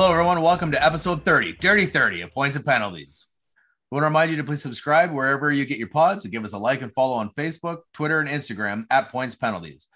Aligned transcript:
Hello, 0.00 0.12
everyone. 0.12 0.40
Welcome 0.40 0.72
to 0.72 0.82
episode 0.82 1.24
30, 1.24 1.56
Dirty 1.60 1.84
30 1.84 2.22
of 2.22 2.32
Points 2.32 2.56
and 2.56 2.64
Penalties. 2.64 3.26
We 3.90 3.96
want 3.96 4.04
to 4.04 4.06
remind 4.06 4.30
you 4.30 4.38
to 4.38 4.44
please 4.44 4.62
subscribe 4.62 5.12
wherever 5.12 5.52
you 5.52 5.66
get 5.66 5.76
your 5.76 5.90
pods 5.90 6.24
and 6.24 6.32
give 6.32 6.42
us 6.42 6.54
a 6.54 6.58
like 6.58 6.80
and 6.80 6.90
follow 6.94 7.16
on 7.16 7.28
Facebook, 7.34 7.80
Twitter, 7.92 8.18
and 8.18 8.26
Instagram 8.26 8.84
at 8.88 9.10
Points 9.10 9.34
Penalties. 9.34 9.88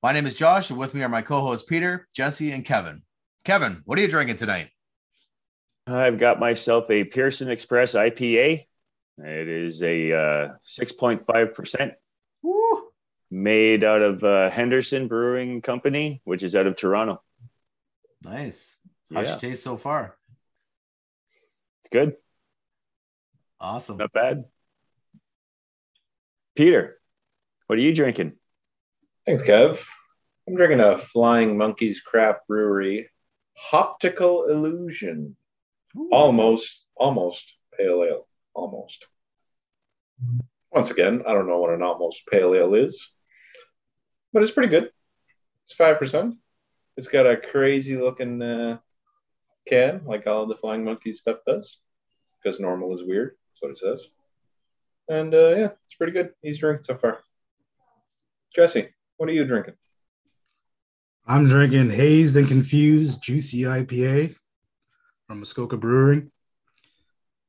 My 0.00 0.12
name 0.12 0.26
is 0.26 0.36
Josh, 0.36 0.70
and 0.70 0.78
with 0.78 0.94
me 0.94 1.02
are 1.02 1.08
my 1.08 1.22
co 1.22 1.40
hosts 1.40 1.66
Peter, 1.66 2.06
Jesse, 2.14 2.52
and 2.52 2.64
Kevin. 2.64 3.02
Kevin, 3.42 3.82
what 3.84 3.98
are 3.98 4.02
you 4.02 4.06
drinking 4.06 4.36
tonight? 4.36 4.68
I've 5.88 6.18
got 6.18 6.38
myself 6.38 6.88
a 6.92 7.02
Pearson 7.02 7.50
Express 7.50 7.94
IPA. 7.94 8.64
It 9.18 9.48
is 9.48 9.82
a 9.82 10.12
uh, 10.12 10.48
6.5% 10.64 11.94
Woo. 12.42 12.88
made 13.32 13.82
out 13.82 14.02
of 14.02 14.22
uh, 14.22 14.50
Henderson 14.50 15.08
Brewing 15.08 15.62
Company, 15.62 16.20
which 16.22 16.44
is 16.44 16.54
out 16.54 16.68
of 16.68 16.76
Toronto. 16.76 17.20
Nice. 18.22 18.77
How's 19.12 19.24
Yeah. 19.26 19.30
your 19.32 19.40
taste 19.40 19.62
so 19.62 19.76
far? 19.76 20.16
It's 21.80 21.88
good, 21.90 22.16
Awesome. 23.60 23.96
not 23.96 24.12
bad. 24.12 24.44
Peter, 26.54 27.00
what 27.66 27.78
are 27.78 27.82
you 27.82 27.94
drinking? 27.94 28.38
Thanks, 29.24 29.42
Kev. 29.44 29.86
I'm 30.46 30.56
drinking 30.56 30.80
a 30.80 30.98
Flying 30.98 31.56
Monkeys 31.56 32.00
Craft 32.00 32.46
Brewery 32.48 33.10
Optical 33.72 34.46
Illusion. 34.48 35.36
Ooh. 35.96 36.08
Almost, 36.12 36.86
almost 36.96 37.44
pale 37.76 38.02
ale. 38.04 38.28
Almost. 38.54 39.06
Once 40.70 40.90
again, 40.90 41.22
I 41.26 41.32
don't 41.32 41.46
know 41.46 41.58
what 41.60 41.72
an 41.72 41.82
almost 41.82 42.26
pale 42.26 42.54
ale 42.54 42.74
is, 42.74 43.00
but 44.32 44.42
it's 44.42 44.52
pretty 44.52 44.68
good. 44.68 44.90
It's 45.64 45.74
5%. 45.76 46.36
It's 46.96 47.08
got 47.08 47.26
a 47.26 47.36
crazy 47.36 47.96
looking 47.96 48.42
uh, 48.42 48.78
can, 49.68 50.02
like 50.04 50.26
all 50.26 50.46
the 50.46 50.56
Flying 50.56 50.84
Monkeys 50.84 51.20
stuff 51.20 51.38
does, 51.46 51.78
because 52.42 52.58
normal 52.60 52.94
is 52.94 53.04
weird. 53.06 53.36
That's 53.52 53.62
what 53.62 53.70
it 53.72 53.78
says. 53.78 54.06
And 55.08 55.34
uh, 55.34 55.48
yeah, 55.56 55.68
it's 55.86 55.94
pretty 55.96 56.12
good. 56.12 56.30
He's 56.42 56.58
drinking 56.58 56.84
so 56.84 56.96
far. 56.96 57.18
Jesse, 58.54 58.88
what 59.16 59.28
are 59.28 59.32
you 59.32 59.44
drinking? 59.44 59.74
I'm 61.26 61.48
drinking 61.48 61.90
Hazed 61.90 62.36
and 62.36 62.48
Confused 62.48 63.22
Juicy 63.22 63.62
IPA 63.62 64.34
from 65.26 65.40
Muskoka 65.40 65.76
Brewing. 65.76 66.30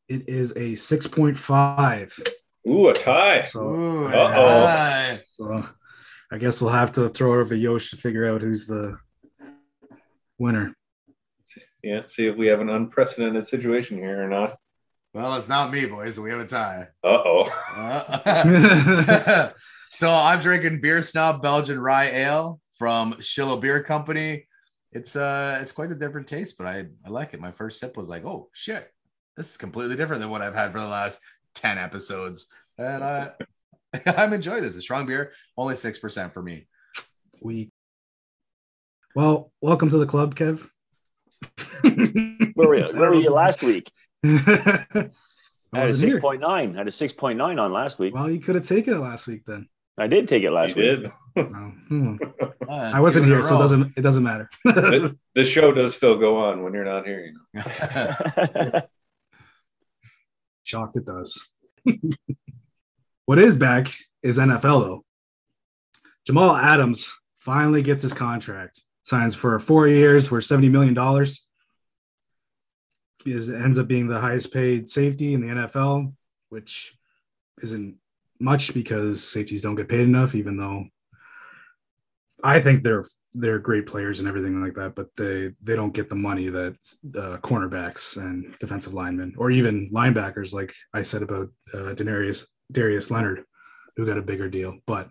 It 0.09 0.27
is 0.27 0.51
a 0.51 0.71
6.5. 0.73 2.27
Ooh, 2.67 2.89
a 2.89 2.93
tie. 2.93 3.41
So, 3.41 3.61
Ooh, 3.69 4.07
Uh-oh. 4.07 4.61
nice. 4.65 5.23
so 5.35 5.65
I 6.31 6.37
guess 6.37 6.59
we'll 6.61 6.71
have 6.71 6.91
to 6.93 7.09
throw 7.09 7.33
it 7.33 7.41
over 7.41 7.49
to 7.55 7.57
Yosh 7.57 7.91
to 7.91 7.97
figure 7.97 8.25
out 8.25 8.41
who's 8.41 8.67
the 8.67 8.97
winner. 10.37 10.75
Yeah, 11.83 12.01
see 12.07 12.27
if 12.27 12.35
we 12.35 12.47
have 12.47 12.59
an 12.59 12.69
unprecedented 12.69 13.47
situation 13.47 13.97
here 13.97 14.23
or 14.23 14.27
not. 14.27 14.57
Well, 15.13 15.35
it's 15.35 15.49
not 15.49 15.71
me, 15.71 15.85
boys. 15.85 16.19
We 16.19 16.29
have 16.29 16.39
a 16.39 16.45
tie. 16.45 16.87
Uh 17.03 17.07
oh. 17.07 17.49
Uh, 17.75 19.49
so 19.91 20.09
I'm 20.09 20.39
drinking 20.39 20.81
Beer 20.81 21.01
Snob 21.01 21.41
Belgian 21.41 21.79
Rye 21.79 22.09
Ale 22.09 22.59
from 22.77 23.13
Shillow 23.15 23.59
Beer 23.59 23.81
Company. 23.83 24.45
It's 24.91 25.15
uh 25.15 25.59
it's 25.61 25.71
quite 25.71 25.91
a 25.91 25.95
different 25.95 26.27
taste, 26.27 26.57
but 26.57 26.67
I 26.67 26.85
I 27.05 27.09
like 27.09 27.33
it. 27.33 27.39
My 27.39 27.51
first 27.51 27.79
sip 27.79 27.97
was 27.97 28.09
like, 28.09 28.25
oh 28.25 28.49
shit, 28.53 28.91
this 29.37 29.51
is 29.51 29.57
completely 29.57 29.95
different 29.95 30.21
than 30.21 30.29
what 30.29 30.41
I've 30.41 30.55
had 30.55 30.71
for 30.71 30.79
the 30.79 30.87
last 30.87 31.19
10 31.55 31.77
episodes. 31.77 32.47
And 32.77 33.03
I 33.03 33.31
I'm 34.05 34.33
enjoying 34.33 34.61
this. 34.61 34.75
A 34.75 34.81
strong 34.81 35.07
beer, 35.07 35.31
only 35.57 35.75
six 35.75 35.97
percent 35.97 36.33
for 36.33 36.41
me. 36.43 36.67
We 37.41 37.71
well, 39.15 39.51
welcome 39.59 39.89
to 39.89 39.97
the 39.97 40.05
club, 40.05 40.35
Kev. 40.35 40.69
Where 42.55 42.67
were 42.67 42.75
you, 42.75 42.99
where 42.99 43.09
were 43.09 43.15
you 43.15 43.31
last 43.31 43.61
week? 43.63 43.89
I 44.23 44.29
I 45.71 45.79
had 45.79 45.87
a 45.87 45.91
wasn't 45.91 46.11
here. 46.11 46.21
6.9. 46.21 46.43
I 46.43 46.77
had 46.77 46.87
a 46.87 46.91
6.9 46.91 47.61
on 47.61 47.71
last 47.71 47.99
week. 47.99 48.13
Well, 48.13 48.29
you 48.29 48.39
could 48.39 48.55
have 48.55 48.65
taken 48.65 48.95
it 48.95 48.99
last 48.99 49.27
week 49.27 49.43
then. 49.45 49.69
I 49.97 50.07
did 50.07 50.27
take 50.27 50.41
it 50.43 50.45
You 50.45 50.51
last 50.51 50.75
week. 50.75 51.01
did. 51.01 51.11
Oh, 51.37 51.43
hmm. 51.43 52.15
Uh, 52.67 52.69
I 52.69 53.01
wasn't 53.01 53.25
here, 53.27 53.43
so 53.43 53.55
it 53.55 53.59
doesn't 53.59 53.93
it 53.97 54.01
doesn't 54.01 54.23
matter. 54.23 54.49
the, 54.65 55.17
the 55.35 55.45
show 55.45 55.71
does 55.71 55.95
still 55.95 56.17
go 56.17 56.37
on 56.37 56.63
when 56.63 56.73
you're 56.73 56.85
not 56.85 57.05
here. 57.05 57.33
You 57.53 57.61
know? 57.61 58.81
Shocked 60.63 60.97
it 60.97 61.05
does. 61.05 61.49
what 63.25 63.39
is 63.39 63.55
back 63.55 63.87
is 64.23 64.37
NFL 64.37 64.61
though. 64.81 65.05
Jamal 66.25 66.55
Adams 66.55 67.13
finally 67.39 67.81
gets 67.81 68.03
his 68.03 68.13
contract, 68.13 68.81
signs 69.09 69.35
for 69.35 69.59
four 69.59 69.87
years 69.87 70.27
for 70.27 70.39
$70 70.39 70.69
million. 70.69 71.25
Is 73.25 73.49
ends 73.49 73.77
up 73.77 73.87
being 73.87 74.07
the 74.07 74.19
highest 74.19 74.53
paid 74.53 74.87
safety 74.87 75.33
in 75.33 75.41
the 75.41 75.47
NFL, 75.47 76.13
which 76.47 76.97
isn't 77.61 77.97
much 78.39 78.73
because 78.73 79.21
safeties 79.21 79.61
don't 79.61 79.75
get 79.75 79.89
paid 79.89 80.01
enough, 80.01 80.35
even 80.35 80.55
though 80.55 80.85
I 82.41 82.61
think 82.61 82.83
they're 82.83 83.03
they're 83.33 83.59
great 83.59 83.85
players 83.85 84.19
and 84.19 84.27
everything 84.27 84.63
like 84.63 84.73
that, 84.75 84.95
but 84.95 85.07
they 85.17 85.51
they 85.61 85.75
don't 85.75 85.93
get 85.93 86.09
the 86.09 86.15
money 86.15 86.47
that 86.47 86.75
uh, 87.17 87.37
cornerbacks 87.37 88.15
and 88.15 88.57
defensive 88.59 88.93
linemen 88.93 89.35
or 89.37 89.51
even 89.51 89.91
linebackers, 89.91 90.53
like 90.53 90.73
I 90.93 91.01
said 91.01 91.21
about 91.21 91.49
uh, 91.73 91.93
Denarius 91.93 92.47
Darius 92.71 93.11
Leonard, 93.11 93.43
who 93.97 94.05
got 94.05 94.17
a 94.17 94.21
bigger 94.21 94.49
deal. 94.49 94.77
But 94.87 95.09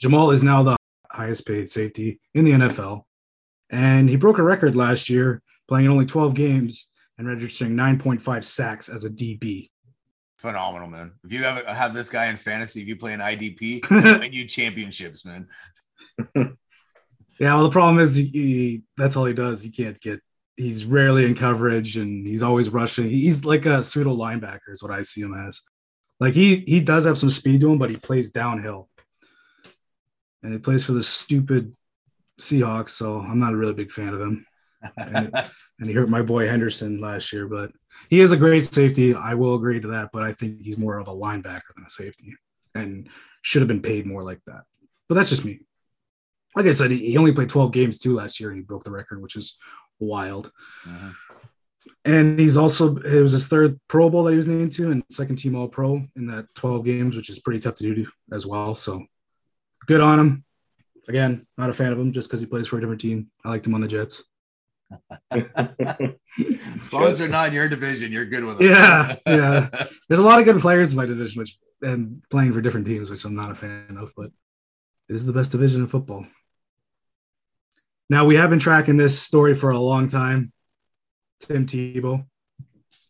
Jamal 0.00 0.32
is 0.32 0.42
now 0.42 0.64
the 0.64 0.79
highest 1.20 1.46
paid 1.46 1.68
safety 1.70 2.20
in 2.34 2.44
the 2.44 2.52
NFL, 2.52 3.02
and 3.70 4.08
he 4.08 4.16
broke 4.16 4.38
a 4.38 4.42
record 4.42 4.74
last 4.74 5.08
year 5.10 5.42
playing 5.68 5.86
in 5.86 5.92
only 5.92 6.06
12 6.06 6.34
games 6.34 6.90
and 7.18 7.28
registering 7.28 7.74
9.5 7.74 8.44
sacks 8.44 8.88
as 8.88 9.04
a 9.04 9.10
DB. 9.10 9.68
Phenomenal, 10.38 10.88
man. 10.88 11.12
If 11.24 11.32
you 11.32 11.42
have 11.44 11.64
have 11.66 11.92
this 11.94 12.08
guy 12.08 12.26
in 12.26 12.36
fantasy, 12.38 12.80
if 12.80 12.88
you 12.88 12.96
play 12.96 13.12
an 13.12 13.20
IDP, 13.20 13.88
win 14.20 14.32
you 14.32 14.46
championships, 14.46 15.24
man. 15.26 15.48
Yeah, 17.40 17.54
well, 17.54 17.64
the 17.64 17.70
problem 17.70 17.98
is 18.00 18.14
he, 18.14 18.24
he- 18.26 18.82
that's 18.98 19.16
all 19.16 19.24
he 19.24 19.32
does. 19.32 19.62
He 19.62 19.70
can't 19.70 19.98
get. 19.98 20.20
He's 20.58 20.84
rarely 20.84 21.24
in 21.24 21.34
coverage, 21.34 21.96
and 21.96 22.26
he's 22.26 22.42
always 22.42 22.68
rushing. 22.68 23.08
He's 23.08 23.46
like 23.46 23.64
a 23.64 23.82
pseudo 23.82 24.14
linebacker, 24.14 24.68
is 24.68 24.82
what 24.82 24.92
I 24.92 25.00
see 25.00 25.22
him 25.22 25.32
as. 25.34 25.62
Like 26.20 26.34
he 26.34 26.56
he 26.56 26.80
does 26.80 27.06
have 27.06 27.16
some 27.16 27.30
speed 27.30 27.62
to 27.62 27.72
him, 27.72 27.78
but 27.78 27.88
he 27.88 27.96
plays 27.96 28.30
downhill, 28.30 28.89
and 30.42 30.52
he 30.52 30.58
plays 30.58 30.84
for 30.84 30.92
the 30.92 31.02
stupid 31.02 31.74
Seahawks. 32.40 32.90
So 32.90 33.20
I'm 33.20 33.38
not 33.38 33.52
a 33.52 33.56
really 33.56 33.74
big 33.74 33.92
fan 33.92 34.14
of 34.14 34.20
him. 34.20 34.46
And, 34.96 35.32
and 35.78 35.88
he 35.88 35.92
hurt 35.92 36.08
my 36.08 36.22
boy 36.22 36.46
Henderson 36.46 37.00
last 37.00 37.32
year, 37.32 37.46
but 37.46 37.72
he 38.08 38.20
is 38.20 38.32
a 38.32 38.36
great 38.36 38.64
safety. 38.64 39.14
I 39.14 39.34
will 39.34 39.54
agree 39.54 39.80
to 39.80 39.88
that, 39.88 40.10
but 40.12 40.22
I 40.22 40.32
think 40.32 40.62
he's 40.62 40.78
more 40.78 40.98
of 40.98 41.08
a 41.08 41.14
linebacker 41.14 41.74
than 41.74 41.84
a 41.86 41.90
safety, 41.90 42.34
and 42.74 43.08
should 43.42 43.62
have 43.62 43.68
been 43.68 43.82
paid 43.82 44.06
more 44.06 44.22
like 44.22 44.40
that. 44.46 44.62
But 45.08 45.16
that's 45.16 45.30
just 45.30 45.44
me 45.44 45.60
like 46.56 46.66
I 46.66 46.72
said, 46.72 46.90
he 46.90 47.16
only 47.16 47.32
played 47.32 47.48
12 47.48 47.72
games 47.72 47.98
too 47.98 48.14
last 48.14 48.40
year 48.40 48.50
and 48.50 48.58
he 48.58 48.62
broke 48.62 48.84
the 48.84 48.90
record, 48.90 49.22
which 49.22 49.36
is 49.36 49.56
wild. 49.98 50.50
Mhm. 50.84 51.14
And 52.04 52.38
he's 52.38 52.56
also, 52.56 52.96
it 52.96 53.20
was 53.20 53.32
his 53.32 53.48
third 53.48 53.78
Pro 53.88 54.10
Bowl 54.10 54.24
that 54.24 54.32
he 54.32 54.36
was 54.36 54.48
named 54.48 54.72
to 54.72 54.90
and 54.90 55.04
second 55.10 55.36
team 55.36 55.54
All 55.54 55.68
Pro 55.68 56.06
in 56.16 56.26
that 56.26 56.46
12 56.54 56.84
games, 56.84 57.16
which 57.16 57.30
is 57.30 57.38
pretty 57.38 57.60
tough 57.60 57.74
to 57.76 57.94
do 57.94 58.06
as 58.32 58.46
well. 58.46 58.74
So 58.74 59.06
good 59.86 60.00
on 60.00 60.20
him. 60.20 60.44
Again, 61.08 61.46
not 61.58 61.70
a 61.70 61.72
fan 61.72 61.92
of 61.92 61.98
him 61.98 62.12
just 62.12 62.28
because 62.28 62.40
he 62.40 62.46
plays 62.46 62.66
for 62.66 62.78
a 62.78 62.80
different 62.80 63.00
team. 63.00 63.30
I 63.44 63.50
liked 63.50 63.66
him 63.66 63.74
on 63.74 63.80
the 63.80 63.88
Jets. 63.88 64.22
As 65.30 66.92
long 66.92 67.04
as 67.04 67.18
they're 67.18 67.28
not 67.28 67.48
in 67.48 67.54
your 67.54 67.68
division, 67.68 68.12
you're 68.12 68.24
good 68.24 68.44
with 68.44 68.58
them. 68.58 68.68
Yeah, 68.68 69.16
yeah. 69.26 69.68
There's 70.08 70.20
a 70.20 70.24
lot 70.24 70.38
of 70.38 70.44
good 70.44 70.60
players 70.60 70.92
in 70.92 70.98
my 70.98 71.06
division, 71.06 71.40
which 71.40 71.58
and 71.82 72.22
playing 72.30 72.52
for 72.52 72.60
different 72.60 72.86
teams, 72.86 73.10
which 73.10 73.24
I'm 73.24 73.34
not 73.34 73.50
a 73.50 73.54
fan 73.54 73.96
of, 73.98 74.12
but 74.16 74.30
it 75.08 75.14
is 75.14 75.24
the 75.24 75.32
best 75.32 75.52
division 75.52 75.82
in 75.82 75.88
football. 75.88 76.26
Now 78.08 78.24
we 78.24 78.36
have 78.36 78.50
been 78.50 78.58
tracking 78.58 78.96
this 78.96 79.20
story 79.20 79.54
for 79.54 79.70
a 79.70 79.78
long 79.78 80.08
time. 80.08 80.52
Tim 81.40 81.66
Tebow, 81.66 82.26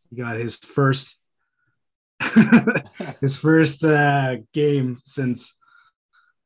he 0.08 0.16
got 0.16 0.36
his 0.36 0.56
first 0.56 1.20
his 3.20 3.36
first 3.36 3.82
uh, 3.84 4.36
game 4.52 5.00
since 5.04 5.58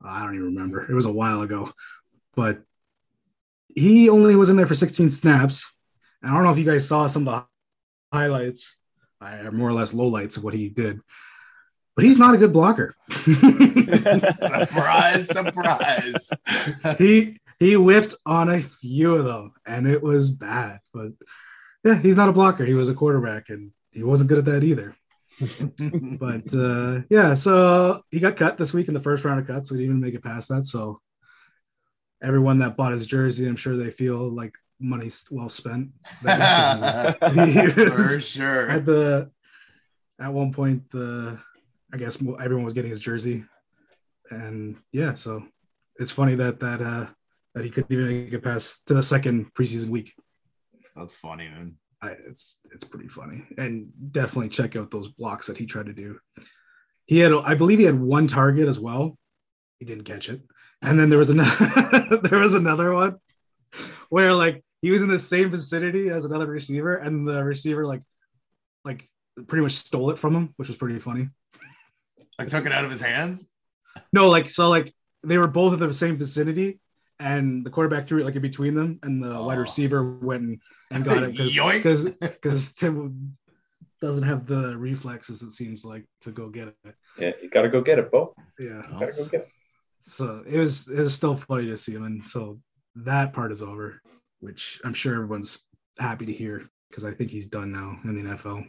I 0.05 0.25
don't 0.25 0.35
even 0.35 0.55
remember. 0.55 0.91
It 0.91 0.95
was 0.95 1.07
a 1.07 1.13
while 1.13 1.43
ago, 1.43 1.73
but 2.37 2.63
he 3.75 4.09
only 4.09 4.37
was 4.37 4.51
in 4.51 4.57
there 4.57 4.67
for 4.67 4.75
16 4.75 5.11
snaps. 5.11 5.71
And 6.23 6.31
I 6.31 6.35
don't 6.35 6.45
know 6.45 6.51
if 6.51 6.59
you 6.59 6.65
guys 6.65 6.87
saw 6.87 7.07
some 7.07 7.27
of 7.27 7.35
the 7.35 8.17
highlights, 8.17 8.77
or 9.21 9.51
more 9.53 9.69
or 9.69 9.73
less 9.73 9.93
lowlights 9.93 10.37
of 10.37 10.45
what 10.45 10.55
he 10.55 10.69
did, 10.69 11.01
but 11.97 12.05
he's 12.05 12.19
not 12.19 12.35
a 12.35 12.39
good 12.39 12.53
blocker. 12.53 12.95
surprise, 14.71 15.29
surprise. 15.29 16.31
he 16.99 17.39
he 17.59 17.75
whiffed 17.75 18.17
on 18.27 18.49
a 18.49 18.61
few 18.61 19.15
of 19.15 19.25
them, 19.25 19.53
and 19.65 19.87
it 19.87 20.03
was 20.03 20.31
bad. 20.31 20.81
But 20.93 21.13
yeah, 21.85 21.99
he's 21.99 22.17
not 22.17 22.29
a 22.29 22.33
blocker. 22.33 22.65
He 22.65 22.75
was 22.75 22.89
a 22.89 22.95
quarterback, 22.95 23.49
and 23.49 23.71
he 23.93 24.03
wasn't 24.03 24.29
good 24.29 24.39
at 24.39 24.45
that 24.47 24.65
either. 24.65 24.95
But 26.19 26.55
uh, 26.55 27.03
yeah, 27.11 27.35
so 27.35 28.03
he 28.11 28.21
got 28.21 28.37
cut 28.37 28.57
this 28.57 28.73
week 28.73 28.89
in 28.89 28.95
the 28.95 29.01
first 29.01 29.25
round 29.25 29.41
of 29.41 29.47
cuts, 29.47 29.69
so 29.69 29.75
he 29.75 29.83
didn't 29.83 29.97
even 29.97 30.01
make 30.01 30.15
it 30.15 30.23
past 30.23 30.49
that. 30.49 30.65
So 30.65 31.01
everyone 32.23 32.59
that 32.61 32.77
bought 32.77 32.93
his 32.93 33.07
jersey, 33.07 33.47
I'm 33.47 33.57
sure 33.57 33.77
they 33.77 33.91
feel 33.91 34.19
like 34.19 34.55
money's 34.81 35.27
well 35.31 35.49
spent. 35.49 35.91
For 36.23 38.21
sure. 38.21 38.71
At 38.71 38.85
the 38.85 39.31
at 40.21 40.33
one 40.33 40.53
point, 40.53 40.91
the 40.91 41.39
I 41.93 41.97
guess 41.97 42.17
everyone 42.17 42.65
was 42.65 42.75
getting 42.75 42.91
his 42.91 43.01
jersey, 43.01 43.45
and 44.31 44.77
yeah, 44.93 45.15
so 45.15 45.45
it's 45.97 46.11
funny 46.11 46.35
that 46.37 46.61
that 46.61 46.81
uh 46.81 47.07
that 47.55 47.65
he 47.65 47.71
couldn't 47.71 47.93
even 47.93 48.09
make 48.09 48.33
it 48.33 48.43
past 48.43 48.87
to 48.89 48.95
the 48.95 49.03
second 49.03 49.53
preseason 49.55 49.89
week. 49.89 50.15
That's 50.97 51.15
funny, 51.15 51.49
man. 51.49 51.77
I, 52.05 52.17
it's 52.29 52.59
it's 52.73 52.85
pretty 52.85 53.09
funny, 53.09 53.45
and 53.57 53.89
definitely 54.13 54.51
check 54.51 54.77
out 54.77 54.91
those 54.91 55.09
blocks 55.09 55.47
that 55.47 55.57
he 55.57 55.67
tried 55.67 55.87
to 55.87 55.95
do. 55.95 56.19
He 57.07 57.19
had, 57.19 57.33
I 57.33 57.55
believe, 57.55 57.79
he 57.79 57.85
had 57.85 57.99
one 57.99 58.27
target 58.27 58.69
as 58.69 58.79
well. 58.79 59.19
He 59.79 59.87
didn't 59.87 60.05
catch 60.05 60.29
it, 60.29 60.43
and 60.83 60.99
then 60.99 61.09
there 61.09 61.19
was 61.19 61.31
another 61.31 62.19
there 62.23 62.39
was 62.39 62.55
another 62.55 62.93
one 62.93 63.17
where 64.11 64.35
like 64.35 64.63
he 64.83 64.91
was 64.91 65.03
in 65.03 65.09
the 65.09 65.19
same 65.19 65.51
vicinity 65.51 66.11
as 66.11 66.25
another 66.25 66.47
receiver, 66.47 66.97
and 66.97 67.27
the 67.27 67.43
receiver 67.43 67.87
like 67.87 68.03
like 68.85 69.09
pretty 69.47 69.63
much 69.63 69.73
stole 69.73 70.11
it 70.11 70.19
from 70.19 70.35
him, 70.37 70.53
which 70.57 70.69
was 70.69 70.77
pretty 70.77 70.99
funny. 70.99 71.31
I 72.39 72.45
took 72.45 72.67
it 72.67 72.73
out 72.73 72.85
of 72.85 72.91
his 72.91 73.01
hands. 73.01 73.51
No, 74.13 74.29
like 74.29 74.51
so, 74.51 74.69
like 74.69 74.95
they 75.23 75.39
were 75.39 75.47
both 75.47 75.73
in 75.73 75.81
the 75.81 75.95
same 75.95 76.17
vicinity, 76.17 76.81
and 77.21 77.65
the 77.65 77.71
quarterback 77.71 78.07
threw 78.07 78.21
it 78.21 78.25
like 78.25 78.37
in 78.37 78.43
between 78.43 78.75
them, 78.75 78.99
and 79.03 79.23
the 79.23 79.37
Oh. 79.37 79.47
wide 79.47 79.59
receiver 79.59 80.19
went 80.19 80.43
and, 80.43 80.61
and 80.91 81.05
got 81.05 81.23
it 81.23 81.33
because 81.33 82.05
because 82.21 82.73
Tim 82.79 83.37
doesn't 84.03 84.25
have 84.25 84.47
the 84.47 84.77
reflexes. 84.77 85.43
It 85.43 85.51
seems 85.53 85.85
like 85.85 86.05
to 86.23 86.31
go 86.31 86.49
get 86.49 86.69
it. 86.69 86.95
Yeah, 87.19 87.31
you 87.43 87.49
got 87.51 87.63
to 87.63 87.69
go 87.71 87.81
get 87.81 87.99
it, 87.99 88.11
Bo. 88.11 88.35
Yeah, 88.59 88.83
You 88.93 88.99
got 89.01 89.09
to 89.11 89.17
go 89.17 89.25
get 89.27 89.41
it. 89.43 89.49
so 90.01 90.43
it 90.47 90.59
was 90.59 90.89
it 90.89 90.99
was 90.99 91.15
still 91.15 91.37
funny 91.37 91.67
to 91.67 91.77
see 91.79 91.93
him, 91.93 92.05
and 92.05 92.27
so 92.27 92.59
that 92.97 93.33
part 93.33 93.53
is 93.53 93.63
over, 93.63 94.01
which 94.41 94.81
I'm 94.85 94.95
sure 94.95 95.15
everyone's 95.15 95.59
happy 95.99 96.27
to 96.27 96.33
hear 96.33 96.69
because 96.91 97.05
I 97.05 97.13
think 97.13 97.31
he's 97.31 97.49
done 97.49 97.73
now 97.73 97.99
in 98.05 98.15
the 98.15 98.31
NFL. 98.35 98.67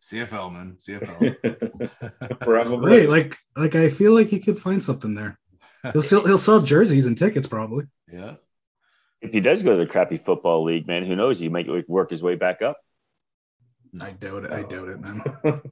CFL, 0.00 0.52
man. 0.52 0.76
CFL. 0.78 2.38
Probably. 2.40 3.00
Right, 3.00 3.08
like 3.08 3.36
like 3.56 3.74
I 3.74 3.88
feel 3.90 4.12
like 4.14 4.28
he 4.28 4.38
could 4.40 4.58
find 4.58 4.82
something 4.82 5.14
there. 5.14 5.38
He'll 5.92 6.02
sell 6.02 6.24
he'll 6.26 6.38
sell 6.38 6.60
jerseys 6.60 7.06
and 7.06 7.16
tickets 7.16 7.46
probably. 7.46 7.86
yeah. 8.12 8.34
If 9.22 9.32
he 9.32 9.40
does 9.40 9.62
go 9.62 9.72
to 9.72 9.76
the 9.76 9.86
crappy 9.86 10.16
football 10.16 10.64
league, 10.64 10.86
man, 10.86 11.04
who 11.04 11.14
knows? 11.14 11.38
He 11.38 11.50
might 11.50 11.68
work 11.88 12.10
his 12.10 12.22
way 12.22 12.36
back 12.36 12.62
up. 12.62 12.78
I 14.00 14.12
doubt 14.12 14.44
it. 14.44 14.52
I 14.52 14.62
doubt 14.62 14.88
it, 14.88 15.00
man. 15.00 15.22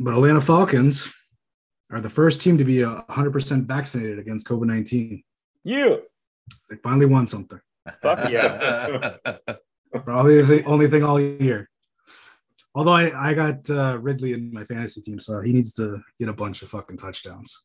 But 0.00 0.14
Atlanta 0.14 0.40
Falcons 0.40 1.08
are 1.92 2.00
the 2.00 2.10
first 2.10 2.40
team 2.40 2.58
to 2.58 2.64
be 2.64 2.82
uh, 2.82 3.02
100% 3.02 3.66
vaccinated 3.66 4.18
against 4.18 4.48
COVID 4.48 4.66
19. 4.66 5.22
You. 5.62 6.02
They 6.68 6.74
finally 6.76 7.06
won 7.06 7.28
something. 7.28 7.60
Fuck 8.00 8.28
yeah. 8.28 9.16
Probably 10.04 10.42
the 10.42 10.64
only 10.64 10.88
thing 10.88 11.04
all 11.04 11.20
year. 11.20 11.70
Although 12.74 12.92
I, 12.92 13.30
I 13.30 13.34
got 13.34 13.70
uh, 13.70 13.96
Ridley 14.00 14.32
in 14.32 14.52
my 14.52 14.64
fantasy 14.64 15.00
team, 15.02 15.20
so 15.20 15.40
he 15.40 15.52
needs 15.52 15.72
to 15.74 16.02
get 16.18 16.28
a 16.28 16.32
bunch 16.32 16.62
of 16.62 16.70
fucking 16.70 16.96
touchdowns. 16.96 17.62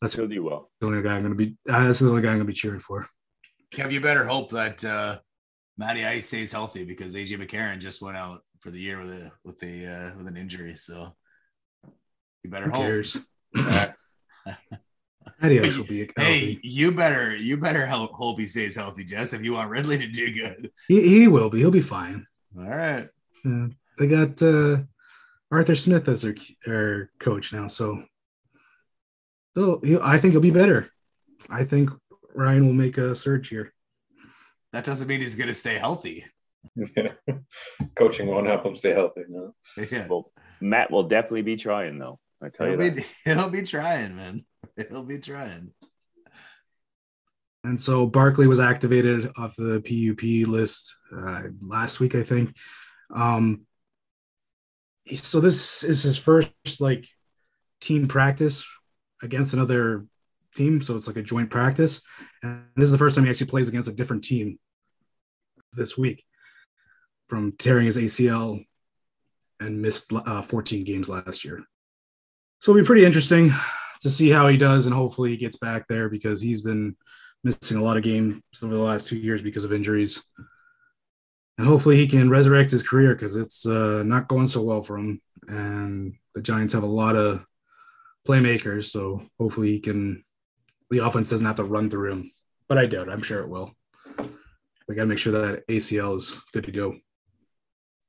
That's 0.00 0.14
He'll 0.14 0.26
do 0.26 0.42
well. 0.42 0.70
the 0.80 0.86
only 0.86 1.02
guy 1.02 1.10
I'm 1.14 1.22
going 1.22 1.36
to 1.36 1.44
be. 1.46 1.56
Uh, 1.68 1.84
that's 1.84 1.98
the 1.98 2.08
only 2.08 2.22
guy 2.22 2.28
I'm 2.28 2.36
going 2.36 2.46
to 2.46 2.52
be 2.52 2.54
cheering 2.54 2.80
for. 2.80 3.06
Kev, 3.72 3.92
you 3.92 4.00
better 4.00 4.24
hope 4.24 4.50
that 4.50 4.84
uh, 4.84 5.18
Matty 5.76 6.04
Ice 6.04 6.26
stays 6.26 6.52
healthy 6.52 6.84
because 6.84 7.14
AJ 7.14 7.38
McCarron 7.38 7.78
just 7.80 8.00
went 8.02 8.16
out 8.16 8.40
for 8.60 8.70
the 8.70 8.80
year 8.80 8.98
with 8.98 9.10
a 9.10 9.32
with 9.44 9.62
a 9.62 9.86
uh, 9.86 10.16
with 10.16 10.26
an 10.26 10.36
injury. 10.36 10.74
So 10.76 11.14
you 12.42 12.50
better 12.50 12.66
Who 12.66 12.70
hope. 12.72 12.82
cares? 12.82 13.16
Adios 15.42 15.76
will 15.76 15.84
be 15.84 16.08
Hey, 16.16 16.58
you 16.62 16.92
better 16.92 17.36
you 17.36 17.56
better 17.56 17.86
help 17.86 18.12
hope 18.12 18.38
he 18.38 18.46
stays 18.46 18.76
healthy, 18.76 19.04
Jess. 19.04 19.32
If 19.32 19.42
you 19.42 19.52
want 19.52 19.70
Ridley 19.70 19.98
to 19.98 20.06
do 20.08 20.32
good. 20.32 20.70
He, 20.88 21.08
he 21.08 21.28
will 21.28 21.50
be. 21.50 21.58
He'll 21.58 21.70
be 21.70 21.80
fine. 21.80 22.26
All 22.58 22.64
right. 22.64 23.08
Uh, 23.46 23.68
they 23.98 24.06
got 24.06 24.42
uh, 24.42 24.78
Arthur 25.50 25.74
Smith 25.76 26.08
as 26.08 26.22
their, 26.22 26.34
their 26.66 27.10
coach 27.20 27.52
now, 27.52 27.66
so 27.66 28.02
they'll, 29.54 29.80
he, 29.80 29.98
I 30.00 30.18
think 30.18 30.32
he'll 30.32 30.40
be 30.40 30.50
better. 30.50 30.88
I 31.48 31.64
think 31.64 31.90
Ryan 32.34 32.66
will 32.66 32.74
make 32.74 32.98
a 32.98 33.14
surge 33.14 33.48
here. 33.48 33.72
That 34.72 34.84
doesn't 34.84 35.08
mean 35.08 35.20
he's 35.20 35.34
gonna 35.34 35.54
stay 35.54 35.78
healthy. 35.78 36.24
Coaching 37.96 38.26
won't 38.28 38.46
help 38.46 38.64
him 38.64 38.76
stay 38.76 38.92
healthy. 38.92 39.22
No. 39.28 39.54
Yeah. 39.90 40.06
Well, 40.06 40.32
Matt 40.60 40.90
will 40.90 41.04
definitely 41.04 41.42
be 41.42 41.56
trying, 41.56 41.98
though. 41.98 42.18
I 42.42 42.48
tell 42.48 42.66
He'll 42.66 42.82
you 42.82 42.90
be, 42.90 43.00
that. 43.00 43.06
he'll 43.24 43.50
be 43.50 43.62
trying, 43.62 44.16
man. 44.16 44.44
He'll 44.76 45.04
be 45.04 45.18
trying. 45.18 45.72
And 47.64 47.78
so 47.78 48.06
Barkley 48.06 48.46
was 48.46 48.60
activated 48.60 49.30
off 49.36 49.56
the 49.56 49.80
PUP 49.80 50.48
list 50.48 50.96
uh, 51.14 51.42
last 51.60 52.00
week, 52.00 52.14
I 52.14 52.22
think. 52.22 52.54
Um, 53.14 53.62
so 55.16 55.40
this 55.40 55.84
is 55.84 56.02
his 56.02 56.16
first 56.16 56.80
like 56.80 57.06
team 57.80 58.08
practice 58.08 58.66
against 59.22 59.52
another 59.52 60.06
team. 60.54 60.82
So 60.82 60.96
it's 60.96 61.06
like 61.06 61.16
a 61.16 61.22
joint 61.22 61.50
practice. 61.50 62.02
And 62.42 62.64
this 62.76 62.84
is 62.84 62.92
the 62.92 62.98
first 62.98 63.16
time 63.16 63.24
he 63.24 63.30
actually 63.30 63.48
plays 63.48 63.68
against 63.68 63.88
a 63.88 63.92
different 63.92 64.24
team 64.24 64.58
this 65.72 65.96
week 65.96 66.24
from 67.26 67.52
tearing 67.52 67.86
his 67.86 67.96
ACL 67.96 68.64
and 69.60 69.82
missed 69.82 70.12
uh, 70.12 70.42
14 70.42 70.84
games 70.84 71.08
last 71.08 71.44
year. 71.44 71.62
So 72.58 72.72
it'll 72.72 72.82
be 72.82 72.86
pretty 72.86 73.04
interesting 73.04 73.52
to 74.00 74.10
see 74.10 74.30
how 74.30 74.48
he 74.48 74.56
does. 74.56 74.86
And 74.86 74.94
hopefully 74.94 75.30
he 75.30 75.36
gets 75.36 75.56
back 75.56 75.86
there 75.88 76.08
because 76.08 76.40
he's 76.40 76.62
been 76.62 76.96
missing 77.44 77.78
a 77.78 77.82
lot 77.82 77.96
of 77.96 78.02
games 78.02 78.42
over 78.62 78.74
the 78.74 78.80
last 78.80 79.08
two 79.08 79.16
years 79.16 79.42
because 79.42 79.64
of 79.64 79.72
injuries. 79.72 80.22
And 81.58 81.66
hopefully 81.66 81.96
he 81.96 82.06
can 82.06 82.30
resurrect 82.30 82.70
his 82.70 82.82
career 82.82 83.14
because 83.14 83.36
it's 83.36 83.66
uh, 83.66 84.02
not 84.02 84.28
going 84.28 84.46
so 84.46 84.62
well 84.62 84.82
for 84.82 84.98
him. 84.98 85.20
And 85.46 86.14
the 86.34 86.40
Giants 86.40 86.72
have 86.72 86.82
a 86.82 86.86
lot 86.86 87.16
of 87.16 87.44
playmakers. 88.26 88.84
So 88.84 89.22
hopefully 89.38 89.72
he 89.72 89.80
can, 89.80 90.24
the 90.90 91.04
offense 91.04 91.30
doesn't 91.30 91.46
have 91.46 91.56
to 91.56 91.64
run 91.64 91.90
through 91.90 92.12
him. 92.12 92.30
But 92.68 92.78
I 92.78 92.86
doubt 92.86 93.08
it. 93.08 93.12
I'm 93.12 93.22
sure 93.22 93.40
it 93.40 93.48
will. 93.48 93.74
We 94.88 94.94
got 94.94 95.02
to 95.02 95.06
make 95.06 95.18
sure 95.18 95.32
that 95.32 95.66
ACL 95.68 96.16
is 96.16 96.40
good 96.52 96.64
to 96.64 96.72
go. 96.72 96.96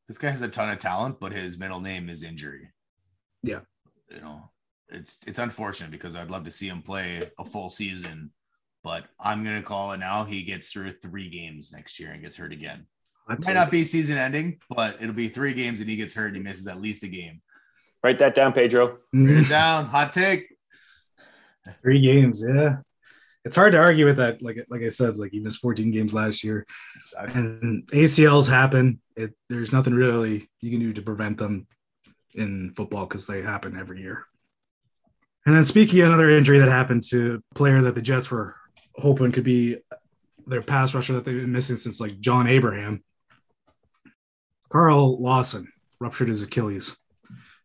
This 0.08 0.18
guy 0.18 0.30
has 0.30 0.42
a 0.42 0.50
ton 0.50 0.70
of 0.70 0.80
talent, 0.80 1.20
but 1.20 1.32
his 1.32 1.58
middle 1.58 1.80
name 1.80 2.10
is 2.10 2.24
injury. 2.24 2.70
Yeah. 3.44 3.60
You 4.10 4.22
know, 4.22 4.50
it's 4.90 5.20
it's 5.26 5.40
unfortunate 5.40 5.92
because 5.92 6.16
I'd 6.16 6.30
love 6.30 6.44
to 6.46 6.52
see 6.52 6.68
him 6.68 6.82
play 6.82 7.32
a 7.40 7.46
full 7.46 7.70
season, 7.70 8.32
but 8.84 9.06
I'm 9.20 9.44
gonna 9.44 9.62
call 9.62 9.94
it 9.94 10.00
now. 10.00 10.26
He 10.26 10.44
gets 10.44 10.72
through 10.72 10.96
three 11.02 11.30
games 11.30 11.72
next 11.72 12.00
year 12.00 12.12
and 12.12 12.22
gets 12.22 12.36
hurt 12.36 12.52
again. 12.52 12.86
That's 13.28 13.48
Might 13.48 13.54
not 13.54 13.72
be 13.72 13.86
season 13.86 14.18
ending, 14.18 14.60
but 14.70 14.98
it'll 15.02 15.14
be 15.14 15.30
three 15.30 15.54
games 15.54 15.80
and 15.80 15.90
he 15.90 15.96
gets 15.96 16.14
hurt 16.14 16.28
and 16.28 16.36
he 16.36 16.42
misses 16.42 16.68
at 16.68 16.82
least 16.82 17.04
a 17.04 17.08
game. 17.08 17.42
Write 18.04 18.20
that 18.20 18.36
down, 18.36 18.54
Pedro. 18.54 18.88
Write 18.88 19.38
it 19.38 19.46
mm. 19.46 19.50
down. 19.50 19.86
Hot 19.86 20.12
take. 20.14 20.48
Three 21.84 22.02
games, 22.02 22.44
yeah. 22.48 22.78
It's 23.44 23.56
hard 23.56 23.72
to 23.74 23.80
argue 23.80 24.06
with 24.06 24.18
that. 24.18 24.42
Like 24.42 24.66
like 24.70 24.82
I 24.82 24.90
said, 24.90 25.18
like 25.18 25.32
he 25.32 25.40
missed 25.40 25.60
14 25.60 25.92
games 25.92 26.14
last 26.14 26.44
year, 26.44 26.66
and 27.18 27.88
ACLs 27.88 28.50
happen. 28.50 29.02
It 29.16 29.34
there's 29.50 29.72
nothing 29.72 29.94
really 29.94 30.50
you 30.62 30.70
can 30.70 30.80
do 30.80 30.94
to 30.94 31.02
prevent 31.02 31.38
them 31.38 31.68
in 32.36 32.72
football 32.76 33.06
because 33.06 33.28
they 33.28 33.42
happen 33.42 33.78
every 33.78 34.02
year. 34.02 34.26
And 35.46 35.56
then 35.56 35.64
speaking 35.64 36.02
of 36.02 36.08
another 36.08 36.30
injury 36.30 36.60
that 36.60 36.70
happened 36.70 37.04
to 37.10 37.42
a 37.52 37.56
player 37.56 37.82
that 37.82 37.96
the 37.96 38.02
Jets 38.02 38.30
were 38.30 38.56
hoping 38.96 39.32
could 39.32 39.44
be 39.44 39.78
their 40.46 40.62
pass 40.62 40.94
rusher 40.94 41.14
that 41.14 41.26
they've 41.26 41.42
been 41.42 41.52
missing 41.52 41.78
since 41.78 42.00
like 42.00 42.20
John 42.20 42.48
Abraham. 42.48 43.04
Carl 44.70 45.22
Lawson 45.22 45.68
ruptured 46.00 46.30
his 46.30 46.44
Achilles, 46.44 46.90
and 46.90 46.96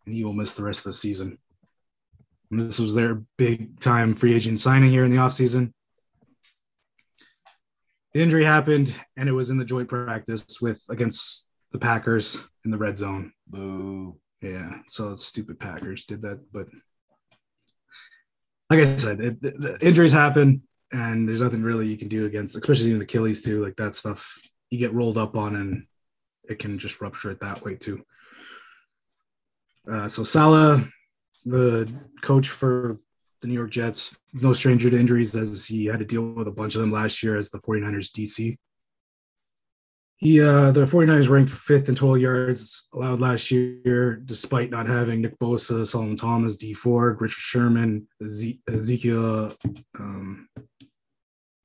he 0.07 0.25
will 0.25 0.33
miss 0.33 0.55
the 0.55 0.63
rest 0.63 0.81
of 0.81 0.85
the 0.85 0.93
season. 0.93 1.39
And 2.51 2.61
this 2.61 2.79
was 2.79 2.95
their 2.95 3.23
big 3.37 3.81
time 3.81 4.15
free 4.15 4.35
agent 4.35 4.61
signing 4.61 4.91
here 4.91 5.05
in 5.05 5.11
the 5.11 5.17
offseason. 5.17 5.73
The 8.15 8.23
injury 8.23 8.45
happened, 8.45 8.95
and 9.17 9.29
it 9.29 9.33
was 9.33 9.51
in 9.51 9.59
the 9.59 9.65
joint 9.65 9.89
practice 9.89 10.61
with 10.61 10.83
against 10.89 11.51
the 11.73 11.79
Packers 11.79 12.43
in 12.65 12.71
the 12.71 12.79
red 12.79 12.97
zone. 12.97 13.33
Boo. 13.47 14.19
Yeah, 14.41 14.79
so 14.87 15.17
stupid 15.17 15.59
Packers 15.59 16.05
did 16.05 16.23
that, 16.23 16.41
but 16.53 16.67
like 18.71 18.81
I 18.81 18.85
said, 18.85 19.21
it, 19.21 19.43
the, 19.43 19.51
the 19.51 19.87
injuries 19.87 20.13
happen, 20.13 20.63
and 20.93 21.29
there's 21.29 21.41
nothing 21.41 21.63
really 21.63 21.87
you 21.89 21.97
can 21.97 22.09
do 22.09 22.27
against, 22.27 22.57
especially 22.57 22.93
in 22.93 23.01
Achilles 23.01 23.43
too. 23.43 23.65
Like 23.65 23.77
that 23.77 23.95
stuff, 23.95 24.39
you 24.71 24.79
get 24.79 24.95
rolled 24.95 25.19
up 25.19 25.37
on, 25.37 25.57
and 25.57 25.87
it 26.49 26.59
can 26.59 26.79
just 26.79 27.01
rupture 27.01 27.31
it 27.31 27.41
that 27.41 27.65
way 27.65 27.77
too. 27.77 28.05
Uh, 29.91 30.09
so 30.09 30.25
Saleh, 30.25 30.85
the 31.45 31.91
coach 32.23 32.49
for 32.49 32.99
the 33.41 33.49
New 33.49 33.55
York 33.55 33.71
Jets, 33.71 34.17
is 34.35 34.43
no 34.43 34.53
stranger 34.53 34.91
to 34.91 34.99
injuries 34.99 35.35
as 35.37 35.67
he 35.67 35.87
had 35.87 36.01
to 36.01 36.05
deal 36.05 36.23
with 36.23 36.49
a 36.49 36.53
bunch 36.53 36.75
of 36.75 36.81
them 36.81 36.93
last 36.93 37.23
year 37.23 37.37
as 37.37 37.51
the 37.51 37.59
49ers 37.59 38.11
DC. 38.11 38.57
He 40.19 40.41
uh 40.41 40.73
the 40.73 40.87
49ers 40.87 41.29
ranked 41.29 41.51
fifth 41.51 41.91
in 41.91 41.95
total 41.95 42.17
yards 42.17 42.89
allowed 42.95 43.21
last 43.21 43.51
year, 43.51 44.17
despite 44.17 44.71
not 44.71 44.89
having 44.89 45.21
Nick 45.21 45.39
Bosa, 45.39 45.87
Solomon 45.87 46.17
Thomas, 46.17 46.57
Dee 46.57 46.73
Ford, 46.73 47.21
Richard 47.21 47.39
Sherman, 47.39 48.09
Eze- 48.25 48.59
Ezekiel 48.67 49.53
um 49.99 50.49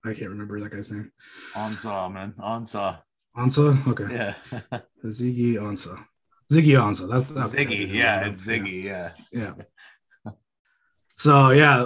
I 0.03 0.13
can't 0.13 0.31
remember 0.31 0.59
that 0.59 0.71
guy's 0.71 0.91
name. 0.91 1.11
Ansah, 1.53 2.11
man. 2.11 2.33
Ansah. 2.39 2.99
Ansah. 3.37 3.87
Okay. 3.87 4.13
Yeah. 4.13 4.33
Ziggy 5.05 5.53
Ansah. 5.53 6.03
Ziggy 6.51 6.73
Ansah. 6.77 7.09
That, 7.09 7.33
that- 7.33 7.49
Ziggy. 7.49 7.87
Yeah, 7.93 8.27
it's 8.27 8.45
Ziggy. 8.45 8.83
Yeah. 8.83 9.11
Yeah. 9.31 9.53
So 11.13 11.51
yeah, 11.51 11.85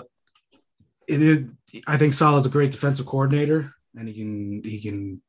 it 1.08 1.22
is. 1.22 1.50
I 1.88 1.98
think 1.98 2.14
Saleh's 2.14 2.46
a 2.46 2.50
great 2.50 2.72
defensive 2.72 3.06
coordinator, 3.06 3.74
and 3.96 4.08
he 4.08 4.14
can 4.14 4.62
he 4.64 4.82
can 4.82 5.22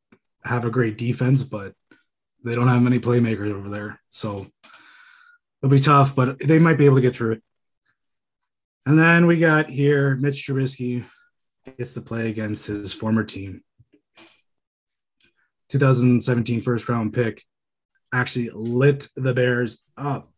have 0.44 0.64
a 0.64 0.70
great 0.70 0.96
defense, 0.96 1.42
but 1.42 1.74
they 2.44 2.54
don't 2.54 2.68
have 2.68 2.82
many 2.82 3.00
playmakers 3.00 3.52
over 3.52 3.68
there, 3.68 4.00
so 4.10 4.46
it'll 5.60 5.70
be 5.70 5.80
tough. 5.80 6.14
But 6.14 6.38
they 6.38 6.60
might 6.60 6.78
be 6.78 6.86
able 6.86 6.96
to 6.96 7.02
get 7.02 7.14
through 7.16 7.32
it. 7.32 7.42
And 8.86 8.96
then 8.96 9.26
we 9.26 9.38
got 9.38 9.68
here 9.68 10.14
Mitch 10.14 10.46
Trubisky 10.46 11.04
gets 11.76 11.94
to 11.94 12.00
play 12.00 12.30
against 12.30 12.68
his 12.68 12.92
former 12.92 13.24
team. 13.24 13.62
2017 15.68 16.62
first 16.62 16.88
round 16.88 17.12
pick 17.12 17.42
actually 18.20 18.50
lit 18.52 19.08
the 19.16 19.34
Bears 19.34 19.84
up. 19.96 20.30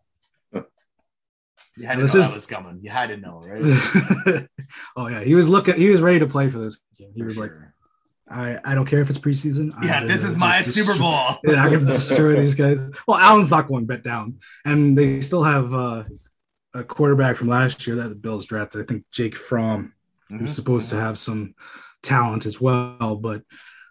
You 1.77 1.87
had 1.87 1.95
to 1.97 2.01
This 2.03 2.15
know 2.15 2.21
is- 2.21 2.27
that 2.27 2.35
was 2.35 2.47
coming. 2.47 2.81
You 2.83 2.91
had 2.91 3.09
to 3.11 3.17
know, 3.17 3.41
right? 3.45 4.47
oh 4.97 5.07
yeah, 5.07 5.21
he 5.23 5.35
was 5.35 5.49
looking. 5.49 5.77
He 5.77 5.91
was 5.91 6.01
ready 6.01 6.19
to 6.19 6.27
play 6.27 6.51
for 6.51 6.59
this 6.59 6.81
game. 6.99 7.11
He 7.15 7.21
For 7.21 7.27
was 7.27 7.39
like. 7.39 7.51
I, 8.31 8.59
I 8.63 8.75
don't 8.75 8.85
care 8.85 9.01
if 9.01 9.09
it's 9.09 9.19
preseason. 9.19 9.73
yeah, 9.83 10.05
this 10.05 10.23
is 10.23 10.37
my 10.37 10.61
Super 10.61 10.89
destroy- 10.93 10.99
Bowl. 10.99 11.39
Yeah, 11.47 11.65
I 11.65 11.71
can 11.71 11.87
destroy 11.87 12.37
these 12.39 12.55
guys. 12.55 12.79
Well, 13.07 13.17
Allen's 13.17 13.51
not 13.51 13.69
going 13.69 13.87
bet 13.87 14.03
down, 14.05 14.41
and 14.67 14.99
they 14.99 15.23
still 15.23 15.43
have 15.43 15.73
uh, 15.73 16.05
a 16.75 16.85
quarterback 16.85 17.37
from 17.37 17.49
last 17.49 17.87
year 17.87 17.97
that 17.97 18.11
the 18.11 18.15
Bills 18.15 18.45
drafted. 18.45 18.83
I 18.83 18.85
think 18.85 19.05
Jake 19.13 19.35
Fromm, 19.35 19.95
who's 20.29 20.41
Mhm. 20.43 20.49
supposed 20.51 20.91
to 20.91 20.97
have 20.97 21.17
some 21.19 21.55
talent 22.03 22.45
as 22.45 22.61
well, 22.61 23.17
but 23.17 23.45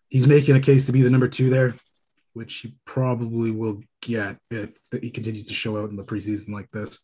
he's 0.07 0.27
making 0.27 0.55
a 0.55 0.59
case 0.61 0.85
to 0.85 0.91
be 0.91 1.01
the 1.01 1.09
number 1.09 1.27
two 1.27 1.49
there, 1.49 1.73
which 2.37 2.57
he 2.57 2.75
probably 2.85 3.49
will 3.49 3.81
get 4.01 4.37
if 4.51 4.77
he 5.01 5.09
continues 5.09 5.47
to 5.47 5.55
show 5.55 5.81
out 5.81 5.89
in 5.89 5.95
the 5.95 6.03
preseason 6.03 6.49
like 6.49 6.69
this. 6.69 6.99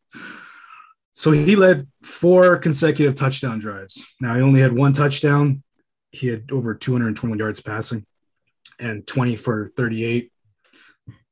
So 1.12 1.32
he 1.32 1.56
led 1.56 1.88
four 2.04 2.58
consecutive 2.58 3.16
touchdown 3.16 3.60
drives. 3.60 4.06
Now 4.22 4.36
he 4.36 4.42
only 4.42 4.62
had 4.62 4.74
one 4.74 4.94
touchdown. 4.94 5.64
He 6.12 6.28
had 6.28 6.52
over 6.52 6.76
221 6.76 7.40
yards 7.40 7.62
passing 7.62 8.06
and 8.80 9.06
20 9.08 9.36
for 9.36 9.72
38. 9.76 10.32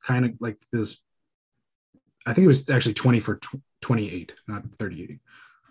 Kind 0.03 0.25
of 0.25 0.31
like 0.39 0.57
this. 0.71 0.97
I 2.25 2.33
think 2.33 2.45
it 2.45 2.47
was 2.47 2.69
actually 2.69 2.95
20 2.95 3.19
for 3.19 3.35
tw- 3.35 3.61
28, 3.81 4.33
not 4.47 4.63
38. 4.79 5.19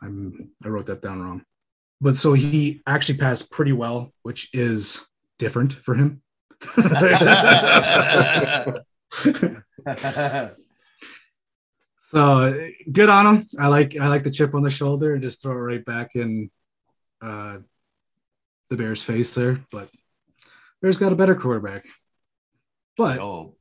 I'm 0.03 0.51
I 0.65 0.69
wrote 0.69 0.87
that 0.87 1.03
down 1.03 1.21
wrong. 1.21 1.45
But 2.01 2.17
so 2.17 2.33
he 2.33 2.81
actually 2.87 3.19
passed 3.19 3.51
pretty 3.51 3.73
well, 3.73 4.13
which 4.23 4.55
is 4.55 5.05
different 5.39 5.73
for 5.73 5.95
him. 5.95 6.23
So 12.11 12.71
good 12.91 13.09
on 13.09 13.25
him. 13.25 13.49
I 13.57 13.69
like 13.69 13.97
I 13.97 14.09
like 14.09 14.25
the 14.25 14.33
chip 14.33 14.53
on 14.57 14.65
the 14.65 14.71
shoulder 14.71 15.15
and 15.15 15.23
just 15.23 15.41
throw 15.41 15.53
it 15.53 15.61
right 15.61 15.85
back 15.85 16.17
in 16.17 16.51
uh, 17.23 17.59
the 18.69 18.77
Bears' 18.77 19.05
face 19.05 19.33
there. 19.37 19.61
But 19.71 19.89
Bears 20.83 20.97
got 20.97 21.13
a 21.13 21.17
better 21.17 21.37
quarterback. 21.37 21.87
But 22.97 23.21
oh, 23.21 23.55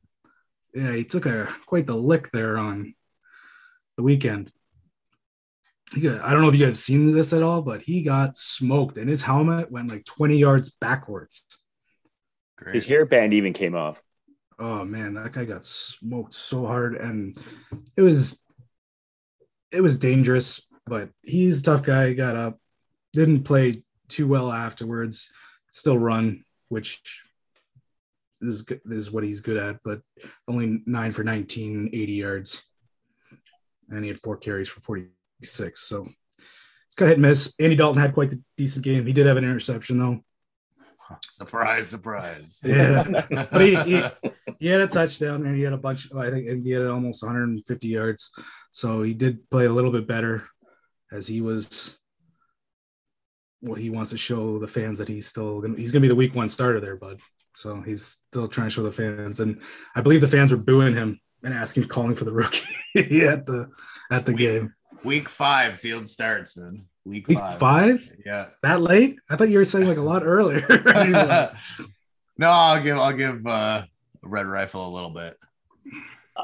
yeah, 0.74 0.94
he 0.94 1.04
took 1.04 1.26
a 1.26 1.46
quite 1.66 1.86
the 1.86 1.94
lick 1.94 2.32
there 2.32 2.58
on 2.58 2.96
the 3.96 4.02
weekend. 4.02 4.50
He 5.94 6.00
got, 6.00 6.20
I 6.20 6.32
don't 6.32 6.42
know 6.42 6.48
if 6.48 6.56
you 6.56 6.66
guys 6.66 6.82
seen 6.82 7.12
this 7.12 7.32
at 7.32 7.44
all, 7.44 7.62
but 7.62 7.82
he 7.82 8.02
got 8.02 8.36
smoked 8.36 8.98
and 8.98 9.08
his 9.08 9.22
helmet 9.22 9.70
went 9.70 9.90
like 9.90 10.04
20 10.06 10.36
yards 10.36 10.70
backwards. 10.70 11.44
Great. 12.60 12.74
His 12.74 12.86
hairband 12.86 13.32
even 13.32 13.52
came 13.52 13.74
off. 13.74 14.02
Oh 14.58 14.84
man, 14.84 15.14
that 15.14 15.32
guy 15.32 15.44
got 15.46 15.64
smoked 15.64 16.34
so 16.34 16.66
hard, 16.66 16.94
and 16.94 17.36
it 17.96 18.02
was 18.02 18.44
it 19.72 19.80
was 19.80 19.98
dangerous. 19.98 20.66
But 20.86 21.10
he's 21.22 21.60
a 21.60 21.64
tough 21.64 21.82
guy. 21.82 22.08
He 22.08 22.14
got 22.14 22.36
up, 22.36 22.58
didn't 23.12 23.44
play 23.44 23.82
too 24.08 24.26
well 24.26 24.52
afterwards. 24.52 25.32
Still 25.70 25.98
run, 25.98 26.44
which 26.68 27.22
is 28.40 28.66
is 28.90 29.10
what 29.10 29.24
he's 29.24 29.40
good 29.40 29.56
at. 29.56 29.78
But 29.82 30.02
only 30.46 30.82
nine 30.86 31.12
for 31.12 31.24
19, 31.24 31.90
80 31.92 32.12
yards, 32.12 32.62
and 33.88 34.04
he 34.04 34.08
had 34.08 34.20
four 34.20 34.36
carries 34.36 34.68
for 34.68 34.80
46. 34.80 35.80
So 35.80 36.08
it's 36.86 36.94
kind 36.96 37.06
of 37.06 37.10
hit 37.10 37.18
and 37.18 37.22
miss. 37.22 37.54
Andy 37.58 37.76
Dalton 37.76 38.00
had 38.00 38.14
quite 38.14 38.30
the 38.30 38.42
decent 38.56 38.84
game. 38.84 39.06
He 39.06 39.12
did 39.12 39.26
have 39.26 39.36
an 39.36 39.44
interception 39.44 39.98
though. 39.98 40.24
Surprise, 41.26 41.88
surprise. 41.88 42.60
Yeah, 42.64 43.04
but 43.30 43.60
he, 43.60 43.74
he 43.76 44.02
he 44.58 44.66
had 44.66 44.80
a 44.80 44.86
touchdown 44.86 45.46
and 45.46 45.56
he 45.56 45.62
had 45.62 45.72
a 45.72 45.78
bunch. 45.78 46.12
I 46.14 46.30
think 46.30 46.64
he 46.64 46.70
had 46.70 46.86
almost 46.86 47.22
150 47.22 47.88
yards. 47.88 48.30
So 48.72 49.02
he 49.02 49.14
did 49.14 49.48
play 49.50 49.66
a 49.66 49.72
little 49.72 49.90
bit 49.92 50.06
better, 50.06 50.44
as 51.12 51.26
he 51.26 51.40
was. 51.40 51.96
Well, 53.62 53.74
he 53.74 53.90
wants 53.90 54.10
to 54.10 54.18
show 54.18 54.58
the 54.58 54.66
fans 54.68 54.98
that 54.98 55.08
he's 55.08 55.26
still 55.26 55.60
gonna, 55.60 55.76
he's 55.76 55.92
gonna 55.92 56.00
be 56.02 56.08
the 56.08 56.14
week 56.14 56.34
one 56.34 56.48
starter 56.48 56.80
there, 56.80 56.96
bud. 56.96 57.20
So 57.56 57.82
he's 57.82 58.04
still 58.04 58.48
trying 58.48 58.68
to 58.68 58.70
show 58.74 58.82
the 58.82 58.92
fans, 58.92 59.40
and 59.40 59.60
I 59.94 60.00
believe 60.00 60.20
the 60.22 60.28
fans 60.28 60.50
were 60.52 60.56
booing 60.58 60.94
him 60.94 61.20
and 61.42 61.52
asking, 61.52 61.88
calling 61.88 62.16
for 62.16 62.24
the 62.24 62.32
rookie 62.32 62.62
at 62.96 63.44
the 63.46 63.70
at 64.10 64.24
the 64.26 64.32
We- 64.32 64.38
game. 64.38 64.74
Week 65.02 65.28
five 65.30 65.78
field 65.80 66.08
starts, 66.08 66.56
man. 66.58 66.86
Week, 67.04 67.26
Week 67.28 67.38
five. 67.38 67.58
five? 67.58 68.10
Yeah. 68.26 68.46
That 68.62 68.80
late? 68.80 69.18
I 69.30 69.36
thought 69.36 69.48
you 69.48 69.58
were 69.58 69.64
saying 69.64 69.86
like 69.88 69.96
a 69.98 70.00
lot 70.12 70.22
earlier. 70.24 70.66
no, 72.38 72.50
I'll 72.50 72.82
give 72.82 72.98
I'll 72.98 73.12
give 73.12 73.46
uh 73.46 73.84
Red 74.22 74.46
Rifle 74.46 74.86
a 74.86 74.92
little 74.94 75.10
bit. 75.10 75.38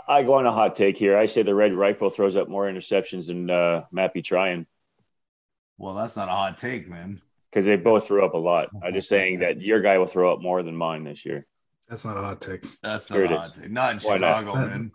I 0.09 0.23
go 0.23 0.35
on 0.35 0.47
a 0.47 0.53
hot 0.53 0.75
take 0.77 0.99
here. 0.99 1.17
I 1.17 1.27
say 1.27 1.43
the 1.43 1.55
Red 1.55 1.73
Rifle 1.73 2.11
throws 2.11 2.37
up 2.37 2.49
more 2.49 2.65
interceptions 2.67 3.29
than 3.29 3.49
uh, 3.49 3.85
Matty 3.93 4.21
trying 4.21 4.67
Well, 5.79 5.95
that's 5.95 6.17
not 6.17 6.29
a 6.29 6.33
hot 6.33 6.59
take, 6.59 6.87
man. 6.89 7.23
because 7.51 7.65
they 7.65 7.77
both 7.77 8.07
threw 8.07 8.25
up 8.25 8.35
a 8.35 8.39
lot. 8.39 8.69
I'm 8.83 8.93
just 8.93 9.09
saying 9.09 9.39
that 9.41 9.63
your 9.63 9.81
guy 9.81 9.97
will 9.97 10.07
throw 10.07 10.33
up 10.33 10.43
more 10.43 10.63
than 10.63 10.77
mine 10.77 11.05
this 11.05 11.25
year. 11.25 11.47
That's 11.89 12.05
not 12.05 12.17
a 12.19 12.21
hot 12.21 12.41
take. 12.43 12.67
That's 12.83 13.11
not 13.11 13.21
a 13.21 13.29
hot 13.29 13.47
is. 13.47 13.53
take. 13.53 13.71
Not 13.71 13.93
in 13.95 13.99
Why 14.01 14.19
not? 14.19 14.41
Chicago, 14.41 14.67
man. 14.67 14.93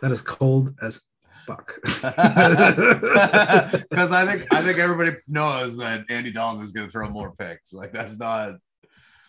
That 0.00 0.12
is 0.12 0.22
cold 0.22 0.74
as 0.82 1.00
fuck. 1.46 1.78
Because 3.90 4.12
I 4.12 4.26
think 4.26 4.52
I 4.52 4.62
think 4.62 4.78
everybody 4.78 5.16
knows 5.28 5.78
that 5.78 6.04
Andy 6.10 6.30
Dalton 6.32 6.62
is 6.62 6.72
going 6.72 6.86
to 6.86 6.92
throw 6.92 7.08
more 7.08 7.32
picks. 7.36 7.72
Like 7.72 7.92
that's 7.92 8.18
not. 8.18 8.54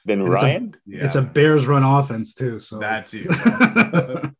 Then 0.05 0.21
It's 0.21 0.29
a- 0.29 0.31
Ryan? 0.31 0.75
Yeah, 0.85 1.05
It's 1.05 1.15
a 1.15 1.21
Bears 1.21 1.65
run 1.67 1.83
offense 1.83 2.33
too. 2.35 2.59
So 2.59 2.77
that's 2.79 3.13
you. 3.13 3.27
All 3.45 4.31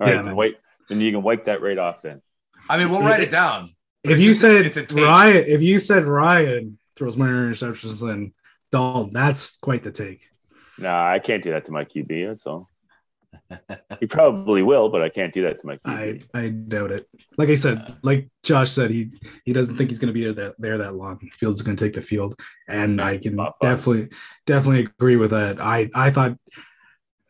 right, 0.00 0.14
Yeah, 0.14 0.22
then 0.22 0.34
wait. 0.36 0.56
Then 0.88 1.00
you 1.00 1.10
can 1.12 1.22
wipe 1.22 1.44
that 1.44 1.62
right 1.62 1.78
off 1.78 2.02
then. 2.02 2.20
I 2.68 2.76
mean, 2.78 2.90
we'll 2.90 3.00
write 3.02 3.20
it 3.20 3.30
down. 3.30 3.74
if 4.04 4.18
you 4.20 4.28
just- 4.30 4.40
said 4.40 4.66
it's 4.66 4.76
a. 4.76 4.84
Ryan, 5.02 5.44
if 5.46 5.62
you 5.62 5.78
said 5.78 6.04
Ryan 6.04 6.78
throws 6.96 7.16
more 7.16 7.28
interceptions 7.28 8.00
than 8.00 8.34
Dalton, 8.72 9.12
that's 9.12 9.56
quite 9.56 9.82
the 9.84 9.92
take. 9.92 10.28
Nah, 10.78 11.10
I 11.12 11.18
can't 11.20 11.42
do 11.42 11.50
that 11.52 11.64
to 11.66 11.72
my 11.72 11.84
QB. 11.84 12.28
That's 12.28 12.46
all. 12.46 12.68
He 14.00 14.06
probably 14.06 14.62
will, 14.62 14.88
but 14.88 15.02
I 15.02 15.08
can't 15.08 15.32
do 15.32 15.42
that 15.42 15.60
to 15.60 15.66
my 15.66 15.78
I 15.84 15.90
QB. 15.90 16.28
I 16.34 16.48
doubt 16.48 16.92
it. 16.92 17.08
Like 17.38 17.48
I 17.48 17.54
said, 17.54 17.96
like 18.02 18.28
Josh 18.42 18.70
said, 18.70 18.90
he 18.90 19.10
he 19.44 19.52
doesn't 19.52 19.76
think 19.76 19.90
he's 19.90 19.98
going 19.98 20.08
to 20.08 20.12
be 20.12 20.24
there 20.24 20.32
that 20.32 20.54
there 20.58 20.78
that 20.78 20.94
long. 20.94 21.18
Fields 21.38 21.60
is 21.60 21.66
going 21.66 21.76
to 21.76 21.84
take 21.84 21.94
the 21.94 22.02
field, 22.02 22.34
and 22.68 23.00
I 23.00 23.18
can 23.18 23.36
definitely 23.60 24.08
definitely 24.46 24.84
agree 24.84 25.16
with 25.16 25.30
that. 25.30 25.60
I 25.60 25.90
I 25.94 26.10
thought 26.10 26.36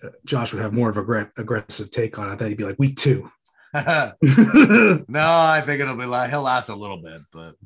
uh, 0.02 0.08
Josh 0.24 0.52
would 0.52 0.62
have 0.62 0.72
more 0.72 0.90
of 0.90 0.96
a 0.96 1.02
aggra- 1.02 1.32
aggressive 1.36 1.90
take 1.90 2.18
on 2.18 2.28
it. 2.28 2.32
I 2.32 2.36
thought 2.36 2.48
he'd 2.48 2.58
be 2.58 2.64
like 2.64 2.78
week 2.78 2.96
two. 2.96 3.30
no, 3.74 3.84
I 3.84 5.62
think 5.64 5.80
it'll 5.80 5.96
be 5.96 6.06
like 6.06 6.30
he'll 6.30 6.42
last 6.42 6.68
a 6.68 6.74
little 6.74 7.02
bit, 7.02 7.20
but 7.32 7.56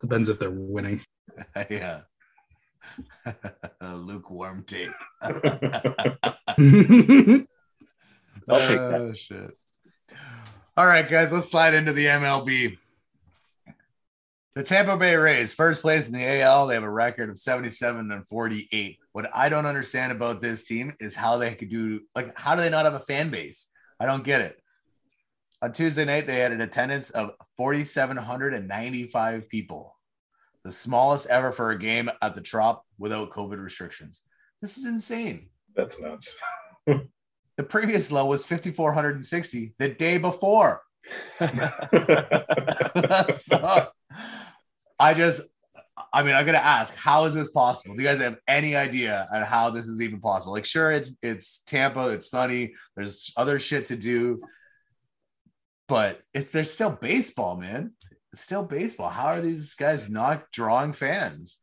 Depends 0.00 0.28
if 0.28 0.38
they're 0.38 0.50
winning. 0.50 1.02
yeah. 1.70 2.02
A 3.80 3.94
lukewarm 3.94 4.64
take. 4.64 4.90
I'll 5.22 5.34
take 8.60 8.78
that. 8.78 8.94
Oh, 8.94 9.12
shit. 9.14 9.56
All 10.76 10.86
right, 10.86 11.08
guys, 11.08 11.32
let's 11.32 11.50
slide 11.50 11.74
into 11.74 11.92
the 11.92 12.06
MLB. 12.06 12.76
The 14.54 14.62
Tampa 14.62 14.96
Bay 14.96 15.16
Rays, 15.16 15.52
first 15.52 15.82
place 15.82 16.06
in 16.06 16.14
the 16.14 16.40
AL, 16.40 16.66
they 16.66 16.74
have 16.74 16.82
a 16.82 16.90
record 16.90 17.28
of 17.28 17.38
77 17.38 18.10
and 18.10 18.26
48. 18.28 18.98
What 19.12 19.30
I 19.34 19.48
don't 19.48 19.66
understand 19.66 20.12
about 20.12 20.40
this 20.40 20.64
team 20.64 20.94
is 21.00 21.14
how 21.14 21.38
they 21.38 21.54
could 21.54 21.70
do, 21.70 22.00
like, 22.14 22.38
how 22.38 22.54
do 22.56 22.62
they 22.62 22.70
not 22.70 22.84
have 22.84 22.94
a 22.94 23.00
fan 23.00 23.30
base? 23.30 23.68
I 23.98 24.06
don't 24.06 24.24
get 24.24 24.40
it. 24.40 24.58
On 25.62 25.72
Tuesday 25.72 26.04
night, 26.04 26.26
they 26.26 26.38
had 26.38 26.52
an 26.52 26.60
attendance 26.60 27.10
of 27.10 27.30
4,795 27.56 29.48
people, 29.48 29.95
the 30.66 30.72
smallest 30.72 31.26
ever 31.26 31.52
for 31.52 31.70
a 31.70 31.78
game 31.78 32.10
at 32.20 32.34
the 32.34 32.40
Trop 32.40 32.84
without 32.98 33.30
COVID 33.30 33.62
restrictions. 33.62 34.22
This 34.60 34.76
is 34.76 34.84
insane. 34.84 35.48
That's 35.76 36.00
nuts. 36.00 36.28
The 36.86 37.62
previous 37.62 38.10
low 38.10 38.26
was 38.26 38.44
5,460 38.44 39.74
the 39.78 39.88
day 39.88 40.18
before. 40.18 40.82
so 43.32 43.86
I 44.98 45.14
just, 45.14 45.42
I 46.12 46.24
mean, 46.24 46.34
I'm 46.34 46.44
gonna 46.44 46.58
ask, 46.58 46.92
how 46.96 47.26
is 47.26 47.34
this 47.34 47.50
possible? 47.50 47.94
Do 47.94 48.02
you 48.02 48.08
guys 48.08 48.18
have 48.18 48.38
any 48.48 48.74
idea 48.74 49.28
on 49.32 49.42
how 49.42 49.70
this 49.70 49.86
is 49.86 50.02
even 50.02 50.20
possible? 50.20 50.52
Like, 50.52 50.64
sure, 50.64 50.90
it's 50.90 51.12
it's 51.22 51.62
Tampa, 51.66 52.08
it's 52.08 52.28
sunny, 52.28 52.74
there's 52.96 53.32
other 53.36 53.60
shit 53.60 53.86
to 53.86 53.96
do, 53.96 54.40
but 55.86 56.22
if 56.34 56.50
there's 56.50 56.72
still 56.72 56.90
baseball, 56.90 57.56
man, 57.56 57.92
still 58.36 58.64
baseball. 58.64 59.08
How 59.08 59.26
are 59.26 59.40
these 59.40 59.74
guys 59.74 60.08
not 60.08 60.50
drawing 60.52 60.92
fans? 60.92 61.58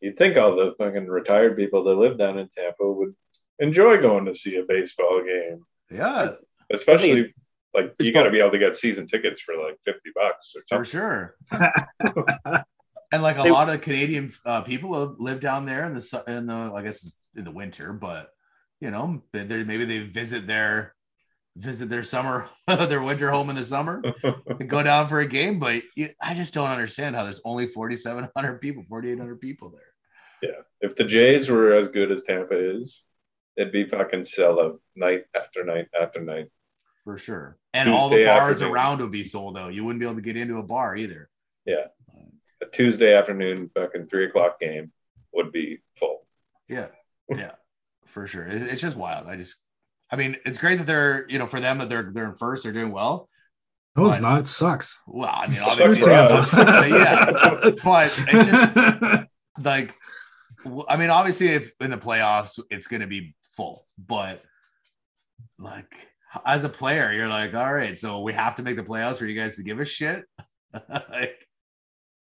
You'd 0.00 0.16
think 0.16 0.36
all 0.36 0.56
the 0.56 0.74
fucking 0.78 1.06
retired 1.08 1.56
people 1.56 1.84
that 1.84 1.94
live 1.96 2.16
down 2.16 2.38
in 2.38 2.48
Tampa 2.56 2.90
would 2.90 3.14
enjoy 3.58 4.00
going 4.00 4.24
to 4.26 4.34
see 4.34 4.56
a 4.56 4.62
baseball 4.66 5.22
game, 5.24 5.64
Yeah, 5.90 6.32
especially 6.72 7.34
like 7.74 7.92
you 7.98 8.12
got 8.12 8.22
to 8.22 8.30
be 8.30 8.38
able 8.38 8.52
to 8.52 8.58
get 8.58 8.76
season 8.76 9.08
tickets 9.08 9.40
for 9.42 9.54
like 9.56 9.78
fifty 9.84 10.10
bucks 10.14 10.52
or 10.54 10.62
something. 10.68 10.78
for 10.78 10.84
sure. 10.84 11.36
and 13.12 13.22
like 13.22 13.38
a 13.38 13.42
They- 13.42 13.50
lot 13.50 13.68
of 13.68 13.80
Canadian 13.80 14.32
uh, 14.44 14.62
people 14.62 14.90
live- 14.90 15.18
live 15.20 15.40
down 15.40 15.66
there 15.66 15.84
in 15.84 15.94
the 15.94 16.00
su- 16.00 16.22
in 16.26 16.46
the 16.46 16.72
I 16.74 16.82
guess 16.82 17.18
in 17.36 17.44
the 17.44 17.50
winter, 17.50 17.92
but 17.92 18.30
you 18.80 18.90
know 18.90 19.22
they, 19.32 19.42
they 19.44 19.64
maybe 19.64 19.84
they 19.84 20.00
visit 20.00 20.46
their 20.46 20.94
visit 21.56 21.88
their 21.88 22.04
summer 22.04 22.48
their 22.66 23.02
winter 23.02 23.30
home 23.30 23.50
in 23.50 23.56
the 23.56 23.64
summer 23.64 24.02
and 24.46 24.68
go 24.68 24.82
down 24.82 25.08
for 25.08 25.20
a 25.20 25.26
game. 25.26 25.58
But 25.58 25.82
you, 25.96 26.10
I 26.20 26.34
just 26.34 26.54
don't 26.54 26.70
understand 26.70 27.16
how 27.16 27.24
there's 27.24 27.40
only 27.44 27.68
4,700 27.68 28.60
people, 28.60 28.84
4,800 28.88 29.40
people 29.40 29.70
there. 29.70 30.50
Yeah. 30.50 30.60
If 30.80 30.96
the 30.96 31.04
Jays 31.04 31.48
were 31.48 31.74
as 31.74 31.88
good 31.88 32.12
as 32.12 32.22
Tampa 32.24 32.80
is, 32.80 33.02
it'd 33.56 33.72
be 33.72 33.86
fucking 33.86 34.24
sell 34.24 34.60
out 34.60 34.80
night 34.96 35.24
after 35.34 35.64
night 35.64 35.86
after 36.00 36.20
night. 36.20 36.48
For 37.04 37.18
sure, 37.18 37.58
and 37.74 37.90
all 37.90 38.08
the 38.08 38.24
bars 38.24 38.62
afternoon. 38.62 38.74
around 38.74 39.00
would 39.00 39.12
be 39.12 39.24
sold 39.24 39.58
out. 39.58 39.74
You 39.74 39.84
wouldn't 39.84 40.00
be 40.00 40.06
able 40.06 40.16
to 40.16 40.22
get 40.22 40.38
into 40.38 40.56
a 40.56 40.62
bar 40.62 40.96
either. 40.96 41.28
Yeah. 41.66 41.88
A 42.62 42.66
Tuesday 42.72 43.14
afternoon 43.14 43.70
fucking 43.74 44.06
three 44.06 44.24
o'clock 44.24 44.58
game 44.58 44.90
would 45.34 45.52
be 45.52 45.80
full. 45.98 46.26
Yeah, 46.68 46.86
yeah, 47.28 47.52
for 48.06 48.26
sure. 48.26 48.46
It's 48.46 48.80
just 48.80 48.96
wild. 48.96 49.26
I 49.26 49.36
just, 49.36 49.62
I 50.14 50.16
mean, 50.16 50.36
it's 50.46 50.58
great 50.58 50.78
that 50.78 50.86
they're, 50.86 51.26
you 51.28 51.40
know, 51.40 51.48
for 51.48 51.58
them 51.58 51.78
that 51.78 51.88
they're 51.88 52.12
they're 52.14 52.26
in 52.26 52.36
first, 52.36 52.62
they're 52.62 52.72
doing 52.72 52.92
well. 52.92 53.28
No, 53.96 54.06
it's 54.06 54.20
not. 54.20 54.42
It 54.42 54.46
sucks. 54.46 55.02
Well, 55.08 55.28
I 55.28 55.48
mean, 55.48 55.58
obviously, 55.60 56.02
but 56.02 56.88
yeah, 56.88 57.60
but 57.84 58.14
it's 58.28 58.46
just 58.48 59.26
like, 59.60 59.92
I 60.88 60.96
mean, 60.96 61.10
obviously, 61.10 61.48
if 61.48 61.72
in 61.80 61.90
the 61.90 61.98
playoffs, 61.98 62.60
it's 62.70 62.86
going 62.86 63.00
to 63.00 63.08
be 63.08 63.34
full, 63.56 63.88
but 63.98 64.40
like 65.58 65.92
as 66.46 66.62
a 66.62 66.68
player, 66.68 67.12
you're 67.12 67.28
like, 67.28 67.52
all 67.54 67.74
right, 67.74 67.98
so 67.98 68.20
we 68.20 68.34
have 68.34 68.54
to 68.54 68.62
make 68.62 68.76
the 68.76 68.84
playoffs 68.84 69.16
for 69.16 69.26
you 69.26 69.36
guys 69.36 69.56
to 69.56 69.64
give 69.64 69.80
a 69.80 69.84
shit. 69.84 70.22
like, 70.88 71.44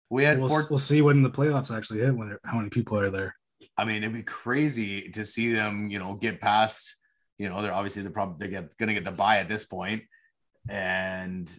we 0.10 0.24
had 0.24 0.40
we'll, 0.40 0.48
four, 0.48 0.64
we'll 0.70 0.80
see 0.80 1.02
when 1.02 1.22
the 1.22 1.30
playoffs 1.30 1.76
actually 1.76 2.00
hit. 2.00 2.16
When 2.16 2.38
how 2.46 2.60
many 2.60 2.70
people 2.70 2.98
are 2.98 3.10
there? 3.10 3.36
I 3.78 3.84
mean, 3.84 4.04
it'd 4.04 4.14
be 4.14 4.24
crazy 4.24 5.10
to 5.10 5.26
see 5.26 5.52
them, 5.52 5.90
you 5.90 6.00
know, 6.00 6.14
get 6.14 6.40
past, 6.40 6.96
you 7.44 7.50
know, 7.50 7.62
they're 7.62 7.74
obviously 7.74 8.02
they're 8.04 8.12
probably 8.12 8.48
they're 8.48 8.70
gonna 8.80 8.94
get 8.94 9.04
the 9.04 9.12
buy 9.12 9.38
at 9.40 9.50
this 9.50 9.66
point, 9.66 10.04
and 10.70 11.54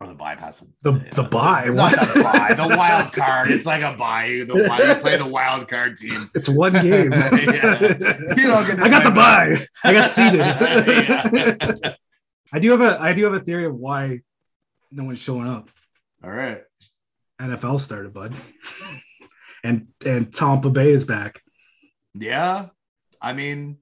or 0.00 0.08
the 0.08 0.14
bypass 0.14 0.64
The 0.82 0.92
the 1.14 1.22
buy. 1.22 1.66
not 1.66 1.76
What? 1.76 2.14
the 2.14 2.22
buy, 2.24 2.54
the 2.54 2.68
wild 2.76 3.12
card. 3.12 3.52
It's 3.52 3.64
like 3.64 3.82
a 3.82 3.92
buy. 3.96 4.44
The 4.48 4.66
wild, 4.68 4.88
you 4.88 4.94
play 4.96 5.16
the 5.16 5.26
wild 5.26 5.68
card 5.68 5.96
team. 5.96 6.28
It's 6.34 6.48
one 6.48 6.72
game. 6.88 7.12
Yeah. 7.12 7.30
You 7.80 8.48
don't 8.48 8.66
get 8.66 8.76
the 8.78 8.82
I 8.82 8.88
got 8.88 9.04
the 9.04 9.10
buy 9.12 9.54
buy. 9.54 9.66
I 9.84 9.92
got 9.92 10.10
seated. 10.10 10.40
Yeah. 11.92 11.94
I 12.54 12.58
do 12.58 12.70
have 12.72 12.80
a 12.82 13.00
I 13.00 13.12
do 13.14 13.24
have 13.24 13.32
a 13.34 13.40
theory 13.40 13.64
of 13.64 13.74
why 13.76 14.20
no 14.90 15.04
one's 15.04 15.20
showing 15.20 15.46
up. 15.48 15.70
All 16.22 16.30
right. 16.30 16.62
NFL 17.40 17.78
started, 17.80 18.12
bud. 18.12 18.34
And 19.64 19.86
and 20.04 20.34
Tampa 20.34 20.68
Bay 20.68 20.90
is 20.90 21.04
back. 21.04 21.40
Yeah. 22.12 22.66
I 23.20 23.32
mean, 23.34 23.78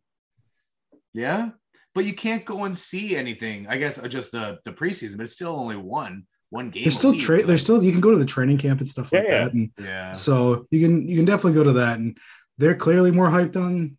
yeah, 1.15 1.51
but 1.95 2.05
you 2.05 2.15
can't 2.15 2.45
go 2.45 2.65
and 2.65 2.77
see 2.77 3.17
anything. 3.17 3.67
I 3.69 3.77
guess 3.77 3.99
uh, 3.99 4.09
just 4.09 4.33
the 4.33 4.59
the 4.65 4.73
preseason, 4.73 5.17
but 5.17 5.25
it's 5.25 5.35
still 5.35 5.57
only 5.59 5.77
one 5.77 6.27
one 6.51 6.71
game. 6.71 6.85
There's 6.85 6.97
a 6.97 6.99
still 6.99 7.13
week, 7.13 7.21
tra- 7.21 7.37
like- 7.39 7.47
there's 7.47 7.63
still 7.63 7.83
you 7.83 7.93
can 7.93 8.01
go 8.01 8.11
to 8.11 8.19
the 8.19 8.27
training 8.27 8.59
camp 8.59 8.81
and 8.81 8.89
stuff 8.89 9.13
like 9.13 9.25
Yeah, 9.25 9.31
yeah. 9.31 9.45
that. 9.45 9.53
And 9.55 9.71
yeah. 9.79 10.13
so 10.13 10.67
you 10.71 10.81
can 10.87 11.09
you 11.09 11.17
can 11.17 11.25
definitely 11.25 11.55
go 11.55 11.65
to 11.65 11.73
that. 11.75 11.99
And 11.99 12.19
they're 12.59 12.75
clearly 12.75 13.11
more 13.11 13.29
hyped 13.29 13.57
on 13.57 13.97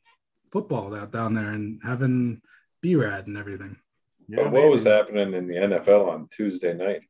football 0.52 0.94
out 0.94 1.12
down 1.12 1.34
there 1.34 1.50
and 1.52 1.80
having 1.84 2.42
B 2.82 2.96
Rad 2.96 3.28
and 3.28 3.38
everything. 3.38 3.78
yeah 4.28 4.44
but 4.44 4.52
what 4.52 4.70
was 4.70 4.84
happening 4.84 5.34
in 5.34 5.48
the 5.48 5.56
NFL 5.56 6.10
on 6.10 6.28
Tuesday 6.36 6.74
night? 6.74 7.02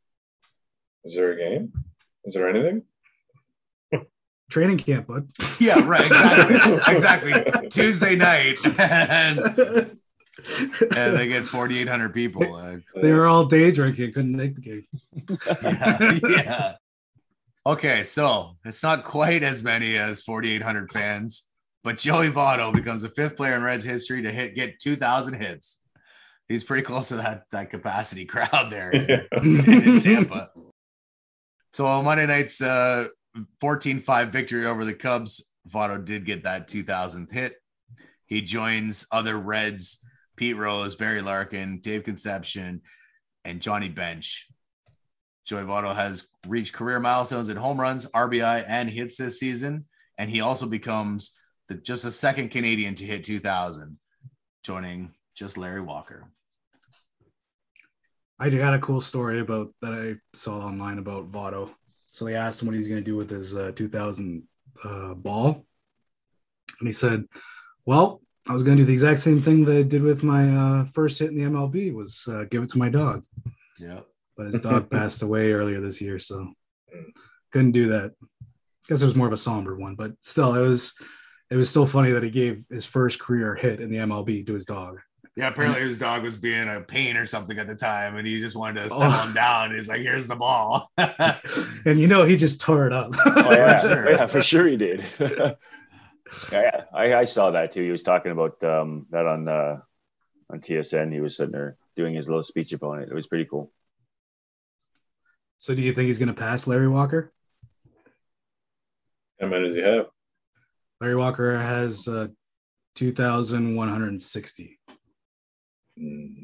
Is 1.04 1.16
there 1.16 1.32
a 1.32 1.38
game? 1.38 1.74
Is 2.26 2.36
there 2.36 2.48
anything? 2.48 2.84
Training 4.52 4.78
camp, 4.80 5.08
bud. 5.08 5.30
Yeah, 5.60 5.80
right. 5.88 6.06
Exactly. 6.06 6.72
exactly. 7.32 7.70
Tuesday 7.70 8.16
night, 8.18 8.60
and, 8.80 9.40
and 9.40 11.18
they 11.18 11.30
get 11.30 11.46
4,800 11.46 12.14
people. 12.14 12.56
Uh, 12.56 12.78
they 13.02 13.14
were 13.14 13.28
all 13.28 13.46
day 13.46 13.72
drinking, 13.72 14.12
couldn't 14.12 14.36
make 14.36 14.56
the 14.56 14.62
game. 14.62 14.88
yeah, 15.64 16.20
yeah. 16.30 16.76
Okay, 17.66 18.04
so 18.04 18.58
it's 18.66 18.84
not 18.84 19.06
quite 19.06 19.44
as 19.44 19.64
many 19.64 19.98
as 19.98 20.22
4,800 20.24 20.92
fans, 20.92 21.48
but 21.84 21.98
Joey 21.98 22.30
Votto 22.30 22.74
becomes 22.74 23.04
the 23.04 23.10
fifth 23.10 23.38
player 23.38 23.56
in 23.56 23.64
Reds 23.64 23.86
history 23.86 24.24
to 24.24 24.32
hit 24.32 24.56
get 24.56 24.80
2,000 24.80 25.36
hits. 25.36 25.80
He's 26.50 26.66
pretty 26.66 26.84
close 26.84 27.08
to 27.10 27.18
that 27.18 27.44
that 27.52 27.70
capacity 27.70 28.26
crowd 28.26 28.70
there 28.70 28.92
in 28.92 30.02
Tampa. 30.02 30.50
So 31.74 31.86
on 31.86 32.04
Monday 32.04 32.26
night's 32.26 32.60
uh, 32.62 33.06
14-5 33.62 34.32
victory 34.32 34.66
over 34.66 34.86
the 34.86 34.94
Cubs, 34.94 35.52
Votto 35.70 36.04
did 36.04 36.26
get 36.26 36.44
that 36.44 36.68
2000th 36.68 37.32
hit. 37.32 37.56
He 38.26 38.42
joins 38.42 39.06
other 39.12 39.38
Reds, 39.38 40.00
Pete 40.36 40.58
Rose, 40.58 40.96
Barry 40.96 41.22
Larkin, 41.22 41.82
Dave 41.82 42.04
Concepcion, 42.04 42.82
and 43.44 43.62
Johnny 43.62 43.90
Bench. 43.90 44.48
Joey 45.46 45.64
Votto 45.64 45.96
has 45.96 46.28
reached 46.48 46.74
career 46.74 47.00
milestones 47.00 47.50
in 47.50 47.58
home 47.58 47.80
runs, 47.80 48.06
RBI, 48.08 48.64
and 48.68 48.90
hits 48.90 49.18
this 49.18 49.40
season, 49.40 49.86
and 50.18 50.30
he 50.30 50.42
also 50.42 50.66
becomes 50.66 51.38
the, 51.68 51.76
just 51.76 52.04
the 52.04 52.12
second 52.12 52.50
Canadian 52.50 52.96
to 52.96 53.04
hit 53.04 53.24
2000, 53.24 53.98
joining 54.64 55.14
just 55.36 55.58
Larry 55.58 55.82
Walker. 55.82 56.32
I 58.40 58.50
got 58.50 58.74
a 58.74 58.80
cool 58.80 59.02
story 59.02 59.40
about 59.40 59.74
that 59.82 59.94
I 59.94 60.16
saw 60.34 60.60
online 60.60 60.98
about 60.98 61.32
Votto. 61.32 61.72
So 62.12 62.26
they 62.26 62.36
asked 62.36 62.62
him 62.62 62.68
what 62.68 62.76
he's 62.76 62.88
going 62.88 63.02
to 63.04 63.10
do 63.10 63.16
with 63.18 63.30
his 63.30 63.56
uh, 63.56 63.72
2000 63.76 64.44
uh, 64.84 65.14
ball, 65.16 65.66
and 66.80 66.88
he 66.88 66.92
said, 66.94 67.26
"Well, 67.86 68.22
I 68.48 68.54
was 68.54 68.64
going 68.64 68.78
to 68.78 68.84
do 68.84 68.88
the 68.88 68.94
exact 68.94 69.20
same 69.20 69.42
thing 69.42 69.66
that 69.66 69.78
I 69.78 69.84
did 69.84 70.04
with 70.04 70.24
my 70.24 70.50
uh, 70.56 70.86
first 70.94 71.20
hit 71.20 71.30
in 71.32 71.36
the 71.38 71.44
MLB 71.50 71.94
was 71.94 72.28
uh, 72.28 72.46
give 72.50 72.64
it 72.64 72.70
to 72.72 72.78
my 72.78 72.90
dog, 72.90 73.24
Yeah. 73.80 74.02
but 74.36 74.48
his 74.48 74.60
dog 74.62 74.90
passed 74.98 75.22
away 75.22 75.52
earlier 75.54 75.80
this 75.80 76.02
year, 76.02 76.20
so 76.20 76.52
couldn't 77.52 77.72
do 77.72 77.90
that. 77.90 78.12
I 78.22 78.46
guess 78.90 79.02
it 79.02 79.06
was 79.06 79.16
more 79.16 79.28
of 79.28 79.34
a 79.34 79.38
somber 79.38 79.76
one, 79.76 79.96
but 79.96 80.14
still, 80.22 80.56
it 80.56 80.62
was 80.62 80.94
it 81.50 81.56
was 81.56 81.70
still 81.70 81.86
funny 81.86 82.12
that 82.12 82.24
he 82.24 82.30
gave 82.30 82.64
his 82.70 82.86
first 82.86 83.20
career 83.20 83.56
hit 83.56 83.80
in 83.80 83.90
the 83.90 83.98
MLB 83.98 84.46
to 84.48 84.54
his 84.54 84.66
dog. 84.66 85.00
Yeah, 85.38 85.48
apparently 85.48 85.82
his 85.82 85.98
dog 85.98 86.24
was 86.24 86.38
being 86.38 86.68
a 86.68 86.82
pain 86.82 87.16
or 87.16 87.26
something 87.26 87.58
at 87.58 87.66
the 87.68 87.76
time, 87.76 88.18
and 88.18 88.28
he 88.28 88.40
just 88.42 88.56
wanted 88.56 88.82
to 88.90 88.94
Oh. 88.94 89.00
settle 89.00 89.28
him 89.28 89.34
down. 89.34 89.74
He's 89.74 89.88
like, 89.88 90.02
"Here's 90.02 90.28
the 90.28 90.36
ball." 90.36 90.92
And 91.86 92.00
you 92.00 92.08
know, 92.08 92.26
he 92.26 92.36
just 92.36 92.60
tore 92.62 92.86
it 92.86 92.94
up. 92.94 93.16
Oh 93.26 93.52
yeah, 93.52 93.80
sure. 93.82 94.12
yeah, 94.12 94.26
for 94.28 94.42
sure 94.42 94.68
he 94.68 94.76
did. 94.78 95.04
yeah, 96.52 96.84
I, 96.94 97.14
I 97.14 97.24
saw 97.24 97.52
that 97.52 97.72
too. 97.72 97.82
He 97.84 97.92
was 97.92 98.04
talking 98.04 98.32
about 98.34 98.62
um, 98.64 99.08
that 99.12 99.26
on 99.26 99.48
uh, 99.48 99.78
on 100.50 100.60
TSN. 100.60 101.14
He 101.14 101.22
was 101.22 101.38
sitting 101.38 101.54
there 101.54 101.78
doing 101.96 102.14
his 102.14 102.28
little 102.28 102.44
speech 102.44 102.74
about 102.74 103.00
it. 103.00 103.10
It 103.10 103.16
was 103.16 103.28
pretty 103.28 103.46
cool. 103.46 103.72
So 105.60 105.74
do 105.76 105.82
you 105.82 105.94
think 105.94 106.08
he's 106.08 106.20
going 106.20 106.28
to 106.28 106.34
pass 106.34 106.68
Larry 106.68 106.88
Walker? 106.90 107.32
How 109.40 109.48
many 109.48 109.68
does 109.68 109.76
he 109.78 109.82
have? 109.82 110.08
Larry 111.00 111.16
Walker 111.16 111.58
has 111.58 112.08
uh, 112.08 112.28
2,160. 112.96 114.64
Mm, 114.64 114.78
Mm. 116.02 116.36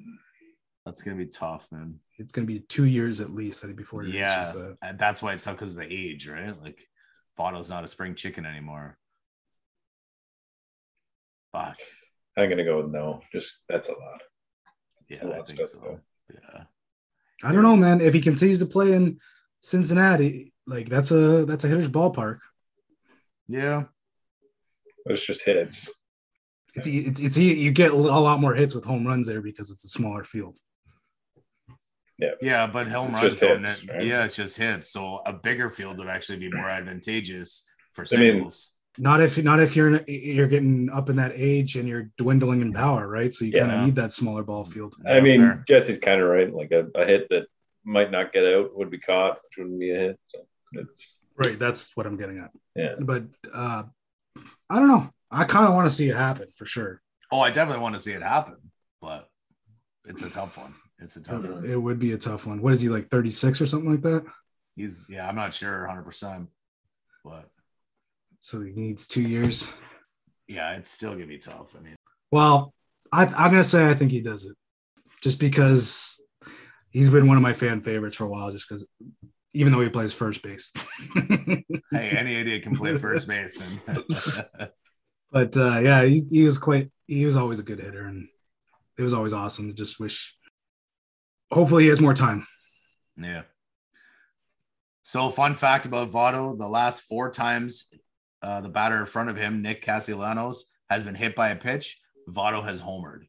That's 0.86 1.02
gonna 1.02 1.18
be 1.18 1.26
tough, 1.28 1.68
man. 1.72 2.00
It's 2.20 2.32
going 2.32 2.48
to 2.48 2.52
be 2.52 2.60
two 2.62 2.86
years 2.86 3.22
at 3.22 3.30
least 3.30 3.62
that 3.62 3.68
he 3.68 3.74
before 3.74 4.02
he 4.02 4.18
Yeah, 4.18 4.38
reaches 4.38 4.54
that. 4.54 4.78
and 4.82 4.98
that's 4.98 5.22
why 5.22 5.34
it's 5.34 5.44
tough 5.44 5.56
because 5.56 5.72
of 5.74 5.78
the 5.78 5.88
age, 5.94 6.28
right? 6.28 6.60
Like, 6.64 6.88
Votto's 7.38 7.70
not 7.70 7.84
a 7.84 7.88
spring 7.88 8.16
chicken 8.16 8.44
anymore. 8.44 8.98
Fuck. 11.52 11.78
I'm 12.38 12.50
gonna 12.50 12.64
go 12.64 12.82
with 12.82 12.92
no. 12.92 13.22
Just 13.32 13.58
that's 13.70 13.90
a 13.90 13.92
lot. 13.92 14.22
Yeah, 15.10 15.24
a 15.24 15.28
lot 15.28 15.40
I 15.40 15.44
think 15.44 15.68
so. 15.68 15.78
though. 15.80 16.00
Yeah. 16.34 16.64
I 17.44 17.52
don't 17.54 17.64
know, 17.64 17.76
man. 17.76 18.02
If 18.02 18.14
he 18.14 18.22
continues 18.22 18.60
to 18.60 18.66
play 18.66 18.94
in 18.94 19.20
Cincinnati, 19.62 20.54
like 20.66 20.90
that's 20.90 21.12
a 21.12 21.46
that's 21.46 21.64
a 21.64 21.68
hitter's 21.68 21.90
ballpark. 21.90 22.40
Yeah. 23.48 23.84
It's 25.06 25.26
just 25.26 25.42
hits. 25.42 25.88
It's 26.78 26.88
it's, 26.88 27.20
it's 27.20 27.38
you 27.38 27.72
get 27.72 27.92
a 27.92 27.96
lot 27.96 28.40
more 28.40 28.54
hits 28.56 28.74
with 28.76 28.86
home 28.86 29.06
runs 29.08 29.28
there 29.28 29.42
because 29.42 29.70
it's 29.72 29.84
a 29.86 29.90
smaller 29.90 30.24
field. 30.24 30.58
Yeah, 32.20 32.32
yeah, 32.42 32.68
but 32.68 32.88
home 32.88 33.10
It's 33.10 33.16
runs 33.16 33.30
just 33.30 33.42
don't. 33.42 33.64
hits, 33.64 33.88
right? 33.88 34.04
Yeah, 34.04 34.26
it's 34.26 34.36
just 34.36 34.58
hits. 34.58 34.90
So 34.92 35.22
a 35.26 35.34
bigger 35.34 35.70
field 35.70 36.00
would 36.00 36.08
actually 36.08 36.40
be 36.40 36.50
more 36.52 36.70
advantageous 36.70 37.70
for 37.94 38.06
I 38.12 38.18
mean- 38.18 38.36
singles. 38.36 38.74
Not 39.00 39.22
if 39.22 39.38
not 39.44 39.60
if 39.60 39.76
you're 39.76 39.96
in, 39.96 40.04
you're 40.08 40.48
getting 40.48 40.90
up 40.90 41.12
in 41.12 41.18
that 41.18 41.32
age 41.36 41.76
and 41.76 41.88
you're 41.88 42.10
dwindling 42.18 42.62
in 42.64 42.74
power, 42.74 43.08
right? 43.08 43.32
So 43.32 43.46
you 43.46 43.52
kind 43.54 43.72
of 43.72 43.86
need 43.86 43.94
that 43.98 44.12
smaller 44.12 44.42
ball 44.42 44.66
field. 44.66 44.96
I 45.06 45.18
Yeah, 45.18 45.22
mean, 45.22 45.42
fair. 45.42 45.64
Jesse's 45.68 46.00
kind 46.00 46.20
of 46.20 46.28
right. 46.28 46.52
Like 46.52 46.72
a, 46.72 46.88
a 46.96 47.06
hit 47.06 47.28
that 47.30 47.44
might 47.86 48.10
not 48.10 48.34
get 48.34 48.44
out 48.44 48.76
would 48.76 48.90
be 48.90 48.98
caught, 48.98 49.36
which 49.36 49.58
wouldn't 49.60 49.80
be 49.80 49.92
a 49.92 50.00
hit. 50.00 50.20
So 50.30 50.40
it's 50.74 51.16
Right, 51.36 51.60
that's 51.60 51.96
what 51.96 52.08
I'm 52.08 52.18
getting 52.18 52.40
at. 52.40 52.50
Yeah. 52.76 52.96
But 53.00 53.26
uh 53.54 53.84
I 54.68 54.80
don't 54.80 54.88
know. 54.88 55.12
I 55.32 55.44
kind 55.44 55.68
of 55.68 55.74
want 55.74 55.86
to 55.88 55.92
see 55.92 56.10
it 56.10 56.16
happen 56.16 56.48
for 56.56 56.66
sure. 56.66 57.02
oh, 57.32 57.40
I 57.42 57.50
definitely 57.52 57.82
want 57.82 57.96
to 57.96 58.02
see 58.02 58.14
it 58.14 58.22
happen, 58.22 58.56
but 59.02 59.30
it's 60.06 60.24
a 60.24 60.30
tough 60.30 60.58
one. 60.58 60.74
It's 61.00 61.16
a 61.18 61.22
tough 61.22 61.42
Mhm. 61.44 61.54
one. 61.56 61.66
It 61.70 61.76
would 61.76 62.00
be 62.00 62.14
a 62.14 62.18
tough 62.18 62.46
one. 62.48 62.62
What 62.62 62.74
is 62.74 62.80
he 62.82 62.88
like 62.90 63.10
36 63.10 63.60
or 63.62 63.68
something 63.68 63.92
like 63.92 64.02
that? 64.04 64.26
He's 64.76 65.08
yeah, 65.10 65.28
I'm 65.28 65.36
not 65.36 65.54
sure 65.54 65.82
100, 65.82 66.04
percent 66.04 66.50
but 67.26 67.50
So 68.40 68.62
he 68.62 68.72
needs 68.72 69.08
two 69.08 69.22
years. 69.22 69.68
yeah, 70.48 70.72
it's 70.74 70.90
still 70.92 71.12
gonna 71.14 71.26
be 71.28 71.38
tough. 71.40 71.76
I 71.78 71.82
mean, 71.82 71.96
Well, 72.32 72.74
I, 73.12 73.26
I'm 73.26 73.52
gonna 73.52 73.64
say 73.64 73.90
I 73.90 73.94
think 73.96 74.12
he 74.12 74.22
does 74.22 74.46
it, 74.46 74.56
just 75.22 75.40
because 75.40 76.22
he's 76.90 77.10
been 77.10 77.28
one 77.28 77.36
of 77.38 77.44
my 77.44 77.54
fan 77.54 77.82
favorites 77.82 78.16
for 78.16 78.24
a 78.26 78.30
while. 78.30 78.52
Just 78.54 78.70
because, 78.70 78.88
even 79.54 79.74
though 79.74 79.82
he 79.82 79.90
plays 79.90 80.14
first 80.14 80.42
base, 80.44 80.72
hey, 81.16 81.64
any 81.92 82.36
idiot 82.36 82.64
can 82.64 82.76
play 82.78 82.98
first 82.98 83.28
base, 83.28 83.60
and 83.60 84.04
but 85.32 85.56
uh, 85.58 85.80
yeah, 85.80 86.04
he, 86.04 86.24
he 86.30 86.44
was 86.44 86.58
quite. 86.58 86.90
He 87.08 87.26
was 87.26 87.38
always 87.38 87.60
a 87.60 87.64
good 87.64 87.80
hitter, 87.80 88.06
and 88.06 88.28
it 88.98 89.04
was 89.04 89.14
always 89.14 89.34
awesome. 89.34 89.68
To 89.68 89.74
just 89.74 90.00
wish. 90.00 90.36
Hopefully, 91.52 91.84
he 91.84 91.90
has 91.90 92.02
more 92.02 92.14
time. 92.14 92.46
Yeah. 93.18 93.44
So, 95.04 95.30
fun 95.30 95.56
fact 95.56 95.86
about 95.86 96.12
Votto: 96.12 96.58
the 96.58 96.68
last 96.68 97.02
four 97.02 97.32
times 97.32 97.88
uh, 98.42 98.62
the 98.62 98.70
batter 98.70 99.00
in 99.00 99.06
front 99.06 99.30
of 99.30 99.38
him, 99.38 99.62
Nick 99.62 99.82
Castellanos, 99.82 100.66
has 100.90 101.04
been 101.04 101.16
hit 101.16 101.36
by 101.36 101.50
a 101.50 101.56
pitch, 101.56 102.00
Votto 102.30 102.64
has 102.64 102.82
homered 102.82 103.22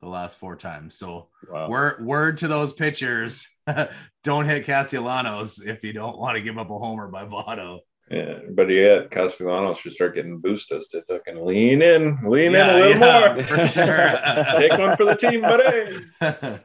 the 0.00 0.08
last 0.08 0.36
four 0.38 0.56
times. 0.56 0.96
So, 0.96 1.28
Wow. 1.48 1.68
word 1.68 2.04
word 2.04 2.38
to 2.38 2.48
those 2.48 2.72
pitchers: 2.72 3.46
don't 4.24 4.46
hit 4.46 4.64
Castellanos 4.66 5.60
if 5.64 5.84
you 5.84 5.92
don't 5.92 6.18
want 6.18 6.36
to 6.36 6.42
give 6.42 6.58
up 6.58 6.70
a 6.70 6.78
homer 6.78 7.08
by 7.08 7.24
Votto. 7.24 7.80
Yeah, 8.10 8.38
but 8.50 8.64
yeah, 8.68 9.02
Castellanos 9.10 9.78
should 9.78 9.92
start 9.92 10.14
getting 10.14 10.38
boosted 10.38 10.82
to 10.92 11.02
fucking 11.02 11.44
lean 11.44 11.82
in, 11.82 12.18
lean 12.26 12.54
in 12.54 12.68
a 12.68 12.72
little 12.74 12.98
more. 13.00 13.42
for 13.44 13.66
sure. 13.68 14.12
Take 14.58 14.78
one 14.78 14.96
for 14.96 15.04
the 15.04 15.16
team, 15.18 15.42
buddy. 15.42 16.06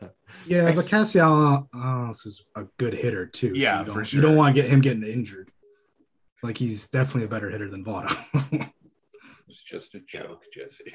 Yeah, 0.46 0.66
Ex- 0.66 0.82
but 0.82 0.90
Castellanos 0.90 2.26
is 2.26 2.46
a 2.56 2.64
good 2.78 2.94
hitter 2.94 3.26
too. 3.28 3.56
so 3.56 3.62
Yeah, 3.62 3.80
you 3.80 3.86
don't, 3.86 4.06
for 4.06 4.16
You 4.16 4.22
don't 4.22 4.36
want 4.36 4.54
to 4.56 4.62
get 4.62 4.70
him 4.70 4.82
getting 4.82 5.04
injured. 5.04 5.52
Like 6.42 6.58
he's 6.58 6.88
definitely 6.90 7.24
a 7.24 7.28
better 7.30 7.50
hitter 7.50 7.70
than 7.70 7.84
Votto. 7.86 8.14
It's 9.48 9.62
just 9.70 9.94
a 9.96 10.00
joke, 10.00 10.42
Jesse. 10.54 10.94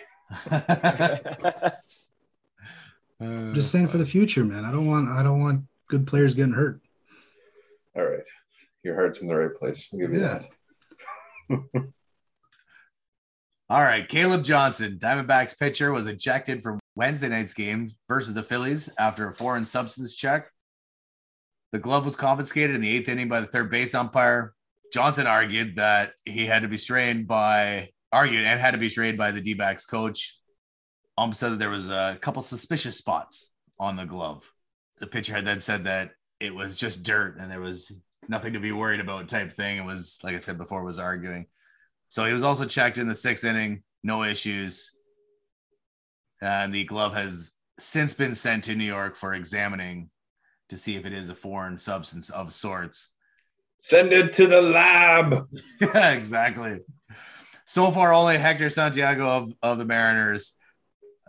Uh, 3.20 3.52
Just 3.52 3.70
saying 3.72 3.88
for 3.88 3.98
the 3.98 4.04
future, 4.04 4.44
man. 4.44 4.64
I 4.64 4.70
don't 4.70 4.86
want. 4.86 5.08
I 5.08 5.22
don't 5.22 5.40
want 5.40 5.62
good 5.88 6.06
players 6.06 6.34
getting 6.34 6.52
hurt. 6.52 6.80
All 7.96 8.04
right, 8.04 8.22
your 8.84 8.94
heart's 8.94 9.20
in 9.20 9.28
the 9.28 9.34
right 9.36 9.54
place. 9.56 9.86
I'll 9.92 9.98
give 9.98 10.12
you 10.12 10.20
Yeah. 10.20 10.42
that. 11.50 11.62
All 13.70 13.82
right, 13.82 14.08
Caleb 14.08 14.44
Johnson, 14.44 14.98
Diamondbacks 14.98 15.58
pitcher, 15.58 15.92
was 15.92 16.06
ejected 16.06 16.62
from 16.62 16.80
Wednesday 16.94 17.28
night's 17.28 17.52
game 17.52 17.90
versus 18.08 18.32
the 18.32 18.42
Phillies 18.42 18.88
after 18.98 19.28
a 19.28 19.34
foreign 19.34 19.64
substance 19.66 20.14
check. 20.16 20.50
The 21.72 21.78
glove 21.78 22.06
was 22.06 22.16
confiscated 22.16 22.74
in 22.74 22.80
the 22.80 22.88
eighth 22.88 23.10
inning 23.10 23.28
by 23.28 23.40
the 23.42 23.46
third 23.46 23.70
base 23.70 23.94
umpire. 23.94 24.54
Johnson 24.90 25.26
argued 25.26 25.76
that 25.76 26.12
he 26.24 26.46
had 26.46 26.62
to 26.62 26.68
be 26.68 26.78
strained 26.78 27.28
by 27.28 27.90
argued 28.10 28.44
and 28.44 28.58
had 28.58 28.70
to 28.70 28.78
be 28.78 28.88
strained 28.88 29.18
by 29.18 29.32
the 29.32 29.40
D-backs 29.42 29.84
coach. 29.84 30.38
Ump 31.18 31.34
said 31.34 31.52
that 31.52 31.58
there 31.58 31.68
was 31.68 31.90
a 31.90 32.16
couple 32.22 32.40
suspicious 32.40 32.96
spots 32.96 33.52
on 33.78 33.96
the 33.96 34.06
glove. 34.06 34.50
The 34.98 35.06
pitcher 35.06 35.34
had 35.34 35.44
then 35.44 35.60
said 35.60 35.84
that 35.84 36.12
it 36.40 36.54
was 36.54 36.78
just 36.78 37.02
dirt 37.02 37.36
and 37.38 37.50
there 37.50 37.60
was 37.60 37.92
nothing 38.28 38.52
to 38.52 38.60
be 38.60 38.72
worried 38.72 39.00
about 39.00 39.28
type 39.28 39.56
thing. 39.56 39.78
It 39.78 39.84
was 39.84 40.18
like 40.22 40.34
I 40.34 40.38
said 40.38 40.58
before, 40.58 40.84
was 40.84 40.98
arguing. 40.98 41.46
So 42.08 42.24
he 42.24 42.32
was 42.32 42.42
also 42.42 42.64
checked 42.64 42.98
in 42.98 43.08
the 43.08 43.14
sixth 43.14 43.44
inning, 43.44 43.82
no 44.02 44.24
issues. 44.24 44.92
And 46.40 46.72
the 46.72 46.84
glove 46.84 47.14
has 47.14 47.52
since 47.78 48.14
been 48.14 48.34
sent 48.34 48.64
to 48.64 48.74
New 48.74 48.84
York 48.84 49.16
for 49.16 49.34
examining 49.34 50.10
to 50.68 50.76
see 50.76 50.96
if 50.96 51.06
it 51.06 51.12
is 51.12 51.30
a 51.30 51.34
foreign 51.34 51.78
substance 51.78 52.30
of 52.30 52.52
sorts. 52.52 53.14
Send 53.82 54.12
it 54.12 54.34
to 54.34 54.46
the 54.46 54.60
lab. 54.60 55.48
Yeah, 55.80 56.10
exactly. 56.12 56.80
So 57.64 57.90
far, 57.90 58.12
only 58.12 58.38
Hector 58.38 58.70
Santiago 58.70 59.28
of, 59.28 59.52
of 59.62 59.78
the 59.78 59.84
Mariners 59.84 60.54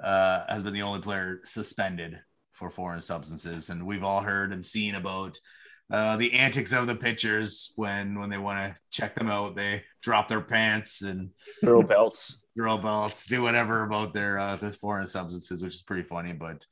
uh, 0.02 0.46
has 0.48 0.64
been 0.64 0.74
the 0.74 0.82
only 0.82 1.02
player 1.02 1.42
suspended 1.46 2.20
for 2.54 2.70
foreign 2.70 3.02
substances. 3.02 3.70
And 3.70 3.86
we've 3.86 4.04
all 4.04 4.22
heard 4.22 4.52
and 4.52 4.64
seen 4.64 4.96
about 4.96 5.38
uh, 5.92 6.18
the 6.18 6.34
antics 6.34 6.72
of 6.72 6.88
the 6.88 6.96
pitchers 6.96 7.74
when 7.76 8.20
when 8.20 8.30
they 8.30 8.38
want 8.38 8.60
to 8.60 8.78
check 8.92 9.16
them 9.16 9.30
out. 9.30 9.56
They 9.56 9.84
drop 10.02 10.28
their 10.28 10.42
pants 10.42 11.02
and 11.02 11.32
Throw 11.62 11.82
belts. 11.84 12.46
girl 12.58 12.78
belts, 12.78 13.26
do 13.26 13.42
whatever 13.42 13.84
about 13.84 14.14
their 14.14 14.38
uh, 14.38 14.56
the 14.58 14.72
foreign 14.72 15.08
substances, 15.08 15.62
which 15.64 15.76
is 15.76 15.82
pretty 15.82 16.04
funny. 16.04 16.34
But 16.34 16.66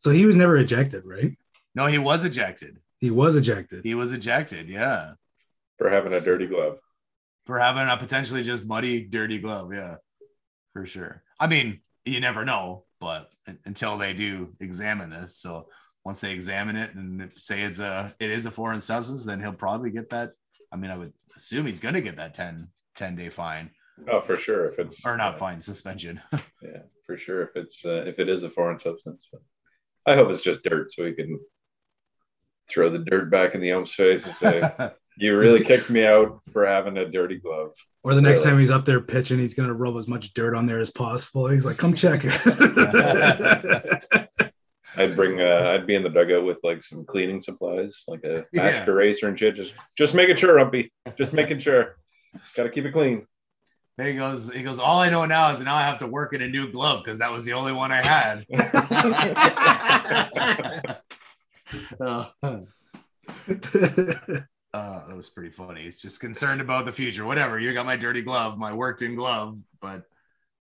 So 0.00 0.10
he 0.10 0.26
was 0.26 0.36
never 0.36 0.56
ejected, 0.56 1.04
right? 1.04 1.36
no, 1.74 1.86
he 1.86 1.98
was 1.98 2.24
ejected. 2.24 2.78
He 3.00 3.10
was 3.10 3.36
ejected. 3.36 3.84
He 3.84 3.94
was 3.94 4.12
ejected. 4.12 4.68
Yeah, 4.68 5.12
for 5.78 5.90
having 5.90 6.12
a 6.12 6.20
dirty 6.20 6.46
glove. 6.46 6.78
for 7.46 7.58
having 7.58 7.86
a 7.88 7.96
potentially 7.96 8.42
just 8.42 8.64
muddy, 8.64 9.02
dirty 9.04 9.38
glove. 9.38 9.72
Yeah, 9.74 9.96
for 10.72 10.86
sure. 10.86 11.22
I 11.38 11.46
mean, 11.46 11.80
you 12.06 12.20
never 12.20 12.44
know, 12.44 12.84
but 13.00 13.28
until 13.66 13.98
they 13.98 14.14
do 14.14 14.54
examine 14.60 15.10
this, 15.10 15.36
so 15.36 15.68
once 16.04 16.20
they 16.20 16.32
examine 16.32 16.76
it 16.76 16.94
and 16.94 17.32
say 17.32 17.62
it's 17.62 17.78
a 17.80 18.14
it 18.20 18.30
is 18.30 18.46
a 18.46 18.50
foreign 18.50 18.80
substance, 18.80 19.24
then 19.24 19.40
he'll 19.40 19.52
probably 19.52 19.90
get 19.90 20.10
that. 20.10 20.30
I 20.72 20.76
mean, 20.76 20.90
I 20.90 20.96
would 20.96 21.12
assume 21.36 21.66
he's 21.66 21.80
going 21.80 21.94
to 21.94 22.00
get 22.00 22.16
that 22.16 22.34
10, 22.34 22.68
10 22.96 23.16
day 23.16 23.30
fine 23.30 23.70
Oh, 24.08 24.20
for 24.20 24.36
sure. 24.36 24.66
If 24.66 24.78
it's 24.78 24.96
or 25.04 25.16
not 25.16 25.34
uh, 25.34 25.38
fine 25.38 25.60
suspension. 25.60 26.20
yeah, 26.32 26.82
for 27.06 27.16
sure. 27.16 27.42
If 27.42 27.50
it's 27.56 27.84
uh, 27.84 28.04
if 28.06 28.18
it 28.18 28.28
is 28.28 28.42
a 28.42 28.50
foreign 28.50 28.80
substance, 28.80 29.28
but 29.30 29.40
I 30.06 30.16
hope 30.16 30.30
it's 30.30 30.42
just 30.42 30.62
dirt, 30.64 30.92
so 30.92 31.04
he 31.04 31.12
can 31.12 31.38
throw 32.70 32.90
the 32.90 32.98
dirt 32.98 33.30
back 33.30 33.54
in 33.54 33.60
the 33.60 33.72
ump's 33.72 33.94
face 33.94 34.24
and 34.24 34.34
say, 34.34 34.62
"You 35.18 35.38
really 35.38 35.64
kicked 35.64 35.90
me 35.90 36.04
out 36.04 36.40
for 36.52 36.66
having 36.66 36.96
a 36.96 37.08
dirty 37.08 37.38
glove." 37.38 37.70
Or 38.02 38.14
the 38.14 38.20
next 38.20 38.40
Really? 38.40 38.50
time 38.50 38.58
he's 38.58 38.70
up 38.70 38.84
there 38.84 39.00
pitching, 39.00 39.38
he's 39.38 39.54
gonna 39.54 39.72
rub 39.72 39.96
as 39.96 40.08
much 40.08 40.34
dirt 40.34 40.54
on 40.56 40.66
there 40.66 40.80
as 40.80 40.90
possible. 40.90 41.48
He's 41.48 41.64
like, 41.64 41.78
"Come 41.78 41.94
check 41.94 42.22
it." 42.24 42.32
I'd 44.96 45.16
bring. 45.16 45.40
Uh, 45.40 45.72
I'd 45.74 45.86
be 45.86 45.94
in 45.94 46.02
the 46.02 46.08
dugout 46.08 46.44
with 46.44 46.58
like 46.62 46.84
some 46.84 47.04
cleaning 47.04 47.42
supplies, 47.42 48.04
like 48.08 48.24
a 48.24 48.46
Yeah. 48.52 48.62
master 48.62 48.92
eraser 48.92 49.28
and 49.28 49.38
shit. 49.38 49.56
Just, 49.56 49.74
just 49.96 50.14
making 50.14 50.36
sure, 50.36 50.54
Rumpy. 50.56 50.90
Just 51.18 51.32
making 51.32 51.58
sure. 51.60 51.96
Got 52.56 52.64
to 52.64 52.70
keep 52.70 52.84
it 52.84 52.92
clean. 52.92 53.26
he 54.00 54.14
goes, 54.14 54.52
he 54.52 54.62
goes, 54.62 54.78
all 54.78 54.98
I 55.00 55.08
know 55.10 55.24
now 55.24 55.50
is 55.50 55.60
now 55.60 55.74
I 55.76 55.82
have 55.82 55.98
to 55.98 56.06
work 56.06 56.34
in 56.34 56.42
a 56.42 56.48
new 56.48 56.70
glove 56.70 57.02
because 57.04 57.20
that 57.20 57.30
was 57.32 57.44
the 57.44 57.52
only 57.52 57.72
one 57.72 57.92
I 57.92 58.02
had. 58.02 58.44
Uh, 62.00 62.26
Uh, 64.74 65.06
that 65.06 65.16
was 65.16 65.30
pretty 65.30 65.50
funny. 65.50 65.82
He's 65.84 66.02
just 66.02 66.20
concerned 66.20 66.60
about 66.60 66.84
the 66.84 66.92
future. 66.92 67.24
Whatever. 67.24 67.60
You 67.60 67.72
got 67.72 67.86
my 67.86 67.96
dirty 67.96 68.22
glove, 68.22 68.58
my 68.58 68.72
worked 68.72 69.02
in 69.02 69.14
glove, 69.14 69.56
but 69.80 70.02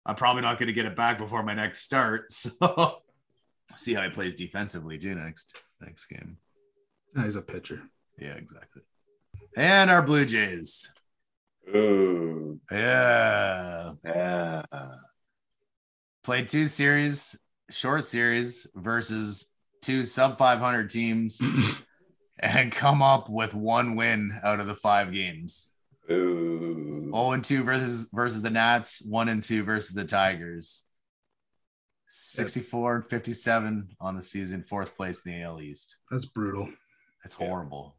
I'm 0.06 0.14
probably 0.16 0.44
not 0.44 0.60
going 0.60 0.68
to 0.68 0.74
get 0.74 0.86
it 0.86 0.96
back 0.96 1.18
before 1.18 1.42
my 1.42 1.56
next 1.56 1.82
start. 1.82 2.28
So 2.32 3.02
see 3.76 3.94
how 3.94 4.04
he 4.04 4.10
plays 4.10 4.36
defensively 4.36 4.98
do 4.98 5.16
next 5.16 5.56
next 5.82 6.06
game. 6.08 6.38
No, 7.16 7.24
he's 7.24 7.36
a 7.36 7.42
pitcher. 7.42 7.82
Yeah, 8.20 8.34
exactly. 8.36 8.82
And 9.56 9.90
our 9.92 10.02
Blue 10.02 10.26
Jays. 10.26 10.92
Ooh, 11.76 12.60
Yeah. 12.72 13.94
Yeah. 14.04 14.64
Played 16.24 16.48
two 16.48 16.68
series, 16.68 17.38
short 17.70 18.06
series 18.06 18.68
versus 18.76 19.54
two 19.82 20.06
sub 20.06 20.38
500 20.38 20.90
teams 20.90 21.42
and 22.40 22.72
come 22.72 23.02
up 23.02 23.30
with 23.30 23.54
one 23.54 23.96
win 23.96 24.40
out 24.44 24.60
of 24.60 24.68
the 24.68 24.76
five 24.76 25.12
games. 25.12 25.72
ooh. 26.10 27.10
0 27.14 27.32
and 27.34 27.44
2 27.44 27.64
versus 27.64 28.08
versus 28.12 28.42
the 28.42 28.50
Nats, 28.50 29.04
1 29.06 29.30
and 29.30 29.44
2 29.44 29.64
versus 29.64 29.94
the 29.94 30.04
Tigers. 30.06 30.86
64 32.16 32.96
and 32.96 33.06
57 33.10 33.96
on 34.00 34.16
the 34.16 34.22
season, 34.22 34.64
fourth 34.70 34.96
place 34.96 35.26
in 35.26 35.32
the 35.32 35.42
AL 35.42 35.60
East. 35.62 35.98
That's 36.12 36.26
brutal. 36.26 36.70
That's 37.24 37.34
horrible. 37.34 37.96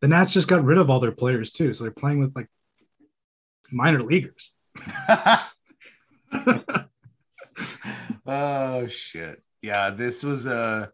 The 0.00 0.08
Nats 0.08 0.32
just 0.32 0.48
got 0.48 0.64
rid 0.64 0.76
of 0.76 0.90
all 0.90 0.98
their 0.98 1.12
players 1.12 1.52
too, 1.52 1.72
so 1.72 1.84
they're 1.84 1.92
playing 1.92 2.18
with 2.18 2.34
like 2.34 2.48
minor 3.70 4.02
leaguers. 4.02 4.52
oh 8.26 8.88
shit. 8.88 9.40
Yeah, 9.62 9.90
this 9.90 10.24
was 10.24 10.46
a 10.46 10.90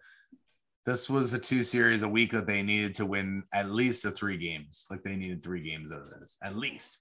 this 0.85 1.09
was 1.09 1.33
a 1.33 1.39
two 1.39 1.65
series 1.65 2.03
a 2.03 2.09
week 2.09 2.33
that 2.33 2.47
they 2.47 2.63
needed 2.63 2.97
to 2.97 3.07
win 3.07 3.45
at 3.55 3.71
least 3.71 4.03
the 4.03 4.11
three 4.11 4.37
games. 4.37 4.87
Like 4.91 5.03
they 5.03 5.17
needed 5.17 5.43
three 5.43 5.63
games 5.67 5.91
out 5.91 6.03
of 6.03 6.11
this, 6.21 6.37
at 6.43 6.57
least. 6.57 6.99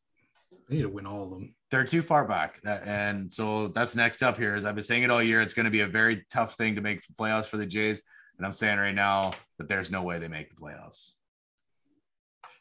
They 0.68 0.78
need 0.78 0.82
to 0.84 0.90
win 0.90 1.06
all 1.06 1.24
of 1.24 1.30
them. 1.30 1.54
They're 1.72 1.84
too 1.84 2.02
far 2.02 2.26
back, 2.28 2.62
That- 2.64 2.88
and 2.88 3.32
so 3.32 3.68
that's 3.70 3.96
next 3.96 4.24
up 4.24 4.38
here. 4.38 4.54
As 4.54 4.66
I've 4.66 4.76
been 4.76 4.84
saying 4.84 5.04
it 5.04 5.10
all 5.12 5.22
year, 5.22 5.42
it's 5.42 5.54
going 5.54 5.66
to 5.66 5.72
be 5.72 5.82
a 5.82 5.88
very 5.88 6.26
tough 6.32 6.56
thing 6.56 6.76
to 6.76 6.82
make 6.82 7.06
the 7.06 7.14
playoffs 7.14 7.48
for 7.48 7.58
the 7.58 7.66
Jays. 7.66 8.04
And 8.38 8.46
I'm 8.46 8.54
saying 8.54 8.80
right 8.80 8.96
now 8.96 9.34
that 9.58 9.68
there's 9.68 9.92
no 9.92 10.04
way 10.04 10.20
they 10.20 10.28
make 10.28 10.50
the 10.50 10.56
playoffs. 10.56 11.14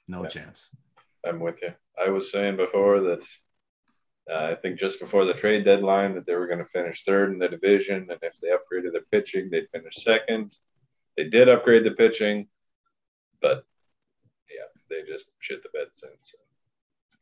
No 0.07 0.23
Yeah. 0.23 0.29
chance. 0.29 0.75
I'm 1.25 1.41
with 1.41 1.61
you. 1.63 1.73
I 1.99 2.11
was 2.11 2.31
saying 2.31 2.57
before 2.57 3.01
that 3.01 3.27
uh, 4.31 4.47
I 4.53 4.55
think 4.55 4.81
just 4.81 4.99
before 5.01 5.27
the 5.27 5.35
trade 5.35 5.65
deadline 5.67 6.15
that 6.15 6.25
they 6.27 6.35
were 6.35 6.47
going 6.47 6.59
to 6.59 6.65
finish 6.67 7.05
third 7.05 7.31
in 7.31 7.39
the 7.39 7.47
division, 7.49 8.09
and 8.11 8.19
if 8.23 8.33
they 8.41 8.49
upgraded 8.49 8.93
their 8.93 9.03
pitching, 9.11 9.51
they'd 9.51 9.69
finish 9.71 10.03
second. 10.03 10.57
They 11.17 11.25
did 11.29 11.49
upgrade 11.51 11.85
the 11.85 11.91
pitching, 11.91 12.49
but 13.43 13.67
yeah, 14.51 14.65
they 14.89 15.03
just 15.07 15.27
shit 15.41 15.63
the 15.63 15.69
bed 15.71 15.89
since. 15.97 16.35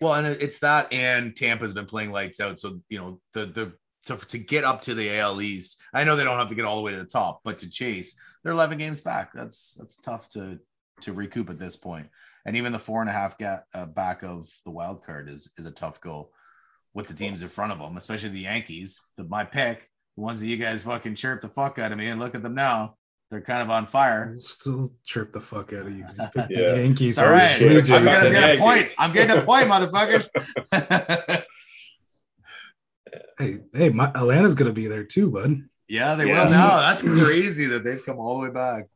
Well, 0.02 0.14
and 0.14 0.26
it's 0.26 0.58
that, 0.60 0.92
and 0.92 1.36
Tampa's 1.36 1.72
been 1.72 1.86
playing 1.86 2.10
lights 2.10 2.40
out. 2.40 2.58
So 2.58 2.80
you 2.88 2.98
know 2.98 3.20
the 3.32 3.46
the 3.46 3.72
to, 4.06 4.16
to 4.16 4.38
get 4.38 4.64
up 4.64 4.82
to 4.82 4.94
the 4.94 5.18
AL 5.18 5.40
East, 5.40 5.80
I 5.94 6.04
know 6.04 6.16
they 6.16 6.24
don't 6.24 6.38
have 6.38 6.48
to 6.48 6.54
get 6.54 6.64
all 6.64 6.76
the 6.76 6.82
way 6.82 6.90
to 6.90 6.98
the 6.98 7.04
top, 7.04 7.40
but 7.44 7.58
to 7.58 7.70
chase, 7.70 8.18
they're 8.42 8.52
11 8.52 8.78
games 8.78 9.00
back. 9.00 9.32
That's 9.32 9.74
that's 9.74 9.96
tough 9.96 10.28
to 10.30 10.58
to 11.02 11.12
recoup 11.12 11.50
at 11.50 11.58
this 11.58 11.76
point. 11.76 12.08
And 12.44 12.56
even 12.56 12.72
the 12.72 12.78
four 12.78 13.00
and 13.00 13.08
a 13.08 13.12
half 13.12 13.38
ga- 13.38 13.62
uh, 13.72 13.86
back 13.86 14.22
of 14.24 14.50
the 14.64 14.70
wild 14.70 15.04
card 15.04 15.28
is 15.28 15.52
is 15.56 15.66
a 15.66 15.70
tough 15.70 16.00
goal 16.00 16.32
with 16.94 17.08
the 17.08 17.14
teams 17.14 17.42
in 17.42 17.48
front 17.48 17.72
of 17.72 17.78
them, 17.78 17.96
especially 17.96 18.30
the 18.30 18.40
Yankees. 18.40 19.00
The, 19.16 19.24
my 19.24 19.44
pick, 19.44 19.88
the 20.16 20.22
ones 20.22 20.40
that 20.40 20.46
you 20.46 20.56
guys 20.56 20.82
fucking 20.82 21.14
chirp 21.14 21.40
the 21.40 21.48
fuck 21.48 21.78
out 21.78 21.92
of 21.92 21.98
me, 21.98 22.08
and 22.08 22.20
look 22.20 22.34
at 22.34 22.42
them 22.42 22.54
now. 22.54 22.96
They're 23.32 23.40
kind 23.40 23.62
of 23.62 23.70
on 23.70 23.86
fire. 23.86 24.32
I'll 24.34 24.40
still 24.40 24.92
chirp 25.04 25.32
the 25.32 25.40
fuck 25.40 25.72
out 25.72 25.86
of 25.86 25.96
you. 25.96 26.04
'cause 26.04 26.18
you 26.20 26.26
picked 26.34 26.48
the 26.50 26.54
Yeah. 26.54 26.74
Yankees. 26.74 27.18
All 27.18 27.24
or 27.24 27.28
the 27.28 27.34
right, 27.36 27.58
Blue 27.58 27.68
I'm 27.78 27.84
shit. 27.84 27.88
Gonna 28.04 28.24
The 28.24 28.30
get 28.30 28.56
a 28.56 28.58
point. 28.58 28.88
I'm 28.98 29.12
getting 29.14 29.38
a 29.38 29.40
point, 29.40 29.68
motherfuckers. 29.68 31.42
Hey, 33.38 33.58
hey, 33.74 33.88
my, 33.88 34.06
Atlanta's 34.14 34.54
gonna 34.54 34.72
be 34.72 34.86
there 34.86 35.04
too, 35.04 35.30
bud. 35.30 35.62
Yeah, 35.88 36.14
they 36.14 36.28
Yeah. 36.28 36.44
will 36.44 36.50
now. 36.50 36.76
That's 36.80 37.02
crazy 37.02 37.66
that 37.66 37.82
they've 37.84 38.04
come 38.04 38.18
all 38.18 38.40
the 38.40 38.46
way 38.48 38.52
back. 38.54 38.88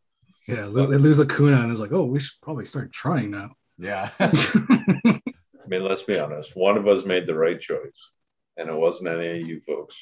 Yeah, 0.47 0.67
lo- 0.67 0.87
they 0.87 0.99
lose 0.99 1.19
Acuna, 1.21 1.63
and 1.63 1.71
it's 1.71 1.81
like, 1.81 1.93
oh, 1.93 2.05
we 2.05 2.21
should 2.21 2.41
probably 2.43 2.67
start 2.67 2.93
trying 2.93 3.31
now. 3.31 3.51
Yeah. 3.79 4.11
I 4.21 5.21
mean, 5.67 5.83
let's 5.83 6.03
be 6.03 6.19
honest. 6.19 6.53
One 6.55 6.77
of 6.77 6.87
us 6.87 7.05
made 7.05 7.27
the 7.27 7.35
right 7.35 7.61
choice, 7.61 8.11
and 8.57 8.69
it 8.69 8.75
wasn't 8.75 9.09
any 9.09 9.41
of 9.43 9.49
you 9.49 9.61
folks. 9.67 9.95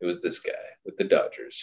It 0.00 0.06
was 0.06 0.20
this 0.20 0.40
guy 0.40 0.52
with 0.84 0.96
the 0.98 1.04
Dodgers 1.04 1.56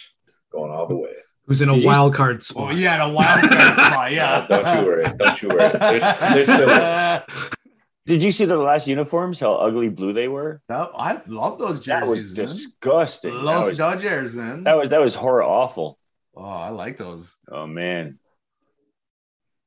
going 0.50 0.72
all 0.72 0.88
the 0.88 0.96
way. 0.96 1.14
Who's 1.46 1.60
in 1.60 1.68
a 1.68 1.74
Did 1.74 1.84
wild 1.84 2.14
card 2.14 2.36
oh, 2.36 2.38
spot? 2.40 2.74
yeah, 2.76 3.04
a 3.04 3.08
wild 3.12 3.50
card 3.50 3.74
spot. 3.74 4.12
Yeah. 4.12 4.46
Don't 4.48 4.80
you 4.80 4.86
worry. 4.86 5.04
Don't 5.18 5.42
you 5.42 5.48
worry. 5.48 5.68
There's, 5.68 6.46
there's 6.46 6.54
still, 6.54 7.48
Did 8.06 8.22
you 8.22 8.32
see 8.32 8.44
the 8.44 8.56
last 8.56 8.86
uniforms? 8.88 9.40
How 9.40 9.54
ugly 9.54 9.88
blue 9.88 10.12
they 10.12 10.28
were. 10.28 10.60
That- 10.68 10.90
I 10.96 11.20
love 11.26 11.58
those 11.58 11.80
jerseys. 11.80 11.86
That 11.86 12.06
was 12.08 12.18
jerseys, 12.32 12.36
man. 12.38 12.46
disgusting. 12.46 13.34
That 13.34 13.42
Los 13.42 13.66
was, 13.66 13.78
Dodgers, 13.78 14.36
man. 14.36 14.64
that 14.64 14.76
was 14.76 14.90
that 14.90 15.00
was 15.00 15.14
horror 15.14 15.42
awful. 15.42 15.98
oh, 16.36 16.42
I 16.44 16.70
like 16.70 16.98
those. 16.98 17.36
Oh 17.50 17.66
man. 17.66 18.18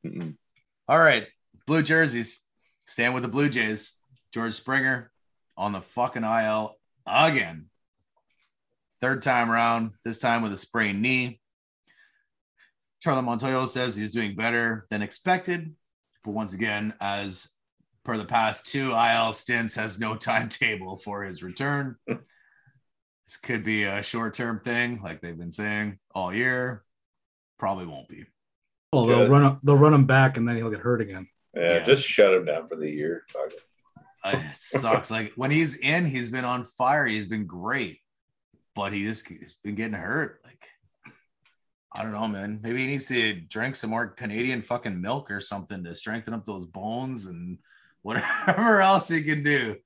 Mm-mm. 0.05 0.36
All 0.88 0.99
right, 0.99 1.27
blue 1.67 1.81
jerseys. 1.83 2.43
Stand 2.86 3.13
with 3.13 3.23
the 3.23 3.29
Blue 3.29 3.49
Jays. 3.49 3.93
George 4.33 4.53
Springer 4.53 5.12
on 5.55 5.71
the 5.71 5.81
fucking 5.81 6.23
IL 6.23 6.75
again. 7.05 7.67
Third 8.99 9.21
time 9.21 9.49
around, 9.51 9.91
this 10.03 10.17
time 10.19 10.41
with 10.41 10.51
a 10.53 10.57
sprained 10.57 11.01
knee. 11.01 11.39
Charlie 13.03 13.21
Montoyo 13.21 13.67
says 13.67 13.95
he's 13.97 14.11
doing 14.11 14.33
better 14.33 14.87
than 14.89 15.01
expected, 15.01 15.75
but 16.23 16.31
once 16.31 16.53
again, 16.53 16.93
as 17.01 17.49
per 18.05 18.17
the 18.17 18.23
past 18.23 18.65
two 18.65 18.91
IL 18.91 19.33
stints, 19.33 19.75
has 19.75 19.99
no 19.99 20.15
timetable 20.29 20.97
for 20.97 21.23
his 21.23 21.43
return. 21.43 21.97
this 22.07 23.37
could 23.43 23.65
be 23.65 23.83
a 23.83 24.01
short-term 24.01 24.61
thing, 24.63 25.01
like 25.03 25.19
they've 25.19 25.37
been 25.37 25.51
saying 25.51 25.99
all 26.15 26.33
year. 26.33 26.83
Probably 27.59 27.85
won't 27.85 28.07
be. 28.07 28.23
Oh, 28.93 29.05
they'll 29.05 29.17
Good. 29.19 29.31
run 29.31 29.43
him, 29.43 29.59
they'll 29.63 29.77
run 29.77 29.93
him 29.93 30.05
back, 30.05 30.37
and 30.37 30.47
then 30.47 30.55
he'll 30.55 30.69
get 30.69 30.79
hurt 30.79 31.01
again. 31.01 31.27
yeah, 31.53 31.79
Yeah. 31.79 31.85
just 31.85 32.03
shut 32.07 32.33
him 32.33 32.45
down 32.45 32.69
for 32.69 32.77
the 32.77 32.89
year. 32.89 33.23
Fuck 33.33 33.51
it. 33.51 33.59
Uh, 34.23 34.37
it 34.37 34.57
sucks. 34.57 35.11
like 35.11 35.33
when 35.35 35.51
he's 35.51 35.75
in, 35.75 36.05
he's 36.05 36.29
been 36.29 36.45
on 36.45 36.63
fire. 36.63 37.05
He's 37.05 37.25
been 37.25 37.45
great, 37.47 37.99
but 38.75 38.93
he 38.93 39.03
just 39.03 39.27
he's 39.27 39.57
been 39.61 39.75
getting 39.75 39.93
hurt. 39.93 40.39
Like 40.45 40.65
I 41.95 42.01
don't 42.01 42.12
know, 42.12 42.27
man. 42.27 42.60
Maybe 42.63 42.82
he 42.82 42.88
needs 42.88 43.06
to 43.08 43.34
drink 43.34 43.75
some 43.75 43.91
more 43.91 44.08
Canadian 44.08 44.63
fucking 44.63 44.99
milk 44.99 45.29
or 45.29 45.39
something 45.39 45.84
to 45.84 45.95
strengthen 45.95 46.34
up 46.34 46.45
those 46.45 46.65
bones 46.65 47.27
and 47.27 47.60
whatever 48.01 48.82
else 48.82 49.08
he 49.08 49.23
can 49.23 49.43
do. 49.43 49.77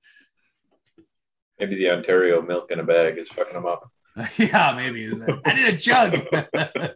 Maybe 1.60 1.76
the 1.76 1.90
Ontario 1.90 2.42
milk 2.42 2.72
in 2.72 2.80
a 2.80 2.84
bag 2.84 3.18
is 3.18 3.28
fucking 3.30 3.56
him 3.56 3.66
up. 3.66 3.92
yeah, 4.38 4.74
maybe. 4.76 5.12
I 5.46 5.54
need 5.54 5.68
a 5.68 5.78
jug. 5.78 6.18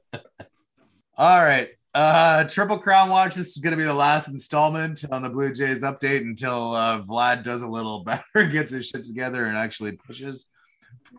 All 1.17 1.43
right. 1.43 1.69
Uh 1.93 2.45
Triple 2.45 2.79
Crown 2.79 3.09
Watch. 3.09 3.35
This 3.35 3.49
is 3.49 3.57
gonna 3.57 3.75
be 3.75 3.83
the 3.83 3.93
last 3.93 4.29
installment 4.29 5.03
on 5.11 5.21
the 5.21 5.29
Blue 5.29 5.53
Jays 5.53 5.83
update 5.83 6.21
until 6.21 6.73
uh 6.73 7.01
Vlad 7.01 7.43
does 7.43 7.61
a 7.61 7.67
little 7.67 8.03
better, 8.03 8.47
gets 8.51 8.71
his 8.71 8.87
shit 8.87 9.03
together, 9.03 9.45
and 9.45 9.57
actually 9.57 9.91
pushes 9.91 10.47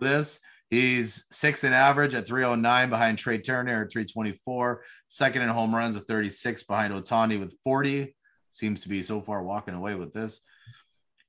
this. 0.00 0.40
He's 0.72 1.26
sixth 1.30 1.64
in 1.64 1.74
average 1.74 2.14
at 2.14 2.26
309 2.26 2.88
behind 2.88 3.18
Trea 3.18 3.36
Turner 3.36 3.84
at 3.84 3.92
324. 3.92 4.82
Second 5.06 5.42
in 5.42 5.50
home 5.50 5.74
runs 5.74 5.94
with 5.94 6.06
36 6.06 6.62
behind 6.62 6.94
Ohtani 6.94 7.38
with 7.38 7.54
40. 7.62 8.16
Seems 8.52 8.80
to 8.80 8.88
be 8.88 9.02
so 9.02 9.20
far 9.20 9.42
walking 9.42 9.74
away 9.74 9.96
with 9.96 10.14
this. 10.14 10.40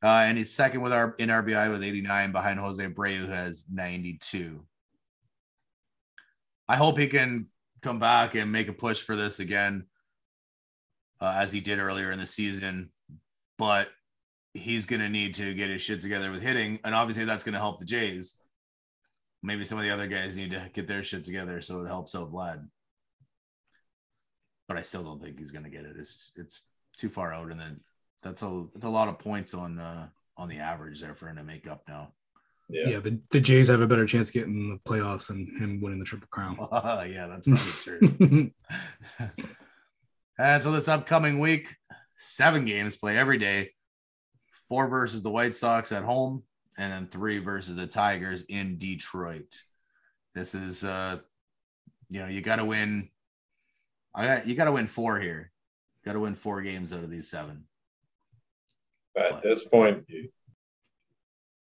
Uh, 0.01 0.07
and 0.07 0.37
he's 0.37 0.49
second 0.49 0.79
with 0.79 0.93
our 0.93 1.13
in 1.19 1.27
RBI 1.27 1.69
with 1.69 1.83
89 1.83 2.31
behind 2.31 2.57
Jose 2.57 2.81
Abreu, 2.81 3.17
who 3.17 3.31
has 3.33 3.65
92. 3.69 4.63
I 6.69 6.77
hope 6.77 6.97
he 6.97 7.07
can 7.07 7.47
come 7.81 7.99
back 7.99 8.35
and 8.35 8.49
make 8.49 8.69
a 8.69 8.73
push 8.73 9.01
for 9.01 9.17
this 9.17 9.41
again, 9.41 9.87
uh, 11.19 11.33
as 11.35 11.51
he 11.51 11.59
did 11.59 11.79
earlier 11.79 12.11
in 12.11 12.19
the 12.19 12.27
season. 12.27 12.91
But 13.57 13.89
he's 14.53 14.85
going 14.85 15.01
to 15.01 15.09
need 15.09 15.33
to 15.33 15.53
get 15.53 15.69
his 15.69 15.81
shit 15.81 15.99
together 15.99 16.31
with 16.31 16.41
hitting, 16.41 16.79
and 16.85 16.95
obviously 16.95 17.25
that's 17.25 17.43
going 17.43 17.55
to 17.55 17.59
help 17.59 17.79
the 17.79 17.85
Jays. 17.85 18.39
Maybe 19.43 19.65
some 19.65 19.77
of 19.77 19.83
the 19.83 19.91
other 19.91 20.07
guys 20.07 20.37
need 20.37 20.51
to 20.51 20.69
get 20.73 20.87
their 20.87 21.03
shit 21.03 21.25
together 21.25 21.61
so 21.61 21.81
it 21.81 21.87
helps 21.87 22.15
out 22.15 22.31
Vlad. 22.31 22.65
But 24.67 24.77
I 24.77 24.81
still 24.81 25.03
don't 25.03 25.21
think 25.21 25.37
he's 25.37 25.51
going 25.51 25.65
to 25.65 25.69
get 25.69 25.85
it. 25.85 25.97
It's 25.99 26.31
it's 26.35 26.69
too 26.97 27.09
far 27.09 27.33
out, 27.33 27.51
and 27.51 27.59
then 27.59 27.81
that's 28.23 28.41
a 28.41 28.65
that's 28.73 28.85
a 28.85 28.89
lot 28.89 29.09
of 29.09 29.19
points 29.19 29.53
on 29.53 29.77
uh, 29.77 30.07
on 30.37 30.47
the 30.47 30.59
average 30.59 31.01
there 31.01 31.13
for 31.13 31.27
him 31.27 31.35
to 31.35 31.43
make 31.43 31.67
up 31.67 31.83
now. 31.87 32.13
Yeah. 32.69 32.87
Yeah, 32.87 32.99
the, 32.99 33.19
the 33.31 33.41
Jays 33.41 33.67
have 33.67 33.81
a 33.81 33.87
better 33.87 34.05
chance 34.05 34.31
getting 34.31 34.69
the 34.69 34.89
playoffs 34.89 35.29
and 35.29 35.49
him 35.59 35.81
winning 35.81 35.99
the 35.99 36.05
Triple 36.05 36.27
Crown. 36.31 36.57
yeah, 37.11 37.27
that's 37.27 37.47
probably 37.47 37.71
true. 37.73 38.51
and 40.39 40.63
so 40.63 40.71
this 40.71 40.87
upcoming 40.87 41.39
week, 41.39 41.75
seven 42.17 42.65
games 42.65 42.95
play 42.95 43.17
every 43.17 43.37
day. 43.37 43.71
Four 44.69 44.87
versus 44.87 45.21
the 45.21 45.29
White 45.29 45.55
Sox 45.55 45.91
at 45.91 46.03
home, 46.03 46.43
and 46.77 46.91
then 46.91 47.07
three 47.07 47.39
versus 47.39 47.75
the 47.75 47.87
Tigers 47.87 48.43
in 48.43 48.77
Detroit. 48.77 49.61
This 50.35 50.55
is 50.55 50.83
uh 50.83 51.19
you 52.09 52.19
know, 52.21 52.27
you 52.27 52.41
gotta 52.41 52.65
win. 52.65 53.09
I 54.15 54.25
got 54.25 54.47
you 54.47 54.55
gotta 54.55 54.71
win 54.71 54.87
four 54.87 55.19
here. 55.19 55.51
Gotta 56.05 56.19
win 56.19 56.35
four 56.35 56.61
games 56.61 56.93
out 56.93 57.03
of 57.03 57.09
these 57.09 57.29
seven. 57.29 57.65
At 59.17 59.41
this 59.43 59.63
point, 59.65 60.05
you, 60.07 60.29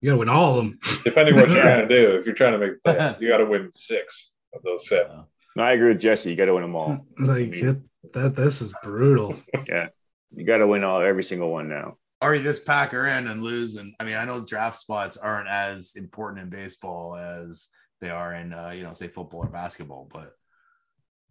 you 0.02 0.10
gotta 0.10 0.20
win 0.20 0.30
all 0.30 0.52
of 0.52 0.58
them. 0.58 0.80
depending 1.04 1.36
what 1.36 1.50
you're 1.50 1.62
trying 1.62 1.88
to 1.88 1.96
do, 1.96 2.16
if 2.18 2.26
you're 2.26 2.36
trying 2.36 2.54
to 2.54 2.58
make 2.60 2.84
the 2.84 2.92
playoffs, 2.94 3.22
you 3.22 3.28
got 3.30 3.38
to 3.38 3.46
win 3.46 3.72
six 3.74 4.30
of 4.54 4.62
those 4.64 4.88
seven. 4.88 5.12
Uh, 5.12 5.24
No, 5.56 5.64
I 5.64 5.72
agree 5.74 5.90
with 5.90 6.02
Jesse. 6.02 6.30
You 6.30 6.36
got 6.36 6.46
to 6.46 6.54
win 6.54 6.64
them 6.64 6.76
all. 6.76 7.06
Like 7.20 7.54
it, 7.54 7.78
that, 8.14 8.36
this 8.36 8.62
is 8.62 8.74
brutal. 8.84 9.36
Yeah, 9.68 9.88
you 10.36 10.44
got 10.46 10.58
to 10.58 10.68
win 10.68 10.84
all 10.84 11.02
every 11.02 11.24
single 11.24 11.52
one 11.52 11.70
now. 11.70 11.98
Or 12.22 12.34
you 12.36 12.44
just 12.44 12.66
pack 12.66 12.92
her 12.92 13.06
in 13.08 13.28
and 13.28 13.44
lose. 13.44 13.76
And 13.76 13.94
I 14.00 14.04
mean, 14.04 14.16
I 14.16 14.26
know 14.26 14.44
draft 14.46 14.78
spots 14.78 15.18
aren't 15.18 15.48
as 15.50 15.96
important 15.96 16.44
in 16.44 16.50
baseball 16.50 17.16
as 17.16 17.68
they 18.02 18.10
are 18.10 18.34
in, 18.34 18.54
uh, 18.54 18.70
you 18.72 18.84
know, 18.84 18.94
say 18.94 19.08
football 19.08 19.42
or 19.42 19.50
basketball, 19.50 20.08
but 20.12 20.34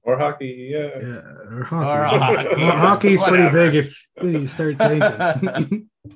Or 0.02 0.18
hockey, 0.18 0.68
yeah. 0.70 0.90
Yeah, 1.00 1.06
or 1.06 1.60
Or 1.60 1.64
hockey. 1.64 2.18
hockey. 2.18 2.54
Well, 2.56 2.76
hockey's 2.76 3.22
pretty 3.22 3.50
big 3.50 3.74
if 3.74 4.06
you 4.22 4.46
start 4.46 4.78
tanking. 4.78 5.88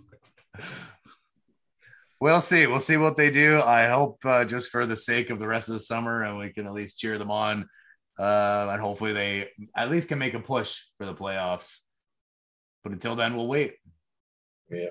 we'll 2.20 2.40
see. 2.40 2.66
We'll 2.66 2.80
see 2.80 2.96
what 2.96 3.16
they 3.16 3.30
do. 3.30 3.62
I 3.62 3.86
hope 3.86 4.18
uh, 4.24 4.44
just 4.44 4.70
for 4.70 4.86
the 4.86 4.96
sake 4.96 5.30
of 5.30 5.38
the 5.38 5.48
rest 5.48 5.68
of 5.68 5.74
the 5.74 5.80
summer, 5.80 6.22
and 6.22 6.38
we 6.38 6.50
can 6.52 6.66
at 6.66 6.74
least 6.74 6.98
cheer 6.98 7.18
them 7.18 7.30
on. 7.30 7.68
Uh, 8.18 8.68
and 8.72 8.80
hopefully 8.80 9.12
they 9.12 9.48
at 9.76 9.90
least 9.90 10.08
can 10.08 10.18
make 10.18 10.34
a 10.34 10.40
push 10.40 10.80
for 10.98 11.06
the 11.06 11.14
playoffs. 11.14 11.78
But 12.82 12.92
until 12.92 13.14
then, 13.16 13.36
we'll 13.36 13.46
wait. 13.48 13.74
Yeah. 14.70 14.90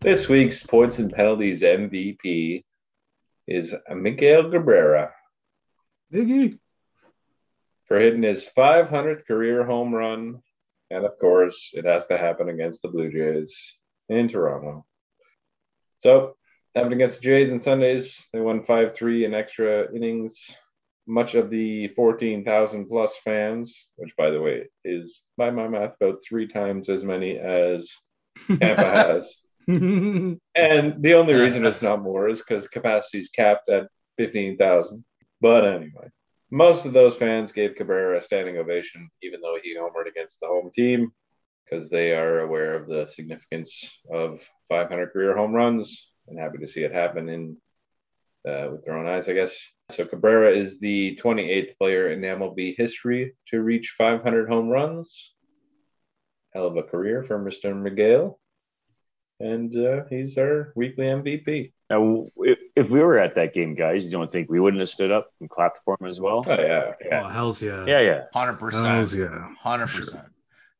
This 0.00 0.28
week's 0.28 0.64
points 0.64 0.98
and 0.98 1.12
penalties 1.12 1.62
MVP 1.62 2.64
is 3.48 3.74
Miguel 3.92 4.50
Cabrera. 4.50 5.12
Miggy. 6.12 6.58
For 7.88 7.98
hitting 7.98 8.22
his 8.22 8.46
500th 8.56 9.26
career 9.26 9.64
home 9.64 9.92
run. 9.92 10.42
And 10.90 11.04
of 11.04 11.18
course, 11.18 11.70
it 11.72 11.86
has 11.86 12.06
to 12.06 12.16
happen 12.16 12.48
against 12.48 12.82
the 12.82 12.88
Blue 12.88 13.10
Jays 13.10 13.56
in 14.08 14.28
Toronto. 14.28 14.85
So, 16.00 16.36
happened 16.74 16.94
against 16.94 17.16
the 17.16 17.22
Jays 17.22 17.50
on 17.50 17.60
Sundays. 17.60 18.22
They 18.32 18.40
won 18.40 18.64
5 18.64 18.94
3 18.94 19.24
in 19.24 19.34
extra 19.34 19.92
innings. 19.94 20.38
Much 21.08 21.34
of 21.34 21.50
the 21.50 21.88
14,000 21.88 22.86
plus 22.86 23.12
fans, 23.24 23.74
which 23.96 24.14
by 24.16 24.30
the 24.30 24.40
way 24.40 24.64
is 24.84 25.22
by 25.36 25.50
my 25.50 25.68
math 25.68 25.94
about 26.00 26.18
three 26.28 26.48
times 26.48 26.88
as 26.88 27.04
many 27.04 27.38
as 27.38 27.88
Tampa 28.48 28.84
has. 28.84 29.34
And 29.68 30.38
the 31.02 31.14
only 31.14 31.34
reason 31.34 31.64
it's 31.64 31.82
not 31.82 32.02
more 32.02 32.28
is 32.28 32.40
because 32.40 32.66
capacity 32.68 33.20
is 33.20 33.30
capped 33.30 33.68
at 33.68 33.88
15,000. 34.18 35.04
But 35.40 35.64
anyway, 35.64 36.08
most 36.50 36.86
of 36.86 36.92
those 36.92 37.16
fans 37.16 37.52
gave 37.52 37.76
Cabrera 37.76 38.18
a 38.18 38.22
standing 38.22 38.58
ovation, 38.58 39.08
even 39.22 39.40
though 39.40 39.58
he 39.62 39.76
homered 39.76 40.08
against 40.08 40.40
the 40.40 40.46
home 40.46 40.70
team, 40.74 41.12
because 41.68 41.88
they 41.90 42.12
are 42.12 42.40
aware 42.40 42.74
of 42.74 42.86
the 42.86 43.08
significance 43.12 43.84
of 44.12 44.40
500 44.68 45.12
career 45.12 45.36
home 45.36 45.52
runs 45.52 46.08
and 46.28 46.38
happy 46.38 46.58
to 46.58 46.68
see 46.68 46.82
it 46.82 46.92
happen 46.92 47.28
in 47.28 47.56
uh, 48.48 48.68
with 48.70 48.84
their 48.84 48.96
own 48.96 49.08
eyes, 49.08 49.28
I 49.28 49.32
guess. 49.32 49.52
So 49.90 50.04
Cabrera 50.04 50.56
is 50.56 50.78
the 50.78 51.18
28th 51.22 51.76
player 51.78 52.10
in 52.12 52.20
MLB 52.20 52.76
history 52.76 53.34
to 53.48 53.60
reach 53.60 53.94
500 53.98 54.48
home 54.48 54.68
runs. 54.68 55.32
Hell 56.54 56.66
of 56.68 56.76
a 56.76 56.82
career 56.84 57.24
for 57.24 57.38
Mr. 57.38 57.76
Miguel. 57.80 58.38
And 59.40 59.76
uh, 59.76 60.04
he's 60.08 60.38
our 60.38 60.72
weekly 60.76 61.04
MVP. 61.06 61.72
Now, 61.90 62.26
if, 62.38 62.58
if 62.74 62.88
we 62.88 63.00
were 63.00 63.18
at 63.18 63.34
that 63.34 63.52
game, 63.52 63.74
guys, 63.74 64.04
you 64.06 64.10
don't 64.10 64.30
think 64.30 64.48
we 64.48 64.58
wouldn't 64.60 64.80
have 64.80 64.88
stood 64.88 65.10
up 65.12 65.28
and 65.40 65.50
clapped 65.50 65.80
for 65.84 65.96
him 66.00 66.06
as 66.06 66.20
well? 66.20 66.44
Oh, 66.46 66.50
yeah. 66.60 66.92
Oh, 67.12 67.28
hell's 67.28 67.62
yeah. 67.62 67.84
Yeah, 67.86 68.00
yeah. 68.00 68.22
Hundred 68.32 68.58
Hells 68.72 69.12
percent. 69.12 69.30
yeah. 69.32 69.54
Hundred 69.58 69.88
Sure. 69.88 70.00
percent. 70.04 70.24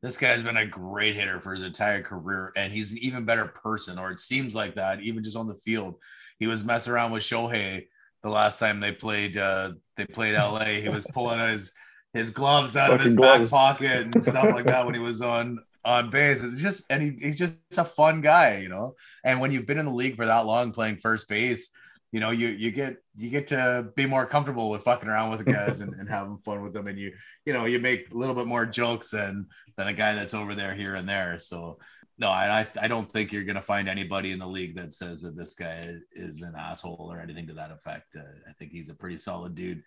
This 0.07 0.15
guy's 0.15 0.41
been 0.41 0.55
a 0.55 0.65
great 0.65 1.17
hitter 1.17 1.41
for 1.41 1.53
his 1.53 1.63
entire 1.63 2.01
career, 2.01 2.53
and 2.55 2.71
he's 2.71 2.93
an 2.93 2.97
even 2.99 3.25
better 3.25 3.45
person, 3.45 3.99
or 3.99 4.09
it 4.09 4.21
seems 4.21 4.55
like 4.55 4.75
that, 4.75 5.01
even 5.01 5.21
just 5.21 5.35
on 5.35 5.49
the 5.49 5.55
field. 5.55 5.95
He 6.39 6.47
was 6.47 6.63
messing 6.63 6.93
around 6.93 7.11
with 7.11 7.23
Shohei 7.23 7.87
the 8.23 8.29
last 8.29 8.57
time 8.57 8.79
they 8.79 8.93
played. 8.93 9.37
Uh, 9.37 9.73
they 9.97 10.05
played 10.05 10.35
LA. 10.37 10.79
He 10.79 10.87
was 10.87 11.05
pulling 11.13 11.39
his 11.39 11.73
his 12.13 12.29
gloves 12.29 12.77
out 12.77 12.93
of 12.93 13.01
his 13.01 13.15
Fucking 13.15 13.41
back 13.41 13.49
pocket 13.49 14.15
and 14.15 14.23
stuff 14.23 14.45
like 14.45 14.67
that 14.67 14.85
when 14.85 14.95
he 14.95 15.01
was 15.01 15.21
on 15.21 15.59
on 15.83 16.09
base. 16.09 16.41
It's 16.41 16.61
just 16.61 16.85
and 16.89 17.03
he, 17.03 17.25
he's 17.25 17.37
just 17.37 17.57
a 17.77 17.83
fun 17.83 18.21
guy, 18.21 18.59
you 18.59 18.69
know. 18.69 18.95
And 19.25 19.41
when 19.41 19.51
you've 19.51 19.67
been 19.67 19.77
in 19.77 19.87
the 19.87 19.91
league 19.91 20.15
for 20.15 20.25
that 20.25 20.45
long 20.45 20.71
playing 20.71 20.99
first 20.99 21.27
base, 21.27 21.69
you 22.11 22.19
know, 22.19 22.31
you 22.31 22.49
you 22.49 22.71
get 22.71 22.97
you 23.15 23.29
get 23.29 23.47
to 23.47 23.89
be 23.95 24.05
more 24.05 24.25
comfortable 24.25 24.69
with 24.69 24.83
fucking 24.83 25.09
around 25.09 25.31
with 25.31 25.45
guys 25.45 25.81
and, 25.81 25.93
and 25.93 26.09
having 26.09 26.37
fun 26.37 26.63
with 26.63 26.73
them, 26.73 26.87
and 26.87 26.97
you 26.97 27.13
you 27.45 27.53
know 27.53 27.65
you 27.65 27.79
make 27.79 28.11
a 28.11 28.15
little 28.15 28.35
bit 28.35 28.47
more 28.47 28.65
jokes 28.65 29.09
than 29.09 29.47
than 29.75 29.87
a 29.87 29.93
guy 29.93 30.15
that's 30.15 30.33
over 30.33 30.55
there 30.55 30.73
here 30.73 30.95
and 30.95 31.07
there. 31.07 31.37
So 31.37 31.79
no, 32.17 32.29
I 32.29 32.61
I, 32.61 32.67
I 32.81 32.87
don't 32.87 33.11
think 33.11 33.33
you're 33.33 33.43
gonna 33.43 33.61
find 33.61 33.89
anybody 33.89 34.31
in 34.31 34.39
the 34.39 34.47
league 34.47 34.75
that 34.75 34.93
says 34.93 35.21
that 35.21 35.35
this 35.35 35.53
guy 35.53 35.95
is 36.13 36.41
an 36.41 36.53
asshole 36.57 37.09
or 37.11 37.19
anything 37.19 37.47
to 37.47 37.53
that 37.55 37.71
effect. 37.71 38.15
Uh, 38.15 38.21
I 38.47 38.53
think 38.53 38.71
he's 38.71 38.89
a 38.89 38.95
pretty 38.95 39.17
solid 39.17 39.53
dude, 39.53 39.83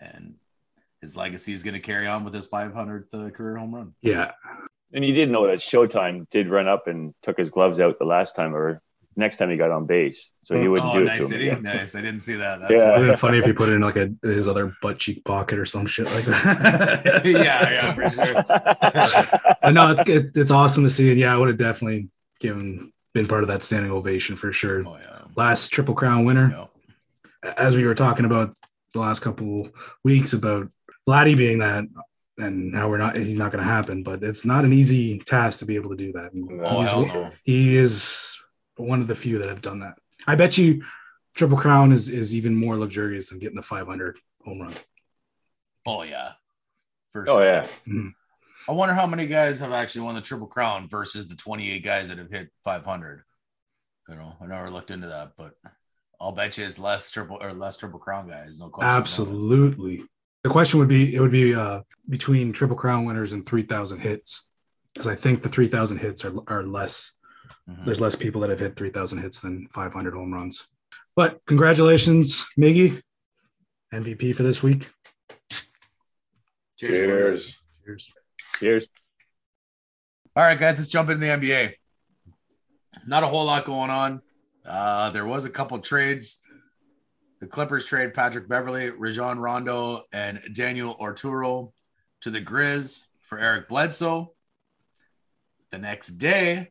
and 0.00 0.34
his 1.02 1.16
legacy 1.16 1.52
is 1.52 1.62
gonna 1.62 1.80
carry 1.80 2.06
on 2.06 2.24
with 2.24 2.32
his 2.32 2.46
500th 2.46 3.12
uh, 3.12 3.30
career 3.30 3.58
home 3.58 3.74
run. 3.74 3.94
Yeah. 4.00 4.32
And 4.94 5.04
you 5.04 5.14
did 5.14 5.30
know 5.30 5.46
that 5.46 5.58
Showtime 5.58 6.28
did 6.30 6.48
run 6.48 6.68
up 6.68 6.86
and 6.86 7.14
took 7.22 7.38
his 7.38 7.48
gloves 7.48 7.80
out 7.80 7.98
the 7.98 8.04
last 8.04 8.36
time 8.36 8.54
or 8.54 8.82
next 9.16 9.36
time 9.36 9.50
he 9.50 9.56
got 9.56 9.70
on 9.70 9.86
base. 9.86 10.30
So 10.42 10.60
he 10.60 10.68
wouldn't 10.68 10.90
oh, 10.90 10.94
do 10.94 11.02
it 11.02 11.04
nice, 11.06 11.18
to 11.18 11.24
him. 11.24 11.30
did 11.30 11.40
he? 11.40 11.48
again. 11.48 11.62
Nice. 11.62 11.94
I 11.94 12.00
didn't 12.00 12.20
see 12.20 12.34
that. 12.34 12.60
That's 12.60 12.72
Yeah. 12.72 12.96
It'd 12.96 13.10
be 13.10 13.16
funny 13.16 13.38
if 13.38 13.44
he 13.44 13.52
put 13.52 13.68
it 13.68 13.72
in 13.72 13.80
like 13.82 13.96
a 13.96 14.10
his 14.22 14.48
other 14.48 14.74
butt 14.82 14.98
cheek 14.98 15.24
pocket 15.24 15.58
or 15.58 15.66
some 15.66 15.86
shit 15.86 16.06
like 16.06 16.24
that. 16.24 17.22
yeah, 17.24 17.70
yeah, 17.70 17.94
for 17.94 18.10
sure. 18.10 18.34
but 19.62 19.70
no, 19.72 19.90
it's 19.92 20.00
it, 20.08 20.36
it's 20.36 20.50
awesome 20.50 20.82
to 20.84 20.90
see, 20.90 21.10
and 21.10 21.20
yeah, 21.20 21.34
I 21.34 21.36
would 21.38 21.48
have 21.48 21.58
definitely 21.58 22.08
given 22.40 22.92
been 23.14 23.28
part 23.28 23.42
of 23.42 23.48
that 23.48 23.62
standing 23.62 23.90
ovation 23.92 24.36
for 24.36 24.52
sure. 24.52 24.86
Oh 24.86 24.96
yeah. 25.00 25.20
Last 25.36 25.68
Triple 25.68 25.94
Crown 25.94 26.24
winner, 26.24 26.50
Yeah. 27.44 27.54
as 27.56 27.76
we 27.76 27.84
were 27.86 27.94
talking 27.94 28.24
about 28.24 28.56
the 28.94 29.00
last 29.00 29.20
couple 29.20 29.68
weeks 30.04 30.32
about 30.32 30.68
Vladdy 31.08 31.36
being 31.36 31.58
that, 31.58 31.84
and 32.38 32.74
how 32.74 32.88
we're 32.88 32.98
not, 32.98 33.16
he's 33.16 33.38
not 33.38 33.52
going 33.52 33.62
to 33.64 33.70
happen. 33.70 34.02
But 34.02 34.22
it's 34.22 34.44
not 34.44 34.64
an 34.64 34.72
easy 34.72 35.18
task 35.20 35.58
to 35.60 35.66
be 35.66 35.76
able 35.76 35.90
to 35.90 35.96
do 35.96 36.12
that. 36.12 36.32
And 36.32 36.46
No. 36.48 36.64
Oh, 36.64 36.78
he's- 36.80 36.90
hell 36.90 37.06
no. 37.06 37.30
he 37.44 37.76
is 37.76 38.31
one 38.76 39.00
of 39.00 39.06
the 39.06 39.14
few 39.14 39.38
that 39.38 39.48
have 39.48 39.62
done 39.62 39.80
that. 39.80 39.94
I 40.26 40.34
bet 40.34 40.58
you 40.58 40.84
Triple 41.34 41.58
Crown 41.58 41.92
is 41.92 42.08
is 42.08 42.34
even 42.34 42.54
more 42.54 42.76
luxurious 42.76 43.28
than 43.28 43.38
getting 43.38 43.56
the 43.56 43.62
500 43.62 44.18
home 44.44 44.60
run. 44.60 44.74
Oh 45.86 46.02
yeah. 46.02 46.32
For 47.12 47.28
oh, 47.28 47.42
yeah. 47.42 47.66
I 48.68 48.72
wonder 48.72 48.94
how 48.94 49.06
many 49.06 49.26
guys 49.26 49.60
have 49.60 49.72
actually 49.72 50.02
won 50.02 50.14
the 50.14 50.20
triple 50.20 50.46
crown 50.46 50.88
versus 50.88 51.26
the 51.28 51.34
28 51.34 51.84
guys 51.84 52.08
that 52.08 52.18
have 52.18 52.30
hit 52.30 52.48
500. 52.64 53.22
You 54.08 54.14
know, 54.14 54.34
I 54.40 54.46
never 54.46 54.70
looked 54.70 54.90
into 54.90 55.08
that, 55.08 55.32
but 55.36 55.54
I'll 56.20 56.32
bet 56.32 56.56
you 56.56 56.64
it's 56.64 56.78
less 56.78 57.10
triple 57.10 57.38
or 57.40 57.52
less 57.52 57.76
triple 57.76 57.98
crown 57.98 58.28
guys. 58.28 58.60
No 58.60 58.68
question. 58.68 58.94
Absolutely. 58.94 60.04
The 60.44 60.50
question 60.50 60.78
would 60.78 60.88
be 60.88 61.14
it 61.14 61.20
would 61.20 61.32
be 61.32 61.54
uh, 61.54 61.82
between 62.08 62.52
Triple 62.52 62.76
Crown 62.76 63.04
winners 63.04 63.32
and 63.32 63.46
3,000 63.46 64.00
hits 64.00 64.46
because 64.92 65.06
I 65.06 65.14
think 65.14 65.42
the 65.42 65.48
3,000 65.48 65.98
hits 65.98 66.24
are, 66.24 66.34
are 66.48 66.64
less. 66.64 67.12
Mhm. 67.68 67.84
There's 67.84 68.00
less 68.00 68.14
people 68.14 68.40
that 68.40 68.50
have 68.50 68.60
hit 68.60 68.76
3,000 68.76 69.18
hits 69.18 69.40
than 69.40 69.68
500 69.68 70.14
home 70.14 70.32
runs. 70.32 70.68
But 71.14 71.40
congratulations, 71.46 72.44
Miggy, 72.58 73.02
MVP 73.92 74.32
for 74.34 74.42
this 74.42 74.62
week. 74.62 74.90
Cheers. 76.78 77.54
Cheers. 77.84 78.12
Cheers. 78.58 78.88
All 80.34 80.44
right, 80.44 80.58
guys, 80.58 80.78
let's 80.78 80.90
jump 80.90 81.10
into 81.10 81.20
the 81.20 81.32
NBA. 81.32 81.74
Not 83.06 83.22
a 83.22 83.26
whole 83.26 83.44
lot 83.44 83.64
going 83.64 83.90
on. 83.90 84.22
Uh, 84.64 85.10
there 85.10 85.26
was 85.26 85.44
a 85.44 85.50
couple 85.50 85.78
trades. 85.80 86.38
The 87.40 87.46
Clippers 87.46 87.84
trade 87.84 88.14
Patrick 88.14 88.48
Beverley, 88.48 88.90
Rajon 88.90 89.38
Rondo, 89.38 90.04
and 90.12 90.40
Daniel 90.54 90.96
Oturu 91.00 91.72
to 92.22 92.30
the 92.30 92.40
Grizz 92.40 93.04
for 93.28 93.38
Eric 93.38 93.68
Bledsoe. 93.68 94.32
The 95.70 95.78
next 95.78 96.10
day, 96.18 96.70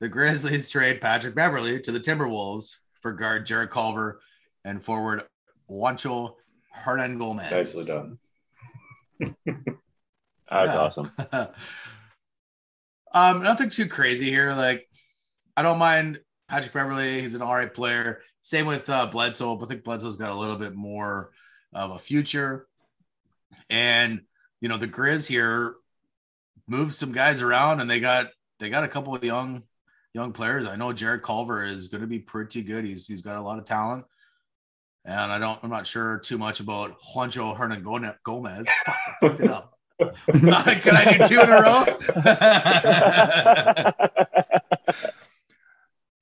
the 0.00 0.08
Grizzlies 0.08 0.68
trade 0.68 1.00
Patrick 1.00 1.34
Beverley 1.34 1.80
to 1.80 1.92
the 1.92 2.00
Timberwolves 2.00 2.76
for 3.00 3.12
guard 3.12 3.46
Jarrett 3.46 3.70
Culver 3.70 4.20
and 4.64 4.82
forward 4.82 5.24
Juancho 5.70 6.34
Hernangomez. 6.76 7.50
Nicely 7.50 7.84
done. 7.84 8.18
That 10.50 10.62
was 10.62 10.68
Yeah. 10.74 10.78
awesome. 10.80 11.12
um, 13.14 13.42
nothing 13.42 13.70
too 13.70 13.86
crazy 13.86 14.28
here. 14.28 14.52
Like, 14.52 14.88
I 15.56 15.62
don't 15.62 15.78
mind 15.78 16.18
Patrick 16.48 16.72
Beverley. 16.72 17.20
He's 17.20 17.34
an 17.34 17.42
all 17.42 17.54
right 17.54 17.72
player. 17.72 18.20
Same 18.40 18.66
with 18.66 18.88
uh, 18.88 19.06
Bledsoe. 19.06 19.54
But 19.54 19.66
I 19.66 19.68
think 19.68 19.84
Bledsoe's 19.84 20.16
got 20.16 20.30
a 20.30 20.34
little 20.34 20.56
bit 20.56 20.74
more 20.74 21.30
of 21.72 21.92
a 21.92 22.00
future. 22.00 22.66
And 23.68 24.22
you 24.60 24.68
know, 24.68 24.76
the 24.76 24.88
Grizz 24.88 25.28
here 25.28 25.74
moved 26.66 26.94
some 26.94 27.12
guys 27.12 27.40
around, 27.40 27.80
and 27.80 27.88
they 27.88 28.00
got 28.00 28.26
they 28.58 28.70
got 28.70 28.82
a 28.82 28.88
couple 28.88 29.14
of 29.14 29.22
young 29.22 29.62
young 30.14 30.32
players. 30.32 30.66
I 30.66 30.76
know 30.76 30.92
Jarrett 30.92 31.22
Culver 31.22 31.64
is 31.64 31.88
going 31.88 32.00
to 32.00 32.06
be 32.06 32.18
pretty 32.18 32.62
good. 32.62 32.84
He's 32.84 33.06
he's 33.06 33.22
got 33.22 33.36
a 33.36 33.42
lot 33.42 33.58
of 33.58 33.64
talent. 33.64 34.04
And 35.04 35.32
I 35.32 35.38
don't, 35.38 35.58
I'm 35.62 35.70
not 35.70 35.86
sure 35.86 36.18
too 36.18 36.36
much 36.36 36.60
about 36.60 37.00
Juancho 37.00 37.56
Hernan 37.56 37.82
Gomez. 38.22 38.66
Fuck, 38.84 38.96
I 39.06 39.12
fucked 39.20 39.40
it 39.40 39.50
up. 39.50 39.78
Can 40.30 40.52
I 40.96 41.16
do 41.16 41.24
two 41.24 41.40
in 41.40 41.50
a 41.50 41.60
row? 41.60 41.84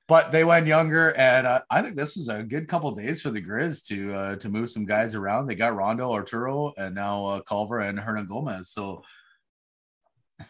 but 0.09 0.33
they 0.33 0.43
went 0.43 0.67
younger, 0.67 1.15
and 1.17 1.47
uh, 1.47 1.61
I 1.71 1.83
think 1.83 1.95
this 1.95 2.17
was 2.17 2.29
a 2.29 2.43
good 2.43 2.67
couple 2.67 2.91
days 2.95 3.21
for 3.21 3.31
the 3.31 3.43
Grizz 3.43 3.87
to 3.89 4.13
uh, 4.13 4.37
to 4.37 4.49
move 4.49 4.71
some 4.71 4.85
guys 4.85 5.15
around. 5.15 5.47
They 5.47 5.55
got 5.55 5.77
Rondo, 5.77 6.11
Oturu, 6.11 6.73
and 6.77 6.95
now 6.95 7.27
uh, 7.27 7.41
Culver 7.43 7.81
and 7.81 7.99
Hernangomez. 7.99 8.67
So, 8.67 9.03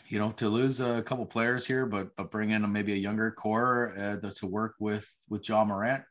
you 0.09 0.19
know, 0.19 0.33
to 0.33 0.49
lose 0.49 0.81
a 0.81 1.03
couple 1.03 1.25
players 1.27 1.67
here, 1.67 1.87
but 1.87 2.15
but 2.17 2.31
bring 2.31 2.51
in 2.51 2.71
maybe 2.73 2.93
a 2.93 2.97
younger 2.97 3.31
core 3.31 3.95
uh, 4.25 4.31
to 4.31 4.47
work 4.47 4.75
with 4.79 5.09
with 5.29 5.49
Ja 5.49 5.65
Morant. 5.65 6.03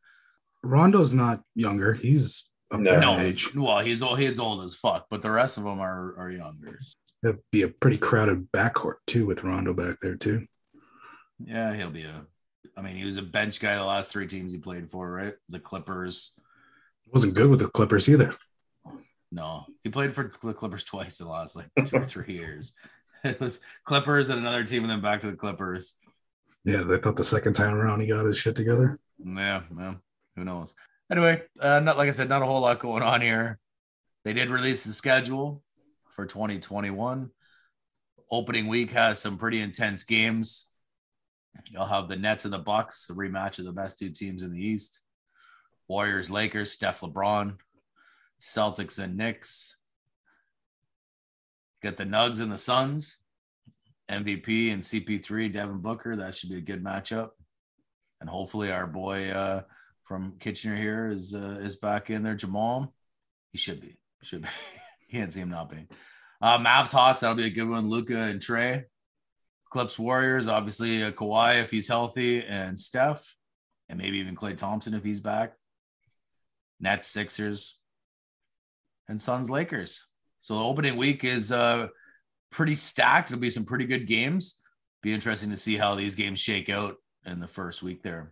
Rondo's 0.63 1.13
not 1.13 1.41
younger. 1.55 1.93
He's 1.93 2.49
up 2.71 2.80
No. 2.80 2.99
No, 2.99 3.19
age. 3.19 3.53
well, 3.55 3.80
he's 3.80 4.01
old. 4.01 4.19
He's 4.19 4.39
old 4.39 4.63
as 4.63 4.75
fuck, 4.75 5.07
but 5.09 5.21
the 5.21 5.32
rest 5.32 5.57
of 5.57 5.63
them 5.63 5.80
are 5.80 6.15
are 6.17 6.32
younger. 6.32 6.80
It'd 7.23 7.39
be 7.51 7.63
a 7.63 7.67
pretty 7.67 7.97
crowded 7.97 8.51
backcourt 8.51 8.95
too 9.05 9.25
with 9.25 9.43
Rondo 9.43 9.73
back 9.73 9.97
there 10.01 10.15
too. 10.15 10.45
Yeah, 11.39 11.73
he'll 11.75 11.91
be 11.91 12.03
a. 12.03 12.25
I 12.75 12.82
mean, 12.82 12.95
he 12.95 13.05
was 13.05 13.17
a 13.17 13.23
bench 13.23 13.59
guy 13.59 13.75
the 13.75 13.84
last 13.84 14.11
three 14.11 14.28
teams 14.28 14.51
he 14.51 14.59
played 14.59 14.91
for, 14.91 15.09
right? 15.09 15.34
The 15.49 15.59
Clippers. 15.59 16.32
Wasn't 17.11 17.34
good 17.34 17.49
with 17.49 17.59
the 17.59 17.69
Clippers 17.69 18.09
either. 18.09 18.36
No, 19.32 19.65
he 19.84 19.89
played 19.89 20.13
for 20.13 20.32
the 20.43 20.53
Clippers 20.53 20.84
twice 20.84 21.19
in 21.19 21.25
the 21.25 21.32
last 21.32 21.55
like 21.55 21.69
two 21.86 21.97
or 21.97 22.05
three 22.07 22.34
years. 22.34 22.73
It 23.24 23.39
was 23.39 23.59
Clippers 23.84 24.30
and 24.30 24.39
another 24.39 24.63
team, 24.63 24.84
and 24.84 24.91
then 24.91 25.01
back 25.01 25.22
to 25.22 25.32
the 25.32 25.38
Clippers. 25.38 25.95
Yeah, 26.63 26.84
they 26.84 26.97
thought 26.97 27.15
the 27.15 27.24
second 27.24 27.53
time 27.53 27.74
around 27.74 28.01
he 28.01 28.07
got 28.07 28.26
his 28.26 28.38
shit 28.38 28.55
together. 28.55 28.99
Yeah, 29.18 29.63
man. 29.72 30.01
Who 30.36 30.43
knows? 30.43 30.76
Anyway, 31.11 31.41
uh, 31.59 31.80
not 31.80 31.97
like 31.97 32.09
I 32.09 32.11
said, 32.11 32.30
not 32.30 32.41
a 32.41 32.45
whole 32.45 32.61
lot 32.61 32.80
going 32.80 33.03
on 33.03 33.22
here. 33.22 33.57
They 34.26 34.34
did 34.34 34.49
release 34.49 34.84
the 34.84 34.91
schedule 34.91 35.63
for 36.15 36.26
2021. 36.26 37.30
Opening 38.30 38.68
week 38.68 38.91
has 38.91 39.20
some 39.20 39.38
pretty 39.38 39.61
intense 39.61 40.03
games. 40.03 40.68
You'll 41.72 41.86
have 41.86 42.09
the 42.09 42.18
Nets 42.18 42.43
and 42.43 42.53
the 42.53 42.59
Bucks, 42.59 43.09
a 43.09 43.13
rematch 43.13 43.59
of 43.59 43.65
the 43.65 43.72
best 43.72 43.97
two 43.97 44.09
teams 44.09 44.43
in 44.43 44.53
the 44.53 44.61
East. 44.61 44.99
Warriors, 45.88 46.30
Lakers, 46.30 46.72
Steph 46.72 46.99
LeBron, 46.99 47.57
Celtics 48.41 48.99
and 48.99 49.15
Knicks. 49.15 49.76
Got 51.84 51.97
the 51.97 52.05
Nugs 52.05 52.41
and 52.41 52.51
the 52.51 52.57
Suns, 52.57 53.19
MVP 54.09 54.73
and 54.73 54.82
CP3, 54.82 55.53
Devin 55.53 55.80
Booker. 55.80 56.15
That 56.15 56.36
should 56.36 56.49
be 56.49 56.57
a 56.57 56.61
good 56.61 56.84
matchup. 56.84 57.30
And 58.19 58.30
hopefully 58.30 58.71
our 58.71 58.88
boy 58.88 59.30
uh, 59.30 59.61
from 60.05 60.38
Kitchener 60.39 60.75
here 60.75 61.09
is 61.09 61.36
uh, 61.36 61.57
is 61.61 61.75
back 61.75 62.09
in 62.09 62.23
there. 62.23 62.36
Jamal, 62.36 62.93
he 63.51 63.57
should 63.57 63.80
be. 63.80 63.97
Should 64.23 64.41
be. 64.41 64.47
Can't 65.11 65.32
see 65.32 65.41
him 65.41 65.49
not 65.49 65.69
being. 65.69 65.88
Uh, 66.41 66.57
Mavs 66.57 66.91
Hawks, 66.91 67.21
that'll 67.21 67.36
be 67.36 67.45
a 67.45 67.51
good 67.51 67.69
one. 67.69 67.89
Luka 67.89 68.17
and 68.17 68.41
Trey. 68.41 68.86
Clips 69.69 69.99
Warriors, 69.99 70.47
obviously 70.47 71.03
uh, 71.03 71.11
Kawhi 71.11 71.61
if 71.61 71.69
he's 71.69 71.89
healthy, 71.89 72.43
and 72.43 72.80
Steph, 72.80 73.36
and 73.89 73.99
maybe 73.99 74.17
even 74.17 74.36
Klay 74.36 74.55
Thompson 74.55 74.93
if 74.93 75.03
he's 75.03 75.19
back. 75.19 75.53
Nets, 76.80 77.07
Sixers, 77.07 77.78
and 79.09 79.21
Suns, 79.21 79.49
Lakers. 79.49 80.07
So 80.39 80.55
the 80.55 80.63
opening 80.63 80.95
week 80.97 81.23
is 81.23 81.51
uh, 81.51 81.88
pretty 82.51 82.75
stacked. 82.75 83.31
It'll 83.31 83.41
be 83.41 83.49
some 83.49 83.65
pretty 83.65 83.85
good 83.85 84.07
games. 84.07 84.59
Be 85.03 85.13
interesting 85.13 85.49
to 85.49 85.57
see 85.57 85.77
how 85.77 85.95
these 85.95 86.15
games 86.15 86.39
shake 86.39 86.69
out 86.69 86.95
in 87.25 87.39
the 87.39 87.47
first 87.47 87.83
week 87.83 88.03
there. 88.03 88.31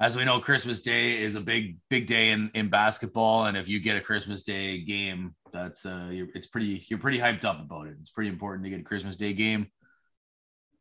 As 0.00 0.16
we 0.16 0.24
know, 0.24 0.40
Christmas 0.40 0.80
Day 0.80 1.22
is 1.22 1.36
a 1.36 1.40
big, 1.40 1.76
big 1.88 2.06
day 2.06 2.30
in, 2.30 2.50
in 2.54 2.68
basketball, 2.68 3.44
and 3.44 3.56
if 3.56 3.68
you 3.68 3.78
get 3.78 3.96
a 3.96 4.00
Christmas 4.00 4.42
Day 4.42 4.82
game, 4.82 5.34
that's 5.52 5.86
uh, 5.86 6.08
you're, 6.10 6.26
it's 6.34 6.48
pretty, 6.48 6.84
you're 6.88 6.98
pretty 6.98 7.18
hyped 7.18 7.44
up 7.44 7.60
about 7.60 7.86
it. 7.86 7.94
It's 8.00 8.10
pretty 8.10 8.30
important 8.30 8.64
to 8.64 8.70
get 8.70 8.80
a 8.80 8.84
Christmas 8.84 9.16
Day 9.16 9.32
game. 9.32 9.68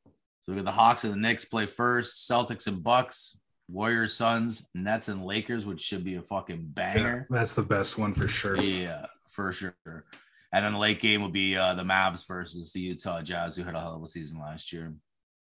So 0.06 0.52
we 0.52 0.56
got 0.56 0.66
the 0.66 0.72
Hawks 0.72 1.04
and 1.04 1.14
the 1.14 1.18
Knicks 1.18 1.46
play 1.46 1.68
first, 1.68 2.28
Celtics 2.28 2.66
and 2.66 2.82
Bucks, 2.82 3.40
Warriors, 3.70 4.14
Suns, 4.16 4.68
Nets 4.74 5.08
and 5.08 5.24
Lakers, 5.24 5.68
which 5.68 5.82
should 5.82 6.04
be 6.04 6.16
a 6.16 6.22
fucking 6.24 6.64
banger. 6.70 7.28
Yeah, 7.30 7.38
that's 7.38 7.54
the 7.54 7.62
best 7.62 8.00
one 8.00 8.16
for 8.16 8.28
sure. 8.28 8.60
Yeah, 8.60 9.06
for 9.30 9.54
sure. 9.54 9.76
And 10.54 10.66
then 10.66 10.74
the 10.74 10.80
late 10.80 11.00
game 11.00 11.22
will 11.22 11.30
be 11.30 11.56
uh, 11.56 11.76
the 11.76 11.84
Mavs 11.84 12.28
versus 12.28 12.72
the 12.72 12.82
Utah 12.82 13.22
Jazz, 13.22 13.56
who 13.56 13.64
had 13.64 13.76
a 13.76 13.80
hell 13.80 13.96
of 13.96 14.04
a 14.04 14.08
season 14.08 14.40
last 14.40 14.74
year. 14.74 14.94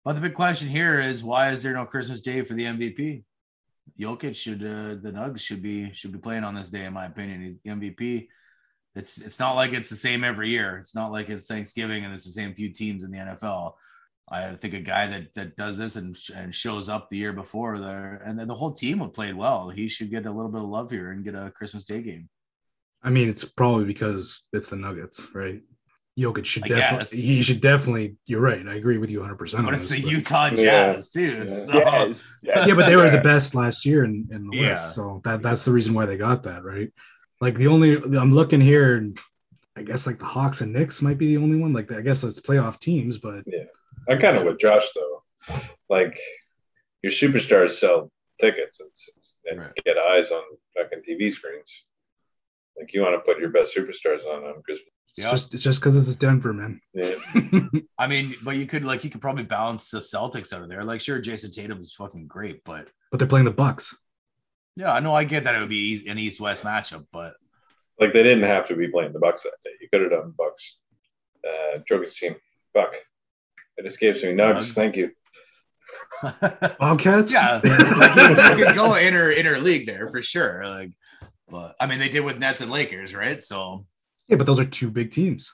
But 0.03 0.13
the 0.13 0.21
big 0.21 0.33
question 0.33 0.67
here 0.67 0.99
is 0.99 1.23
why 1.23 1.51
is 1.51 1.63
there 1.63 1.73
no 1.73 1.85
Christmas 1.85 2.21
Day 2.21 2.41
for 2.41 2.53
the 2.53 2.65
MVP? 2.65 3.23
Jokic 3.99 4.35
should 4.35 4.61
uh, 4.61 5.01
the 5.01 5.11
Nugs 5.11 5.39
should 5.39 5.61
be 5.61 5.91
should 5.93 6.11
be 6.11 6.19
playing 6.19 6.43
on 6.43 6.55
this 6.55 6.69
day, 6.69 6.85
in 6.85 6.93
my 6.93 7.05
opinion. 7.05 7.41
He's 7.41 7.57
the 7.63 7.69
MVP. 7.71 8.27
It's 8.95 9.19
it's 9.19 9.39
not 9.39 9.53
like 9.53 9.73
it's 9.73 9.89
the 9.89 9.95
same 9.95 10.23
every 10.23 10.49
year. 10.49 10.77
It's 10.77 10.95
not 10.95 11.11
like 11.11 11.29
it's 11.29 11.47
Thanksgiving 11.47 12.05
and 12.05 12.13
it's 12.13 12.25
the 12.25 12.31
same 12.31 12.53
few 12.53 12.69
teams 12.69 13.03
in 13.03 13.11
the 13.11 13.17
NFL. 13.17 13.73
I 14.29 14.55
think 14.55 14.73
a 14.73 14.79
guy 14.79 15.07
that 15.07 15.33
that 15.35 15.55
does 15.55 15.77
this 15.77 15.95
and, 15.95 16.17
and 16.35 16.55
shows 16.55 16.89
up 16.89 17.09
the 17.09 17.17
year 17.17 17.33
before 17.33 17.79
there, 17.79 18.21
and 18.25 18.39
then 18.39 18.47
the 18.47 18.55
whole 18.55 18.71
team 18.71 18.99
have 18.99 19.13
played 19.13 19.35
well. 19.35 19.69
He 19.69 19.87
should 19.87 20.09
get 20.09 20.25
a 20.25 20.31
little 20.31 20.51
bit 20.51 20.61
of 20.61 20.69
love 20.69 20.89
here 20.89 21.11
and 21.11 21.23
get 21.23 21.35
a 21.35 21.51
Christmas 21.51 21.83
Day 21.83 22.01
game. 22.01 22.29
I 23.03 23.09
mean, 23.09 23.29
it's 23.29 23.43
probably 23.43 23.85
because 23.85 24.47
it's 24.53 24.69
the 24.69 24.75
Nuggets, 24.75 25.25
right? 25.33 25.61
Jokic 26.19 26.45
should 26.45 26.63
definitely. 26.63 27.21
He 27.21 27.41
should 27.41 27.61
definitely. 27.61 28.17
You're 28.25 28.41
right. 28.41 28.67
I 28.67 28.75
agree 28.75 28.97
with 28.97 29.09
you 29.09 29.19
100. 29.19 29.37
percent 29.37 29.65
But 29.65 29.73
it's 29.75 29.89
the 29.89 30.01
but, 30.01 30.11
Utah 30.11 30.45
Yeah. 30.49 30.55
Jazz 30.93 31.09
too. 31.09 31.37
Yeah. 31.37 31.45
So 31.45 31.73
Yes. 31.77 32.23
Yeah. 32.43 32.65
yeah, 32.67 32.73
but 32.75 32.85
they 32.87 32.95
were 32.95 33.09
the 33.09 33.21
best 33.21 33.55
last 33.55 33.85
year 33.85 34.03
in, 34.03 34.27
in 34.31 34.47
the 34.47 34.57
Yeah. 34.57 34.71
list, 34.71 34.93
so 34.95 35.21
that 35.23 35.41
that's 35.41 35.63
the 35.65 35.71
reason 35.71 35.93
why 35.93 36.05
they 36.05 36.17
got 36.17 36.43
that, 36.43 36.63
right? 36.63 36.91
Like 37.39 37.55
the 37.55 37.67
only 37.67 37.95
I'm 37.95 38.33
looking 38.33 38.61
here, 38.61 38.95
and 38.97 39.17
I 39.75 39.83
guess 39.83 40.05
like 40.05 40.19
the 40.19 40.25
Hawks 40.25 40.61
and 40.61 40.73
Knicks 40.73 41.01
might 41.01 41.17
be 41.17 41.27
the 41.35 41.41
only 41.41 41.57
one. 41.57 41.71
Like 41.73 41.91
I 41.91 42.01
guess 42.01 42.23
it's 42.23 42.39
playoff 42.41 42.77
teams, 42.79 43.17
but 43.17 43.43
yeah, 43.47 43.63
I'm 44.09 44.19
kind 44.19 44.37
of 44.37 44.43
with 44.43 44.59
Josh 44.59 44.85
though. 44.93 45.23
Like 45.89 46.19
your 47.01 47.11
superstars 47.13 47.73
sell 47.79 48.11
tickets 48.39 48.79
and, 48.79 48.89
and 49.49 49.59
Right. 49.61 49.71
get 49.85 49.97
eyes 49.97 50.29
on 50.31 50.43
fucking 50.75 51.01
TV 51.07 51.31
screens. 51.31 51.71
Like 52.81 52.93
you 52.93 53.01
want 53.01 53.13
to 53.15 53.19
put 53.19 53.39
your 53.39 53.49
best 53.51 53.75
superstars 53.75 54.25
on 54.25 54.41
them 54.43 54.61
Christmas. 54.65 54.89
it's 55.09 55.19
Yeah. 55.23 55.29
just 55.31 55.53
it's 55.53 55.63
just 55.63 55.79
because 55.79 55.95
it's 55.95 56.13
a 56.15 56.19
Denver, 56.19 56.51
man. 56.51 56.81
Yeah. 56.93 57.13
I 57.99 58.07
mean, 58.07 58.35
but 58.43 58.57
you 58.57 58.65
could 58.65 58.83
like 58.83 59.03
you 59.03 59.09
could 59.11 59.21
probably 59.21 59.43
balance 59.43 59.89
the 59.91 59.99
Celtics 59.99 60.51
out 60.51 60.63
of 60.63 60.69
there. 60.69 60.83
Like, 60.83 60.99
sure, 60.99 61.21
Jayson 61.21 61.51
Tatum 61.51 61.79
is 61.79 61.93
fucking 61.93 62.25
great, 62.27 62.63
but 62.65 62.87
but 63.11 63.19
they're 63.19 63.27
playing 63.27 63.45
the 63.45 63.51
Bucks. 63.51 63.95
yeah, 64.75 64.91
I 64.91 64.99
know 64.99 65.13
I 65.13 65.23
get 65.23 65.43
that 65.43 65.53
it 65.55 65.59
would 65.59 65.69
be 65.69 66.07
an 66.09 66.17
East 66.17 66.39
West 66.41 66.63
matchup, 66.63 67.05
but 67.13 67.35
Like 67.99 68.13
they 68.13 68.23
didn't 68.23 68.43
have 68.49 68.67
to 68.69 68.75
be 68.75 68.87
playing 68.87 69.13
the 69.13 69.19
Bucks 69.19 69.43
that 69.43 69.53
day. 69.63 69.71
You 69.79 69.87
could 69.93 70.01
have 70.01 70.11
done 70.11 70.33
Bucks. 70.37 70.77
Uh 71.47 71.79
Jokic 71.89 72.13
team. 72.15 72.35
Fuck. 72.73 72.93
It 73.77 73.85
just 73.85 73.99
gave 73.99 74.15
me 74.15 74.29
nugs. 74.29 74.55
Nugs. 74.69 74.73
Thank 74.73 74.95
you. 74.95 75.11
Bobcats. 76.79 77.33
yeah, 77.33 77.59
like, 77.63 78.15
you, 78.15 78.57
you 78.59 78.65
could 78.65 78.75
go 78.75 78.95
inter 78.95 79.31
inter 79.31 79.57
league 79.59 79.85
there 79.85 80.09
for 80.09 80.21
sure. 80.21 80.63
Like, 80.65 80.91
but 81.51 81.75
I 81.79 81.85
mean, 81.85 81.99
they 81.99 82.09
did 82.09 82.21
with 82.21 82.39
Nets 82.39 82.61
and 82.61 82.71
Lakers, 82.71 83.13
right? 83.13 83.43
So 83.43 83.85
yeah, 84.27 84.37
but 84.37 84.45
those 84.47 84.59
are 84.59 84.65
two 84.65 84.89
big 84.89 85.11
teams, 85.11 85.53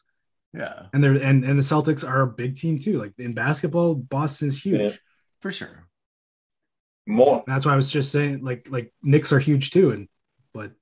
yeah, 0.53 0.83
and 0.93 1.03
they're 1.03 1.13
and 1.13 1.43
and 1.43 1.57
the 1.57 1.63
Celtics 1.63 2.07
are 2.07 2.21
a 2.21 2.27
big 2.27 2.55
team 2.55 2.77
too. 2.79 2.99
Like 2.99 3.13
in 3.17 3.33
basketball, 3.33 3.95
Boston 3.95 4.47
is 4.47 4.61
huge. 4.63 4.79
Yeah. 4.91 4.97
for 5.41 5.51
sure. 5.51 5.87
More. 7.07 7.43
That's 7.47 7.65
why 7.65 7.73
I 7.73 7.75
was 7.77 7.89
just 7.91 8.11
saying, 8.11 8.43
like 8.43 8.67
like 8.69 8.93
Knicks 9.01 9.31
are 9.31 9.39
huge 9.39 9.71
too, 9.71 9.91
and 9.91 10.07
but 10.53 10.73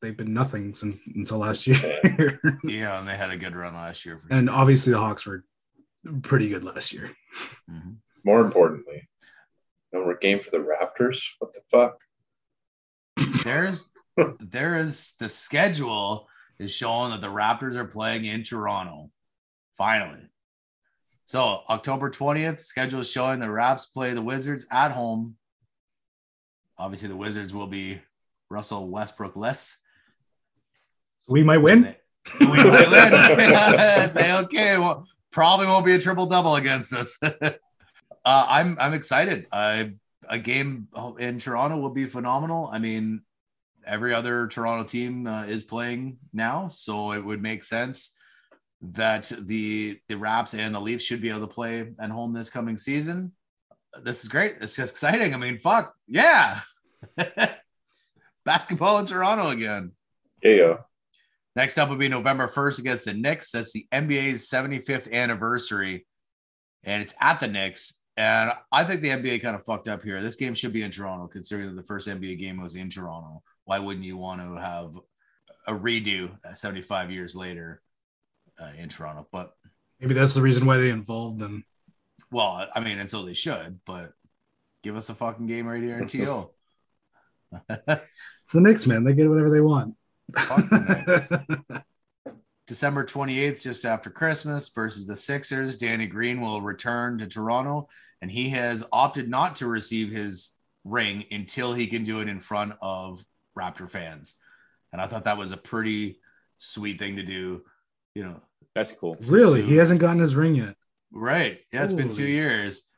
they've 0.00 0.16
been 0.16 0.32
nothing 0.32 0.74
since 0.74 1.06
until 1.06 1.38
last 1.38 1.66
year. 1.66 2.00
Yeah, 2.64 2.98
and 2.98 3.06
they 3.06 3.16
had 3.16 3.30
a 3.30 3.36
good 3.36 3.54
run 3.54 3.74
last 3.74 4.04
year. 4.06 4.18
For 4.20 4.32
and 4.34 4.48
sure. 4.48 4.56
obviously 4.56 4.92
the 4.92 4.98
Hawks 4.98 5.26
were 5.26 5.44
pretty 6.22 6.48
good 6.48 6.64
last 6.64 6.92
year. 6.92 7.10
Mhm. 7.70 7.96
More 8.24 8.40
importantly, 8.40 9.08
no 9.92 10.02
more 10.04 10.16
game 10.16 10.40
for 10.42 10.50
the 10.50 10.58
Raptors. 10.64 11.18
What 11.38 11.52
the 11.52 11.60
fuck? 11.70 11.98
there's 13.44 13.92
there 14.40 14.78
is 14.78 15.14
the 15.18 15.28
schedule 15.28 16.28
is 16.58 16.72
showing 16.72 17.10
that 17.10 17.20
the 17.20 17.26
Raptors 17.26 17.74
are 17.74 17.84
playing 17.84 18.24
in 18.24 18.42
Toronto. 18.42 19.10
Finally. 19.76 20.20
So 21.26 21.60
October 21.68 22.10
20th, 22.10 22.60
schedule 22.60 23.00
is 23.00 23.10
showing 23.10 23.40
the 23.40 23.50
Raps 23.50 23.86
play 23.86 24.14
the 24.14 24.22
Wizards 24.22 24.66
at 24.70 24.92
home. 24.92 25.36
Obviously, 26.78 27.08
the 27.08 27.16
Wizards 27.16 27.52
will 27.52 27.66
be 27.66 28.00
Russell 28.48 28.88
Westbrook 28.88 29.36
less. 29.36 29.80
We 31.28 31.42
might 31.42 31.58
win. 31.58 31.94
We 32.40 32.46
might 32.46 32.90
win. 32.90 34.10
Say, 34.10 34.38
okay, 34.38 34.78
well, 34.78 35.06
probably 35.32 35.66
won't 35.66 35.84
be 35.84 35.94
a 35.94 35.98
triple 35.98 36.26
double 36.26 36.56
against 36.56 36.94
us. 36.94 37.18
uh, 37.22 37.56
I'm 38.24 38.76
I'm 38.78 38.94
excited. 38.94 39.46
I 39.50 39.94
a 40.28 40.38
game 40.38 40.88
in 41.18 41.38
Toronto 41.38 41.78
will 41.78 41.90
be 41.90 42.06
phenomenal. 42.06 42.68
I 42.72 42.78
mean, 42.78 43.22
every 43.86 44.12
other 44.12 44.48
Toronto 44.48 44.84
team 44.84 45.26
uh, 45.26 45.44
is 45.44 45.62
playing 45.62 46.18
now, 46.32 46.68
so 46.68 47.12
it 47.12 47.24
would 47.24 47.42
make 47.42 47.64
sense 47.64 48.14
that 48.82 49.32
the 49.38 49.98
the 50.08 50.16
Raps 50.16 50.54
and 50.54 50.74
the 50.74 50.80
Leafs 50.80 51.04
should 51.04 51.22
be 51.22 51.30
able 51.30 51.40
to 51.40 51.46
play 51.46 51.92
at 51.98 52.10
home 52.10 52.32
this 52.32 52.50
coming 52.50 52.78
season. 52.78 53.32
This 54.02 54.22
is 54.22 54.28
great. 54.28 54.56
It's 54.60 54.76
just 54.76 54.92
exciting. 54.92 55.32
I 55.32 55.36
mean, 55.38 55.58
fuck 55.58 55.94
yeah, 56.06 56.60
basketball 58.44 58.98
in 58.98 59.06
Toronto 59.06 59.48
again. 59.48 59.92
Yeah. 60.42 60.78
Next 61.54 61.78
up 61.78 61.88
would 61.88 61.98
be 61.98 62.08
November 62.08 62.48
1st 62.48 62.80
against 62.80 63.06
the 63.06 63.14
Knicks. 63.14 63.50
That's 63.50 63.72
the 63.72 63.86
NBA's 63.90 64.48
75th 64.50 65.10
anniversary, 65.10 66.06
and 66.84 67.02
it's 67.02 67.14
at 67.18 67.40
the 67.40 67.48
Knicks. 67.48 68.02
And 68.18 68.52
I 68.70 68.84
think 68.84 69.00
the 69.00 69.08
NBA 69.08 69.42
kind 69.42 69.56
of 69.56 69.64
fucked 69.64 69.88
up 69.88 70.02
here. 70.02 70.22
This 70.22 70.36
game 70.36 70.54
should 70.54 70.72
be 70.72 70.82
in 70.82 70.90
Toronto, 70.90 71.26
considering 71.26 71.68
that 71.68 71.76
the 71.76 71.86
first 71.86 72.08
NBA 72.08 72.38
game 72.38 72.62
was 72.62 72.74
in 72.74 72.90
Toronto. 72.90 73.42
Why 73.66 73.78
wouldn't 73.80 74.06
you 74.06 74.16
want 74.16 74.40
to 74.40 74.60
have 74.60 74.92
a 75.66 75.72
redo 75.72 76.30
uh, 76.44 76.54
75 76.54 77.10
years 77.10 77.36
later 77.36 77.82
uh, 78.58 78.70
in 78.78 78.88
Toronto? 78.88 79.26
But 79.30 79.52
Maybe 80.00 80.14
that's 80.14 80.34
the 80.34 80.42
reason 80.42 80.66
why 80.66 80.78
they 80.78 80.90
involved 80.90 81.40
them. 81.40 81.64
well, 82.30 82.66
I 82.74 82.80
mean, 82.80 82.98
and 82.98 83.10
so 83.10 83.24
they 83.24 83.34
should. 83.34 83.80
But 83.84 84.12
give 84.82 84.96
us 84.96 85.08
a 85.08 85.14
fucking 85.14 85.46
game 85.46 85.66
right 85.66 85.82
here 85.82 85.98
in 85.98 86.06
TO. 86.06 86.50
It's 88.46 88.52
the 88.52 88.60
Knicks, 88.60 88.86
man. 88.86 89.02
They 89.02 89.12
get 89.12 89.28
whatever 89.28 89.50
they 89.50 89.60
want. 89.60 89.96
Fuck 90.38 90.70
the 90.70 91.04
Knicks. 91.04 92.34
December 92.68 93.04
28th, 93.04 93.60
just 93.60 93.84
after 93.84 94.08
Christmas, 94.08 94.68
versus 94.68 95.04
the 95.04 95.16
Sixers. 95.16 95.76
Danny 95.76 96.06
Green 96.06 96.40
will 96.40 96.60
return 96.60 97.18
to 97.18 97.26
Toronto, 97.26 97.88
and 98.22 98.30
he 98.30 98.50
has 98.50 98.84
opted 98.92 99.28
not 99.28 99.56
to 99.56 99.66
receive 99.66 100.12
his 100.12 100.52
ring 100.84 101.24
until 101.32 101.74
he 101.74 101.88
can 101.88 102.04
do 102.04 102.20
it 102.20 102.28
in 102.28 102.38
front 102.38 102.74
of 102.80 103.24
Raptor 103.58 103.90
fans. 103.90 104.36
And 104.92 105.00
I 105.00 105.06
thought 105.06 105.24
that 105.24 105.38
was 105.38 105.52
a 105.52 105.56
pretty 105.56 106.20
sweet 106.58 106.98
thing 106.98 107.16
to 107.16 107.22
do. 107.22 107.62
You 108.14 108.24
know, 108.24 108.40
That's 108.74 108.92
cool. 108.92 109.16
really, 109.26 109.62
he 109.62 109.76
hasn't 109.76 110.00
gotten 110.00 110.20
his 110.20 110.34
ring 110.34 110.54
yet. 110.54 110.74
right. 111.12 111.60
Yeah, 111.72 111.84
it's 111.84 111.92
been 111.92 112.10
two 112.10 112.26
years. 112.26 112.88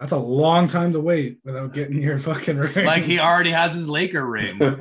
That's 0.00 0.12
a 0.12 0.18
long 0.18 0.66
time 0.68 0.92
to 0.94 1.00
wait 1.00 1.38
without 1.44 1.72
getting 1.72 2.02
your 2.02 2.18
fucking 2.18 2.56
ring. 2.58 2.84
Like 2.86 3.04
he 3.04 3.20
already 3.20 3.50
has 3.50 3.74
his 3.74 3.88
Laker 3.88 4.26
ring 4.26 4.58
from 4.58 4.74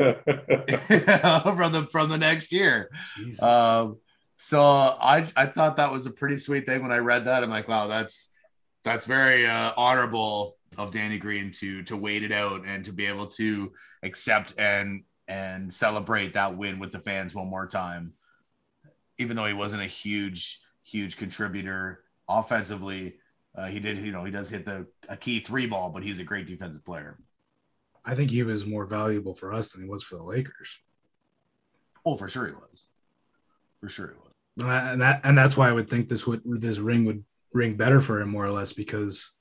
the 1.72 1.88
from 1.91 2.10
the 2.10 2.18
next 2.18 2.52
year. 2.52 2.89
Jesus. 3.18 3.41
Um, 3.41 3.98
so 4.38 4.62
I 4.62 5.28
I 5.36 5.46
thought 5.46 5.78
that 5.78 5.91
was 5.91 6.06
a 6.08 6.12
pretty 6.12 6.38
sweet 6.38 6.66
thing 6.66 6.82
when 6.82 6.91
I 6.91 6.98
read 6.98 7.26
that. 7.26 7.44
I'm 7.44 7.50
like, 7.50 7.68
wow, 7.68 7.88
that's 7.88 8.30
that's 8.84 9.06
very 9.06 9.46
uh, 9.46 9.72
honorable 9.78 10.58
of 10.78 10.91
Danny 10.91 11.17
Green 11.17 11.51
to 11.51 11.84
to 11.84 11.97
wait 11.97 12.24
it 12.24 12.32
out 12.32 12.65
and 12.65 12.84
to 12.86 12.93
be 12.93 13.05
able 13.05 13.28
to 13.28 13.71
accept 14.03 14.53
and 14.57 15.03
and 15.28 15.74
celebrate 15.74 16.34
that 16.34 16.57
win 16.57 16.80
with 16.80 16.91
the 16.91 16.99
fans 16.99 17.34
one 17.34 17.47
more 17.47 17.67
time, 17.67 18.13
even 19.17 19.36
though 19.36 19.45
he 19.45 19.53
wasn't 19.53 19.82
a 19.82 19.88
huge 19.88 20.59
huge 20.84 21.17
contributor 21.17 22.03
offensively. 22.28 23.15
Uh, 23.55 23.67
he 23.67 23.80
did, 23.80 23.99
you 23.99 24.11
know, 24.11 24.24
he 24.24 24.32
does 24.32 24.49
hit 24.49 24.65
the 24.65 24.88
a 25.09 25.15
key 25.15 25.39
three 25.39 25.67
ball, 25.67 25.89
but 25.91 26.03
he's 26.03 26.19
a 26.19 26.24
great 26.24 26.47
defensive 26.47 26.84
player. 26.84 27.17
I 28.05 28.15
think 28.15 28.32
he 28.32 28.43
was 28.43 28.65
more 28.65 28.86
valuable 28.86 29.36
for 29.36 29.53
us 29.53 29.71
than 29.71 29.84
he 29.84 29.89
was 29.89 30.03
for 30.03 30.15
the 30.15 30.24
Lakers. 30.24 30.80
Oh, 32.05 32.15
for 32.15 32.28
sure 32.28 32.47
he 32.47 32.53
was. 32.53 32.86
For 33.80 33.88
sure 33.88 34.07
he 34.07 34.13
was. 34.15 34.32
And 34.59 34.91
and 34.91 35.01
that 35.01 35.21
and 35.24 35.38
that's 35.38 35.55
why 35.55 35.69
I 35.69 35.71
would 35.71 35.89
think 35.89 36.09
this 36.09 36.28
would 36.28 36.41
this 36.45 36.80
ring 36.80 37.05
would 37.05 37.24
ring 37.53 37.76
better 37.76 38.01
for 38.01 38.21
him 38.21 38.30
more 38.30 38.45
or 38.45 38.51
less 38.51 38.74
because 38.74 39.34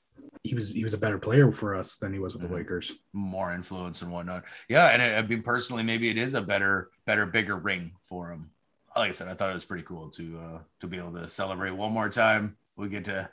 he 0.43 0.53
was 0.55 0.69
he 0.69 0.83
was 0.83 0.93
a 0.93 0.97
better 0.97 1.17
player 1.17 1.51
for 1.51 1.73
us 1.73 1.97
than 1.97 2.11
he 2.13 2.19
was 2.19 2.33
with 2.33 2.43
Mhm. 2.43 2.49
the 2.49 2.55
Lakers. 2.55 2.91
more 3.13 3.53
influence 3.53 4.01
and 4.01 4.11
whatnot. 4.11 4.43
Yeah, 4.67 4.87
and 4.87 5.01
I 5.01 5.15
I 5.17 5.21
mean 5.21 5.41
personally, 5.41 5.83
maybe 5.83 6.09
it 6.09 6.17
is 6.17 6.33
a 6.33 6.41
better, 6.41 6.89
better, 7.05 7.25
bigger 7.25 7.57
ring 7.57 7.95
for 8.09 8.29
him. 8.29 8.51
Like 8.95 9.11
I 9.11 9.13
said, 9.13 9.27
I 9.29 9.33
thought 9.33 9.49
it 9.49 9.53
was 9.55 9.65
pretty 9.65 9.83
cool 9.83 10.09
to 10.11 10.39
uh 10.39 10.59
to 10.81 10.87
be 10.87 10.97
able 10.97 11.13
to 11.13 11.29
celebrate 11.29 11.71
one 11.71 11.93
more 11.93 12.09
time. 12.09 12.57
We 12.75 12.89
get 12.89 13.05
to 13.05 13.29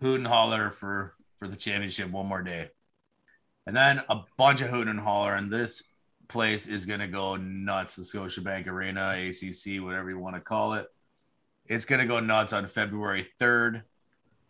hoot 0.00 0.16
and 0.18 0.26
holler 0.26 0.70
for 0.70 1.14
for 1.38 1.46
the 1.46 1.56
championship 1.56 2.10
one 2.10 2.26
more 2.26 2.42
day, 2.42 2.70
and 3.66 3.76
then 3.76 4.02
a 4.08 4.22
bunch 4.38 4.62
of 4.62 4.68
hoot 4.70 4.88
and 4.88 4.98
holler, 4.98 5.34
and 5.34 5.52
this 5.52 5.82
place 6.28 6.66
is 6.66 6.86
gonna 6.86 7.06
go 7.06 7.36
nuts. 7.36 7.96
The 7.96 8.02
Scotiabank 8.02 8.66
Arena, 8.66 9.14
ACC, 9.16 9.78
whatever 9.80 10.08
you 10.10 10.18
want 10.18 10.34
to 10.36 10.40
call 10.40 10.72
it, 10.74 10.88
it's 11.66 11.84
gonna 11.84 12.06
go 12.06 12.18
nuts 12.18 12.52
on 12.54 12.66
February 12.66 13.28
third, 13.38 13.84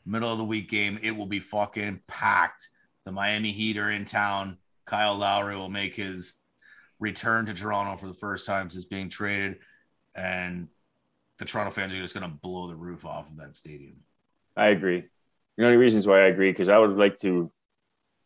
middle 0.07 0.31
of 0.31 0.39
the 0.39 0.45
week 0.45 0.71
game. 0.71 0.99
It 1.03 1.11
will 1.11 1.27
be 1.27 1.41
fucking 1.41 2.01
packed. 2.07 2.69
The 3.05 3.13
Miami 3.13 3.53
Heat 3.53 3.77
are 3.77 3.91
in 3.91 4.05
town. 4.05 4.59
Kyle 4.87 5.17
Lowry 5.17 5.57
will 5.57 5.69
make 5.69 5.95
his 5.95 6.37
return 6.99 7.47
to 7.47 7.55
Toronto 7.55 7.97
for 7.97 8.07
the 8.07 8.15
first 8.15 8.47
time 8.47 8.71
since 8.71 8.85
being 8.85 9.11
traded, 9.11 9.59
and 10.15 10.69
the 11.39 11.45
Toronto 11.45 11.73
fans 11.73 11.93
are 11.93 12.01
just 12.01 12.15
going 12.15 12.29
to 12.29 12.37
blow 12.37 12.69
the 12.69 12.77
roof 12.77 13.05
off 13.05 13.29
of 13.29 13.37
that 13.39 13.57
stadium. 13.57 13.97
I 14.57 14.69
agree. 14.69 15.05
The 15.57 15.65
only 15.65 15.77
reasons 15.77 16.07
why 16.07 16.21
I 16.21 16.29
agree 16.29 16.51
because 16.51 16.69
I 16.69 16.79
would 16.79 16.97
like 16.97 17.19
to 17.19 17.51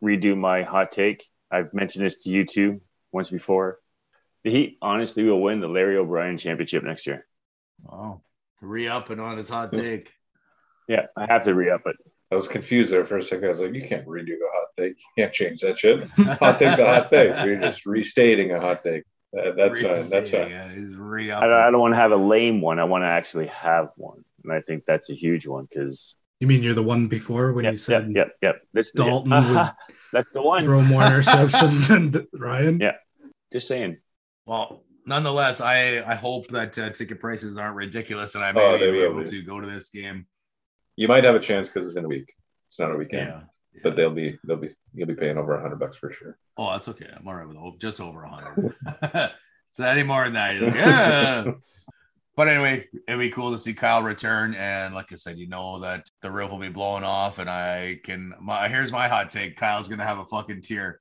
redo 0.03 0.37
my 0.37 0.63
hot 0.63 0.93
take. 0.93 1.25
I've 1.51 1.75
mentioned 1.75 2.05
this 2.05 2.23
to 2.25 2.31
you 2.31 2.45
too 2.45 2.81
once 3.13 3.31
before. 3.31 3.79
The 4.45 4.51
Heat 4.51 4.79
honestly 4.81 5.25
will 5.25 5.41
win 5.41 5.61
the 5.61 5.69
Larry 5.69 5.97
O'Brien 5.97 6.39
championship 6.39 6.83
next 6.83 7.07
year. 7.07 7.27
Wow, 7.83 8.23
re 8.61 8.87
and 8.87 9.21
on 9.21 9.37
his 9.37 9.49
hot 9.49 9.71
hmm. 9.71 9.81
take. 9.81 10.13
Yeah, 10.89 11.07
I 11.17 11.27
have 11.27 11.45
to 11.45 11.55
re 11.55 11.71
up 11.71 11.83
it. 11.87 11.97
I 12.33 12.37
was 12.37 12.49
confused 12.49 12.93
there 12.93 13.05
for 13.05 13.19
a 13.19 13.25
second. 13.25 13.47
I 13.47 13.51
was 13.53 13.61
like, 13.61 13.75
you 13.75 13.87
can't 13.89 14.07
redo 14.07 14.35
a 14.35 14.51
hot 14.53 14.69
take. 14.79 14.95
You 15.17 15.25
can't 15.25 15.33
change 15.35 15.61
that 15.63 15.79
shit. 15.79 16.09
Hot 16.11 16.59
take's 16.59 16.79
a 16.79 16.85
hot 16.87 17.11
take. 17.11 17.35
You're 17.45 17.57
just 17.61 17.87
restating 17.87 18.53
a 18.53 18.61
hot 18.61 18.85
take. 18.85 19.03
Uh, 19.37 19.53
that's 19.57 19.81
fine. 19.81 20.11
That's 20.11 20.31
fine. 20.31 20.51
Yeah, 20.51 20.73
he's 20.73 20.95
re 20.97 21.31
I 21.31 21.41
don't, 21.41 21.53
I 21.53 21.71
don't 21.71 21.81
want 21.81 21.93
to 21.95 21.99
have 21.99 22.13
a 22.13 22.17
lame 22.17 22.61
one. 22.61 22.79
I 22.79 22.85
want 22.85 23.03
to 23.03 23.09
actually 23.09 23.47
have 23.49 23.91
one, 23.97 24.25
and 24.45 24.53
I 24.53 24.61
think 24.61 24.85
that's 24.87 25.11
a 25.11 25.15
huge 25.15 25.47
one 25.47 25.67
because 25.69 26.15
You 26.41 26.47
mean 26.47 26.63
you're 26.63 26.75
the 26.75 26.83
one 26.83 27.07
before 27.09 27.53
when 27.53 27.65
yep, 27.65 27.73
you 27.75 27.79
said 27.79 28.07
yep, 28.15 28.29
yep, 28.43 28.55
yep. 28.55 28.63
This, 28.73 28.91
Dalton 28.93 29.31
yeah. 29.31 29.73
that's 30.13 30.33
the 30.33 30.43
one. 30.43 30.63
throw 30.63 30.83
more 30.83 31.03
interceptions 31.03 31.89
than 32.13 32.27
Ryan? 32.33 32.81
Yeah. 32.81 32.93
Just 33.53 33.67
saying. 33.69 33.99
Well, 34.47 34.83
nonetheless, 35.07 35.61
I 35.61 36.01
I 36.03 36.15
hope 36.15 36.47
that 36.49 36.77
uh, 36.79 36.91
ticket 36.91 37.21
prices 37.21 37.59
aren't 37.59 37.77
ridiculous, 37.77 38.35
and 38.37 38.45
I 38.45 38.53
may 38.53 38.61
Oh, 38.63 38.79
be 38.79 39.01
able 39.01 39.23
be. 39.23 39.31
to 39.31 39.43
go 39.43 39.61
to 39.61 39.67
this 39.67 39.91
game. 39.91 40.27
You 41.01 41.09
might 41.09 41.25
have 41.25 41.35
a 41.35 41.41
chance 41.41 41.71
because 41.71 41.89
it's 41.89 41.97
in 41.97 42.05
a 42.05 42.09
week. 42.09 42.31
It's 42.69 42.79
not 42.79 42.91
a 42.93 42.95
weekend, 42.95 43.29
Yeah. 43.29 43.41
but 43.83 43.97
they'll 43.97 44.11
be 44.11 44.39
they'll 44.45 44.59
be 44.59 44.69
you'll 44.93 45.09
be 45.09 45.15
paying 45.15 45.39
over 45.39 45.55
a 45.57 45.63
hundred 45.63 45.79
bucks 45.79 45.97
for 45.97 46.13
sure. 46.13 46.37
Oh, 46.59 46.73
that's 46.73 46.89
okay. 46.89 47.09
I'm 47.17 47.27
all 47.27 47.35
right 47.37 47.49
with 47.49 47.57
o- 47.57 47.77
just 47.79 48.03
over 48.03 48.23
a 48.23 48.29
hundred. 48.29 48.75
so 49.71 49.85
any 49.85 50.03
more 50.03 50.25
than 50.25 50.35
that, 50.35 50.55
you're 50.57 50.67
like, 50.67 50.75
yeah. 50.75 51.53
but 52.37 52.49
anyway, 52.49 52.87
it'd 53.09 53.19
be 53.19 53.31
cool 53.31 53.51
to 53.53 53.59
see 53.59 53.73
Kyle 53.73 54.03
return. 54.03 54.55
And 54.55 54.95
like 54.95 55.11
I 55.11 55.15
said, 55.15 55.39
you 55.39 55.49
know 55.49 55.81
that 55.81 56.05
the 56.21 56.31
roof 56.31 56.51
will 56.51 56.59
be 56.59 56.69
blowing 56.69 57.03
off, 57.05 57.39
and 57.39 57.49
I 57.49 57.99
can. 58.05 58.35
My 58.39 58.69
here's 58.69 58.93
my 58.93 59.09
hot 59.09 59.31
take: 59.31 59.57
Kyle's 59.57 59.89
gonna 59.89 60.05
have 60.05 60.19
a 60.19 60.27
fucking 60.27 60.61
tear. 60.61 61.01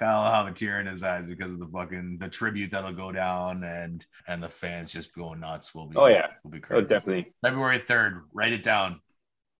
Kyle 0.00 0.24
will 0.24 0.30
have 0.30 0.46
a 0.46 0.52
tear 0.52 0.80
in 0.80 0.86
his 0.86 1.02
eyes 1.02 1.26
because 1.26 1.52
of 1.52 1.58
the 1.58 1.66
fucking 1.66 2.16
the 2.18 2.28
tribute 2.28 2.70
that'll 2.70 2.94
go 2.94 3.12
down, 3.12 3.62
and 3.64 4.04
and 4.26 4.42
the 4.42 4.48
fans 4.48 4.90
just 4.90 5.14
going 5.14 5.40
nuts. 5.40 5.74
Will 5.74 5.86
be. 5.86 5.96
Oh, 5.96 6.06
yeah. 6.06 6.28
will 6.42 6.50
be 6.50 6.58
oh, 6.58 6.60
crazy. 6.62 6.82
Oh, 6.82 6.86
definitely. 6.86 7.32
February 7.42 7.78
third. 7.78 8.22
Write 8.32 8.54
it 8.54 8.62
down. 8.62 9.02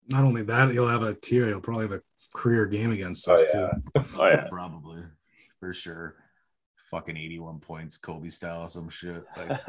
Not 0.08 0.24
only 0.24 0.42
that, 0.44 0.70
he'll 0.70 0.88
have 0.88 1.02
a 1.02 1.12
tear. 1.12 1.46
He'll 1.46 1.60
probably 1.60 1.84
have 1.84 1.92
a 1.92 2.02
career 2.34 2.64
game 2.66 2.90
against 2.90 3.28
Oh, 3.28 3.34
us 3.34 3.44
yeah. 3.52 3.68
too. 3.96 4.04
Oh 4.16 4.26
yeah. 4.26 4.46
Probably 4.48 5.02
for 5.60 5.74
sure. 5.74 6.16
Fucking 6.90 7.16
81 7.16 7.60
points, 7.60 7.98
Kobe 7.98 8.30
style, 8.30 8.66
some 8.68 8.88
shit. 8.88 9.22
Like, 9.36 9.60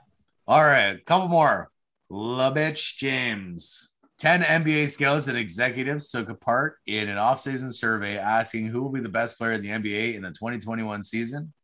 all 0.46 0.62
right, 0.62 1.04
couple 1.04 1.28
more. 1.28 1.70
LaBitch 2.10 2.96
James. 2.96 3.89
10 4.20 4.42
NBA 4.42 4.90
scouts 4.90 5.28
and 5.28 5.38
executives 5.38 6.10
took 6.10 6.28
a 6.28 6.34
part 6.34 6.76
in 6.86 7.08
an 7.08 7.16
offseason 7.16 7.72
survey 7.72 8.18
asking 8.18 8.66
who 8.66 8.82
will 8.82 8.90
be 8.90 9.00
the 9.00 9.08
best 9.08 9.38
player 9.38 9.54
in 9.54 9.62
the 9.62 9.70
NBA 9.70 10.14
in 10.14 10.20
the 10.20 10.28
2021 10.28 11.02
season. 11.02 11.54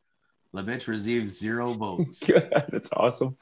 LaBitch 0.55 0.87
received 0.87 1.29
zero 1.29 1.75
votes. 1.75 2.21
that's 2.71 2.89
awesome. 2.95 3.37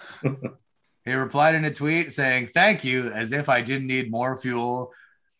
He 1.04 1.12
replied 1.12 1.54
in 1.54 1.64
a 1.64 1.72
tweet 1.72 2.10
saying, 2.10 2.50
Thank 2.54 2.82
you, 2.82 3.08
as 3.08 3.30
if 3.30 3.48
I 3.48 3.62
didn't 3.62 3.86
need 3.86 4.10
more 4.10 4.36
fuel 4.36 4.92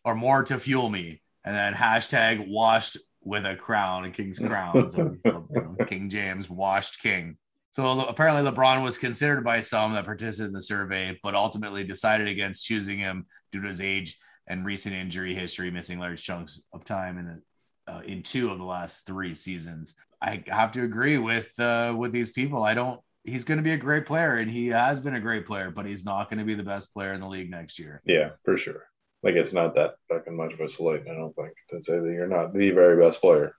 or 0.05 0.15
more 0.15 0.43
to 0.45 0.57
fuel 0.57 0.89
me. 0.89 1.21
And 1.43 1.53
then 1.53 1.73
hashtag 1.73 2.47
washed 2.47 2.97
with 3.23 3.45
a 3.45 3.57
crown, 3.57 4.05
a 4.05 4.11
king's 4.11 4.39
crown. 4.39 4.89
So, 4.89 5.17
you 5.25 5.31
know, 5.31 5.75
King 5.87 6.09
James, 6.09 6.49
washed 6.49 7.01
king. 7.01 7.37
So 7.75 7.99
apparently, 8.05 8.49
LeBron 8.49 8.85
was 8.85 8.97
considered 8.97 9.43
by 9.43 9.59
some 9.59 9.91
that 9.93 10.05
participated 10.05 10.47
in 10.47 10.53
the 10.53 10.61
survey, 10.61 11.19
but 11.21 11.35
ultimately 11.35 11.83
decided 11.83 12.29
against 12.29 12.63
choosing 12.63 12.97
him 12.97 13.25
due 13.51 13.61
to 13.61 13.67
his 13.67 13.81
age 13.81 14.17
and 14.47 14.65
recent 14.65 14.95
injury 14.95 15.35
history, 15.35 15.69
missing 15.69 15.99
large 15.99 16.23
chunks 16.23 16.61
of 16.71 16.85
time 16.85 17.17
in 17.17 17.25
the, 17.25 17.93
uh, 17.93 17.99
in 18.05 18.23
two 18.23 18.49
of 18.49 18.59
the 18.59 18.63
last 18.63 19.05
three 19.05 19.33
seasons. 19.33 19.93
I 20.21 20.41
have 20.47 20.71
to 20.71 20.83
agree 20.83 21.17
with 21.17 21.51
uh, 21.59 21.93
with 21.97 22.13
these 22.13 22.31
people. 22.31 22.63
I 22.63 22.75
don't. 22.75 23.01
He's 23.25 23.43
going 23.43 23.57
to 23.57 23.63
be 23.63 23.73
a 23.73 23.77
great 23.77 24.05
player, 24.05 24.37
and 24.37 24.49
he 24.49 24.67
has 24.67 25.01
been 25.01 25.15
a 25.15 25.19
great 25.19 25.45
player, 25.45 25.69
but 25.69 25.85
he's 25.85 26.05
not 26.05 26.29
going 26.29 26.39
to 26.39 26.45
be 26.45 26.55
the 26.55 26.63
best 26.63 26.93
player 26.93 27.11
in 27.11 27.19
the 27.19 27.27
league 27.27 27.51
next 27.51 27.77
year. 27.77 28.01
Yeah, 28.05 28.29
for 28.45 28.57
sure. 28.57 28.85
Like 29.21 29.35
it's 29.35 29.51
not 29.51 29.75
that 29.75 29.95
fucking 30.07 30.37
much 30.37 30.53
of 30.53 30.61
a 30.61 30.69
slight. 30.69 31.01
I 31.11 31.13
don't 31.13 31.35
think 31.35 31.51
to 31.71 31.83
say 31.83 31.99
that 31.99 32.05
you're 32.05 32.25
not 32.25 32.53
the 32.53 32.71
very 32.71 33.05
best 33.05 33.19
player. 33.19 33.53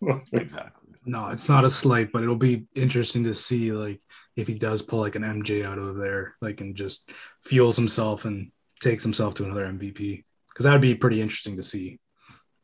Exactly. 0.32 0.77
No, 1.08 1.28
it's 1.28 1.48
not 1.48 1.64
a 1.64 1.70
slight, 1.70 2.12
but 2.12 2.22
it'll 2.22 2.36
be 2.36 2.66
interesting 2.74 3.24
to 3.24 3.34
see 3.34 3.72
like 3.72 4.02
if 4.36 4.46
he 4.46 4.58
does 4.58 4.82
pull 4.82 5.00
like 5.00 5.14
an 5.14 5.22
MJ 5.22 5.64
out 5.64 5.78
of 5.78 5.96
there, 5.96 6.36
like 6.42 6.60
and 6.60 6.76
just 6.76 7.10
fuels 7.42 7.76
himself 7.76 8.26
and 8.26 8.52
takes 8.80 9.04
himself 9.04 9.34
to 9.34 9.44
another 9.44 9.64
MVP. 9.64 10.24
Because 10.48 10.64
that 10.64 10.72
would 10.72 10.82
be 10.82 10.94
pretty 10.94 11.22
interesting 11.22 11.56
to 11.56 11.62
see. 11.62 11.98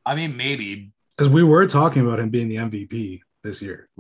I 0.05 0.15
mean, 0.15 0.37
maybe 0.37 0.93
Because 1.17 1.33
we 1.33 1.43
were 1.43 1.67
talking 1.67 2.03
about 2.07 2.21
him 2.21 2.29
being 2.29 2.49
the 2.49 2.57
MVP 2.57 3.21
this 3.43 3.63
year. 3.63 3.89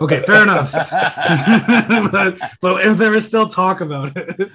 Okay, 0.00 0.22
fair 0.22 0.42
enough. 0.44 0.72
but, 2.12 2.38
but 2.60 2.86
if 2.86 2.96
there 2.98 3.14
is 3.14 3.26
still 3.26 3.48
talk 3.48 3.80
about 3.80 4.12
it, 4.16 4.50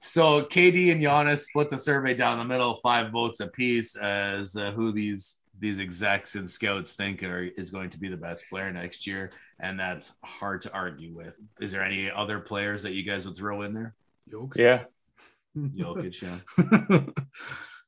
so 0.00 0.42
KD 0.42 0.92
and 0.92 1.02
Giannis 1.02 1.46
split 1.46 1.68
the 1.70 1.78
survey 1.78 2.14
down 2.14 2.38
the 2.38 2.44
middle, 2.44 2.76
five 2.76 3.10
votes 3.10 3.40
apiece, 3.40 3.96
as 3.96 4.54
uh, 4.56 4.70
who 4.70 4.92
these 4.92 5.40
these 5.58 5.78
execs 5.78 6.34
and 6.34 6.48
scouts 6.50 6.92
think 6.92 7.22
are 7.22 7.42
is 7.56 7.70
going 7.70 7.90
to 7.90 7.98
be 7.98 8.08
the 8.08 8.16
best 8.16 8.44
player 8.50 8.72
next 8.72 9.06
year, 9.06 9.30
and 9.60 9.78
that's 9.78 10.12
hard 10.24 10.62
to 10.62 10.72
argue 10.72 11.14
with. 11.14 11.38
Is 11.60 11.72
there 11.72 11.82
any 11.82 12.10
other 12.10 12.40
players 12.40 12.82
that 12.82 12.92
you 12.92 13.02
guys 13.02 13.24
would 13.26 13.36
throw 13.36 13.62
in 13.62 13.72
there? 13.74 13.94
Jokic. 14.30 14.56
Yeah. 14.56 14.84
Jokic, 15.56 16.20
yeah. 16.22 16.38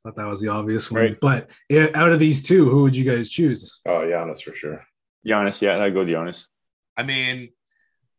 Thought 0.04 0.16
that 0.16 0.26
was 0.26 0.40
the 0.40 0.48
obvious 0.48 0.90
one. 0.90 1.02
Right. 1.02 1.16
But 1.20 1.50
out 1.94 2.12
of 2.12 2.20
these 2.20 2.42
two, 2.42 2.70
who 2.70 2.82
would 2.84 2.94
you 2.94 3.04
guys 3.10 3.28
choose? 3.30 3.80
oh, 3.86 3.90
Giannis 3.90 4.42
for 4.42 4.54
sure. 4.54 4.84
Giannis. 5.26 5.60
Yeah, 5.60 5.78
I 5.82 5.90
go 5.90 6.00
with 6.00 6.08
Giannis. 6.08 6.46
I 6.96 7.02
mean, 7.02 7.48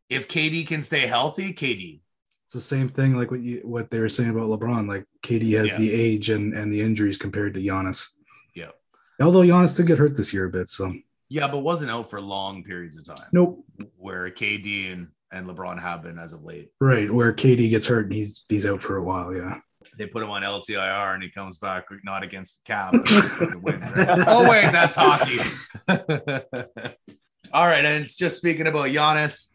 if 0.10 0.28
KD 0.28 0.68
can 0.68 0.84
stay 0.84 1.08
healthy, 1.08 1.54
KD. 1.54 2.02
It's 2.46 2.54
the 2.54 2.60
same 2.60 2.90
thing 2.90 3.16
like 3.16 3.32
what 3.32 3.42
you 3.42 3.62
what 3.64 3.90
they 3.90 4.00
were 4.00 4.08
saying 4.10 4.30
about 4.30 4.44
LeBron. 4.50 4.88
Like 4.88 5.06
KD 5.24 5.58
has 5.60 5.72
Yeah. 5.74 5.78
the 5.80 5.94
age 5.94 6.30
and 6.30 6.54
and 6.54 6.72
the 6.72 6.82
injuries 6.82 7.18
compared 7.18 7.54
to 7.54 7.60
Giannis. 7.62 8.08
Although 9.22 9.42
Giannis 9.42 9.76
did 9.76 9.88
get 9.88 9.98
hurt 9.98 10.16
this 10.16 10.34
year 10.34 10.46
a 10.46 10.50
bit, 10.50 10.70
so 10.70 10.94
Yeah, 11.30 11.48
but 11.48 11.60
wasn't 11.60 11.92
out 11.92 12.10
for 12.10 12.22
long 12.22 12.64
periods 12.64 12.98
of 12.98 13.06
time. 13.06 13.28
nope. 13.32 13.66
Where 13.98 14.30
KD 14.30 14.94
and, 14.94 15.08
and 15.32 15.48
LeBron 15.48 15.80
have 15.82 16.04
been 16.04 16.20
as 16.20 16.34
of 16.34 16.44
late. 16.44 16.72
Right, 16.80 17.12
where 17.12 17.34
KD 17.34 17.70
gets 17.70 17.88
hurt 17.88 18.06
and 18.06 18.14
he's 18.14 18.44
he's 18.48 18.66
out 18.66 18.82
for 18.82 18.98
a 18.98 19.04
while. 19.04 19.36
Yeah, 19.36 19.60
they 19.98 20.08
put 20.08 20.24
him 20.24 20.30
on 20.30 20.44
LTIR 20.44 21.14
and 21.16 21.24
he 21.24 21.30
comes 21.30 21.58
back 21.58 21.86
not 22.04 22.24
against 22.24 22.64
the 22.66 22.74
cap. 22.74 22.94
oh 24.28 24.50
wait, 24.50 24.72
that's 24.72 24.96
hockey. 24.96 25.40
All 27.54 27.66
right, 27.66 27.86
and 27.86 28.04
it's 28.04 28.16
just 28.16 28.38
speaking 28.38 28.68
about 28.68 28.88
Giannis. 28.88 29.48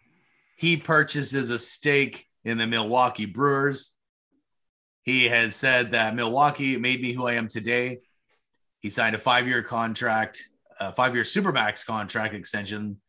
He 0.56 0.76
purchases 0.76 1.50
a 1.50 1.58
stake 1.58 2.26
in 2.44 2.58
the 2.58 2.66
Milwaukee 2.66 3.26
Brewers. 3.26 3.94
He 5.02 5.28
has 5.28 5.54
said 5.56 5.92
that 5.92 6.14
Milwaukee 6.14 6.76
made 6.76 7.02
me 7.02 7.12
who 7.12 7.26
I 7.26 7.34
am 7.34 7.48
today. 7.48 7.98
He 8.82 8.90
signed 8.90 9.14
a 9.14 9.18
five-year 9.18 9.62
contract, 9.62 10.42
a 10.80 10.92
five-year 10.92 11.22
supermax 11.22 11.86
contract 11.86 12.34
extension 12.34 13.00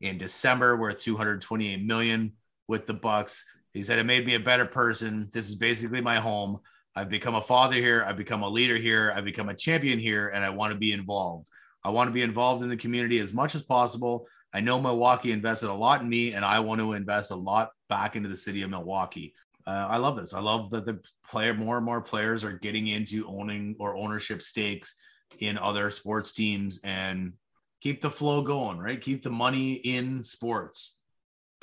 in 0.00 0.18
December 0.18 0.76
worth 0.76 0.98
228 0.98 1.82
million 1.84 2.34
with 2.68 2.86
the 2.86 2.92
Bucks. 2.92 3.42
He 3.72 3.82
said 3.82 3.98
it 3.98 4.04
made 4.04 4.26
me 4.26 4.34
a 4.34 4.40
better 4.40 4.66
person. 4.66 5.30
This 5.32 5.48
is 5.48 5.54
basically 5.54 6.02
my 6.02 6.20
home. 6.20 6.60
I've 6.94 7.08
become 7.08 7.34
a 7.34 7.40
father 7.40 7.76
here. 7.76 8.04
I've 8.06 8.18
become 8.18 8.42
a 8.42 8.48
leader 8.48 8.76
here. 8.76 9.10
I've 9.16 9.24
become 9.24 9.48
a 9.48 9.54
champion 9.54 9.98
here, 9.98 10.28
and 10.28 10.44
I 10.44 10.50
want 10.50 10.74
to 10.74 10.78
be 10.78 10.92
involved. 10.92 11.48
I 11.82 11.88
want 11.90 12.08
to 12.08 12.12
be 12.12 12.22
involved 12.22 12.62
in 12.62 12.68
the 12.68 12.76
community 12.76 13.18
as 13.18 13.32
much 13.32 13.54
as 13.54 13.62
possible. 13.62 14.26
I 14.52 14.60
know 14.60 14.78
Milwaukee 14.78 15.32
invested 15.32 15.70
a 15.70 15.74
lot 15.74 16.02
in 16.02 16.10
me, 16.10 16.34
and 16.34 16.44
I 16.44 16.60
want 16.60 16.80
to 16.82 16.92
invest 16.92 17.30
a 17.30 17.36
lot 17.36 17.70
back 17.88 18.16
into 18.16 18.28
the 18.28 18.36
city 18.36 18.60
of 18.62 18.70
Milwaukee. 18.70 19.32
Uh, 19.66 19.86
I 19.90 19.96
love 19.96 20.16
this. 20.16 20.34
I 20.34 20.40
love 20.40 20.70
that 20.70 20.84
the 20.84 21.00
player, 21.28 21.54
more 21.54 21.78
and 21.78 21.86
more 21.86 22.02
players 22.02 22.44
are 22.44 22.52
getting 22.52 22.88
into 22.88 23.26
owning 23.26 23.76
or 23.78 23.96
ownership 23.96 24.42
stakes 24.42 24.94
in 25.40 25.58
other 25.58 25.90
sports 25.90 26.32
teams 26.32 26.80
and 26.84 27.32
keep 27.80 28.00
the 28.00 28.10
flow 28.10 28.42
going, 28.42 28.78
right? 28.78 29.00
Keep 29.00 29.22
the 29.22 29.30
money 29.30 29.74
in 29.74 30.22
sports 30.22 31.00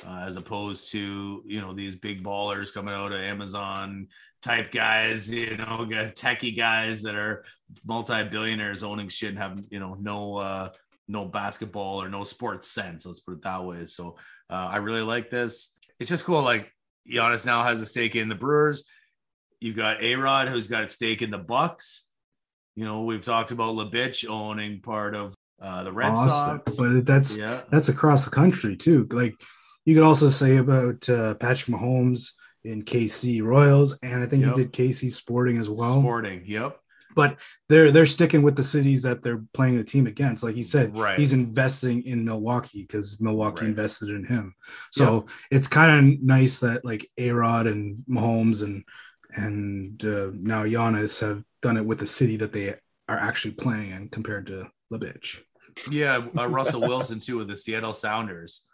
uh, 0.06 0.24
as 0.26 0.36
opposed 0.36 0.90
to, 0.92 1.42
you 1.46 1.60
know, 1.60 1.72
these 1.72 1.96
big 1.96 2.22
ballers 2.22 2.72
coming 2.72 2.94
out 2.94 3.12
of 3.12 3.20
Amazon 3.20 4.08
type 4.42 4.72
guys, 4.72 5.30
you 5.30 5.56
know, 5.56 5.86
techie 5.88 6.56
guys 6.56 7.02
that 7.02 7.14
are 7.14 7.44
multi-billionaires 7.84 8.82
owning 8.82 9.08
shit 9.08 9.30
and 9.30 9.38
have, 9.38 9.58
you 9.70 9.80
know, 9.80 9.96
no, 10.00 10.36
uh, 10.36 10.68
no 11.08 11.24
basketball 11.24 12.00
or 12.02 12.08
no 12.08 12.24
sports 12.24 12.68
sense. 12.68 13.06
Let's 13.06 13.20
put 13.20 13.34
it 13.34 13.42
that 13.42 13.64
way. 13.64 13.86
So 13.86 14.16
uh, 14.50 14.68
I 14.70 14.78
really 14.78 15.02
like 15.02 15.30
this. 15.30 15.74
It's 15.98 16.10
just 16.10 16.24
cool. 16.24 16.42
Like 16.42 16.72
Giannis 17.10 17.46
now 17.46 17.62
has 17.64 17.80
a 17.80 17.86
stake 17.86 18.16
in 18.16 18.28
the 18.28 18.34
Brewers. 18.34 18.88
You've 19.60 19.76
got 19.76 20.02
A 20.02 20.14
Rod 20.16 20.48
who's 20.48 20.66
got 20.66 20.84
a 20.84 20.88
stake 20.88 21.22
in 21.22 21.30
the 21.30 21.38
Bucks. 21.38 22.10
You 22.76 22.84
know, 22.84 23.02
we've 23.02 23.24
talked 23.24 23.52
about 23.52 23.74
LeBitch 23.74 24.28
owning 24.28 24.80
part 24.80 25.14
of 25.14 25.34
uh, 25.60 25.84
the 25.84 25.92
Red. 25.92 26.14
Sox, 26.16 26.76
but 26.76 27.06
that's 27.06 27.38
yeah. 27.38 27.62
that's 27.70 27.88
across 27.88 28.24
the 28.24 28.30
country 28.30 28.76
too. 28.76 29.06
Like 29.10 29.34
you 29.84 29.94
could 29.94 30.04
also 30.04 30.28
say 30.28 30.56
about 30.56 31.08
uh, 31.08 31.34
Patrick 31.34 31.76
Mahomes 31.76 32.30
in 32.64 32.82
KC 32.82 33.42
Royals, 33.42 33.98
and 34.02 34.22
I 34.22 34.26
think 34.26 34.44
yep. 34.44 34.56
he 34.56 34.62
did 34.62 34.72
KC 34.72 35.12
Sporting 35.12 35.58
as 35.58 35.68
well. 35.68 36.00
Sporting, 36.00 36.42
yep. 36.46 36.78
But 37.14 37.38
they're 37.68 37.92
they're 37.92 38.06
sticking 38.06 38.42
with 38.42 38.56
the 38.56 38.62
cities 38.64 39.02
that 39.02 39.22
they're 39.22 39.44
playing 39.52 39.76
the 39.76 39.84
team 39.84 40.08
against. 40.08 40.42
Like 40.42 40.56
he 40.56 40.64
said, 40.64 40.96
right. 40.96 41.18
he's 41.18 41.32
investing 41.32 42.02
in 42.04 42.24
Milwaukee 42.24 42.82
because 42.82 43.20
Milwaukee 43.20 43.62
right. 43.62 43.68
invested 43.68 44.08
in 44.08 44.24
him. 44.24 44.54
So 44.90 45.14
yep. 45.14 45.24
it's 45.52 45.68
kind 45.68 46.14
of 46.14 46.22
nice 46.22 46.58
that 46.58 46.84
like 46.84 47.08
A 47.16 47.30
Rod 47.30 47.68
and 47.68 48.02
Mahomes 48.10 48.64
and 48.64 48.82
and 49.34 50.02
uh, 50.04 50.30
now 50.34 50.64
Giannis 50.64 51.20
have 51.20 51.42
done 51.62 51.76
it 51.76 51.84
with 51.84 51.98
the 51.98 52.06
city 52.06 52.36
that 52.36 52.52
they 52.52 52.74
are 53.08 53.18
actually 53.18 53.52
playing 53.52 53.90
in 53.90 54.08
compared 54.08 54.46
to 54.46 54.70
LeBitch. 54.92 55.40
Yeah, 55.90 56.26
uh, 56.36 56.48
Russell 56.48 56.80
Wilson 56.80 57.20
too 57.20 57.38
with 57.38 57.48
the 57.48 57.56
Seattle 57.56 57.92
Sounders. 57.92 58.66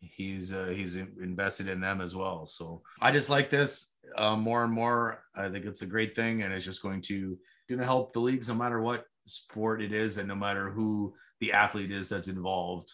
He's 0.00 0.52
uh, 0.52 0.72
he's 0.74 0.96
invested 0.96 1.68
in 1.68 1.80
them 1.80 2.00
as 2.00 2.16
well. 2.16 2.46
So 2.46 2.82
I 3.00 3.12
just 3.12 3.30
like 3.30 3.50
this 3.50 3.94
uh, 4.16 4.36
more 4.36 4.64
and 4.64 4.72
more. 4.72 5.22
I 5.34 5.48
think 5.48 5.66
it's 5.66 5.82
a 5.82 5.86
great 5.86 6.16
thing, 6.16 6.42
and 6.42 6.52
it's 6.52 6.64
just 6.64 6.82
going 6.82 7.02
to 7.02 7.38
going 7.68 7.80
to 7.80 7.86
help 7.86 8.12
the 8.12 8.20
leagues 8.20 8.48
no 8.48 8.54
matter 8.54 8.80
what 8.80 9.04
sport 9.26 9.82
it 9.82 9.92
is, 9.92 10.16
and 10.16 10.26
no 10.26 10.34
matter 10.34 10.70
who 10.70 11.14
the 11.40 11.52
athlete 11.52 11.92
is 11.92 12.08
that's 12.08 12.28
involved, 12.28 12.92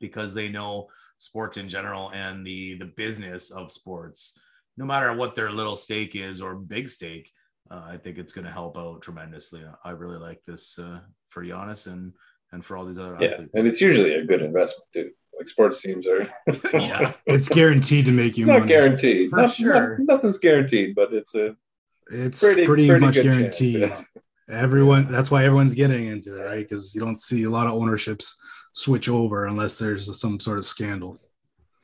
because 0.00 0.34
they 0.34 0.48
know 0.48 0.88
sports 1.18 1.58
in 1.58 1.68
general 1.68 2.10
and 2.10 2.46
the 2.46 2.76
the 2.78 2.92
business 2.96 3.50
of 3.50 3.70
sports 3.70 4.38
no 4.76 4.84
matter 4.84 5.12
what 5.14 5.34
their 5.34 5.50
little 5.50 5.76
stake 5.76 6.16
is 6.16 6.40
or 6.40 6.54
big 6.54 6.90
stake, 6.90 7.30
uh, 7.70 7.82
I 7.86 7.96
think 7.96 8.18
it's 8.18 8.32
going 8.32 8.46
to 8.46 8.52
help 8.52 8.76
out 8.76 9.02
tremendously. 9.02 9.62
I 9.84 9.90
really 9.90 10.18
like 10.18 10.40
this 10.46 10.78
uh, 10.78 11.00
for 11.30 11.44
Giannis 11.44 11.86
and 11.86 12.12
and 12.52 12.64
for 12.64 12.76
all 12.76 12.84
these 12.84 12.98
other 12.98 13.16
yeah, 13.20 13.30
athletes. 13.30 13.50
and 13.54 13.66
it's 13.66 13.80
usually 13.80 14.14
a 14.14 14.24
good 14.24 14.40
investment 14.40 14.84
too. 14.92 15.10
Like 15.36 15.48
sports 15.48 15.80
teams 15.80 16.06
are, 16.06 16.30
yeah, 16.74 17.12
it's 17.26 17.48
guaranteed 17.48 18.04
to 18.06 18.12
make 18.12 18.36
you 18.36 18.46
not 18.46 18.60
money. 18.60 18.68
guaranteed, 18.68 19.30
for 19.30 19.36
not, 19.42 19.50
sure. 19.50 19.98
Not, 19.98 20.16
nothing's 20.16 20.38
guaranteed, 20.38 20.94
but 20.94 21.12
it's 21.12 21.34
a 21.34 21.56
it's 22.10 22.40
pretty, 22.40 22.64
pretty, 22.66 22.86
pretty 22.86 23.04
much 23.04 23.16
guaranteed. 23.16 23.80
Chance, 23.80 24.04
yeah. 24.14 24.56
Everyone, 24.56 25.10
that's 25.10 25.30
why 25.30 25.44
everyone's 25.44 25.74
getting 25.74 26.06
into 26.06 26.36
it, 26.36 26.44
right? 26.44 26.68
Because 26.68 26.94
you 26.94 27.00
don't 27.00 27.18
see 27.18 27.44
a 27.44 27.50
lot 27.50 27.66
of 27.66 27.72
ownerships 27.72 28.38
switch 28.72 29.08
over 29.08 29.46
unless 29.46 29.78
there's 29.78 30.20
some 30.20 30.38
sort 30.38 30.58
of 30.58 30.66
scandal 30.66 31.18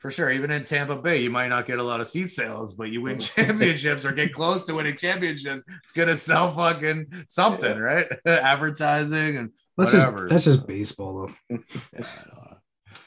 for 0.01 0.09
sure. 0.09 0.31
Even 0.31 0.49
in 0.49 0.63
Tampa 0.63 0.95
Bay, 0.95 1.21
you 1.21 1.29
might 1.29 1.49
not 1.49 1.67
get 1.67 1.77
a 1.77 1.83
lot 1.83 2.01
of 2.01 2.07
seat 2.07 2.31
sales, 2.31 2.73
but 2.73 2.89
you 2.89 3.01
win 3.01 3.19
championships 3.19 4.03
or 4.03 4.11
get 4.11 4.33
close 4.33 4.65
to 4.65 4.73
winning 4.73 4.97
championships. 4.97 5.63
It's 5.83 5.93
gonna 5.93 6.17
sell 6.17 6.55
fucking 6.55 7.25
something, 7.29 7.71
yeah. 7.71 7.77
right? 7.77 8.07
Advertising 8.25 9.37
and 9.37 9.51
that's 9.77 9.93
whatever. 9.93 10.27
just 10.27 10.29
that's 10.29 10.43
just 10.43 10.67
baseball 10.67 11.31
though. 11.49 11.59
yeah, 11.93 12.05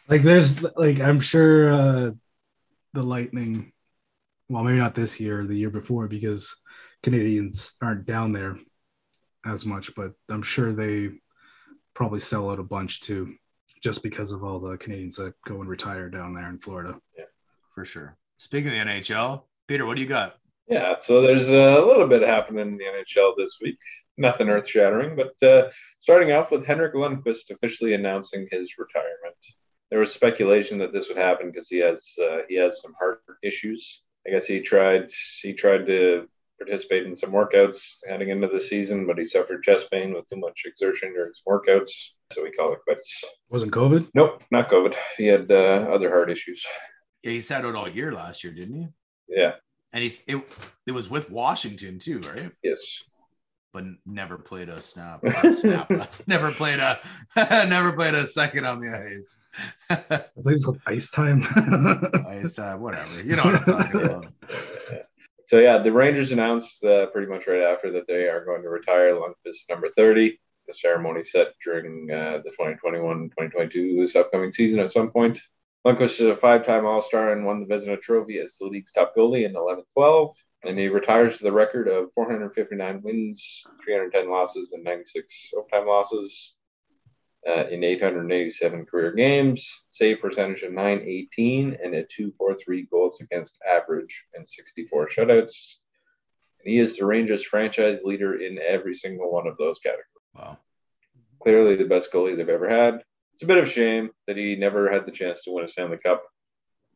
like 0.08 0.22
there's 0.22 0.62
like 0.76 1.00
I'm 1.00 1.20
sure 1.20 1.72
uh 1.72 2.10
the 2.92 3.02
Lightning, 3.02 3.72
well 4.48 4.62
maybe 4.62 4.78
not 4.78 4.94
this 4.94 5.18
year 5.18 5.40
or 5.40 5.46
the 5.46 5.56
year 5.56 5.70
before 5.70 6.06
because 6.06 6.54
Canadians 7.02 7.74
aren't 7.82 8.06
down 8.06 8.32
there 8.32 8.56
as 9.44 9.66
much, 9.66 9.96
but 9.96 10.12
I'm 10.30 10.42
sure 10.42 10.72
they 10.72 11.10
probably 11.92 12.20
sell 12.20 12.50
out 12.50 12.60
a 12.60 12.64
bunch 12.64 13.00
too 13.00 13.34
just 13.84 14.02
because 14.02 14.32
of 14.32 14.42
all 14.42 14.58
the 14.58 14.78
Canadians 14.78 15.16
that 15.16 15.34
go 15.46 15.60
and 15.60 15.68
retire 15.68 16.08
down 16.08 16.32
there 16.32 16.48
in 16.48 16.58
Florida. 16.58 16.98
Yeah, 17.18 17.26
for 17.74 17.84
sure. 17.84 18.16
Speaking 18.38 18.68
of 18.68 18.72
the 18.72 18.92
NHL, 18.92 19.42
Peter, 19.68 19.84
what 19.84 19.96
do 19.96 20.00
you 20.00 20.08
got? 20.08 20.36
Yeah, 20.66 20.94
so 21.02 21.20
there's 21.20 21.50
a 21.50 21.84
little 21.84 22.08
bit 22.08 22.22
happening 22.22 22.66
in 22.66 22.78
the 22.78 22.84
NHL 22.84 23.34
this 23.36 23.58
week. 23.60 23.76
Nothing 24.16 24.48
earth 24.48 24.66
shattering, 24.66 25.16
but 25.16 25.46
uh, 25.46 25.68
starting 26.00 26.32
off 26.32 26.50
with 26.50 26.64
Henrik 26.64 26.94
Lundqvist 26.94 27.50
officially 27.50 27.92
announcing 27.92 28.48
his 28.50 28.70
retirement. 28.78 29.36
There 29.90 30.00
was 30.00 30.14
speculation 30.14 30.78
that 30.78 30.94
this 30.94 31.08
would 31.08 31.18
happen 31.18 31.50
because 31.50 31.68
he 31.68 31.78
has 31.80 32.10
uh, 32.18 32.38
he 32.48 32.56
has 32.56 32.80
some 32.80 32.94
heart 32.98 33.22
issues. 33.42 34.00
I 34.26 34.30
guess 34.30 34.46
he 34.46 34.60
tried 34.60 35.10
he 35.42 35.52
tried 35.52 35.86
to 35.88 36.26
participate 36.58 37.06
in 37.06 37.16
some 37.16 37.30
workouts 37.30 37.78
heading 38.08 38.30
into 38.30 38.48
the 38.48 38.60
season, 38.60 39.06
but 39.06 39.18
he 39.18 39.26
suffered 39.26 39.62
chest 39.62 39.86
pain 39.90 40.14
with 40.14 40.28
too 40.28 40.36
much 40.36 40.62
exertion 40.64 41.12
during 41.12 41.30
his 41.30 41.42
workouts. 41.46 41.90
So 42.32 42.42
we 42.42 42.52
call 42.52 42.72
it 42.72 42.80
quits. 42.84 43.24
Wasn't 43.50 43.72
COVID? 43.72 44.08
Nope, 44.14 44.42
not 44.50 44.70
COVID. 44.70 44.94
He 45.16 45.26
had 45.26 45.50
uh, 45.50 45.86
other 45.92 46.10
heart 46.10 46.30
issues. 46.30 46.64
Yeah, 47.22 47.32
he 47.32 47.40
sat 47.40 47.64
out 47.64 47.74
all 47.74 47.88
year 47.88 48.12
last 48.12 48.44
year, 48.44 48.52
didn't 48.52 48.76
he? 48.76 48.88
Yeah. 49.36 49.52
And 49.92 50.02
he's 50.02 50.24
it, 50.26 50.42
it 50.86 50.92
was 50.92 51.08
with 51.08 51.30
Washington 51.30 51.98
too, 51.98 52.20
right? 52.20 52.50
Yes. 52.62 52.80
But 53.72 53.84
never 54.06 54.38
played 54.38 54.68
a 54.68 54.80
snap. 54.80 55.20
snap. 55.52 55.90
never 56.26 56.52
played 56.52 56.78
a 56.78 57.00
never 57.36 57.92
played 57.92 58.14
a 58.14 58.26
second 58.26 58.66
on 58.66 58.80
the 58.80 58.90
ice. 58.90 59.40
I 59.90 59.96
think 59.96 60.26
it's 60.46 60.64
called 60.64 60.80
ice 60.86 61.10
time. 61.10 61.44
ice 62.28 62.54
time, 62.54 62.80
whatever. 62.80 63.22
You 63.22 63.36
know 63.36 63.44
what 63.44 63.56
I'm 63.56 63.64
talking 63.64 64.00
about. 64.00 64.26
So 65.46 65.58
yeah, 65.58 65.82
the 65.82 65.92
Rangers 65.92 66.32
announced 66.32 66.82
uh, 66.84 67.06
pretty 67.06 67.30
much 67.30 67.46
right 67.46 67.62
after 67.62 67.92
that 67.92 68.06
they 68.06 68.28
are 68.28 68.44
going 68.44 68.62
to 68.62 68.68
retire 68.68 69.14
Lundqvist 69.14 69.68
number 69.68 69.90
30 69.96 70.38
the 70.66 70.74
ceremony 70.74 71.24
set 71.24 71.48
during 71.62 72.10
uh, 72.10 72.40
the 72.44 72.50
2021-2022 72.58 74.00
this 74.00 74.16
upcoming 74.16 74.52
season 74.52 74.80
at 74.80 74.92
some 74.92 75.10
point. 75.10 75.38
Lundqvist 75.86 76.20
is 76.20 76.26
a 76.26 76.36
five-time 76.36 76.86
All-Star 76.86 77.32
and 77.32 77.44
won 77.44 77.60
the 77.60 77.66
Vezina 77.66 78.00
Trophy 78.00 78.38
as 78.38 78.56
the 78.58 78.66
league's 78.66 78.92
top 78.92 79.14
goalie 79.14 79.44
in 79.44 79.52
11-12, 79.52 80.34
and 80.62 80.78
he 80.78 80.88
retires 80.88 81.36
to 81.36 81.44
the 81.44 81.52
record 81.52 81.88
of 81.88 82.08
459 82.14 83.02
wins, 83.02 83.66
310 83.84 84.30
losses, 84.30 84.72
and 84.72 84.82
96 84.82 85.50
overtime 85.54 85.86
losses 85.86 86.54
uh, 87.48 87.66
in 87.68 87.84
887 87.84 88.86
career 88.86 89.12
games, 89.12 89.68
save 89.90 90.20
percentage 90.20 90.62
of 90.62 90.72
918, 90.72 91.76
and 91.82 91.94
a 91.94 92.04
243 92.04 92.86
goals 92.90 93.20
against 93.20 93.58
average 93.68 94.24
and 94.34 94.48
64 94.48 95.10
shutouts. 95.10 95.76
And 96.60 96.72
he 96.72 96.78
is 96.78 96.96
the 96.96 97.06
Rangers 97.06 97.44
franchise 97.44 98.00
leader 98.04 98.40
in 98.40 98.58
every 98.58 98.96
single 98.96 99.30
one 99.30 99.46
of 99.46 99.58
those 99.58 99.78
categories. 99.82 100.06
Wow. 100.34 100.58
Clearly 101.42 101.76
the 101.76 101.84
best 101.84 102.10
goalie 102.10 102.36
they've 102.36 102.48
ever 102.48 102.68
had. 102.68 103.02
It's 103.34 103.42
a 103.42 103.46
bit 103.46 103.58
of 103.58 103.64
a 103.64 103.70
shame 103.70 104.10
that 104.26 104.36
he 104.36 104.56
never 104.56 104.90
had 104.90 105.04
the 105.04 105.12
chance 105.12 105.42
to 105.42 105.52
win 105.52 105.64
a 105.64 105.68
Stanley 105.68 105.98
Cup. 105.98 106.24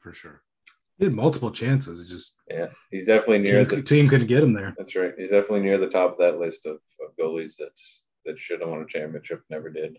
For 0.01 0.13
sure. 0.13 0.43
He 0.99 1.05
had 1.05 1.15
multiple 1.15 1.51
chances. 1.51 2.01
It 2.01 2.09
just 2.09 2.37
yeah, 2.49 2.69
he's 2.91 3.07
definitely 3.07 3.39
near 3.39 3.65
team, 3.65 3.79
the 3.79 3.83
team 3.83 4.09
couldn't 4.09 4.27
get 4.27 4.43
him 4.43 4.53
there. 4.53 4.75
That's 4.77 4.97
right. 4.97 5.13
He's 5.17 5.31
definitely 5.31 5.61
near 5.61 5.79
the 5.79 5.89
top 5.89 6.13
of 6.13 6.19
that 6.19 6.41
list 6.41 6.67
of, 6.67 6.77
of 7.01 7.17
goalies 7.21 7.55
that's 7.59 8.03
that 8.25 8.39
should 8.39 8.61
have 8.61 8.69
won 8.69 8.83
a 8.83 8.87
championship, 8.87 9.43
never 9.49 9.71
did. 9.71 9.99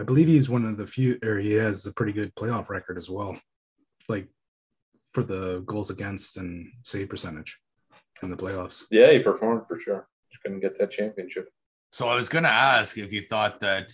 I 0.00 0.02
believe 0.02 0.28
he's 0.28 0.48
one 0.48 0.64
of 0.64 0.78
the 0.78 0.86
few, 0.86 1.18
or 1.22 1.38
he 1.38 1.52
has 1.52 1.84
a 1.84 1.92
pretty 1.92 2.12
good 2.12 2.34
playoff 2.34 2.70
record 2.70 2.96
as 2.96 3.10
well, 3.10 3.38
like 4.08 4.28
for 5.12 5.22
the 5.22 5.62
goals 5.66 5.90
against 5.90 6.38
and 6.38 6.72
save 6.84 7.10
percentage. 7.10 7.58
in 8.22 8.30
the 8.30 8.36
playoffs. 8.36 8.84
Yeah, 8.90 9.12
he 9.12 9.18
performed 9.18 9.62
for 9.68 9.78
sure. 9.78 10.08
Just 10.32 10.42
couldn't 10.42 10.60
get 10.60 10.78
that 10.78 10.90
championship. 10.90 11.50
So 11.92 12.08
I 12.08 12.14
was 12.14 12.30
gonna 12.30 12.48
ask 12.48 12.96
if 12.96 13.12
you 13.12 13.20
thought 13.20 13.60
that 13.60 13.92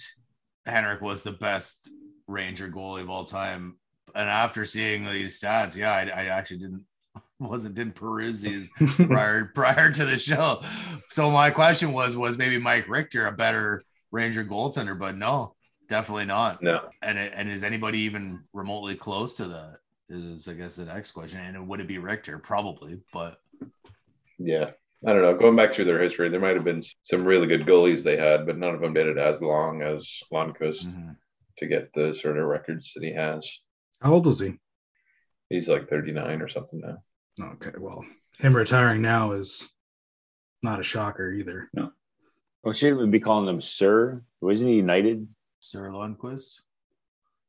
Henrik 0.64 1.00
was 1.00 1.24
the 1.24 1.32
best 1.32 1.90
Ranger 2.28 2.68
goalie 2.68 3.00
of 3.00 3.10
all 3.10 3.24
time, 3.24 3.76
and 4.14 4.28
after 4.28 4.64
seeing 4.64 5.06
these 5.06 5.40
stats, 5.40 5.76
yeah, 5.76 5.92
I, 5.92 6.02
I 6.02 6.24
actually 6.26 6.58
didn't 6.58 6.84
wasn't 7.40 7.74
didn't 7.74 7.96
peruse 7.96 8.40
these 8.40 8.70
prior 9.08 9.46
prior 9.46 9.90
to 9.90 10.04
the 10.04 10.18
show. 10.18 10.62
So 11.10 11.32
my 11.32 11.50
question 11.50 11.92
was 11.92 12.16
was 12.16 12.38
maybe 12.38 12.58
Mike 12.58 12.88
Richter 12.88 13.26
a 13.26 13.32
better 13.32 13.82
Ranger 14.12 14.44
goaltender, 14.44 14.96
but 14.96 15.16
no, 15.16 15.55
definitely 15.88 16.26
not. 16.26 16.62
No, 16.62 16.80
And 17.02 17.18
and 17.18 17.48
is 17.50 17.62
anybody 17.62 18.00
even 18.00 18.44
remotely 18.52 18.94
close 18.94 19.34
to 19.34 19.44
that? 19.46 19.78
Is 20.08 20.48
I 20.48 20.54
guess 20.54 20.76
the 20.76 20.84
next 20.84 21.12
question. 21.12 21.40
And 21.40 21.68
would 21.68 21.80
it 21.80 21.88
be 21.88 21.98
Richter? 21.98 22.38
Probably, 22.38 23.00
but 23.12 23.38
yeah, 24.38 24.70
I 25.04 25.12
don't 25.12 25.22
know. 25.22 25.36
Going 25.36 25.56
back 25.56 25.74
through 25.74 25.86
their 25.86 26.02
history, 26.02 26.28
there 26.28 26.40
might 26.40 26.54
have 26.54 26.64
been 26.64 26.82
some 27.04 27.24
really 27.24 27.46
good 27.46 27.66
goalies 27.66 28.02
they 28.02 28.16
had, 28.16 28.46
but 28.46 28.58
none 28.58 28.74
of 28.74 28.80
them 28.80 28.94
did 28.94 29.06
it 29.06 29.18
as 29.18 29.40
long 29.40 29.82
as 29.82 30.08
Lundqvist 30.32 30.86
mhm. 30.86 31.16
to 31.58 31.66
get 31.66 31.92
the 31.94 32.16
sort 32.20 32.38
of 32.38 32.44
records 32.44 32.92
that 32.94 33.04
he 33.04 33.12
has. 33.12 33.48
How 34.00 34.14
old 34.14 34.26
was 34.26 34.40
he? 34.40 34.54
He's 35.48 35.68
like 35.68 35.88
39 35.88 36.42
or 36.42 36.48
something 36.48 36.80
now. 36.80 36.98
Okay, 37.54 37.72
well, 37.78 38.04
him 38.38 38.56
retiring 38.56 39.02
now 39.02 39.32
is 39.32 39.68
not 40.62 40.80
a 40.80 40.84
shocker 40.84 41.30
either. 41.32 41.68
No. 41.72 41.92
Well, 42.62 42.72
should 42.72 42.96
we 42.96 43.06
be 43.06 43.20
calling 43.20 43.48
him 43.48 43.60
Sir? 43.60 44.22
Wasn't 44.40 44.68
he 44.68 44.76
United? 44.76 45.28
Sir 45.60 45.90
Lundqvist. 45.90 46.60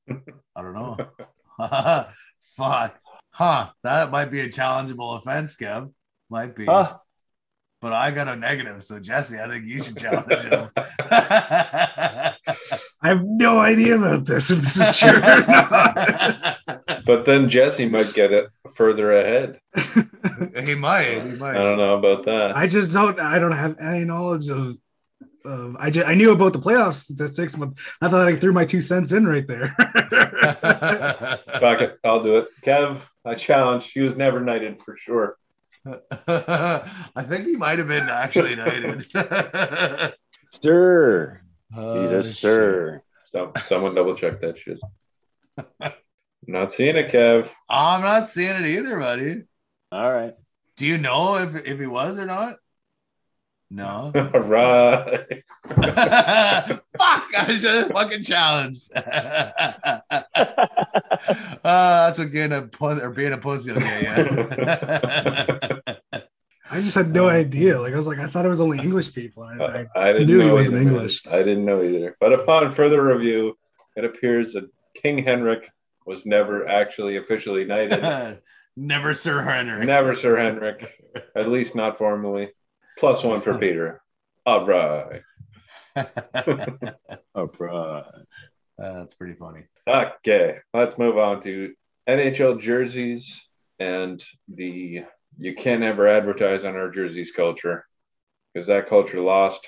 I 0.09 0.61
don't 0.61 0.73
know. 0.73 0.97
Fuck. 2.55 2.99
Huh. 3.31 3.69
That 3.83 4.11
might 4.11 4.31
be 4.31 4.39
a 4.41 4.47
challengeable 4.47 5.17
offense, 5.19 5.55
Kev. 5.55 5.91
Might 6.29 6.55
be. 6.55 6.65
Huh? 6.65 6.97
But 7.79 7.93
I 7.93 8.09
got 8.09 8.27
a 8.27 8.35
negative. 8.35 8.83
So, 8.83 8.99
Jesse, 8.99 9.39
I 9.39 9.47
think 9.47 9.65
you 9.65 9.81
should 9.81 9.97
challenge 9.99 10.41
him. 10.41 10.69
I 10.99 12.33
have 13.03 13.23
no 13.23 13.59
idea 13.59 13.95
about 13.95 14.25
this 14.25 14.49
if 14.49 14.61
this 14.61 14.77
is 14.77 14.97
true 14.97 15.09
or 15.09 15.19
not. 15.19 16.57
But 17.05 17.25
then 17.27 17.49
Jesse 17.49 17.87
might 17.87 18.13
get 18.13 18.31
it 18.33 18.47
further 18.75 19.11
ahead. 19.11 19.59
he 20.65 20.73
might. 20.73 21.21
He 21.21 21.39
I 21.41 21.53
don't 21.53 21.77
know 21.77 21.97
about 21.97 22.25
that. 22.25 22.57
I 22.57 22.65
just 22.67 22.91
don't. 22.91 23.19
I 23.19 23.37
don't 23.37 23.51
have 23.51 23.77
any 23.79 24.05
knowledge 24.05 24.49
of. 24.49 24.75
Of 25.47 25.75
I 25.79 25.89
just 25.89 26.07
I 26.07 26.13
knew 26.13 26.31
about 26.31 26.53
the 26.53 26.59
playoff 26.59 26.95
statistics, 26.95 27.55
but 27.55 27.69
I 28.01 28.09
thought 28.09 28.27
I 28.27 28.35
threw 28.35 28.51
my 28.51 28.65
two 28.65 28.81
cents 28.81 29.11
in 29.11 29.27
right 29.27 29.47
there. 29.47 29.75
Fuck 31.59 31.81
it, 31.81 31.99
I'll 32.03 32.21
do 32.21 32.37
it. 32.39 32.47
Kev, 32.63 33.01
I 33.25 33.35
challenge. 33.35 33.91
He 33.91 34.01
was 34.01 34.15
never 34.15 34.39
knighted 34.39 34.81
for 34.83 34.97
sure. 34.97 35.37
I 36.27 37.23
think 37.23 37.45
he 37.45 37.55
might 37.55 37.79
have 37.79 37.87
been 37.87 38.09
actually 38.09 38.55
knighted. 38.55 39.07
Sir. 40.61 41.41
He's 41.73 42.11
a 42.11 42.23
Sir. 42.23 43.01
So, 43.31 43.51
someone 43.67 43.95
double 43.95 44.15
check 44.15 44.41
that 44.41 44.57
shit. 44.57 44.79
Not 46.45 46.73
seeing 46.73 46.95
it, 46.95 47.11
Kev. 47.11 47.49
I'm 47.69 48.01
not 48.01 48.27
seeing 48.27 48.55
it 48.55 48.65
either, 48.65 48.99
buddy. 48.99 49.43
All 49.91 50.11
right. 50.11 50.33
Do 50.77 50.85
you 50.85 50.97
know 50.97 51.37
if, 51.37 51.55
if 51.55 51.79
he 51.79 51.87
was 51.87 52.17
or 52.17 52.25
not? 52.25 52.57
No. 53.69 54.11
right. 54.33 55.43
Fuck! 55.67 57.27
I 57.37 57.57
should 57.59 57.75
have 57.75 57.91
fucking 57.91 58.23
challenge. 58.23 58.87
uh, 58.95 59.01
that's 61.63 62.17
what 62.17 62.31
getting 62.31 62.57
a 62.57 62.61
pussy 62.63 63.01
or 63.01 63.09
being 63.09 63.33
a 63.33 63.37
pussy 63.37 63.73
will 63.73 63.81
get 63.81 64.17
you. 64.31 66.21
I 66.69 66.81
just 66.81 66.95
had 66.95 67.13
no 67.13 67.27
idea. 67.27 67.79
Like 67.79 67.93
I 67.93 67.97
was 67.97 68.07
like, 68.07 68.19
I 68.19 68.27
thought 68.27 68.45
it 68.45 68.49
was 68.49 68.61
only 68.61 68.79
English 68.79 69.13
people. 69.13 69.43
I, 69.43 69.55
I, 69.95 70.09
I 70.09 70.13
didn't 70.13 70.27
knew 70.27 70.39
he 70.39 70.47
know 70.47 70.55
wasn't 70.55 70.81
either. 70.81 70.89
English. 70.89 71.27
I 71.27 71.37
didn't 71.39 71.65
know 71.65 71.81
either. 71.81 72.15
But 72.19 72.33
upon 72.33 72.73
further 72.75 73.01
review, 73.03 73.57
it 73.95 74.05
appears 74.05 74.53
that 74.53 74.69
King 75.01 75.23
Henrik 75.23 75.69
was 76.05 76.25
never 76.25 76.67
actually 76.67 77.17
officially 77.17 77.65
knighted. 77.65 78.39
Never 78.77 79.13
Sir 79.13 79.41
Henrik. 79.41 79.85
Never 79.87 80.15
Sir 80.15 80.37
Henrik, 80.37 80.93
at 81.35 81.49
least 81.49 81.73
not 81.75 81.97
formally. 81.97 82.49
Plus 82.97 83.23
one 83.23 83.41
for 83.41 83.57
Peter. 83.59 84.01
All 84.45 84.65
right. 84.65 85.21
All 87.35 87.49
right. 87.59 88.03
that's 88.77 89.13
pretty 89.15 89.33
funny. 89.33 89.61
Okay, 89.87 90.57
let's 90.73 90.97
move 90.97 91.17
on 91.17 91.43
to 91.43 91.73
NHL 92.07 92.61
jerseys 92.61 93.41
and 93.79 94.23
the 94.47 95.03
you 95.39 95.55
can't 95.55 95.83
ever 95.83 96.07
advertise 96.07 96.65
on 96.65 96.75
our 96.75 96.89
jerseys 96.89 97.31
culture 97.35 97.85
because 98.53 98.67
that 98.67 98.89
culture 98.89 99.21
lost 99.21 99.67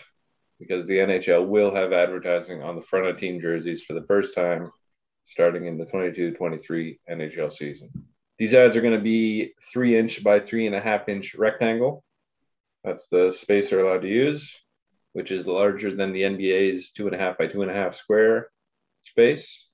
because 0.59 0.88
the 0.88 0.97
NHL 0.97 1.47
will 1.47 1.73
have 1.73 1.93
advertising 1.93 2.61
on 2.63 2.75
the 2.75 2.82
front 2.84 3.07
of 3.07 3.19
team 3.19 3.39
jerseys 3.39 3.84
for 3.84 3.93
the 3.93 4.05
first 4.07 4.34
time 4.36 4.71
starting 5.27 5.65
in 5.65 5.77
the 5.77 5.86
22 5.86 6.34
23 6.34 6.99
NHL 7.09 7.55
season. 7.55 7.89
These 8.38 8.53
ads 8.53 8.75
are 8.75 8.82
going 8.82 8.97
to 8.97 9.03
be 9.03 9.53
three 9.71 9.97
inch 9.97 10.23
by 10.23 10.39
three 10.39 10.65
and 10.65 10.75
a 10.75 10.82
half 10.82 11.07
inch 11.09 11.36
rectangle. 11.36 12.03
That's 12.84 13.05
the 13.11 13.32
space 13.38 13.69
they're 13.69 13.86
allowed 13.86 14.01
to 14.01 14.07
use, 14.07 14.51
which 15.13 15.32
is 15.32 15.45
larger 15.45 15.95
than 15.95 16.13
the 16.13 16.21
NBA's 16.21 16.91
two 16.91 17.07
and 17.07 17.15
a 17.15 17.19
half 17.19 17.38
by 17.38 17.47
two 17.47 17.61
and 17.61 17.71
a 17.71 17.73
half 17.73 17.95
square 17.95 18.49
space 19.05 19.67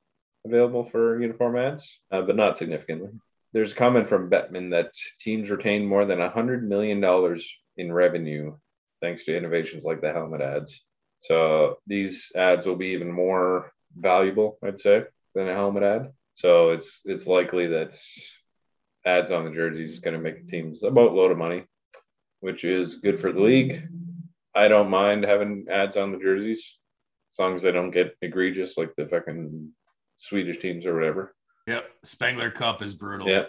available 0.45 0.89
for 0.91 1.19
uniform 1.21 1.57
ads, 1.57 1.87
uh, 2.11 2.21
but 2.21 2.35
not 2.35 2.57
significantly. 2.57 3.09
There's 3.53 3.71
a 3.71 3.75
comment 3.75 4.09
from 4.09 4.29
Bettman 4.29 4.71
that 4.71 4.91
teams 5.21 5.49
retain 5.49 5.85
more 5.85 6.05
than 6.05 6.19
$100 6.19 6.61
million 6.63 7.03
in 7.77 7.91
revenue 7.91 8.55
thanks 9.01 9.25
to 9.25 9.37
innovations 9.37 9.83
like 9.83 10.01
the 10.01 10.11
helmet 10.11 10.41
ads. 10.41 10.81
So 11.21 11.77
these 11.87 12.31
ads 12.35 12.65
will 12.65 12.75
be 12.75 12.87
even 12.87 13.11
more 13.11 13.71
valuable, 13.95 14.57
I'd 14.63 14.81
say, 14.81 15.03
than 15.33 15.47
a 15.47 15.53
helmet 15.53 15.83
ad. 15.83 16.11
So 16.35 16.71
it's 16.71 17.01
it's 17.05 17.27
likely 17.27 17.67
that 17.67 17.97
ads 19.05 19.31
on 19.31 19.45
the 19.45 19.51
jerseys 19.51 19.93
is 19.93 19.99
going 19.99 20.15
to 20.15 20.21
make 20.21 20.47
teams 20.47 20.83
a 20.83 20.91
boatload 20.91 21.31
of 21.31 21.37
money, 21.37 21.63
which 22.45 22.63
is 22.63 22.99
good 22.99 23.19
for 23.19 23.31
the 23.31 23.39
league. 23.41 23.81
I 24.55 24.67
don't 24.67 24.91
mind 24.91 25.23
having 25.25 25.65
ads 25.67 25.97
on 25.97 26.11
the 26.11 26.19
jerseys 26.19 26.63
as 27.33 27.39
long 27.39 27.55
as 27.55 27.63
they 27.63 27.71
don't 27.71 27.89
get 27.89 28.15
egregious 28.21 28.77
like 28.77 28.91
the 28.95 29.07
fucking 29.07 29.71
Swedish 30.19 30.59
teams 30.61 30.85
or 30.85 30.93
whatever. 30.93 31.33
Yep. 31.65 31.85
Spengler 32.03 32.51
Cup 32.51 32.83
is 32.83 32.93
brutal. 32.93 33.27
Yeah. 33.27 33.45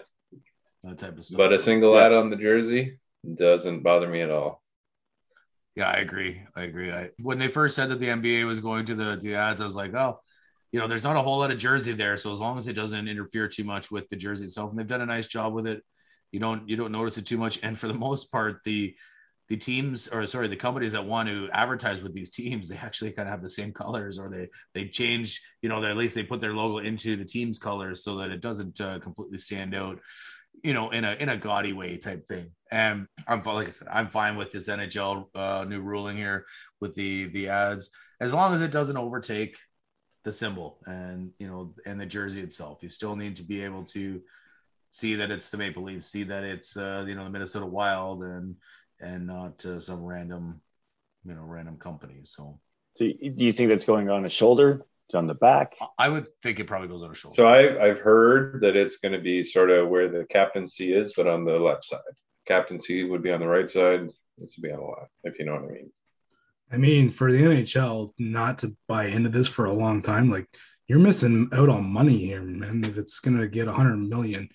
That 0.83 0.97
type 0.97 1.15
of 1.15 1.23
stuff. 1.23 1.37
But 1.37 1.53
a 1.53 1.59
single 1.61 1.93
Yeah. 1.95 2.07
ad 2.07 2.13
on 2.13 2.31
the 2.31 2.37
jersey 2.37 2.97
doesn't 3.35 3.83
bother 3.83 4.07
me 4.09 4.21
at 4.23 4.31
all. 4.31 4.63
Yeah, 5.75 5.89
I 5.91 5.97
agree. 5.97 6.41
I 6.55 6.63
agree. 6.63 6.91
I, 6.91 7.11
when 7.21 7.37
they 7.37 7.49
first 7.49 7.75
said 7.75 7.89
that 7.89 7.99
the 7.99 8.07
NBA 8.07 8.47
was 8.47 8.59
going 8.59 8.87
to 8.87 8.95
the, 8.95 9.19
the 9.21 9.35
ads, 9.35 9.61
I 9.61 9.65
was 9.65 9.75
like, 9.75 9.93
oh, 9.93 10.19
you 10.71 10.79
know, 10.79 10.87
there's 10.87 11.03
not 11.03 11.17
a 11.17 11.21
whole 11.21 11.37
lot 11.37 11.51
of 11.51 11.59
jersey 11.59 11.93
there. 11.93 12.17
So 12.17 12.33
as 12.33 12.39
long 12.39 12.57
as 12.57 12.67
it 12.67 12.73
doesn't 12.73 13.07
interfere 13.07 13.47
too 13.47 13.63
much 13.63 13.91
with 13.91 14.09
the 14.09 14.15
jersey 14.15 14.45
itself, 14.45 14.71
and 14.71 14.79
they've 14.79 14.87
done 14.87 15.01
a 15.01 15.05
nice 15.05 15.27
job 15.27 15.53
with 15.53 15.67
it, 15.67 15.83
you 16.31 16.39
don't 16.39 16.67
you 16.67 16.75
don't 16.75 16.91
notice 16.91 17.17
it 17.17 17.25
too 17.25 17.37
much. 17.37 17.59
And 17.63 17.77
for 17.77 17.87
the 17.87 17.93
most 17.93 18.31
part, 18.31 18.61
the 18.65 18.95
the 19.49 19.57
teams 19.57 20.07
or 20.09 20.27
sorry, 20.27 20.47
the 20.47 20.55
companies 20.55 20.91
that 20.91 21.05
want 21.05 21.29
to 21.29 21.49
advertise 21.53 22.01
with 22.01 22.13
these 22.13 22.29
teams, 22.29 22.67
they 22.67 22.77
actually 22.77 23.11
kind 23.11 23.27
of 23.27 23.31
have 23.31 23.43
the 23.43 23.49
same 23.49 23.71
colors, 23.71 24.19
or 24.19 24.29
they 24.29 24.49
they 24.73 24.87
change, 24.87 25.41
you 25.61 25.69
know, 25.69 25.83
at 25.83 25.97
least 25.97 26.15
they 26.15 26.23
put 26.23 26.41
their 26.41 26.53
logo 26.53 26.79
into 26.79 27.15
the 27.15 27.25
team's 27.25 27.59
colors 27.59 28.03
so 28.03 28.15
that 28.17 28.31
it 28.31 28.41
doesn't 28.41 28.79
uh, 28.81 28.99
completely 28.99 29.37
stand 29.37 29.73
out 29.73 29.99
you 30.63 30.73
know, 30.73 30.89
in 30.89 31.05
a 31.05 31.13
in 31.13 31.29
a 31.29 31.37
gaudy 31.37 31.73
way 31.73 31.97
type 31.97 32.27
thing. 32.27 32.51
And 32.71 33.07
I'm 33.27 33.43
like 33.43 33.67
I 33.67 33.71
said, 33.71 33.87
I'm 33.91 34.07
fine 34.07 34.35
with 34.35 34.51
this 34.51 34.67
NHL 34.67 35.27
uh, 35.35 35.65
new 35.67 35.81
ruling 35.81 36.17
here 36.17 36.45
with 36.81 36.95
the 36.95 37.25
the 37.27 37.49
ads 37.49 37.91
as 38.19 38.33
long 38.33 38.53
as 38.53 38.61
it 38.61 38.71
doesn't 38.71 38.97
overtake 38.97 39.57
the 40.23 40.33
symbol 40.33 40.79
and 40.85 41.31
you 41.39 41.47
know 41.47 41.73
and 41.85 41.99
the 41.99 42.05
jersey 42.05 42.41
itself. 42.41 42.79
You 42.81 42.89
still 42.89 43.15
need 43.15 43.37
to 43.37 43.43
be 43.43 43.63
able 43.63 43.85
to 43.85 44.21
see 44.97 45.15
that 45.15 45.31
it's 45.31 45.49
the 45.49 45.57
Maple 45.57 45.83
Leafs, 45.83 46.07
see 46.07 46.23
that 46.23 46.43
it's 46.43 46.75
uh, 46.75 47.05
you 47.07 47.15
know 47.15 47.23
the 47.23 47.29
Minnesota 47.29 47.65
Wild, 47.65 48.23
and 48.23 48.55
and 48.99 49.27
not 49.27 49.63
uh, 49.65 49.79
some 49.79 50.03
random 50.03 50.61
you 51.25 51.35
know 51.35 51.43
random 51.43 51.77
company. 51.77 52.21
So 52.23 52.59
So 52.95 53.05
do 53.05 53.45
you 53.45 53.51
think 53.51 53.69
that's 53.69 53.85
going 53.85 54.09
on 54.09 54.23
the 54.23 54.29
shoulder, 54.29 54.85
on 55.13 55.27
the 55.27 55.35
back? 55.35 55.75
I 55.97 56.09
would 56.09 56.27
think 56.41 56.59
it 56.59 56.67
probably 56.67 56.87
goes 56.87 57.03
on 57.03 57.11
a 57.11 57.15
shoulder. 57.15 57.35
So 57.35 57.47
I've, 57.47 57.77
I've 57.77 57.99
heard 57.99 58.61
that 58.61 58.75
it's 58.75 58.97
going 58.97 59.13
to 59.13 59.21
be 59.21 59.43
sort 59.43 59.69
of 59.69 59.89
where 59.89 60.09
the 60.09 60.25
captaincy 60.29 60.93
is, 60.93 61.13
but 61.15 61.27
on 61.27 61.45
the 61.45 61.53
left 61.53 61.85
side. 61.85 61.99
Captaincy 62.47 63.03
would 63.03 63.21
be 63.21 63.31
on 63.31 63.41
the 63.41 63.47
right 63.47 63.69
side. 63.69 64.07
This 64.37 64.55
would 64.55 64.63
be 64.63 64.71
on 64.71 64.79
the 64.79 64.85
left, 64.85 65.11
if 65.23 65.37
you 65.37 65.45
know 65.45 65.53
what 65.53 65.63
I 65.63 65.73
mean. 65.73 65.91
I 66.71 66.77
mean, 66.77 67.11
for 67.11 67.31
the 67.31 67.41
NHL 67.41 68.11
not 68.17 68.59
to 68.59 68.75
buy 68.87 69.05
into 69.05 69.29
this 69.29 69.47
for 69.47 69.65
a 69.65 69.73
long 69.73 70.01
time, 70.01 70.29
like 70.29 70.47
you're 70.87 70.99
missing 70.99 71.49
out 71.53 71.69
on 71.69 71.85
money 71.85 72.17
here, 72.17 72.41
man. 72.41 72.83
If 72.83 72.97
it's 72.97 73.19
gonna 73.19 73.47
get 73.47 73.67
100 73.67 73.97
million 73.97 74.49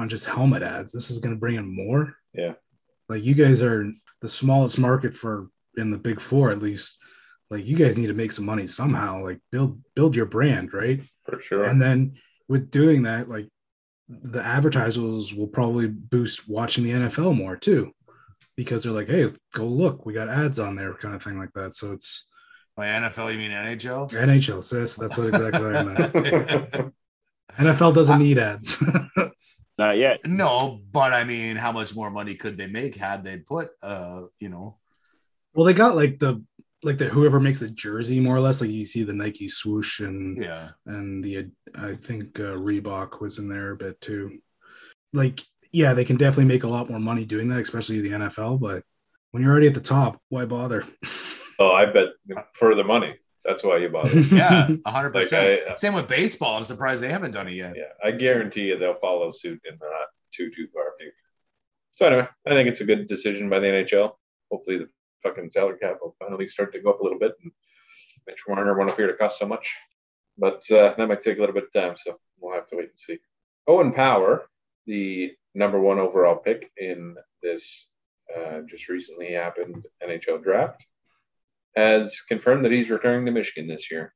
on 0.00 0.08
just 0.08 0.26
helmet 0.26 0.62
ads, 0.62 0.92
this 0.92 1.10
is 1.10 1.18
gonna 1.18 1.36
bring 1.36 1.56
in 1.56 1.74
more. 1.74 2.14
Yeah. 2.34 2.54
Like 3.08 3.24
you 3.24 3.34
guys 3.34 3.62
are 3.62 3.90
the 4.20 4.28
smallest 4.28 4.78
market 4.78 5.16
for 5.16 5.48
in 5.76 5.90
the 5.90 5.98
Big 5.98 6.20
Four, 6.20 6.50
at 6.50 6.62
least. 6.62 6.98
Like 7.50 7.66
you 7.66 7.76
guys 7.76 7.98
need 7.98 8.06
to 8.06 8.14
make 8.14 8.32
some 8.32 8.44
money 8.44 8.66
somehow. 8.66 9.24
Like 9.24 9.40
build 9.50 9.80
build 9.94 10.14
your 10.14 10.26
brand, 10.26 10.72
right? 10.72 11.02
For 11.24 11.40
sure. 11.40 11.64
And 11.64 11.80
then 11.80 12.16
with 12.48 12.70
doing 12.70 13.04
that, 13.04 13.28
like 13.28 13.48
the 14.08 14.42
advertisers 14.42 15.34
will 15.34 15.46
probably 15.46 15.86
boost 15.86 16.48
watching 16.48 16.84
the 16.84 16.90
NFL 16.90 17.36
more 17.36 17.56
too, 17.56 17.92
because 18.56 18.82
they're 18.82 18.92
like, 18.92 19.08
hey, 19.08 19.32
go 19.54 19.64
look, 19.64 20.04
we 20.04 20.12
got 20.12 20.28
ads 20.28 20.58
on 20.58 20.74
there, 20.76 20.94
kind 20.94 21.14
of 21.14 21.22
thing 21.22 21.38
like 21.38 21.52
that. 21.54 21.74
So 21.74 21.92
it's 21.92 22.26
By 22.76 22.86
NFL, 22.86 23.32
you 23.32 23.38
mean 23.38 23.52
NHL? 23.52 24.10
NHL. 24.10 24.62
So 24.62 24.80
that's, 24.80 24.96
that's 24.96 25.16
what 25.16 25.28
exactly 25.28 25.64
I 25.64 25.82
meant. 25.82 26.92
NFL 27.58 27.94
doesn't 27.94 28.18
need 28.18 28.38
ads. 28.38 28.82
Not 29.80 29.96
yet. 29.96 30.20
No, 30.26 30.78
but 30.92 31.14
I 31.14 31.24
mean, 31.24 31.56
how 31.56 31.72
much 31.72 31.94
more 31.96 32.10
money 32.10 32.34
could 32.34 32.58
they 32.58 32.66
make 32.66 32.94
had 32.96 33.24
they 33.24 33.38
put, 33.38 33.70
uh, 33.82 34.24
you 34.38 34.50
know, 34.50 34.76
well, 35.54 35.64
they 35.64 35.72
got 35.72 35.96
like 35.96 36.18
the 36.18 36.44
like 36.82 36.98
the 36.98 37.06
whoever 37.06 37.40
makes 37.40 37.60
the 37.60 37.70
jersey 37.70 38.20
more 38.20 38.36
or 38.36 38.40
less. 38.40 38.60
Like 38.60 38.68
you 38.68 38.84
see 38.84 39.04
the 39.04 39.14
Nike 39.14 39.48
swoosh 39.48 40.00
and 40.00 40.36
yeah, 40.36 40.68
and 40.84 41.24
the 41.24 41.46
I 41.74 41.94
think 41.94 42.38
uh, 42.38 42.60
Reebok 42.60 43.22
was 43.22 43.38
in 43.38 43.48
there 43.48 43.70
a 43.70 43.76
bit 43.76 43.98
too. 44.02 44.42
Like, 45.14 45.40
yeah, 45.72 45.94
they 45.94 46.04
can 46.04 46.18
definitely 46.18 46.52
make 46.52 46.64
a 46.64 46.68
lot 46.68 46.90
more 46.90 47.00
money 47.00 47.24
doing 47.24 47.48
that, 47.48 47.60
especially 47.60 48.02
the 48.02 48.10
NFL. 48.10 48.60
But 48.60 48.84
when 49.30 49.42
you're 49.42 49.50
already 49.50 49.68
at 49.68 49.74
the 49.74 49.80
top, 49.80 50.20
why 50.28 50.44
bother? 50.44 50.84
Oh, 51.62 51.72
I 51.72 51.84
bet 51.84 52.06
for 52.54 52.74
the 52.74 52.82
money. 52.82 53.16
That's 53.44 53.62
why 53.64 53.78
you 53.78 53.88
bought 53.88 54.10
it. 54.12 54.30
yeah, 54.32 54.68
hundred 54.86 55.14
Like, 55.14 55.24
percent. 55.24 55.78
Same 55.78 55.94
with 55.94 56.08
baseball. 56.08 56.56
I'm 56.58 56.64
surprised 56.64 57.02
they 57.02 57.08
haven't 57.08 57.32
done 57.32 57.48
it 57.48 57.54
yet. 57.54 57.74
yeah, 57.76 57.84
I 58.04 58.10
guarantee 58.12 58.62
you 58.64 58.78
they'll 58.78 58.98
follow 59.00 59.32
suit 59.32 59.60
in 59.68 59.76
the 59.80 59.86
not 59.86 60.08
too 60.34 60.50
too 60.54 60.68
far 60.74 60.94
future. 60.98 61.14
So 61.96 62.06
anyway, 62.06 62.28
I 62.46 62.50
think 62.50 62.68
it's 62.68 62.80
a 62.80 62.84
good 62.84 63.08
decision 63.08 63.48
by 63.48 63.58
the 63.60 63.66
NHL. 63.66 64.12
Hopefully, 64.50 64.78
the 64.78 64.88
fucking 65.22 65.50
salary 65.52 65.78
cap 65.78 65.98
will 66.02 66.16
finally 66.18 66.48
start 66.48 66.72
to 66.74 66.80
go 66.80 66.90
up 66.90 67.00
a 67.00 67.02
little 67.02 67.18
bit, 67.18 67.32
and 67.42 67.52
Mitch 68.26 68.40
Marner 68.48 68.76
won't 68.76 68.90
appear 68.90 69.06
to 69.06 69.14
cost 69.14 69.38
so 69.38 69.46
much. 69.46 69.68
But 70.38 70.62
uh, 70.70 70.94
that 70.96 71.08
might 71.08 71.22
take 71.22 71.36
a 71.36 71.40
little 71.40 71.54
bit 71.54 71.64
of 71.64 71.72
time, 71.72 71.96
so 72.02 72.18
we'll 72.40 72.54
have 72.54 72.66
to 72.68 72.76
wait 72.76 72.90
and 72.90 72.98
see. 72.98 73.18
Owen 73.66 73.92
Power, 73.92 74.46
the 74.86 75.32
number 75.54 75.78
one 75.80 75.98
overall 75.98 76.36
pick 76.36 76.70
in 76.78 77.16
this 77.42 77.64
uh, 78.34 78.60
just 78.68 78.88
recently 78.88 79.32
happened 79.32 79.84
NHL 80.02 80.42
draft, 80.42 80.82
has 81.76 82.20
confirmed 82.28 82.64
that 82.64 82.72
he's 82.72 82.90
returning 82.90 83.26
to 83.26 83.32
Michigan 83.32 83.68
this 83.68 83.90
year. 83.90 84.14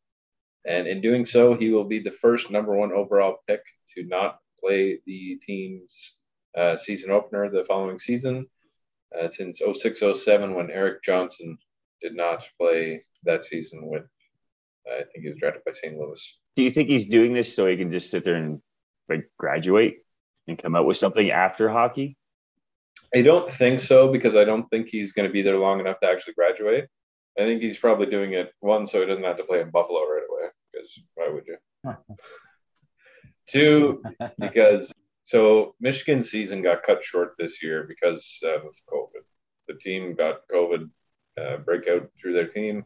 And 0.67 0.87
in 0.87 1.01
doing 1.01 1.27
so, 1.27 1.55
he 1.55 1.71
will 1.71 1.85
be 1.85 2.01
the 2.01 2.17
first 2.23 2.51
number 2.51 2.75
one 2.75 2.93
overall 2.93 3.39
pick 3.47 3.61
to 3.97 4.05
not 4.05 4.39
play 4.63 4.99
the 5.07 5.39
team's 5.47 6.15
uh, 6.57 6.77
season 6.77 7.11
opener 7.11 7.51
the 7.51 7.65
following 7.67 7.99
season 7.99 8.47
uh, 9.19 9.29
since 9.33 9.61
06 9.61 10.01
07 10.25 10.55
when 10.55 10.71
Erik 10.71 11.03
Johnson 11.03 11.59
did 12.01 12.17
not 12.17 12.41
play 12.59 13.05
that 13.25 13.45
season 13.45 13.87
with, 13.87 14.05
I 14.87 14.99
think 14.99 15.25
he 15.25 15.29
was 15.29 15.39
drafted 15.39 15.65
by 15.65 15.73
St. 15.73 15.97
Louis. 15.97 16.21
Do 16.57 16.63
you 16.63 16.71
think 16.71 16.89
he's 16.89 17.07
doing 17.07 17.33
this 17.33 17.55
so 17.55 17.67
he 17.67 17.77
can 17.77 17.91
just 17.91 18.11
sit 18.11 18.25
there 18.25 18.37
and 18.37 18.61
like 19.09 19.31
graduate 19.39 19.99
and 20.47 20.59
come 20.59 20.75
out 20.75 20.87
with 20.87 20.97
something 20.97 21.31
after 21.31 21.69
hockey? 21.69 22.17
I 23.15 23.23
don't 23.23 23.53
think 23.55 23.81
so 23.81 24.11
because 24.11 24.35
I 24.35 24.45
don't 24.45 24.69
think 24.71 24.89
he's 24.89 25.13
going 25.13 25.29
to 25.29 25.33
be 25.33 25.43
there 25.43 25.59
long 25.59 25.81
enough 25.81 26.01
to 26.01 26.09
actually 26.09 26.35
graduate. 26.35 26.89
I 27.39 27.43
think 27.43 27.63
he's 27.63 27.79
probably 27.79 28.07
doing 28.07 28.33
it 28.33 28.53
one 28.61 28.87
so 28.87 29.01
he 29.01 29.07
doesn't 29.07 29.25
have 29.25 29.39
to 29.39 29.45
play 29.45 29.61
in 29.61 29.71
Buffalo 29.71 30.01
right 30.01 30.23
away 30.31 30.49
because 30.73 30.89
why 31.15 31.29
would 31.29 31.47
you? 31.47 31.57
Two, 33.49 34.03
because 34.39 34.93
so 35.27 35.75
Michigan's 35.81 36.31
season 36.31 36.63
got 36.63 36.85
cut 36.85 37.05
short 37.05 37.35
this 37.39 37.63
year 37.63 37.85
because 37.89 38.27
of 38.45 38.63
COVID. 38.91 39.23
The 39.69 39.75
team 39.75 40.15
got 40.15 40.47
COVID 40.53 40.91
uh, 41.41 41.57
breakout 41.59 42.11
through 42.21 42.35
their 42.35 42.49
team, 42.49 42.85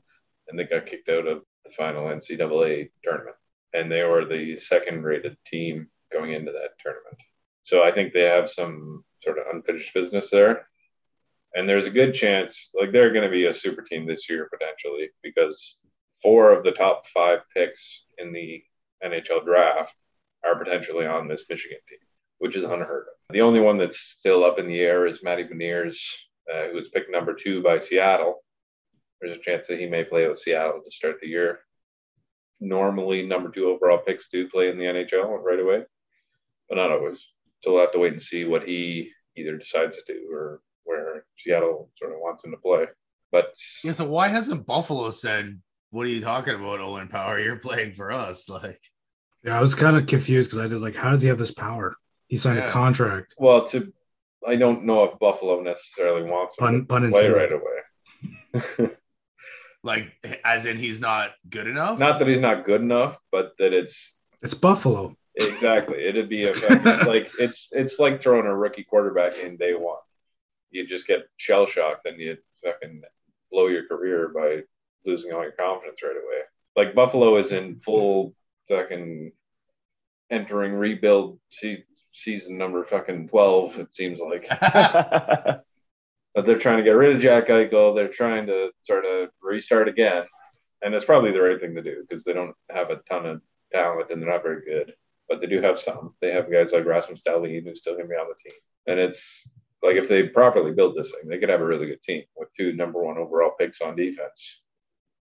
and 0.49 0.59
they 0.59 0.65
got 0.65 0.87
kicked 0.87 1.09
out 1.09 1.27
of 1.27 1.43
the 1.65 1.71
final 1.77 2.07
NCAA 2.07 2.91
tournament. 3.05 3.37
And 3.75 3.91
they 3.91 4.03
were 4.03 4.25
the 4.25 4.59
second-rated 4.59 5.37
team 5.47 5.89
going 6.13 6.33
into 6.33 6.53
that 6.53 6.71
tournament. 6.83 7.19
So 7.65 7.83
I 7.83 7.93
think 7.93 8.13
they 8.13 8.23
have 8.23 8.51
some 8.51 9.05
sort 9.23 9.39
of 9.39 9.45
unfinished 9.53 9.93
business 9.93 10.31
there. 10.31 10.69
And 11.55 11.69
there's 11.69 11.87
a 11.87 11.91
good 11.91 12.15
chance, 12.15 12.71
like 12.79 12.93
they're 12.93 13.13
going 13.13 13.25
to 13.25 13.31
be 13.31 13.47
a 13.47 13.55
super 13.55 13.83
team 13.83 14.07
this 14.07 14.29
year 14.29 14.49
potentially, 14.53 15.11
because 15.23 15.77
four 16.23 16.53
of 16.53 16.65
the 16.65 16.73
top 16.73 17.07
five 17.09 17.41
picks 17.55 18.05
in 18.19 18.33
the 18.33 18.63
NHL 19.05 19.45
draft 19.45 19.93
are 20.45 20.63
potentially 20.63 21.07
on 21.07 21.29
this 21.29 21.45
Michigan 21.49 21.79
team, 21.89 21.99
which 22.39 22.57
is 22.57 22.65
unheard 22.65 23.07
of. 23.09 23.33
The 23.35 23.41
only 23.41 23.61
one 23.61 23.79
that's 23.79 23.99
still 23.99 24.45
up 24.45 24.59
in 24.59 24.67
the 24.67 24.81
air 24.81 25.07
is 25.07 25.23
Matty 25.23 25.45
Beniers, 25.45 25.99
uh, 26.53 26.69
who 26.69 26.77
was 26.77 26.89
picked 26.89 27.11
number 27.11 27.35
two 27.35 27.63
by 27.63 27.81
Seattle. 27.81 28.43
There's 29.21 29.37
a 29.37 29.43
chance 29.43 29.69
that 29.69 29.79
he 29.79 29.87
may 29.87 30.05
play 30.05 30.29
with 30.29 30.41
Seattle 30.41 30.81
to 30.85 30.91
start 30.91 31.17
the 31.21 31.29
year. 31.29 31.61
Normally, 32.61 33.27
number 33.27 33.51
two 33.51 33.69
overall 33.69 33.99
picks 33.99 34.29
do 34.29 34.49
play 34.49 34.69
in 34.69 34.79
the 34.79 34.85
NHL 34.85 35.43
right 35.43 35.61
away, 35.61 35.85
but 36.69 36.77
not 36.77 36.91
always. 36.91 37.19
So 37.63 37.73
we'll 37.73 37.83
have 37.83 37.93
to 37.93 37.99
wait 37.99 38.13
and 38.13 38.23
see 38.23 38.45
what 38.45 38.65
he 38.65 39.11
either 39.37 39.57
decides 39.57 39.97
to 39.97 40.13
do 40.13 40.29
or 40.33 40.61
Seattle 41.41 41.91
sort 41.99 42.13
of 42.13 42.19
wants 42.21 42.45
him 42.45 42.51
to 42.53 42.57
play. 42.59 42.87
But 43.33 43.55
Yeah, 43.85 43.93
so 43.93 44.07
why 44.09 44.29
hasn't 44.29 44.67
Buffalo 44.67 45.11
said, 45.11 45.61
"What 45.91 46.07
are 46.07 46.11
you 46.11 46.21
talking 46.21 46.55
about, 46.55 46.81
Owen 46.81 47.09
Power? 47.09 47.39
You're 47.41 47.57
playing 47.57 47.95
for 47.95 48.11
us." 48.13 48.49
Like, 48.49 48.81
Yeah, 49.45 49.57
I 49.59 49.61
was 49.61 49.75
kind 49.75 49.97
of 49.97 50.07
confused 50.07 50.51
because 50.51 50.59
I 50.65 50.67
was 50.67 50.83
like, 50.83 50.97
how 50.97 51.11
does 51.11 51.23
he 51.23 51.29
have 51.29 51.39
this 51.39 51.51
power? 51.53 51.97
He 52.29 52.37
signed 52.37 52.59
Yeah. 52.59 52.69
a 52.69 52.73
contract. 52.73 53.35
well, 53.39 53.69
to 53.69 53.93
I 54.47 54.57
don't 54.57 54.85
know 54.85 55.05
if 55.05 55.19
Buffalo 55.19 55.61
necessarily 55.63 56.23
wants 56.29 56.57
him 56.59 56.65
Pun, 56.67 56.75
to 56.81 56.85
pun 56.87 57.11
play 57.11 57.27
intended. 57.27 57.37
right 57.37 57.53
away. 58.81 58.91
like 59.83 60.13
as 60.45 60.65
in 60.65 60.77
he's 60.79 61.01
not 61.01 61.31
good 61.49 61.67
enough. 61.67 61.99
Not 61.99 62.19
that 62.19 62.29
he's 62.29 62.41
not 62.41 62.65
good 62.65 62.81
enough, 62.81 63.17
but 63.31 63.53
that 63.59 63.73
it's 63.73 64.17
It's 64.43 64.55
Buffalo. 64.55 65.17
exactly 65.37 66.05
it'd 66.05 66.29
be 66.29 66.45
a 66.47 66.53
like 67.07 67.31
it's 67.39 67.69
it's 67.73 67.99
like 67.99 68.23
throwing 68.23 68.47
a 68.47 68.55
rookie 68.57 68.85
quarterback 68.85 69.39
in 69.39 69.57
day 69.57 69.75
one. 69.75 69.99
You 70.71 70.87
just 70.87 71.07
get 71.07 71.29
shell 71.37 71.67
shocked 71.67 72.07
and 72.07 72.21
you 72.21 72.37
fucking 72.65 73.03
blow 73.51 73.69
your 73.69 73.87
career 73.87 74.29
by 74.35 74.63
losing 75.07 75.33
all 75.33 75.43
your 75.43 75.53
confidence 75.53 75.99
right 76.03 76.13
away. 76.13 76.43
Like 76.77 76.95
Buffalo 76.95 77.37
is 77.39 77.53
in 77.53 77.81
full 77.81 78.35
fucking 78.69 79.33
entering 80.31 80.75
rebuild 80.75 81.41
se- 81.51 81.85
season 82.13 82.59
number 82.59 82.85
fucking 82.85 83.29
twelve. 83.29 83.79
It 83.79 83.95
seems 83.95 84.21
like. 84.21 84.49
but 86.39 86.47
they're 86.47 86.59
trying 86.59 86.79
to 86.79 86.85
get 86.85 86.91
rid 86.91 87.17
of 87.17 87.23
Jack 87.23 87.49
Eichel. 87.49 87.95
They're 87.95 88.09
trying 88.09 88.47
to 88.47 88.71
sort 88.85 89.05
of 89.05 89.31
restart 89.43 89.89
again, 89.89 90.25
and 90.83 90.95
it's 90.95 91.05
probably 91.05 91.33
the 91.33 91.41
right 91.41 91.61
thing 91.61 91.75
to 91.75 91.83
do 91.83 92.05
because 92.09 92.25
they 92.25 92.33
don't 92.33 92.55
have 92.71 92.91
a 92.91 93.01
ton 93.09 93.27
of 93.27 93.43
talent 93.73 94.11
and 94.11 94.23
they're 94.23 94.31
not 94.31 94.43
very 94.43 94.65
good, 94.65 94.95
but 95.29 95.41
they 95.41 95.47
do 95.47 95.61
have 95.61 95.81
some. 95.81 96.15
They 96.21 96.31
have 96.33 96.51
guys 96.51 96.73
like 96.73 96.85
Rasmus 96.85 97.23
Dahlin 97.27 97.65
who's 97.65 97.81
still 97.81 97.95
going 97.95 98.07
to 98.07 98.11
be 98.11 98.15
on 98.15 98.29
the 98.29 98.51
team, 98.51 98.59
and 98.87 99.01
it's 99.01 99.49
like 99.83 99.97
if 99.97 100.09
they 100.09 100.25
properly 100.25 100.73
build 100.73 100.97
this 100.97 101.11
thing, 101.13 101.29
they 101.29 101.39
could 101.39 101.49
have 101.49 101.61
a 101.61 101.67
really 101.67 101.87
good 101.87 102.03
team 102.03 102.25
with 102.37 102.49
two 102.57 102.73
number 102.73 103.03
one 103.03 103.19
overall 103.19 103.53
picks 103.59 103.81
on 103.81 103.97
defense. 103.97 104.63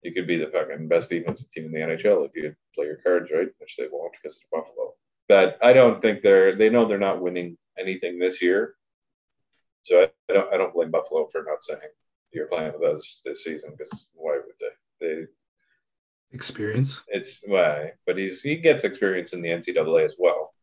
You 0.02 0.14
could 0.14 0.28
be 0.28 0.38
the 0.38 0.48
fucking 0.48 0.88
best 0.88 1.10
defensive 1.10 1.52
team 1.52 1.66
in 1.66 1.72
the 1.72 1.80
NHL 1.80 2.26
if 2.26 2.32
you 2.36 2.56
play 2.74 2.86
your 2.86 2.98
cards 2.98 3.30
right, 3.34 3.48
which 3.60 3.76
they 3.78 3.88
won't 3.92 4.14
because 4.14 4.38
it's 4.38 4.46
Buffalo. 4.52 4.94
But 5.28 5.60
I 5.62 5.74
don't 5.74 6.02
think 6.02 6.22
they're. 6.22 6.56
They 6.56 6.70
know 6.70 6.88
they're 6.88 6.98
not 6.98 7.22
winning 7.22 7.58
anything 7.78 8.18
this 8.18 8.42
year, 8.42 8.76
so 9.84 10.02
I, 10.02 10.10
I 10.30 10.34
don't 10.34 10.54
I 10.54 10.58
don't 10.58 10.74
blame 10.74 10.90
Buffalo 10.90 11.28
for 11.32 11.44
not 11.44 11.64
saying 11.64 11.80
you're 12.32 12.48
playing 12.48 12.74
with 12.80 12.98
us 12.98 13.22
this 13.26 13.44
season 13.44 13.74
because 13.78 14.08
why 14.14 14.38
would 14.38 14.56
they? 14.60 15.06
They 15.06 15.26
Experience, 16.32 17.02
it's 17.08 17.40
why, 17.46 17.94
but 18.06 18.16
he's 18.16 18.42
he 18.42 18.58
gets 18.58 18.84
experience 18.84 19.34
in 19.34 19.42
the 19.42 19.50
NCAA 19.50 20.06
as 20.06 20.14
well, 20.20 20.54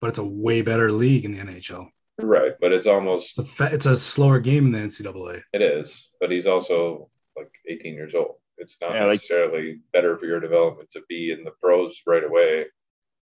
but 0.00 0.08
it's 0.08 0.18
a 0.18 0.24
way 0.24 0.60
better 0.60 0.90
league 0.90 1.24
in 1.24 1.32
the 1.32 1.38
NHL. 1.38 1.88
Right? 2.20 2.52
But 2.60 2.72
it's 2.72 2.86
almost 2.86 3.38
It's 3.38 3.38
a 3.38 3.44
fa- 3.44 3.70
it's 3.72 3.86
a 3.86 3.96
slower 3.96 4.40
game 4.40 4.66
in 4.66 4.72
the 4.72 4.78
NCAA. 4.78 5.42
it 5.52 5.62
is, 5.62 6.08
but 6.20 6.30
he's 6.30 6.46
also 6.46 7.10
like 7.36 7.50
18 7.68 7.94
years 7.94 8.14
old. 8.14 8.36
It's 8.58 8.76
not 8.80 8.92
Yeah, 8.94 9.04
like- 9.04 9.14
necessarily 9.14 9.80
better 9.92 10.16
for 10.18 10.26
your 10.26 10.40
development 10.40 10.90
to 10.92 11.02
be 11.08 11.32
in 11.32 11.44
the 11.44 11.50
pros 11.62 11.96
right 12.06 12.22
away, 12.24 12.66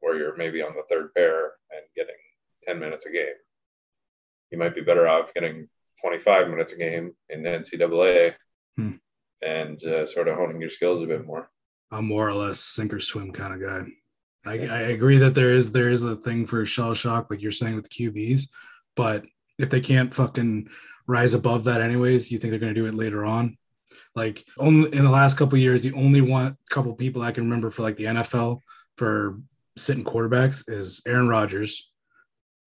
where 0.01 0.17
you're 0.17 0.37
maybe 0.37 0.63
on 0.63 0.75
the 0.75 0.83
third 0.89 1.13
pair 1.15 1.53
and 1.71 1.83
getting 1.97 2.15
10 2.67 2.79
minutes 2.79 3.07
a 3.07 3.11
game. 3.11 3.35
You 4.51 4.59
might 4.59 4.75
be 4.75 4.81
better 4.81 5.09
off 5.09 5.35
getting 5.35 5.69
25 6.01 6.49
minutes 6.49 6.73
a 6.73 6.77
game 6.77 7.13
in 7.29 7.43
the 7.43 7.51
NCAA 7.51 8.35
Hmm. 8.77 8.93
and 9.43 9.83
uh, 9.85 10.07
sort 10.07 10.29
of 10.29 10.37
honing 10.37 10.61
your 10.61 10.71
skills 10.71 11.03
a 11.03 11.07
bit 11.07 11.27
more. 11.27 11.51
I'm 11.91 12.05
more 12.07 12.29
or 12.29 12.35
less 12.35 12.61
sink 12.61 12.93
or 12.93 13.01
swim 13.01 13.33
kind 13.33 13.55
of 13.55 13.61
guy. 13.69 13.87
I, 14.47 14.53
I 14.67 14.81
agree 14.91 15.19
that 15.19 15.35
there 15.35 15.53
is 15.53 15.73
there 15.73 15.91
is 15.91 16.05
a 16.05 16.15
thing 16.17 16.47
for 16.47 16.65
shell 16.65 16.95
shock, 16.95 17.29
like 17.31 17.43
you're 17.43 17.51
saying 17.51 17.75
with 17.75 17.89
the 17.89 18.11
QBs, 18.11 18.43
but 18.99 19.25
if 19.61 19.71
they 19.71 19.81
can't 19.81 20.13
fucking 20.13 20.69
rise 21.07 21.33
above 21.33 21.65
that 21.65 21.81
anyways, 21.81 22.33
you 22.33 22.39
think 22.39 22.51
they're 22.51 22.59
going 22.59 22.75
to 22.75 22.81
do 22.81 22.87
it 22.87 22.95
later 22.95 23.25
on? 23.25 23.57
Like 24.17 24.45
only 24.59 24.93
in 24.93 25.05
the 25.05 25.11
last 25.11 25.39
couple 25.39 25.55
of 25.55 25.61
years, 25.61 25.85
the 25.85 25.93
only 25.93 26.21
one 26.21 26.57
couple 26.69 26.93
people 26.95 27.23
I 27.23 27.31
can 27.31 27.45
remember 27.45 27.71
for 27.71 27.83
like 27.83 27.97
the 27.97 28.07
NFL 28.07 28.59
for 28.97 29.39
sitting 29.77 30.03
quarterbacks 30.03 30.69
is 30.69 31.01
Aaron 31.07 31.29
Rodgers, 31.29 31.93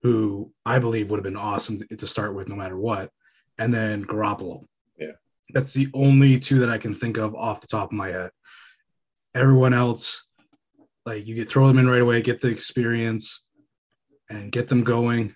who 0.03 0.53
I 0.65 0.79
believe 0.79 1.09
would 1.09 1.17
have 1.17 1.25
been 1.25 1.35
awesome 1.35 1.81
to, 1.85 2.07
start 2.07 2.33
with 2.33 2.47
no 2.47 2.55
matter 2.55 2.77
what, 2.77 3.11
and 3.57 3.73
then 3.73 4.05
Garoppolo. 4.05 4.65
Yeah. 4.97 5.11
that's 5.53 5.73
the 5.73 5.89
only 5.93 6.39
two 6.39 6.59
that 6.59 6.69
I 6.69 6.77
can 6.77 6.95
think 6.95 7.17
of 7.17 7.35
off 7.35 7.59
the 7.59 7.67
top 7.67 7.89
of 7.89 7.97
my 7.97 8.07
head 8.07 8.29
everyone 9.33 9.73
else 9.73 10.27
like 11.05 11.25
you 11.25 11.35
could 11.35 11.49
throw 11.49 11.67
them 11.67 11.77
in 11.79 11.87
right 11.87 12.01
away 12.01 12.21
get 12.21 12.41
the 12.41 12.49
experience 12.49 13.47
and 14.29 14.51
get 14.51 14.67
them 14.67 14.83
going 14.83 15.35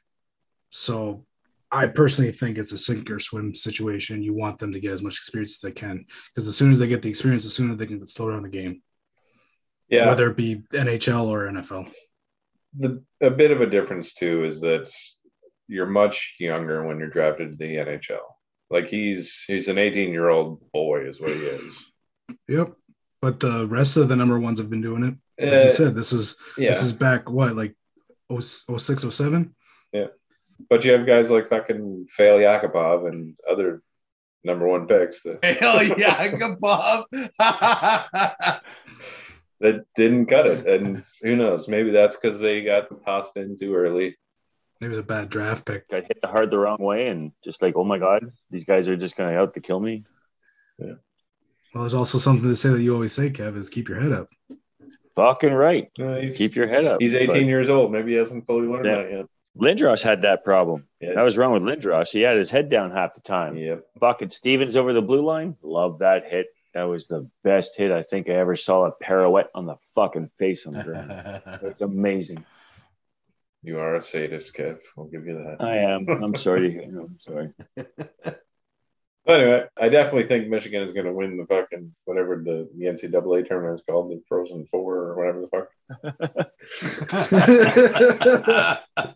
so 0.70 1.26
I 1.72 1.88
personally 1.88 2.32
think 2.32 2.58
it's 2.58 2.72
a 2.72 2.78
sink 2.78 3.10
or 3.10 3.20
swim 3.20 3.54
situation. 3.54 4.24
You 4.24 4.34
want 4.34 4.60
them 4.60 4.72
to 4.74 4.80
get 4.80 4.94
as 4.94 5.02
much 5.04 5.16
experience 5.18 5.56
as 5.58 5.62
they 5.62 5.72
can 5.72 6.06
because 6.34 6.48
as 6.48 6.56
soon 6.56 6.72
as 6.72 6.80
they 6.80 6.88
get 6.88 7.02
the 7.02 7.10
experience, 7.10 7.44
the 7.44 7.50
sooner 7.50 7.76
they 7.76 7.86
can 7.86 8.06
slow 8.06 8.32
down 8.32 8.44
the 8.44 8.50
game, 8.50 8.82
Yeah, 9.90 10.08
whether 10.08 10.30
it 10.30 10.38
be 10.38 10.64
NHL 10.74 11.28
or 11.28 11.48
NFL. 11.48 11.92
the, 12.78 13.04
a 13.22 13.30
bit 13.30 13.52
of 13.52 13.62
a 13.62 13.66
difference 13.70 14.14
too 14.14 14.46
is 14.46 14.62
that 14.62 14.92
you're 15.68 15.86
much 15.88 16.36
younger 16.40 16.86
when 16.86 17.00
you're 17.00 17.10
drafted 17.10 17.52
to 17.52 17.56
the 17.58 17.76
NHL. 17.76 18.20
Like 18.70 18.88
he's 18.88 19.36
he's 19.48 19.68
an 19.68 19.78
18 19.78 20.12
year 20.12 20.30
old 20.30 20.62
boy, 20.72 21.08
is 21.08 21.20
what 21.20 21.32
he 21.32 21.38
is. 21.38 21.74
Yep. 22.48 22.74
But 23.22 23.40
the 23.40 23.66
rest 23.68 23.98
of 23.98 24.08
the 24.08 24.16
number 24.16 24.40
ones 24.40 24.60
have 24.60 24.70
been 24.70 24.82
doing 24.82 25.04
it. 25.04 25.16
Like 25.44 25.54
Uh, 25.62 25.64
you 25.66 25.70
said, 25.72 25.96
this 25.96 26.14
is 26.14 26.38
yeah, 26.58 26.70
this 26.70 26.82
is 26.84 26.94
back 26.94 27.30
what 27.30 27.56
like 27.56 27.76
oh, 28.30 28.40
06, 28.40 29.04
07? 29.10 29.54
But 30.70 30.84
you 30.86 30.94
have 30.94 31.06
guys 31.06 31.30
like 31.30 31.50
fucking 31.50 32.08
Nail 32.20 32.38
Yakupov 32.38 33.08
and 33.10 33.36
other 33.50 33.82
number 34.44 34.68
one 34.68 34.88
picks 34.88 35.22
that, 35.24 35.44
Hell 35.60 35.84
yeah, 35.98 36.24
that 39.62 39.86
didn't 39.96 40.26
cut 40.28 40.48
it, 40.48 40.68
and 40.68 41.04
who 41.22 41.36
knows? 41.36 41.68
Maybe 41.68 41.92
that's 41.92 42.16
because 42.16 42.40
they 42.40 42.64
got 42.64 42.88
tossed 43.06 43.38
in 43.38 43.58
too 43.58 43.74
early. 43.76 44.18
Maybe 44.82 44.94
it's 44.94 45.00
a 45.00 45.04
bad 45.04 45.30
draft 45.30 45.66
pick. 45.66 45.88
Got 45.90 46.04
hit 46.04 46.20
the 46.22 46.28
heart 46.28 46.50
the 46.50 46.58
wrong 46.58 46.78
way, 46.80 47.08
and 47.08 47.32
just 47.44 47.62
like, 47.62 47.76
oh 47.76 47.86
my 47.86 47.98
god, 47.98 48.30
these 48.52 48.66
guys 48.66 48.88
are 48.90 48.98
just 48.98 49.16
going 49.16 49.32
to 49.34 49.40
out 49.40 49.54
to 49.54 49.62
kill 49.62 49.80
me. 49.80 50.04
Yeah. 50.78 50.96
Well, 51.74 51.84
there's 51.84 51.94
also 51.94 52.18
something 52.18 52.50
to 52.50 52.56
say 52.56 52.70
that 52.70 52.82
you 52.82 52.94
always 52.94 53.14
say, 53.14 53.30
Kev, 53.30 53.58
is 53.58 53.70
keep 53.70 53.90
your 53.90 54.00
head 54.00 54.12
up. 54.12 54.30
Fucking 55.16 55.54
right. 55.54 55.90
Uh, 55.98 56.20
Keep 56.36 56.56
your 56.56 56.68
head 56.68 56.84
up. 56.86 57.02
he's 57.02 57.14
18 57.14 57.28
But 57.28 57.42
years 57.44 57.70
old. 57.70 57.94
Maybe 57.94 58.12
he 58.12 58.18
hasn't 58.18 58.46
fully 58.46 58.68
learned 58.68 58.86
Yeah. 58.86 58.96
that 58.96 59.12
yet. 59.12 59.26
Lindros 59.58 60.04
had 60.04 60.24
that 60.24 60.44
problem. 60.44 60.88
Yeah. 61.00 61.14
That 61.16 61.24
was 61.24 61.38
wrong 61.38 61.54
with 61.54 61.64
Lindros. 61.64 62.12
He 62.12 62.22
had 62.22 62.38
his 62.38 62.50
head 62.50 62.70
down 62.70 62.92
half 62.92 63.14
the 63.14 63.22
time. 63.22 63.56
Yep. 63.56 63.86
Fucking 64.00 64.30
Stevens 64.30 64.76
over 64.76 64.94
the 64.94 65.02
blue 65.02 65.24
line. 65.26 65.56
Love 65.62 66.00
that 66.00 66.26
hit. 66.30 66.48
That 66.74 66.84
was 66.84 67.08
the 67.08 67.30
best 67.44 67.78
hit 67.78 67.92
I 67.92 68.04
think 68.04 68.30
I 68.30 68.34
ever 68.34 68.58
saw. 68.58 68.86
A 68.86 68.92
pirouette 68.92 69.50
on 69.56 69.66
the 69.66 69.78
fucking 69.96 70.30
face 70.38 70.68
on 70.68 70.74
the 70.74 70.84
ground. 70.84 71.42
It's 71.64 71.82
amazing. 71.82 72.44
You 73.64 73.80
are 73.80 73.96
a 73.96 74.04
sadist, 74.04 74.54
Kev. 74.54 74.78
I'll 74.98 75.06
give 75.06 75.26
you 75.26 75.36
that. 75.36 75.66
I 75.66 75.78
am. 75.78 76.08
I'm 76.10 76.36
sorry. 76.36 76.84
I'm 76.84 77.18
sorry. 77.20 77.52
But 79.26 79.40
anyway, 79.40 79.64
I 79.76 79.90
definitely 79.90 80.28
think 80.28 80.48
Michigan 80.50 80.84
is 80.88 80.94
going 80.94 81.08
to 81.08 81.12
win 81.12 81.38
the 81.38 81.48
fucking 81.48 81.96
whatever 82.06 82.36
the, 82.36 82.70
the 82.78 82.86
NCAA 82.86 83.48
tournament 83.48 83.80
is 83.80 83.86
called, 83.90 84.12
the 84.12 84.22
Frozen 84.30 84.68
Four 84.70 84.98
or 84.98 85.16
whatever 85.16 85.42
the 85.42 85.48
fuck. 85.48 85.70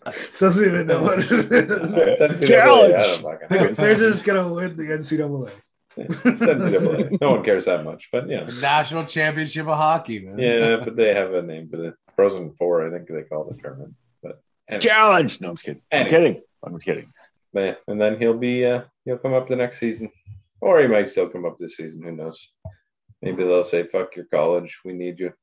Doesn't 0.40 0.66
even 0.66 0.88
know 0.88 1.04
what 1.04 1.20
it 1.20 1.52
is. 1.52 2.50
Challenge! 2.50 2.96
I 2.96 2.98
don't 2.98 3.22
fucking 3.22 3.48
know. 3.50 3.58
They're, 3.58 3.72
they're 3.74 3.96
just 3.98 4.24
gonna 4.24 4.52
win 4.52 4.76
the 4.78 4.84
NCAA. 4.86 5.52
NCAA. 5.98 7.22
No 7.22 7.32
one 7.32 7.44
cares 7.44 7.66
that 7.66 7.84
much, 7.84 8.08
but 8.12 8.28
yeah, 8.30 8.50
National 8.62 9.06
Championship 9.06 9.68
of 9.68 9.78
Hockey, 9.78 10.22
man. 10.22 10.40
yeah. 10.40 10.78
But 10.84 10.96
they 10.96 11.14
have 11.14 11.34
a 11.34 11.42
name 11.44 11.70
for 11.70 11.78
the 11.78 11.94
Frozen 12.16 12.56
Four. 12.58 12.88
I 12.88 12.92
think 12.92 13.08
they 13.10 13.24
call 13.24 13.44
the 13.44 13.62
tournament. 13.62 13.94
But 14.24 14.42
anyway, 14.68 14.80
Challenge. 14.80 15.42
No, 15.42 15.50
I'm 15.50 15.56
just 15.56 15.66
kidding. 15.66 15.82
I'm 15.92 16.08
kidding. 16.08 16.42
I'm 16.64 16.74
just 16.74 16.86
kidding. 16.86 17.12
Yeah, 17.54 17.76
and 17.88 18.00
then 18.00 18.18
he'll 18.20 18.38
be 18.38 18.66
uh, 18.66 18.84
he'll 19.06 19.18
come 19.18 19.34
up 19.34 19.48
the 19.48 19.56
next 19.56 19.80
season, 19.80 20.12
or 20.62 20.82
he 20.82 20.88
might 20.88 21.10
still 21.10 21.30
come 21.30 21.46
up 21.46 21.58
this 21.60 21.78
season. 21.78 22.02
Who 22.04 22.12
knows? 22.12 22.40
Maybe 23.22 23.44
they'll 23.44 23.66
say, 23.66 23.88
"Fuck 23.88 24.16
your 24.16 24.26
college. 24.26 24.78
We 24.86 24.94
need 24.94 25.20
you." 25.20 25.34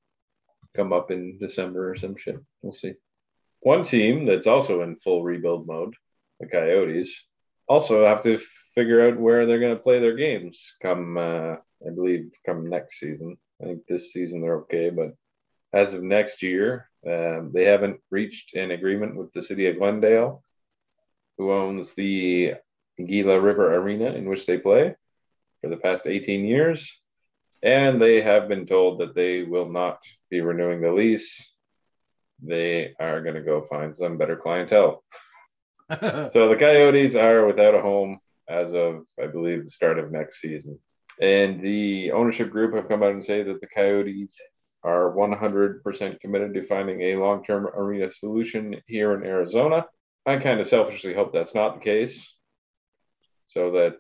Come 0.75 0.93
up 0.93 1.11
in 1.11 1.39
December 1.39 1.91
or 1.91 1.97
some 1.97 2.17
shit. 2.19 2.39
We'll 2.63 2.75
see. 2.75 2.95
One 3.61 3.85
team 3.85 4.27
that's 4.27 4.47
also 4.47 4.83
in 4.83 4.97
full 4.97 5.25
rebuild 5.25 5.67
mode, 5.67 5.95
the 6.39 6.47
Coyotes, 6.47 7.11
also 7.67 8.07
have 8.07 8.23
to 8.25 8.39
figure 8.75 9.09
out 9.09 9.19
where 9.19 9.47
they're 9.47 9.59
going 9.59 9.75
to 9.75 9.83
play 9.83 9.99
their 9.99 10.15
games. 10.15 10.61
Come, 10.83 11.17
uh, 11.17 11.55
I 11.55 11.91
believe, 11.95 12.31
come 12.45 12.69
next 12.69 13.01
season. 13.01 13.39
I 13.61 13.65
think 13.65 13.87
this 13.89 14.13
season 14.13 14.43
they're 14.43 14.59
okay, 14.59 14.91
but 14.91 15.15
as 15.73 15.95
of 15.95 16.03
next 16.03 16.43
year, 16.43 16.91
um, 17.07 17.51
they 17.53 17.65
haven't 17.65 18.01
reached 18.11 18.55
an 18.55 18.71
agreement 18.71 19.17
with 19.17 19.33
the 19.33 19.43
city 19.43 19.67
of 19.67 19.79
Glendale 19.79 20.43
who 21.39 21.53
owns 21.53 21.95
the 21.95 22.55
Gila 22.99 23.41
River 23.41 23.75
Arena 23.75 24.13
in 24.13 24.29
which 24.29 24.47
they 24.47 24.59
play 24.59 24.95
for 25.61 25.69
the 25.69 25.77
past 25.77 26.07
18 26.07 26.45
years. 26.45 26.91
And 27.63 28.01
they 28.01 28.23
have 28.23 28.49
been 28.49 28.67
told 28.67 29.01
that 29.01 29.15
they 29.15 29.43
will 29.43 29.71
not 29.71 29.99
be 30.31 30.41
renewing 30.41 30.81
the 30.81 30.93
lease. 30.93 31.53
They 32.43 32.95
are 33.01 33.23
going 33.23 33.35
to 33.35 33.43
go 33.43 33.67
find 33.69 33.97
some 33.97 34.19
better 34.19 34.37
clientele. 34.37 35.03
So 35.89 36.49
the 36.49 36.57
Coyotes 36.59 37.15
are 37.15 37.47
without 37.47 37.77
a 37.77 37.81
home 37.81 38.19
as 38.49 38.73
of, 38.75 39.05
I 39.23 39.29
believe, 39.29 39.65
the 39.65 39.71
start 39.71 39.99
of 39.99 40.11
next 40.11 40.41
season. 40.41 40.79
And 41.21 41.63
the 41.63 42.11
ownership 42.13 42.51
group 42.51 42.75
have 42.75 42.89
come 42.89 43.03
out 43.03 43.13
and 43.13 43.25
say 43.25 43.43
that 43.45 43.61
the 43.61 43.69
Coyotes 43.69 44.37
are 44.83 45.13
100% 45.13 46.21
committed 46.21 46.55
to 46.55 46.67
finding 46.67 47.01
a 47.03 47.17
long 47.17 47.45
term 47.45 47.67
arena 47.67 48.11
solution 48.13 48.81
here 48.87 49.15
in 49.15 49.25
Arizona. 49.25 49.87
I 50.27 50.39
kind 50.39 50.61
of 50.61 50.67
selfishly 50.67 51.15
hope 51.15 51.33
that's 51.33 51.55
not 51.55 51.75
the 51.75 51.85
case 51.85 52.21
so 53.47 53.71
that 53.73 53.99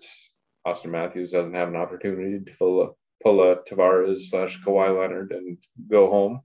Auston 0.66 0.91
Matthews 0.91 1.31
doesn't 1.31 1.55
have 1.55 1.68
an 1.68 1.77
opportunity 1.77 2.45
to 2.45 2.57
pull 2.59 2.83
a, 2.83 2.89
pull 3.22 3.41
a 3.41 3.57
Tavares 3.62 4.29
slash 4.29 4.61
Kawhi 4.66 5.01
Leonard 5.01 5.31
and 5.31 5.57
go 5.89 6.11
home. 6.11 6.41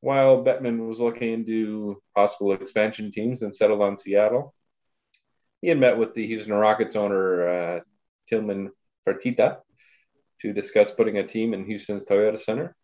While 0.00 0.44
Bettman 0.44 0.88
was 0.88 1.00
looking 1.00 1.32
into 1.32 2.00
possible 2.14 2.52
expansion 2.52 3.10
teams 3.10 3.42
and 3.42 3.54
settled 3.54 3.82
on 3.82 3.98
Seattle, 3.98 4.54
he 5.60 5.68
had 5.68 5.80
met 5.80 5.98
with 5.98 6.14
the 6.14 6.24
Houston 6.28 6.54
Rockets 6.54 6.94
owner, 6.94 7.48
uh, 7.48 7.80
Tillman 8.28 8.70
Fertitta, 9.04 9.56
to 10.42 10.52
discuss 10.52 10.92
putting 10.92 11.18
a 11.18 11.26
team 11.26 11.52
in 11.52 11.64
Houston's 11.64 12.04
Toyota 12.04 12.40
Center. 12.40 12.76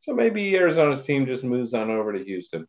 So 0.00 0.12
maybe 0.12 0.56
Arizona's 0.56 1.04
team 1.04 1.26
just 1.26 1.44
moves 1.44 1.74
on 1.74 1.90
over 1.90 2.12
to 2.12 2.24
Houston, 2.24 2.66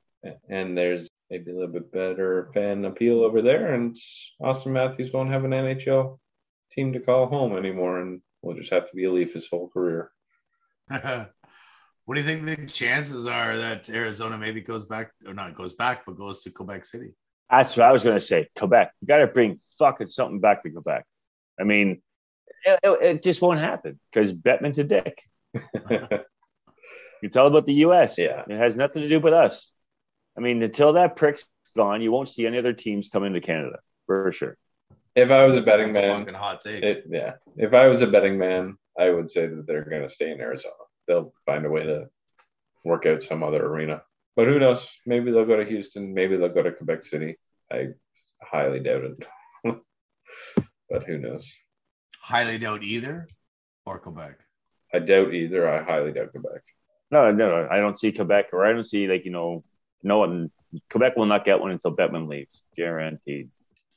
and 0.47 0.77
there's 0.77 1.08
maybe 1.29 1.51
a 1.51 1.53
little 1.53 1.71
bit 1.73 1.91
better 1.91 2.49
fan 2.53 2.85
appeal 2.85 3.21
over 3.21 3.41
there, 3.41 3.73
and 3.73 3.97
Auston 4.41 4.67
Matthews 4.67 5.11
won't 5.13 5.31
have 5.31 5.43
an 5.45 5.51
NHL 5.51 6.19
team 6.71 6.93
to 6.93 6.99
call 6.99 7.27
home 7.27 7.57
anymore, 7.57 7.99
and 8.01 8.21
will 8.41 8.55
just 8.55 8.71
have 8.71 8.89
to 8.89 8.95
be 8.95 9.05
a 9.05 9.11
Leaf 9.11 9.33
his 9.33 9.47
whole 9.49 9.69
career. 9.69 10.11
what 10.87 11.29
do 12.15 12.21
you 12.21 12.23
think 12.23 12.45
the 12.45 12.65
chances 12.67 13.27
are 13.27 13.57
that 13.57 13.89
Arizona 13.89 14.37
maybe 14.37 14.61
goes 14.61 14.85
back 14.85 15.11
or 15.27 15.33
not 15.33 15.55
goes 15.55 15.73
back, 15.73 16.05
but 16.05 16.17
goes 16.17 16.41
to 16.43 16.51
Quebec 16.51 16.85
City? 16.85 17.09
That's 17.49 17.75
what 17.77 17.85
I 17.87 17.91
was 17.91 18.03
going 18.03 18.15
to 18.17 18.25
say. 18.25 18.47
Quebec. 18.57 18.91
You 19.01 19.07
got 19.07 19.17
to 19.17 19.27
bring 19.27 19.59
fucking 19.79 20.07
something 20.09 20.39
back 20.39 20.63
to 20.63 20.69
Quebec. 20.69 21.03
I 21.59 21.63
mean, 21.63 22.01
it, 22.65 22.79
it- 22.83 23.01
it 23.01 23.23
just 23.23 23.41
won't 23.41 23.59
happen 23.59 23.99
because 24.11 24.37
Bettman's 24.37 24.79
a 24.79 24.83
dick. 24.83 25.23
It's 27.21 27.35
all 27.35 27.47
about 27.47 27.65
the 27.65 27.73
U.S. 27.85 28.17
Yeah. 28.17 28.43
It 28.47 28.57
has 28.57 28.77
nothing 28.77 29.01
to 29.01 29.09
do 29.09 29.19
with 29.19 29.33
us. 29.33 29.71
I 30.39 30.41
mean, 30.41 30.63
until 30.63 30.93
that 30.93 31.17
prick's 31.17 31.51
gone, 31.75 32.01
you 32.01 32.13
won't 32.13 32.29
see 32.29 32.47
any 32.47 32.57
other 32.57 32.71
teams 32.71 33.09
come 33.09 33.25
into 33.25 33.41
Canada 33.41 33.79
for 34.05 34.31
sure. 34.31 34.57
if 35.15 35.29
I 35.29 35.45
was 35.45 35.57
a 35.57 35.61
betting 35.61 35.91
That's 35.91 36.05
man, 36.05 36.19
fucking 36.21 36.33
hot 36.33 36.61
take. 36.61 36.81
it, 36.81 37.03
yeah, 37.09 37.33
if 37.57 37.73
I 37.73 37.87
was 37.87 38.01
a 38.01 38.07
betting 38.07 38.37
man, 38.37 38.77
I 38.97 39.09
would 39.09 39.29
say 39.29 39.47
that 39.47 39.67
they're 39.67 39.83
going 39.83 40.07
to 40.07 40.09
stay 40.09 40.31
in 40.31 40.39
Arizona. 40.39 40.73
They'll 41.07 41.33
find 41.45 41.65
a 41.65 41.69
way 41.69 41.83
to 41.83 42.07
work 42.85 43.05
out 43.05 43.23
some 43.23 43.43
other 43.43 43.65
arena. 43.65 44.01
But 44.37 44.47
who 44.47 44.59
knows? 44.59 44.87
Maybe 45.05 45.29
they'll 45.31 45.45
go 45.45 45.57
to 45.57 45.65
Houston. 45.65 46.13
Maybe 46.13 46.37
they'll 46.37 46.47
go 46.47 46.63
to 46.63 46.71
Quebec 46.71 47.03
City. 47.03 47.37
I 47.69 47.89
highly 48.41 48.79
doubt 48.79 49.03
it. 49.03 49.27
but 50.89 51.03
who 51.03 51.17
knows? 51.17 51.51
Highly 52.21 52.57
doubt 52.59 52.83
either 52.83 53.27
or 53.85 53.99
Quebec. 53.99 54.37
I 54.93 54.99
doubt 54.99 55.33
either. 55.33 55.69
I 55.69 55.83
highly 55.83 56.13
doubt 56.13 56.31
Quebec. 56.31 56.61
No, 57.11 57.29
no, 57.31 57.49
no. 57.49 57.67
I 57.69 57.77
don't 57.77 57.99
see 57.99 58.13
Quebec, 58.13 58.47
or 58.53 58.65
I 58.65 58.71
don't 58.71 58.85
see 58.85 59.07
like 59.07 59.25
you 59.25 59.31
know, 59.31 59.63
no 60.03 60.19
one. 60.19 60.51
Quebec 60.91 61.15
will 61.15 61.25
not 61.25 61.45
get 61.45 61.59
one 61.59 61.71
until 61.71 61.95
Bettman 61.95 62.27
leaves, 62.27 62.63
guaranteed. 62.75 63.49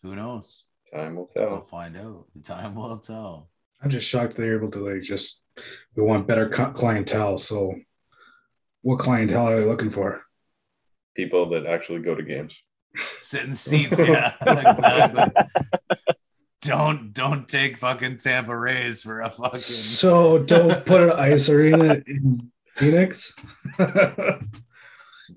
Who 0.03 0.17
knows? 0.17 0.65
Time 0.93 1.17
will 1.17 1.31
tell. 1.35 1.51
We'll 1.51 1.61
find 1.63 1.97
out. 1.97 2.27
Time 2.45 2.75
will 2.75 2.99
tell. 2.99 3.49
I'm 3.83 3.91
just 3.91 4.09
shocked 4.09 4.37
they're 4.37 4.57
able 4.57 4.71
to 4.71 4.79
like 4.79 5.03
just 5.03 5.43
we 5.97 6.03
want 6.03 6.27
better 6.27 6.49
co- 6.49 6.71
clientele. 6.71 7.39
So, 7.39 7.75
what 8.83 8.99
clientele 8.99 9.49
are 9.49 9.61
they 9.61 9.67
looking 9.67 9.91
for? 9.91 10.23
People 11.17 11.51
that 11.51 11.67
actually 11.67 12.01
go 12.01 12.15
to 12.15 12.23
games. 12.23 12.55
Sitting 13.21 13.55
seats, 13.55 13.99
yeah, 13.99 14.35
exactly. 14.47 15.45
don't 16.61 17.13
don't 17.13 17.49
take 17.49 17.79
fucking 17.79 18.19
Tampa 18.19 18.57
Rays 18.57 19.03
for 19.03 19.23
a 19.23 19.31
fucking 19.31 19.59
So 19.59 20.39
don't 20.39 20.85
put 20.85 21.03
an 21.03 21.11
ice 21.11 21.49
arena 21.49 22.03
in 22.07 22.53
Phoenix. 22.77 23.35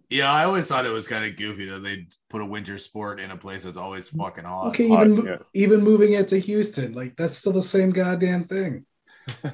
Yeah, 0.09 0.31
I 0.31 0.45
always 0.45 0.67
thought 0.67 0.85
it 0.85 0.91
was 0.91 1.07
kind 1.07 1.25
of 1.25 1.35
goofy 1.37 1.65
that 1.65 1.79
they 1.79 2.07
put 2.29 2.41
a 2.41 2.45
winter 2.45 2.77
sport 2.77 3.19
in 3.19 3.31
a 3.31 3.37
place 3.37 3.63
that's 3.63 3.77
always 3.77 4.09
fucking 4.09 4.43
hot. 4.43 4.67
okay, 4.69 4.87
hot, 4.89 5.07
even 5.07 5.15
mo- 5.17 5.23
yeah. 5.31 5.37
even 5.53 5.81
moving 5.81 6.13
it 6.13 6.27
to 6.29 6.39
Houston, 6.39 6.93
like 6.93 7.15
that's 7.17 7.37
still 7.37 7.53
the 7.53 7.61
same 7.61 7.91
goddamn 7.91 8.45
thing. 8.45 8.85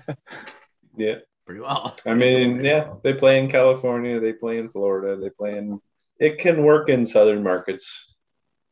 Yeah. 0.98 1.16
Pretty 1.46 1.62
well. 1.62 1.96
I 2.06 2.14
mean, 2.14 2.64
yeah, 2.64 2.94
they 3.04 3.14
play 3.14 3.40
in 3.40 3.50
California, 3.52 4.20
they 4.20 4.34
play 4.34 4.58
in 4.60 4.70
Florida, 4.70 5.20
they 5.22 5.30
play 5.30 5.58
in. 5.58 5.80
It 6.20 6.38
can 6.40 6.64
work 6.64 6.90
in 6.90 7.06
southern 7.06 7.44
markets. 7.44 7.90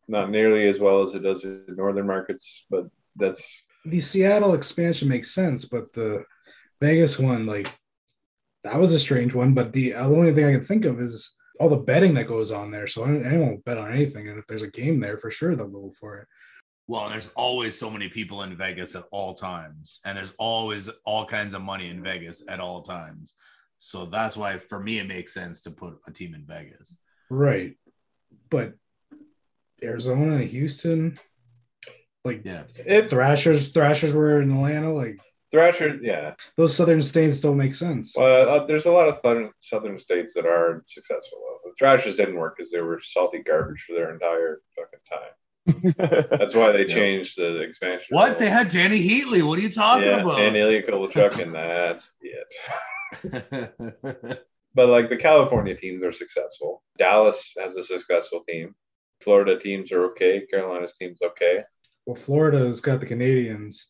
Not 0.08 0.30
nearly 0.30 0.68
as 0.68 0.80
well 0.80 1.04
as 1.04 1.16
it 1.16 1.20
does 1.20 1.44
in 1.44 1.66
northern 1.70 2.08
markets, 2.08 2.66
but 2.70 2.86
that's 3.16 3.44
The 3.86 4.00
Seattle 4.00 4.54
expansion 4.54 5.08
makes 5.08 5.32
sense, 5.32 5.66
but 5.66 5.92
the 5.94 6.26
Vegas 6.80 7.20
one, 7.20 7.46
like 7.46 7.68
that 8.64 8.80
was 8.80 8.94
a 8.94 9.00
strange 9.00 9.34
one. 9.34 9.54
But 9.54 9.74
the, 9.74 9.94
uh, 9.96 10.08
the 10.08 10.16
only 10.16 10.34
thing 10.34 10.46
I 10.46 10.52
can 10.54 10.66
think 10.66 10.86
of 10.86 11.00
is 11.00 11.36
all 11.60 11.70
the 11.70 11.76
betting 11.76 12.14
that 12.16 12.28
goes 12.28 12.52
on 12.52 12.72
there. 12.72 12.88
So 12.88 13.04
anyone 13.04 13.50
will 13.50 13.64
bet 13.66 13.78
on 13.78 13.92
anything, 13.92 14.30
and 14.30 14.40
if 14.40 14.48
there's 14.48 14.62
a 14.62 14.68
game 14.68 15.00
there, 15.00 15.18
for 15.18 15.30
sure 15.30 15.56
they'll 15.56 15.68
go 15.68 15.92
for 16.00 16.20
it. 16.20 16.28
Well, 16.88 17.10
there's 17.10 17.30
always 17.36 17.78
so 17.78 17.90
many 17.90 18.10
people 18.10 18.42
in 18.44 18.58
Vegas 18.58 18.96
at 18.96 19.04
all 19.12 19.36
times, 19.36 20.00
and 20.06 20.18
there's 20.18 20.34
always 20.40 20.90
all 21.06 21.26
kinds 21.26 21.54
of 21.54 21.62
money 21.62 21.90
in 21.90 22.02
Vegas 22.02 22.44
at 22.48 22.60
all 22.60 22.82
times. 22.82 23.36
So 23.78 24.06
that's 24.06 24.36
why, 24.36 24.58
for 24.58 24.80
me, 24.80 25.00
it 25.00 25.08
makes 25.08 25.34
sense 25.34 25.62
to 25.62 25.72
put 25.72 26.00
a 26.08 26.12
team 26.12 26.34
in 26.34 26.46
Vegas. 26.46 26.96
Right. 27.30 27.78
But 28.50 28.74
Arizona, 29.84 30.40
Houston, 30.42 31.20
like 32.26 32.42
Yeah, 32.44 32.64
it. 32.76 33.10
Thrashers, 33.10 33.70
Thrashers 33.70 34.14
were 34.14 34.42
in 34.42 34.52
Atlanta, 34.52 34.92
like 34.92 35.20
Thrasher, 35.52 36.00
yeah. 36.02 36.34
those 36.58 36.76
southern 36.76 37.02
states 37.02 37.42
don't 37.42 37.58
make 37.58 37.74
sense. 37.74 38.14
Well, 38.16 38.50
uh, 38.50 38.66
there's 38.66 38.86
a 38.86 38.92
lot 38.92 39.10
of 39.10 39.20
southern, 39.24 39.52
southern 39.62 40.00
states 40.00 40.34
that 40.34 40.46
are 40.46 40.84
successful. 40.88 41.40
The 41.70 41.76
Thrashers 41.78 42.18
didn't 42.18 42.36
work 42.36 42.56
because 42.58 42.72
they 42.72 42.82
were 42.82 43.00
salty 43.14 43.40
garbage 43.46 43.84
for 43.88 43.94
their 43.94 44.12
entire 44.14 44.62
fucking 44.76 45.00
time. 45.10 46.28
That's 46.40 46.56
why 46.56 46.72
they 46.72 46.88
Yeah. 46.88 46.96
changed 46.96 47.38
the 47.38 47.60
expansion. 47.62 48.08
what 48.10 48.30
rules. 48.30 48.40
they 48.40 48.50
had 48.50 48.68
Dany 48.68 49.08
Heatley. 49.08 49.44
What 49.44 49.60
are 49.60 49.62
you 49.62 49.70
talking 49.70 50.08
yeah, 50.08 50.22
about? 50.22 50.40
and 50.42 50.56
Ilya 50.58 50.84
Kovalchuk, 50.84 51.42
and 51.42 51.54
that's 51.54 52.10
it. 52.22 52.48
yeah, 53.24 54.36
But 54.76 54.90
like 54.90 55.10
the 55.10 55.18
California 55.18 55.76
teams 55.76 56.04
are 56.04 56.14
successful. 56.14 56.84
Dallas 56.98 57.54
has 57.60 57.76
a 57.76 57.84
successful 57.84 58.44
team. 58.48 58.76
Florida 59.22 59.60
teams 59.60 59.92
are 59.92 60.06
okay. 60.12 60.46
Carolina's 60.50 60.94
team's 60.98 61.20
okay. 61.22 61.64
Well, 62.06 62.16
Florida's 62.16 62.80
got 62.82 63.00
the 63.00 63.06
Canadians. 63.06 63.90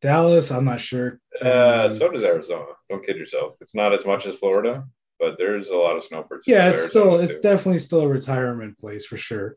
Dallas, 0.00 0.50
I'm 0.52 0.64
not 0.64 0.80
sure. 0.80 1.20
Uh, 1.44 1.88
Um, 1.90 1.96
so 1.96 2.10
does 2.10 2.22
Arizona. 2.22 2.66
Don't 2.88 3.04
kid 3.04 3.16
yourself. 3.16 3.56
It's 3.60 3.74
not 3.74 3.92
as 3.92 4.04
much 4.06 4.26
as 4.26 4.36
Florida, 4.36 4.84
but 5.18 5.36
there's 5.38 5.68
a 5.68 5.74
lot 5.74 5.96
of 5.96 6.04
snowbirds. 6.04 6.46
in 6.46 6.54
yeah, 6.54 6.70
it's 6.70 6.88
still 6.88 7.18
it's 7.18 7.36
too. 7.36 7.42
definitely 7.42 7.78
still 7.78 8.00
a 8.02 8.08
retirement 8.08 8.78
place 8.78 9.04
for 9.06 9.16
sure. 9.16 9.56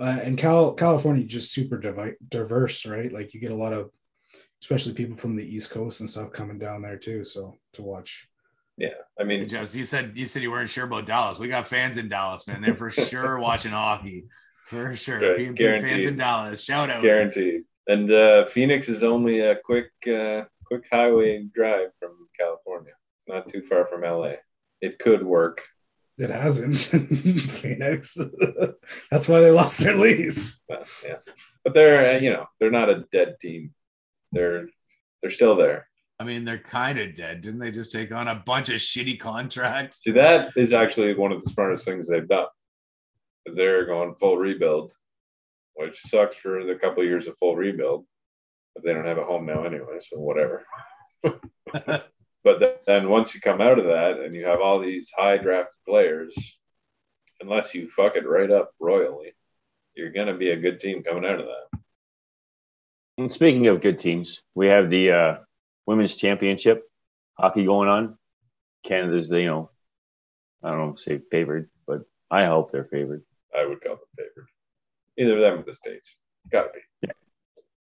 Uh, 0.00 0.18
and 0.22 0.38
Cal 0.38 0.74
California 0.74 1.24
just 1.24 1.52
super 1.52 1.78
divi- 1.78 2.16
diverse, 2.28 2.86
right? 2.86 3.12
Like 3.12 3.34
you 3.34 3.40
get 3.40 3.50
a 3.52 3.54
lot 3.56 3.72
of, 3.74 3.90
especially 4.62 4.94
people 4.94 5.16
from 5.16 5.36
the 5.36 5.44
East 5.44 5.70
Coast 5.70 6.00
and 6.00 6.08
stuff 6.08 6.32
coming 6.32 6.58
down 6.58 6.82
there 6.82 6.96
too. 6.96 7.24
So 7.24 7.58
to 7.74 7.82
watch. 7.82 8.26
yeah. 8.78 8.88
I 9.20 9.24
mean, 9.24 9.46
Just 9.48 9.74
you 9.74 9.84
said 9.84 10.12
you 10.14 10.26
said 10.26 10.42
you 10.42 10.50
weren't 10.50 10.70
sure 10.70 10.84
about 10.84 11.04
Dallas. 11.06 11.38
We 11.38 11.48
got 11.48 11.68
fans 11.68 11.98
in 11.98 12.08
Dallas, 12.08 12.46
man. 12.46 12.62
They're 12.62 12.74
for 12.74 12.90
sure 13.10 13.38
watching 13.38 13.72
hockey. 13.72 14.24
For 14.66 14.96
sure. 14.96 15.20
Right, 15.20 15.36
P&P 15.36 15.62
fans 15.62 16.06
in 16.06 16.16
Dallas. 16.16 16.64
Shout 16.64 16.88
out. 16.88 17.02
guaranteed. 17.02 17.64
And 17.86 18.10
uh, 18.10 18.46
Phoenix 18.46 18.88
is 18.88 19.02
only 19.02 19.40
a 19.40 19.56
quick, 19.56 19.90
uh, 20.06 20.44
quick 20.64 20.84
highway 20.90 21.44
drive 21.54 21.88
from 21.98 22.12
California. 22.38 22.92
It's 23.18 23.28
not 23.34 23.48
too 23.52 23.62
far 23.68 23.86
from 23.88 24.02
LA. 24.02 24.34
It 24.82 24.98
could 24.98 25.24
work. 25.24 25.62
It 26.18 26.28
hasn't 26.28 26.78
Phoenix. 27.50 28.18
That's 29.10 29.28
why 29.28 29.40
they 29.40 29.50
lost 29.50 29.78
their 29.78 29.94
lease. 29.94 30.60
But, 30.68 30.86
yeah, 31.04 31.16
but 31.64 31.72
they're 31.72 32.16
uh, 32.16 32.18
you 32.18 32.30
know 32.30 32.46
they're 32.60 32.70
not 32.70 32.90
a 32.90 33.04
dead 33.12 33.36
team. 33.40 33.72
They're 34.32 34.68
they're 35.22 35.30
still 35.30 35.56
there. 35.56 35.88
I 36.18 36.24
mean, 36.24 36.44
they're 36.44 36.58
kind 36.58 36.98
of 36.98 37.14
dead. 37.14 37.40
Didn't 37.40 37.60
they 37.60 37.70
just 37.70 37.90
take 37.90 38.12
on 38.12 38.28
a 38.28 38.42
bunch 38.46 38.68
of 38.68 38.76
shitty 38.76 39.18
contracts? 39.18 40.02
See, 40.04 40.12
that 40.12 40.52
is 40.56 40.72
actually 40.72 41.14
one 41.14 41.32
of 41.32 41.42
the 41.42 41.50
smartest 41.50 41.84
things 41.84 42.06
they've 42.06 42.28
done. 42.28 42.46
They're 43.46 43.86
going 43.86 44.14
full 44.20 44.36
rebuild, 44.36 44.92
which 45.74 45.98
sucks 46.06 46.36
for 46.36 46.64
the 46.64 46.76
couple 46.76 47.02
of 47.02 47.08
years 47.08 47.26
of 47.26 47.36
full 47.38 47.56
rebuild. 47.56 48.04
But 48.74 48.84
they 48.84 48.92
don't 48.92 49.06
have 49.06 49.18
a 49.18 49.24
home 49.24 49.46
now 49.46 49.64
anyway, 49.64 49.98
so 50.08 50.18
whatever. 50.18 50.64
but 52.44 52.82
then 52.86 53.08
once 53.08 53.34
you 53.34 53.40
come 53.40 53.60
out 53.60 53.78
of 53.78 53.84
that 53.84 54.18
and 54.18 54.34
you 54.34 54.46
have 54.46 54.60
all 54.60 54.80
these 54.80 55.08
high 55.16 55.38
draft 55.38 55.70
players, 55.86 56.34
unless 57.40 57.74
you 57.74 57.90
fuck 57.96 58.16
it 58.16 58.28
right 58.28 58.50
up 58.50 58.72
royally, 58.80 59.32
you're 59.94 60.12
gonna 60.12 60.36
be 60.36 60.50
a 60.50 60.60
good 60.60 60.80
team 60.80 61.02
coming 61.02 61.24
out 61.24 61.40
of 61.40 61.46
that. 61.46 61.80
And 63.18 63.32
speaking 63.32 63.66
of 63.68 63.80
good 63.82 63.98
teams, 63.98 64.42
we 64.54 64.68
have 64.68 64.90
the 64.90 65.12
uh, 65.12 65.36
women's 65.86 66.16
championship 66.16 66.82
hockey 67.38 67.64
going 67.64 67.88
on. 67.88 68.18
Canada's, 68.84 69.30
you 69.30 69.46
know, 69.46 69.70
I 70.62 70.70
don't 70.70 70.78
know, 70.78 70.94
say 70.96 71.20
favored, 71.30 71.70
but 71.86 72.02
I 72.30 72.46
hope 72.46 72.72
they're 72.72 72.84
favored. 72.90 73.22
I 73.56 73.66
would 73.66 73.82
call 73.82 73.96
them 73.96 74.04
favored. 74.16 74.48
Either 75.18 75.34
of 75.34 75.40
them 75.40 75.60
or 75.60 75.62
the 75.70 75.76
states. 75.76 76.16
Gotta 76.50 76.70
be. 76.74 77.08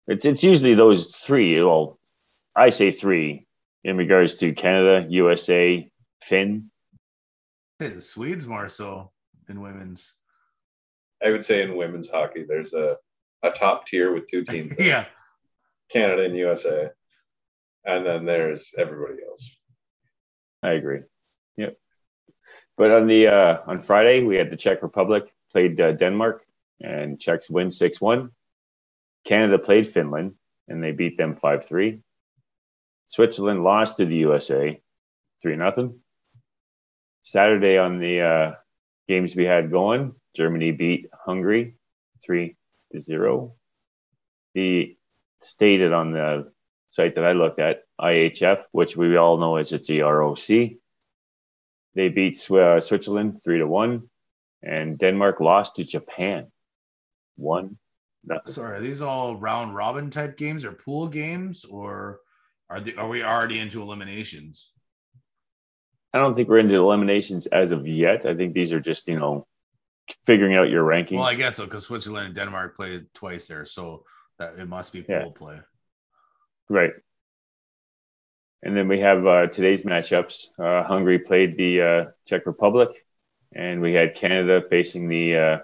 It's 0.09 0.25
it's 0.25 0.45
usually 0.45 0.75
those 0.75 1.17
three. 1.17 1.61
Well, 1.61 1.99
I 2.55 2.69
say 2.71 2.93
three 2.93 3.46
in 3.87 3.97
regards 3.97 4.35
to 4.35 4.53
Canada, 4.53 5.07
USA, 5.11 5.89
Finn. 6.21 6.73
Hey, 7.79 7.89
the 7.89 8.01
Swedes 8.01 8.45
more 8.45 8.69
so 8.69 9.13
than 9.47 9.61
women's. 9.61 10.15
I 11.25 11.31
would 11.31 11.45
say 11.45 11.63
in 11.63 11.77
women's 11.77 12.11
hockey, 12.11 12.45
there's 12.47 12.73
a, 12.73 12.97
a 13.45 13.51
top 13.51 13.87
tier 13.87 14.13
with 14.13 14.29
two 14.29 14.45
teams 14.45 14.75
yeah. 14.79 15.05
Canada 15.93 16.25
and 16.25 16.37
USA. 16.37 16.91
And 17.85 18.05
then 18.05 18.25
there's 18.25 18.73
everybody 18.77 19.19
else. 19.25 19.49
I 20.65 20.73
agree. 20.73 21.03
Yep. 21.57 21.77
But 22.77 22.91
on 22.91 23.07
the 23.07 23.29
uh, 23.29 23.59
on 23.69 23.79
Friday, 23.79 24.25
we 24.25 24.35
had 24.35 24.51
the 24.51 24.57
Czech 24.57 24.83
Republic 24.83 25.33
played 25.53 25.81
uh, 25.81 25.93
Denmark, 25.93 26.43
and 26.81 27.21
Czechs 27.21 27.49
win 27.49 27.71
six 27.71 28.01
one. 28.01 28.31
Canada 29.25 29.59
played 29.61 29.87
Finland, 29.87 30.35
and 30.67 30.83
they 30.83 30.91
beat 30.91 31.17
them 31.17 31.37
five 31.37 31.65
three. 31.65 32.01
Switzerland 33.07 33.63
lost 33.65 33.97
to 33.97 34.07
the 34.07 34.17
USA 34.17 34.81
three 35.41 35.57
nothing. 35.57 36.01
Saturday 37.23 37.79
on 37.79 37.99
the 37.99 38.21
uh, 38.21 38.55
games 39.09 39.35
we 39.35 39.45
had 39.45 39.71
going, 39.71 40.15
Germany 40.35 40.73
beat 40.73 41.07
Hungary 41.25 41.77
three 42.25 42.57
to 42.93 43.01
zero. 43.01 43.55
The 44.55 44.97
stated 45.41 45.93
on 45.93 46.13
the 46.13 46.53
site 46.89 47.15
that 47.17 47.25
I 47.25 47.33
looked 47.33 47.61
at, 47.61 47.85
IHF, 48.01 48.65
which 48.73 48.97
we 48.97 49.17
all 49.17 49.39
know 49.39 49.57
is 49.59 49.73
it's 49.73 49.87
the 49.87 50.01
ROC. 50.01 50.47
They 51.95 52.09
beat 52.09 52.51
uh, 52.51 52.81
Switzerland 52.81 53.41
three 53.43 53.59
to 53.59 53.67
one, 53.67 54.09
and 54.63 54.99
Denmark 54.99 55.41
lost 55.41 55.77
to 55.77 55.85
Japan 55.85 56.53
one 57.37 57.79
nothing. 58.25 58.53
Sorry, 58.53 58.79
are 58.79 58.81
these 58.81 59.03
all 59.03 59.37
round 59.37 59.75
robin 59.75 60.11
type 60.11 60.37
games 60.37 60.65
or 60.65 60.73
pool 60.73 61.09
games, 61.09 61.65
or 61.65 62.21
are 62.69 62.81
they, 62.81 62.95
are 62.95 63.09
we 63.09 63.23
already 63.23 63.59
into 63.59 63.83
eliminations? 63.83 64.73
I 66.13 66.19
don't 66.19 66.35
think 66.35 66.49
we're 66.49 66.59
into 66.59 66.77
eliminations 66.77 67.47
as 67.47 67.73
of 67.73 67.87
yet. 67.87 68.27
I 68.27 68.35
think 68.35 68.55
these 68.55 68.73
are 68.73 68.81
just 68.81 69.09
you 69.09 69.19
know 69.19 69.47
figuring 70.27 70.55
out 70.55 70.71
your 70.71 70.85
rankings. 70.85 71.17
Well, 71.17 71.25
I 71.25 71.35
guess 71.35 71.57
so 71.57 71.65
because 71.65 71.85
Switzerland 71.85 72.27
and 72.27 72.35
Denmark 72.35 72.77
played 72.77 73.07
twice 73.15 73.47
there, 73.47 73.65
so 73.65 74.05
that 74.39 74.59
it 74.59 74.69
must 74.69 74.93
be 74.93 75.03
pool 75.03 75.17
Yeah. 75.17 75.29
play. 75.35 75.59
Right. 76.69 76.93
And 78.63 78.77
then 78.77 78.89
we 78.89 79.01
have 79.01 79.27
uh, 79.27 79.47
today's 79.47 79.85
matchups. 79.85 80.47
Uh, 80.59 80.83
Hungary 80.83 81.21
played 81.21 81.57
the 81.57 81.83
uh, 81.83 82.05
Czech 82.27 82.47
Republic, 82.47 82.89
and 83.55 83.81
we 83.81 83.93
had 83.95 84.17
Canada 84.17 84.63
facing 84.69 85.09
the, 85.09 85.37
uh, 85.37 85.59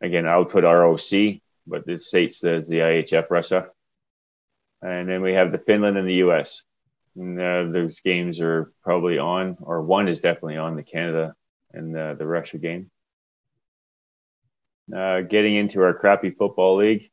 again, 0.00 0.26
I 0.26 0.38
would 0.38 0.48
put 0.48 0.64
ROC, 0.64 1.40
but 1.66 1.86
it 1.86 2.00
states 2.00 2.42
as 2.44 2.68
the 2.68 2.78
IHF 2.78 3.26
Russia. 3.28 3.68
And 4.84 5.08
then 5.08 5.22
we 5.22 5.32
have 5.32 5.50
the 5.50 5.58
Finland 5.58 5.96
and 5.96 6.06
the 6.06 6.22
US. 6.26 6.62
And 7.16 7.40
uh, 7.40 7.72
those 7.72 8.00
games 8.00 8.40
are 8.40 8.72
probably 8.82 9.18
on, 9.18 9.56
or 9.62 9.82
one 9.82 10.08
is 10.08 10.20
definitely 10.20 10.58
on 10.58 10.76
the 10.76 10.82
Canada 10.82 11.34
and 11.72 11.96
uh, 11.96 12.14
the 12.14 12.26
Russia 12.26 12.58
game. 12.58 12.90
Uh, 14.94 15.22
getting 15.22 15.54
into 15.54 15.82
our 15.82 15.94
crappy 15.94 16.30
football 16.30 16.76
league, 16.76 17.10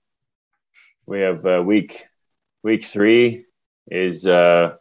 we 1.05 1.21
have 1.21 1.45
uh, 1.45 1.63
week 1.65 2.05
week 2.61 2.83
three 2.83 3.45
is 3.87 4.27
uh, 4.27 4.75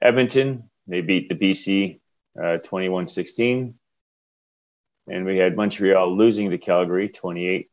Edmonton. 0.00 0.70
They 0.86 1.00
beat 1.00 1.28
the 1.28 1.34
BC 1.34 2.00
uh, 2.38 2.58
21-16. 2.58 3.74
And 5.08 5.24
we 5.24 5.36
had 5.36 5.56
Montreal 5.56 6.16
losing 6.16 6.50
to 6.50 6.58
Calgary 6.58 7.08
28 7.08 7.70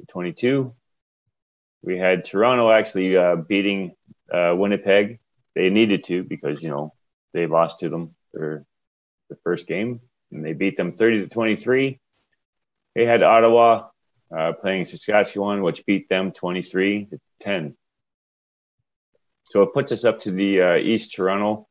to 0.00 0.06
22. 0.06 0.74
We 1.84 1.98
had 1.98 2.24
Toronto 2.24 2.70
actually 2.70 3.16
uh, 3.16 3.36
beating 3.36 3.94
uh, 4.32 4.54
Winnipeg. 4.56 5.18
They 5.54 5.68
needed 5.68 6.04
to 6.04 6.24
because, 6.24 6.62
you 6.62 6.70
know, 6.70 6.94
they 7.34 7.46
lost 7.46 7.80
to 7.80 7.90
them 7.90 8.14
for 8.32 8.64
the 9.28 9.36
first 9.44 9.66
game 9.66 10.00
and 10.32 10.44
they 10.44 10.54
beat 10.54 10.78
them 10.78 10.92
30 10.92 11.20
to 11.20 11.28
23. 11.28 12.00
They 12.94 13.04
had 13.04 13.22
Ottawa 13.22 13.88
uh, 14.34 14.52
playing 14.54 14.86
Saskatchewan, 14.86 15.62
which 15.62 15.84
beat 15.84 16.08
them 16.08 16.32
23 16.32 17.06
to 17.06 17.20
10. 17.40 17.76
So 19.44 19.62
it 19.62 19.74
puts 19.74 19.92
us 19.92 20.04
up 20.04 20.20
to 20.20 20.30
the 20.30 20.62
uh, 20.62 20.76
East 20.76 21.14
Toronto 21.14 21.68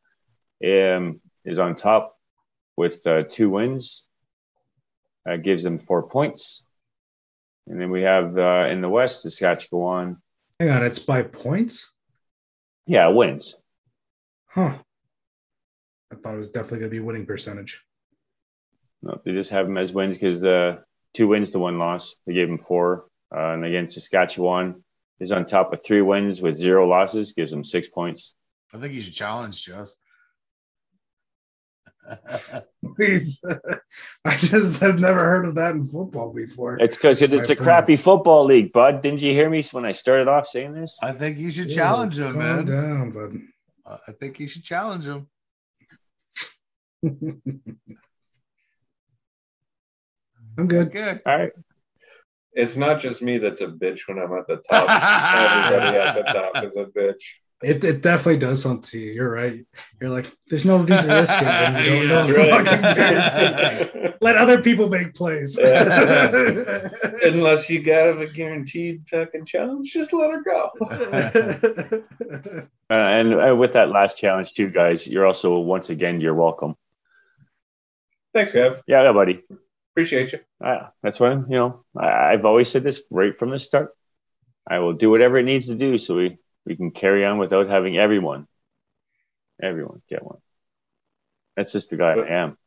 um, 0.64 1.22
is 1.44 1.57
on 1.57 1.76
top 1.76 2.15
with 2.77 3.06
uh, 3.07 3.23
two 3.30 3.49
wins. 3.49 4.06
Gives 5.41 5.64
them 5.64 5.80
four 5.80 6.03
points. 6.03 6.68
And 7.68 7.80
then 7.80 7.90
we 7.90 8.02
have 8.02 8.38
uh, 8.38 8.68
in 8.69 8.81
the 8.81 8.90
West, 8.90 9.22
Saskatchewan. 9.22 10.18
Hang 10.60 10.69
on, 10.69 10.84
it's 10.84 10.99
by 10.99 11.23
points? 11.23 11.91
Yeah, 12.85 13.07
wins. 13.07 13.56
Huh. 14.48 14.77
I 16.11 16.15
thought 16.15 16.35
it 16.35 16.38
was 16.38 16.52
definitely 16.52 16.80
going 16.80 16.91
to 16.91 16.95
be 16.95 16.99
winning 16.99 17.26
percentage. 17.26 17.81
No, 19.02 19.19
they 19.26 19.31
just 19.31 19.52
have 19.52 19.65
them 19.65 19.77
as 19.77 19.94
wins 19.94 20.18
because 20.18 20.44
uh, 20.44 20.77
two 21.14 21.27
wins 21.27 21.52
to 21.52 21.60
one 21.60 21.80
loss. 21.80 22.18
They 22.26 22.34
gave 22.34 22.48
them 22.48 22.57
four. 22.57 23.06
Uh, 23.35 23.53
and 23.53 23.65
again, 23.65 23.88
Saskatchewan 23.88 24.84
is 25.19 25.31
on 25.31 25.45
top 25.45 25.72
with 25.72 25.84
three 25.85 26.02
wins 26.02 26.41
with 26.41 26.56
zero 26.56 26.88
losses, 26.88 27.34
gives 27.34 27.52
them 27.52 27.64
six 27.64 27.88
points. 27.88 28.35
I 28.73 28.77
think 28.77 28.94
you 28.94 29.02
should 29.02 29.14
challenge 29.14 29.64
Just. 29.64 29.99
Please. 32.95 33.43
I 34.25 34.38
just 34.38 34.81
have 34.81 34.99
never 34.99 35.19
heard 35.19 35.45
of 35.45 35.55
that 35.55 35.71
in 35.71 35.84
football 35.85 36.34
before. 36.34 36.77
It's 36.80 36.97
because 36.97 37.21
it's 37.21 37.49
My 37.49 37.53
a 37.53 37.55
crappy 37.55 37.95
football 37.95 38.45
league, 38.45 38.71
bud. 38.73 39.01
Didn't 39.01 39.21
you 39.21 39.31
hear 39.31 39.49
me 39.49 39.63
when 39.71 39.85
I 39.85 39.91
started 39.93 40.27
off 40.27 40.47
saying 40.47 40.73
this? 40.73 40.99
I 41.01 41.11
think 41.11 41.38
you 41.38 41.51
should 41.51 41.69
Ew, 41.69 41.75
challenge 41.75 42.19
him, 42.19 42.38
man. 42.38 42.65
down, 42.65 43.11
bud. 43.11 43.38
Uh, 43.85 43.97
I 44.07 44.11
think 44.13 44.39
you 44.39 44.47
should 44.47 44.63
challenge 44.63 45.05
him. 45.05 45.27
I'm 50.57 50.67
good. 50.67 50.88
Okay. 50.88 51.19
All 51.25 51.38
right. 51.38 51.51
It's 52.53 52.75
not 52.75 53.01
just 53.01 53.21
me 53.21 53.39
that's 53.39 53.61
a 53.61 53.67
bitch 53.67 54.01
when 54.07 54.19
I'm 54.19 54.31
at 54.34 54.47
the 54.47 54.61
top. 54.69 55.71
Everybody 55.71 55.97
at 55.97 56.15
the 56.15 56.21
top 56.21 56.63
is 56.63 56.71
a 56.77 56.85
bitch. 56.85 57.15
It, 57.64 57.84
it 57.84 58.02
definitely 58.02 58.38
does 58.40 58.61
something 58.61 58.90
to 58.91 58.99
you. 58.99 59.14
You're 59.14 59.31
right. 59.31 59.65
You're 60.02 60.10
like, 60.10 60.31
there's 60.49 60.65
no 60.65 60.77
reason 60.77 61.07
to 61.07 61.15
risk 61.15 61.34
it. 61.38 61.45
when 61.45 62.02
you 62.02 62.07
don't 62.07 62.27
know 62.30 62.44
Yeah, 62.44 62.64
fucking. 62.64 64.03
Right. 64.03 64.22
Let 64.22 64.35
other 64.35 64.61
people 64.61 64.90
make 64.90 65.14
plays. 65.14 65.57
Yeah. 65.60 66.90
Unless 67.23 67.69
you 67.69 67.81
got 67.81 68.22
a 68.22 68.27
guaranteed 68.27 69.03
fucking 69.10 69.45
challenge, 69.45 69.91
just 69.94 70.14
let 70.14 70.31
her 70.31 70.44
go. 70.44 72.03
Uh, 72.90 72.95
and 72.95 73.34
uh, 73.34 73.56
with 73.56 73.73
that 73.73 73.90
last 73.90 74.19
challenge, 74.19 74.53
too, 74.53 74.69
guys, 74.69 75.07
you're 75.07 75.26
also 75.26 75.57
once 75.57 75.90
again 75.90 76.22
you're 76.22 76.35
welcome. 76.35 76.76
Thanks, 78.34 78.52
Kev. 78.53 78.81
Yeah, 78.85 79.03
yeah 79.03 79.11
buddy. 79.14 79.41
Appreciate 79.94 80.31
you. 80.34 80.40
Uh, 80.64 80.90
that's 81.02 81.19
what 81.19 81.31
you 81.31 81.45
know. 81.57 81.85
I, 81.98 82.34
I've 82.34 82.45
always 82.45 82.69
said 82.69 82.84
this 82.84 83.02
right 83.10 83.40
from 83.40 83.49
the 83.49 83.57
start. 83.57 83.95
I 84.69 84.80
will 84.80 84.94
do 84.94 85.10
whatever 85.10 85.38
it 85.38 85.44
needs 85.44 85.68
to 85.68 85.76
do 85.76 85.98
so 85.98 86.18
we 86.18 86.38
we 86.65 86.76
can 86.76 86.91
carry 86.91 87.26
on 87.26 87.38
without 87.38 87.68
having 87.69 87.98
everyone, 87.98 88.48
everyone 89.61 90.02
get 90.10 90.23
one. 90.23 90.40
That's 91.56 91.72
just 91.72 91.90
the 91.91 91.98
guy 91.98 92.14
I 92.14 92.27
am. 92.44 92.57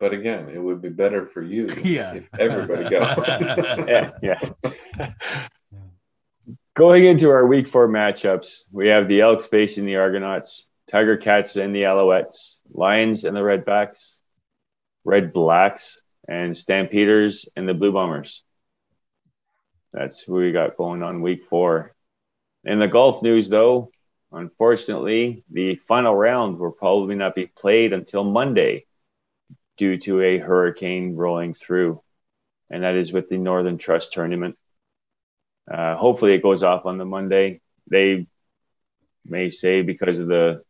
But 0.00 0.12
again, 0.12 0.50
it 0.50 0.58
would 0.58 0.82
be 0.82 0.88
better 0.90 1.26
for 1.26 1.40
you 1.40 1.68
Yeah. 1.84 2.14
if 2.14 2.28
everybody 2.38 2.88
go. 2.90 3.00
Yeah, 3.88 4.10
yeah. 4.22 5.10
Going 6.74 7.04
into 7.04 7.30
our 7.30 7.46
week 7.46 7.68
four 7.68 7.88
matchups, 7.88 8.62
we 8.72 8.88
have 8.88 9.06
the 9.06 9.20
Elks 9.20 9.46
facing 9.46 9.86
the 9.86 9.96
Argonauts, 9.96 10.68
Tiger 10.90 11.16
Cats 11.16 11.54
and 11.56 11.74
the 11.74 11.82
Alouettes, 11.82 12.58
Lions 12.72 13.24
and 13.24 13.36
the 13.36 13.40
Redbacks, 13.40 14.18
Red 15.04 15.32
Blacks, 15.32 16.02
and 16.26 16.56
Stampeders 16.56 17.48
and 17.54 17.68
the 17.68 17.74
Blue 17.74 17.92
Bombers. 17.92 18.42
That's 19.92 20.20
who 20.20 20.34
we 20.34 20.50
got 20.50 20.76
going 20.76 21.04
on 21.04 21.22
week 21.22 21.44
four. 21.44 21.93
In 22.64 22.78
the 22.78 22.88
golf 22.88 23.22
news, 23.22 23.48
though, 23.48 23.90
unfortunately, 24.32 25.44
the 25.50 25.76
final 25.76 26.14
round 26.14 26.58
will 26.58 26.72
probably 26.72 27.14
not 27.14 27.34
be 27.34 27.46
played 27.46 27.92
until 27.92 28.24
Monday 28.24 28.86
due 29.76 29.98
to 29.98 30.22
a 30.22 30.38
hurricane 30.38 31.14
rolling 31.14 31.52
through, 31.52 32.02
and 32.70 32.82
that 32.82 32.94
is 32.94 33.12
with 33.12 33.28
the 33.28 33.36
Northern 33.36 33.76
Trust 33.76 34.14
tournament. 34.14 34.56
Uh, 35.70 35.96
hopefully, 35.96 36.34
it 36.34 36.42
goes 36.42 36.62
off 36.62 36.86
on 36.86 36.96
the 36.96 37.04
Monday. 37.04 37.60
They 37.90 38.26
may 39.26 39.50
say 39.50 39.82
because 39.82 40.18
of 40.18 40.28
the 40.28 40.62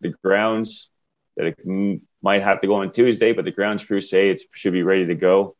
the 0.00 0.10
grounds 0.22 0.90
that 1.36 1.46
it 1.46 1.58
m- 1.66 2.02
might 2.22 2.42
have 2.42 2.60
to 2.60 2.66
go 2.66 2.74
on 2.74 2.92
Tuesday, 2.92 3.32
but 3.32 3.44
the 3.44 3.50
grounds 3.50 3.84
crew 3.84 4.00
say 4.00 4.30
it 4.30 4.42
should 4.52 4.72
be 4.72 4.82
ready 4.82 5.06
to 5.06 5.14
go. 5.14 5.56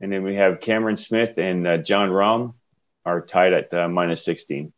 And 0.00 0.12
then 0.12 0.22
we 0.22 0.36
have 0.36 0.60
Cameron 0.60 0.96
Smith 0.96 1.38
and 1.38 1.66
uh, 1.66 1.78
Jon 1.78 2.10
Rahm 2.10 2.54
are 3.04 3.20
tied 3.20 3.52
at 3.52 3.74
uh, 3.74 3.88
minus 3.88 4.24
16. 4.24 4.72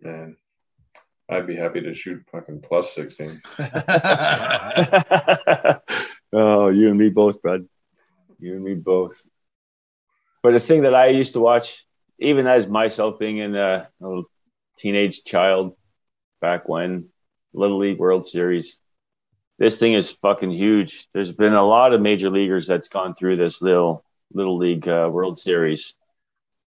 Man, 0.00 0.36
I'd 1.28 1.46
be 1.46 1.56
happy 1.56 1.80
to 1.80 1.94
shoot 1.94 2.24
fucking 2.30 2.60
plus 2.60 2.94
16. 2.94 3.42
oh, 6.32 6.68
you 6.68 6.88
and 6.88 6.98
me 6.98 7.08
both, 7.08 7.42
bud. 7.42 7.66
You 8.38 8.54
and 8.54 8.64
me 8.64 8.74
both. 8.74 9.22
But 10.42 10.52
the 10.52 10.60
thing 10.60 10.82
that 10.82 10.94
I 10.94 11.08
used 11.08 11.32
to 11.32 11.40
watch, 11.40 11.84
even 12.18 12.46
as 12.46 12.68
myself 12.68 13.18
being 13.18 13.38
in 13.38 13.56
a, 13.56 13.88
a 14.02 14.22
teenage 14.78 15.24
child 15.24 15.76
back 16.40 16.68
when, 16.68 17.08
Little 17.52 17.78
League 17.78 17.98
World 17.98 18.26
Series, 18.26 18.78
this 19.58 19.78
thing 19.78 19.94
is 19.94 20.10
fucking 20.10 20.50
huge. 20.50 21.08
There's 21.14 21.32
been 21.32 21.54
a 21.54 21.66
lot 21.66 21.94
of 21.94 22.00
major 22.02 22.30
leaguers 22.30 22.66
that's 22.66 22.88
gone 22.88 23.14
through 23.14 23.36
this 23.36 23.62
little 23.62 24.04
Little 24.32 24.58
League 24.58 24.86
uh, 24.86 25.08
World 25.10 25.38
Series. 25.38 25.94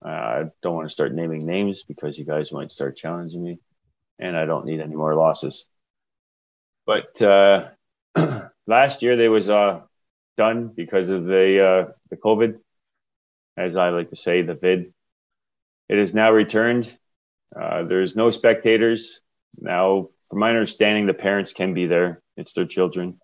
Uh, 0.05 0.09
I 0.09 0.45
don't 0.63 0.75
want 0.75 0.87
to 0.89 0.93
start 0.93 1.15
naming 1.15 1.47
names 1.47 1.83
because 1.83 2.19
you 2.19 2.25
guys 2.25 2.53
might 2.53 2.71
start 2.71 2.97
challenging 2.97 3.43
me, 3.43 3.59
and 4.19 4.37
I 4.37 4.45
don't 4.45 4.67
need 4.67 4.81
any 4.81 4.95
more 4.95 5.15
losses. 5.15 5.65
But 6.87 7.21
uh, 7.21 7.69
last 8.67 9.03
year 9.03 9.17
they 9.17 9.29
was 9.29 9.51
uh, 9.51 9.81
done 10.37 10.69
because 10.69 11.11
of 11.11 11.25
the 11.25 11.65
uh, 11.89 11.93
the 12.11 12.17
COVID, 12.17 12.59
as 13.57 13.77
I 13.77 13.91
like 13.91 14.11
to 14.11 14.17
say, 14.17 14.43
the 14.43 14.55
vid. 14.55 14.93
It 15.89 15.99
is 15.99 16.15
now 16.15 16.31
returned. 16.31 16.97
Uh, 17.55 17.85
there's 17.85 18.17
no 18.17 18.31
spectators 18.31 19.21
now. 19.59 20.11
From 20.29 20.41
my 20.41 20.51
understanding, 20.51 21.07
the 21.07 21.15
parents 21.15 21.55
can 21.55 21.73
be 21.73 21.87
there. 21.87 22.23
It's 22.37 22.53
their 22.53 22.67
children. 22.67 23.19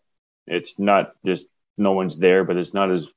It's 0.47 0.79
not 0.79 1.13
just 1.25 1.49
no 1.77 1.93
one's 1.93 2.19
there, 2.19 2.45
but 2.45 2.57
it's 2.57 2.75
not 2.75 2.91
as 2.91 3.11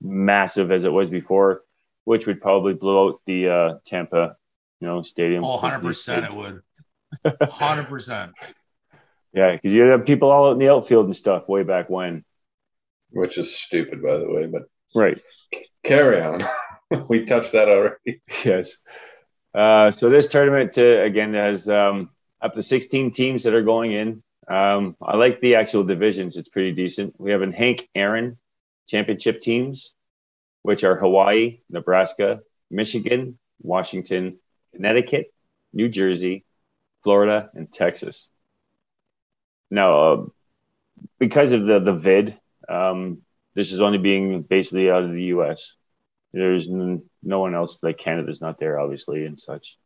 massive 0.00 0.72
as 0.72 0.84
it 0.84 0.92
was 0.92 1.10
before, 1.10 1.62
which 2.08 2.26
would 2.26 2.40
probably 2.40 2.72
blow 2.72 3.08
out 3.08 3.20
the 3.26 3.48
uh, 3.50 3.74
Tampa, 3.84 4.34
you 4.80 4.88
know, 4.88 5.02
stadium. 5.02 5.44
Oh, 5.44 5.58
100% 5.58 6.30
it 6.30 6.34
would. 6.34 6.62
100%. 7.24 8.32
Yeah, 9.34 9.52
because 9.52 9.74
you 9.74 9.82
have 9.82 10.06
people 10.06 10.30
all 10.30 10.48
out 10.48 10.52
in 10.52 10.58
the 10.58 10.70
outfield 10.72 11.04
and 11.04 11.14
stuff 11.14 11.50
way 11.50 11.62
back 11.62 11.90
when. 11.90 12.24
Which 13.10 13.36
is 13.36 13.54
stupid, 13.54 14.02
by 14.02 14.16
the 14.16 14.26
way, 14.26 14.46
but 14.46 14.62
Right. 14.94 15.20
carry 15.84 16.22
on. 16.22 16.48
we 17.08 17.26
touched 17.26 17.52
that 17.52 17.68
already. 17.68 18.22
yes. 18.42 18.78
Uh, 19.54 19.90
so 19.90 20.08
this 20.08 20.30
tournament 20.30 20.78
uh, 20.78 21.02
again 21.02 21.34
has 21.34 21.68
um, 21.68 22.08
up 22.40 22.54
to 22.54 22.62
16 22.62 23.10
teams 23.10 23.44
that 23.44 23.54
are 23.54 23.62
going 23.62 23.92
in. 23.92 24.22
Um, 24.48 24.96
I 25.02 25.18
like 25.18 25.42
the 25.42 25.56
actual 25.56 25.84
divisions; 25.84 26.38
it's 26.38 26.48
pretty 26.48 26.72
decent. 26.72 27.14
We 27.20 27.32
have 27.32 27.42
an 27.42 27.52
Hank 27.52 27.86
Aaron 27.94 28.38
championship 28.88 29.42
teams, 29.42 29.94
which 30.62 30.84
are 30.84 30.96
Hawaii, 30.96 31.60
Nebraska, 31.70 32.40
Michigan, 32.70 33.38
Washington, 33.60 34.38
Connecticut, 34.74 35.32
New 35.72 35.88
Jersey, 35.88 36.44
Florida, 37.02 37.50
and 37.54 37.72
Texas. 37.72 38.28
Now, 39.70 40.12
uh, 40.12 40.26
because 41.18 41.52
of 41.52 41.66
the 41.66 41.78
the 41.78 41.92
vid, 41.92 42.38
um, 42.68 43.22
this 43.54 43.72
is 43.72 43.80
only 43.80 43.98
being 43.98 44.42
basically 44.42 44.90
out 44.90 45.04
of 45.04 45.12
the 45.12 45.24
U.S. 45.24 45.74
There's 46.32 46.68
n- 46.68 47.02
no 47.22 47.40
one 47.40 47.54
else 47.54 47.78
like 47.82 47.98
Canada's 47.98 48.40
not 48.40 48.58
there, 48.58 48.78
obviously, 48.78 49.24
and 49.24 49.40
such, 49.40 49.78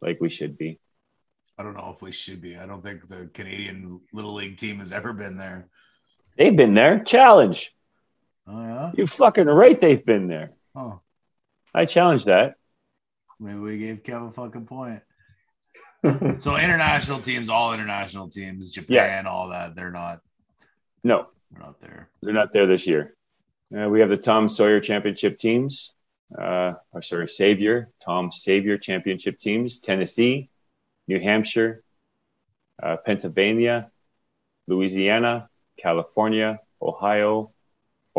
like 0.00 0.18
we 0.20 0.28
should 0.28 0.56
be. 0.56 0.78
I 1.58 1.62
don't 1.62 1.74
know 1.74 1.92
if 1.94 2.00
we 2.00 2.12
should 2.12 2.40
be. 2.40 2.56
I 2.56 2.66
don't 2.66 2.82
think 2.82 3.08
the 3.08 3.28
Canadian 3.34 4.00
Little 4.12 4.32
League 4.34 4.56
team 4.56 4.78
has 4.78 4.92
ever 4.92 5.12
been 5.12 5.36
there. 5.36 5.68
They've 6.38 6.56
been 6.56 6.74
there. 6.74 7.00
Challenge. 7.00 7.74
Oh, 8.52 8.62
yeah? 8.62 8.90
You 8.96 9.06
fucking 9.06 9.46
right. 9.46 9.78
They've 9.80 10.04
been 10.04 10.26
there. 10.26 10.52
Oh, 10.74 11.00
I 11.72 11.84
challenge 11.84 12.24
that. 12.24 12.54
maybe 13.38 13.58
we 13.58 13.78
gave 13.78 14.02
Kev 14.02 14.30
a 14.30 14.32
fucking 14.32 14.66
point. 14.66 15.02
So 16.40 16.56
international 16.56 17.20
teams, 17.20 17.50
all 17.50 17.74
international 17.74 18.28
teams, 18.30 18.70
Japan, 18.70 19.26
all 19.26 19.50
that, 19.50 19.74
they're 19.76 19.90
not 19.90 20.20
No, 21.04 21.26
they're 21.50 21.60
not 21.62 21.78
there. 21.82 22.08
they're 22.22 22.32
not 22.32 22.52
there 22.54 22.66
this 22.66 22.86
year. 22.86 23.14
Uh, 23.76 23.86
we 23.88 24.00
have 24.00 24.08
the 24.08 24.16
Tom 24.16 24.48
Sawyer 24.48 24.80
Championship 24.80 25.36
teams. 25.36 25.92
Uh, 26.36 26.72
or 26.92 27.02
sorry, 27.02 27.28
Savior, 27.28 27.90
Tom 28.02 28.32
Savior 28.32 28.78
Championship 28.78 29.38
teams. 29.38 29.78
Tennessee, 29.80 30.48
New 31.06 31.20
Hampshire, 31.20 31.82
uh, 32.82 32.96
Pennsylvania, 33.04 33.90
Louisiana, 34.68 35.50
California, 35.78 36.60
Ohio, 36.80 37.52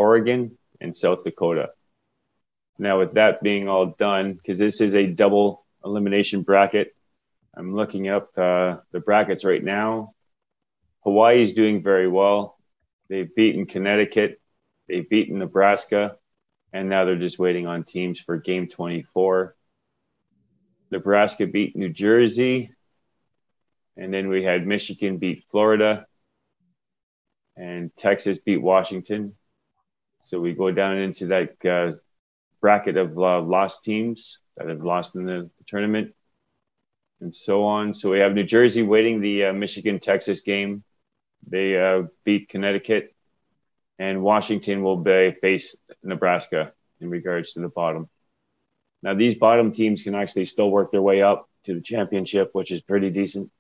Oregon, 0.02 0.58
and 0.80 0.98
South 0.98 1.24
Dakota. 1.24 1.70
Now, 2.80 2.98
with 2.98 3.14
that 3.14 3.44
being 3.44 3.70
all 3.70 3.86
done, 4.00 4.34
because 4.34 4.58
this 4.58 4.82
is 4.82 4.96
a 4.96 5.06
double 5.06 5.64
elimination 5.86 6.42
bracket, 6.42 6.96
I'm 7.56 7.76
looking 7.76 8.10
up 8.10 8.36
uh, 8.36 8.78
the 8.92 9.00
brackets 9.00 9.46
right 9.46 9.64
now. 9.64 10.16
Hawaii 11.04 11.42
is 11.42 11.54
doing 11.54 11.84
very 11.84 12.08
well. 12.08 12.58
They've 13.10 13.34
beaten 13.36 13.68
Connecticut. 13.68 14.42
They've 14.88 15.08
beaten 15.08 15.38
Nebraska. 15.38 16.18
and 16.74 16.90
now 16.90 17.06
they're 17.06 17.18
just 17.28 17.38
waiting 17.38 17.68
on 17.68 17.84
teams 17.84 18.20
for 18.20 18.38
game 18.38 18.68
24. 18.68 19.56
Nebraska 20.90 21.46
beat 21.46 21.76
New 21.76 21.90
Jersey, 21.90 22.72
and 23.98 24.14
then 24.14 24.30
we 24.30 24.44
had 24.44 24.66
Michigan 24.66 25.18
beat 25.18 25.46
Florida, 25.52 26.08
and 27.56 27.96
Texas 27.96 28.40
beat 28.40 28.62
Washington. 28.62 29.36
So 30.22 30.40
we 30.40 30.54
go 30.54 30.72
down 30.72 30.98
into 30.98 31.28
that 31.28 31.66
uh, 31.66 31.98
bracket 32.62 32.98
of 32.98 33.18
uh, 33.18 33.42
lost 33.42 33.84
teams 33.84 34.40
that 34.56 34.68
have 34.68 34.84
lost 34.84 35.16
in 35.16 35.26
the 35.26 35.50
tournament, 35.68 36.14
and 37.20 37.34
so 37.34 37.64
on. 37.66 37.94
So 37.94 38.12
we 38.12 38.20
have 38.20 38.34
New 38.34 38.44
Jersey 38.44 38.84
waiting 38.84 39.20
the 39.20 39.46
uh, 39.46 39.54
Michigan 39.54 40.00
Texas 40.00 40.42
game. 40.42 40.84
They 41.48 41.80
uh, 41.80 42.04
beat 42.24 42.50
Connecticut, 42.50 43.14
and 43.98 44.22
Washington 44.22 44.84
will 44.84 44.98
be, 44.98 45.32
face 45.42 45.76
Nebraska 46.04 46.72
in 47.00 47.10
regards 47.10 47.54
to 47.54 47.60
the 47.60 47.70
bottom. 47.70 48.10
Now, 49.04 49.16
these 49.16 49.36
bottom 49.36 49.72
teams 49.72 50.04
can 50.04 50.14
actually 50.14 50.46
still 50.46 50.70
work 50.70 50.92
their 50.92 51.02
way 51.02 51.24
up 51.24 51.50
to 51.64 51.74
the 51.74 51.82
championship, 51.82 52.52
which 52.54 52.72
is 52.72 52.82
pretty 52.82 53.10
decent. 53.10 53.52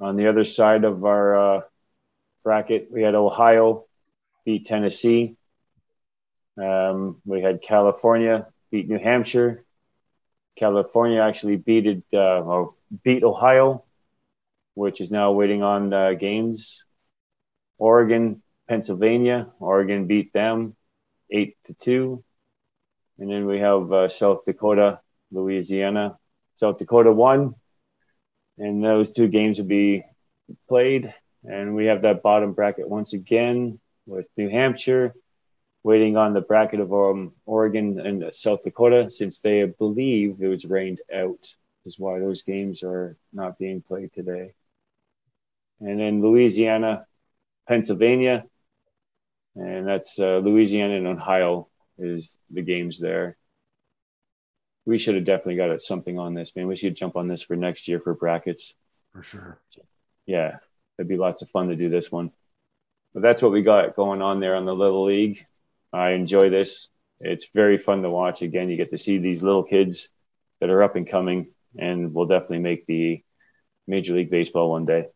On 0.00 0.16
the 0.16 0.28
other 0.28 0.44
side 0.44 0.84
of 0.84 1.04
our 1.04 1.56
uh, 1.56 1.60
bracket, 2.44 2.88
we 2.92 3.02
had 3.02 3.14
Ohio 3.14 3.87
beat 4.48 4.64
Tennessee. 4.64 5.36
Um, 6.56 7.20
we 7.26 7.42
had 7.42 7.60
California 7.60 8.46
beat 8.70 8.88
New 8.88 8.98
Hampshire. 8.98 9.62
California 10.56 11.20
actually 11.20 11.56
beat 11.56 12.02
uh, 12.14 12.40
or 12.40 12.72
beat 13.04 13.24
Ohio, 13.24 13.84
which 14.72 15.02
is 15.02 15.10
now 15.10 15.32
waiting 15.32 15.62
on 15.62 15.92
uh, 15.92 16.14
games. 16.14 16.82
Oregon, 17.76 18.42
Pennsylvania. 18.66 19.48
Oregon 19.60 20.06
beat 20.06 20.32
them 20.32 20.74
eight 21.30 21.58
to 21.64 21.74
two. 21.74 22.24
And 23.18 23.30
then 23.30 23.44
we 23.44 23.58
have 23.58 23.92
uh, 23.92 24.08
South 24.08 24.46
Dakota, 24.46 25.00
Louisiana. 25.30 26.16
South 26.56 26.78
Dakota 26.78 27.12
won, 27.12 27.54
and 28.56 28.82
those 28.82 29.12
two 29.12 29.28
games 29.28 29.58
will 29.58 29.66
be 29.66 30.06
played. 30.70 31.12
And 31.44 31.74
we 31.74 31.84
have 31.84 32.00
that 32.02 32.22
bottom 32.22 32.54
bracket 32.54 32.88
once 32.88 33.12
again 33.12 33.78
with 34.08 34.28
New 34.36 34.48
Hampshire 34.48 35.14
waiting 35.84 36.16
on 36.16 36.34
the 36.34 36.40
bracket 36.40 36.80
of 36.80 36.92
um, 36.92 37.32
Oregon 37.46 38.00
and 38.00 38.34
South 38.34 38.62
Dakota 38.62 39.10
since 39.10 39.40
they 39.40 39.64
believe 39.64 40.38
it 40.40 40.48
was 40.48 40.64
rained 40.64 41.00
out, 41.14 41.54
is 41.84 41.98
why 41.98 42.18
those 42.18 42.42
games 42.42 42.82
are 42.82 43.16
not 43.32 43.58
being 43.58 43.80
played 43.80 44.12
today. 44.12 44.54
And 45.80 46.00
then 46.00 46.20
Louisiana, 46.20 47.06
Pennsylvania, 47.68 48.44
and 49.54 49.86
that's 49.86 50.18
uh, 50.18 50.38
Louisiana 50.38 50.96
and 50.96 51.06
Ohio 51.06 51.68
is 51.98 52.36
the 52.50 52.62
games 52.62 52.98
there. 52.98 53.36
We 54.84 54.98
should 54.98 55.16
have 55.16 55.24
definitely 55.24 55.56
got 55.56 55.82
something 55.82 56.18
on 56.18 56.34
this, 56.34 56.54
man. 56.56 56.66
We 56.66 56.76
should 56.76 56.96
jump 56.96 57.16
on 57.16 57.28
this 57.28 57.42
for 57.42 57.56
next 57.56 57.88
year 57.88 58.00
for 58.00 58.14
brackets. 58.14 58.74
For 59.12 59.22
sure. 59.22 59.60
Yeah, 60.26 60.58
it'd 60.98 61.08
be 61.08 61.16
lots 61.16 61.42
of 61.42 61.50
fun 61.50 61.68
to 61.68 61.76
do 61.76 61.88
this 61.88 62.10
one. 62.10 62.32
But 63.18 63.22
that's 63.22 63.42
what 63.42 63.50
we 63.50 63.62
got 63.62 63.96
going 63.96 64.22
on 64.22 64.38
there 64.38 64.54
on 64.54 64.64
the 64.64 64.72
little 64.72 65.04
league. 65.04 65.44
I 65.92 66.10
enjoy 66.10 66.50
this. 66.50 66.88
It's 67.18 67.48
very 67.52 67.76
fun 67.76 68.02
to 68.02 68.10
watch. 68.10 68.42
Again, 68.42 68.68
you 68.68 68.76
get 68.76 68.92
to 68.92 68.98
see 68.98 69.18
these 69.18 69.42
little 69.42 69.64
kids 69.64 70.08
that 70.60 70.70
are 70.70 70.84
up 70.84 70.94
and 70.94 71.04
coming, 71.04 71.48
and 71.76 72.14
will 72.14 72.26
definitely 72.26 72.60
make 72.60 72.86
the 72.86 73.24
Major 73.88 74.14
League 74.14 74.30
Baseball 74.30 74.70
one 74.70 74.86
day. 74.86 75.06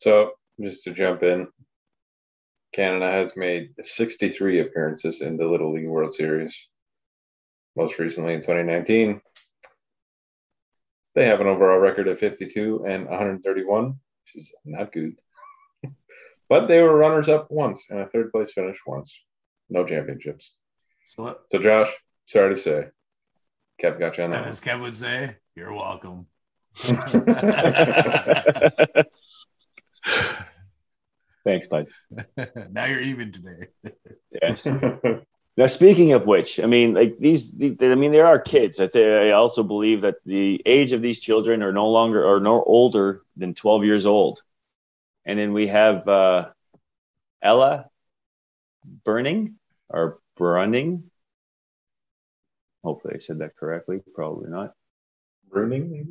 So, 0.00 0.32
just 0.60 0.84
to 0.84 0.92
jump 0.92 1.22
in, 1.22 1.48
Canada 2.74 3.10
has 3.10 3.34
made 3.34 3.72
63 3.82 4.60
appearances 4.60 5.22
in 5.22 5.38
the 5.38 5.46
Little 5.46 5.72
League 5.72 5.88
World 5.88 6.14
Series. 6.14 6.54
Most 7.74 7.98
recently 7.98 8.34
in 8.34 8.40
2019, 8.40 9.22
they 11.14 11.24
have 11.24 11.40
an 11.40 11.46
overall 11.46 11.78
record 11.78 12.06
of 12.06 12.18
52 12.18 12.84
and 12.86 13.06
131, 13.06 13.86
which 14.34 14.44
is 14.44 14.52
not 14.66 14.92
good. 14.92 15.16
But 16.48 16.66
they 16.66 16.80
were 16.82 16.96
runners 16.96 17.28
up 17.28 17.50
once 17.50 17.80
and 17.90 18.00
a 18.00 18.06
third 18.06 18.32
place 18.32 18.52
finish 18.52 18.78
once. 18.86 19.12
No 19.70 19.84
championships. 19.86 20.50
So, 21.04 21.38
so 21.50 21.58
Josh, 21.58 21.90
sorry 22.26 22.54
to 22.54 22.60
say, 22.60 22.86
Kev 23.82 23.98
got 23.98 24.18
you 24.18 24.24
on 24.24 24.30
that. 24.30 24.46
As 24.46 24.60
Kev 24.60 24.80
would 24.80 24.96
say, 24.96 25.36
you're 25.54 25.72
welcome. 25.72 26.26
Thanks, 31.44 31.66
bud. 31.66 31.86
now 32.70 32.84
you're 32.86 33.00
even 33.00 33.32
today. 33.32 33.68
yes. 34.42 34.66
Now, 35.58 35.66
speaking 35.66 36.12
of 36.12 36.24
which, 36.24 36.60
I 36.60 36.66
mean, 36.66 36.94
like 36.94 37.18
these, 37.18 37.50
these 37.50 37.74
I 37.80 37.96
mean, 37.96 38.12
there 38.12 38.28
are 38.28 38.38
kids. 38.38 38.78
I, 38.78 38.88
I 38.94 39.30
also 39.32 39.64
believe 39.64 40.02
that 40.02 40.18
the 40.24 40.62
age 40.64 40.92
of 40.92 41.02
these 41.02 41.18
children 41.18 41.64
are 41.64 41.72
no 41.72 41.88
longer 41.88 42.24
or 42.24 42.38
no 42.38 42.62
older 42.62 43.22
than 43.36 43.54
12 43.54 43.82
years 43.82 44.06
old. 44.06 44.40
And 45.28 45.38
then 45.38 45.52
we 45.52 45.68
have 45.68 46.08
uh, 46.08 46.46
Ella 47.42 47.90
Burning 49.04 49.56
or 49.90 50.20
Brunning. 50.38 51.10
Hopefully, 52.82 53.16
I 53.16 53.18
said 53.18 53.40
that 53.40 53.54
correctly. 53.54 54.00
Probably 54.14 54.48
not. 54.48 54.72
Bruning. 55.50 56.06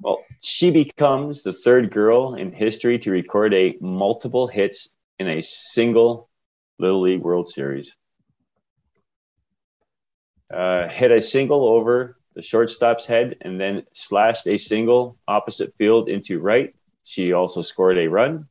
Well, 0.00 0.24
she 0.40 0.72
becomes 0.72 1.44
the 1.44 1.52
third 1.52 1.92
girl 1.92 2.34
in 2.34 2.50
history 2.50 2.98
to 2.98 3.12
record 3.12 3.54
a 3.54 3.76
multiple 3.80 4.48
hits 4.48 4.88
in 5.20 5.28
a 5.28 5.40
single 5.40 6.28
Little 6.80 7.02
League 7.02 7.22
World 7.22 7.48
Series. 7.48 7.96
Uh, 10.52 10.88
hit 10.88 11.12
a 11.12 11.20
single 11.20 11.64
over 11.64 12.18
the 12.34 12.42
shortstop's 12.42 13.06
head 13.06 13.36
and 13.40 13.60
then 13.60 13.84
slashed 13.92 14.48
a 14.48 14.58
single 14.58 15.16
opposite 15.28 15.74
field 15.78 16.08
into 16.08 16.40
right. 16.40 16.74
She 17.04 17.32
also 17.32 17.62
scored 17.62 17.98
a 17.98 18.08
run. 18.08 18.48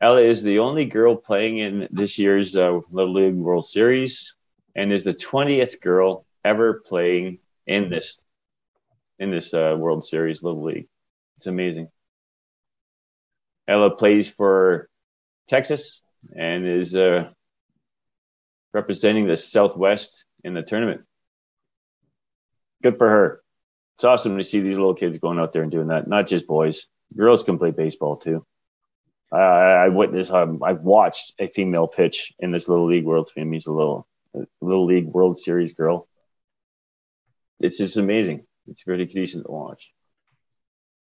Ella 0.00 0.22
is 0.22 0.42
the 0.42 0.60
only 0.60 0.86
girl 0.86 1.16
playing 1.16 1.58
in 1.58 1.88
this 1.90 2.18
year's 2.18 2.56
uh, 2.56 2.80
Little 2.90 3.12
League 3.12 3.34
World 3.34 3.66
Series 3.66 4.34
and 4.74 4.92
is 4.92 5.04
the 5.04 5.14
20th 5.14 5.80
girl 5.80 6.24
ever 6.44 6.82
playing 6.86 7.38
in 7.66 7.90
this 7.90 8.22
in 9.18 9.30
this 9.30 9.52
uh, 9.52 9.76
World 9.78 10.04
Series 10.04 10.42
Little 10.42 10.64
League. 10.64 10.88
It's 11.36 11.46
amazing. 11.46 11.88
Ella 13.68 13.90
plays 13.90 14.30
for 14.30 14.88
Texas 15.48 16.02
and 16.34 16.66
is 16.66 16.96
uh, 16.96 17.28
representing 18.72 19.26
the 19.26 19.36
Southwest 19.36 20.24
in 20.42 20.54
the 20.54 20.62
tournament. 20.62 21.02
Good 22.82 22.96
for 22.96 23.08
her. 23.08 23.42
It's 23.96 24.04
awesome 24.04 24.38
to 24.38 24.44
see 24.44 24.60
these 24.60 24.78
little 24.78 24.94
kids 24.94 25.18
going 25.18 25.38
out 25.38 25.52
there 25.52 25.62
and 25.62 25.70
doing 25.70 25.88
that. 25.88 26.08
Not 26.08 26.26
just 26.26 26.46
boys, 26.46 26.86
girls 27.16 27.42
can 27.42 27.58
play 27.58 27.70
baseball 27.70 28.16
too. 28.16 28.44
I, 29.32 29.38
I 29.38 29.88
witnessed, 29.88 30.32
um, 30.32 30.62
I've 30.62 30.80
watched 30.80 31.34
a 31.38 31.48
female 31.48 31.86
pitch 31.86 32.32
in 32.38 32.50
this 32.50 32.68
little 32.68 32.86
league 32.86 33.04
world 33.04 33.30
team. 33.32 33.52
He's 33.52 33.66
a 33.66 33.72
little, 33.72 34.08
little 34.60 34.86
league 34.86 35.06
World 35.06 35.38
Series 35.38 35.74
girl. 35.74 36.08
It's 37.60 37.78
just 37.78 37.96
amazing 37.96 38.46
it's 38.70 38.86
really 38.86 39.04
decent 39.04 39.44
to 39.44 39.52
watch. 39.52 39.92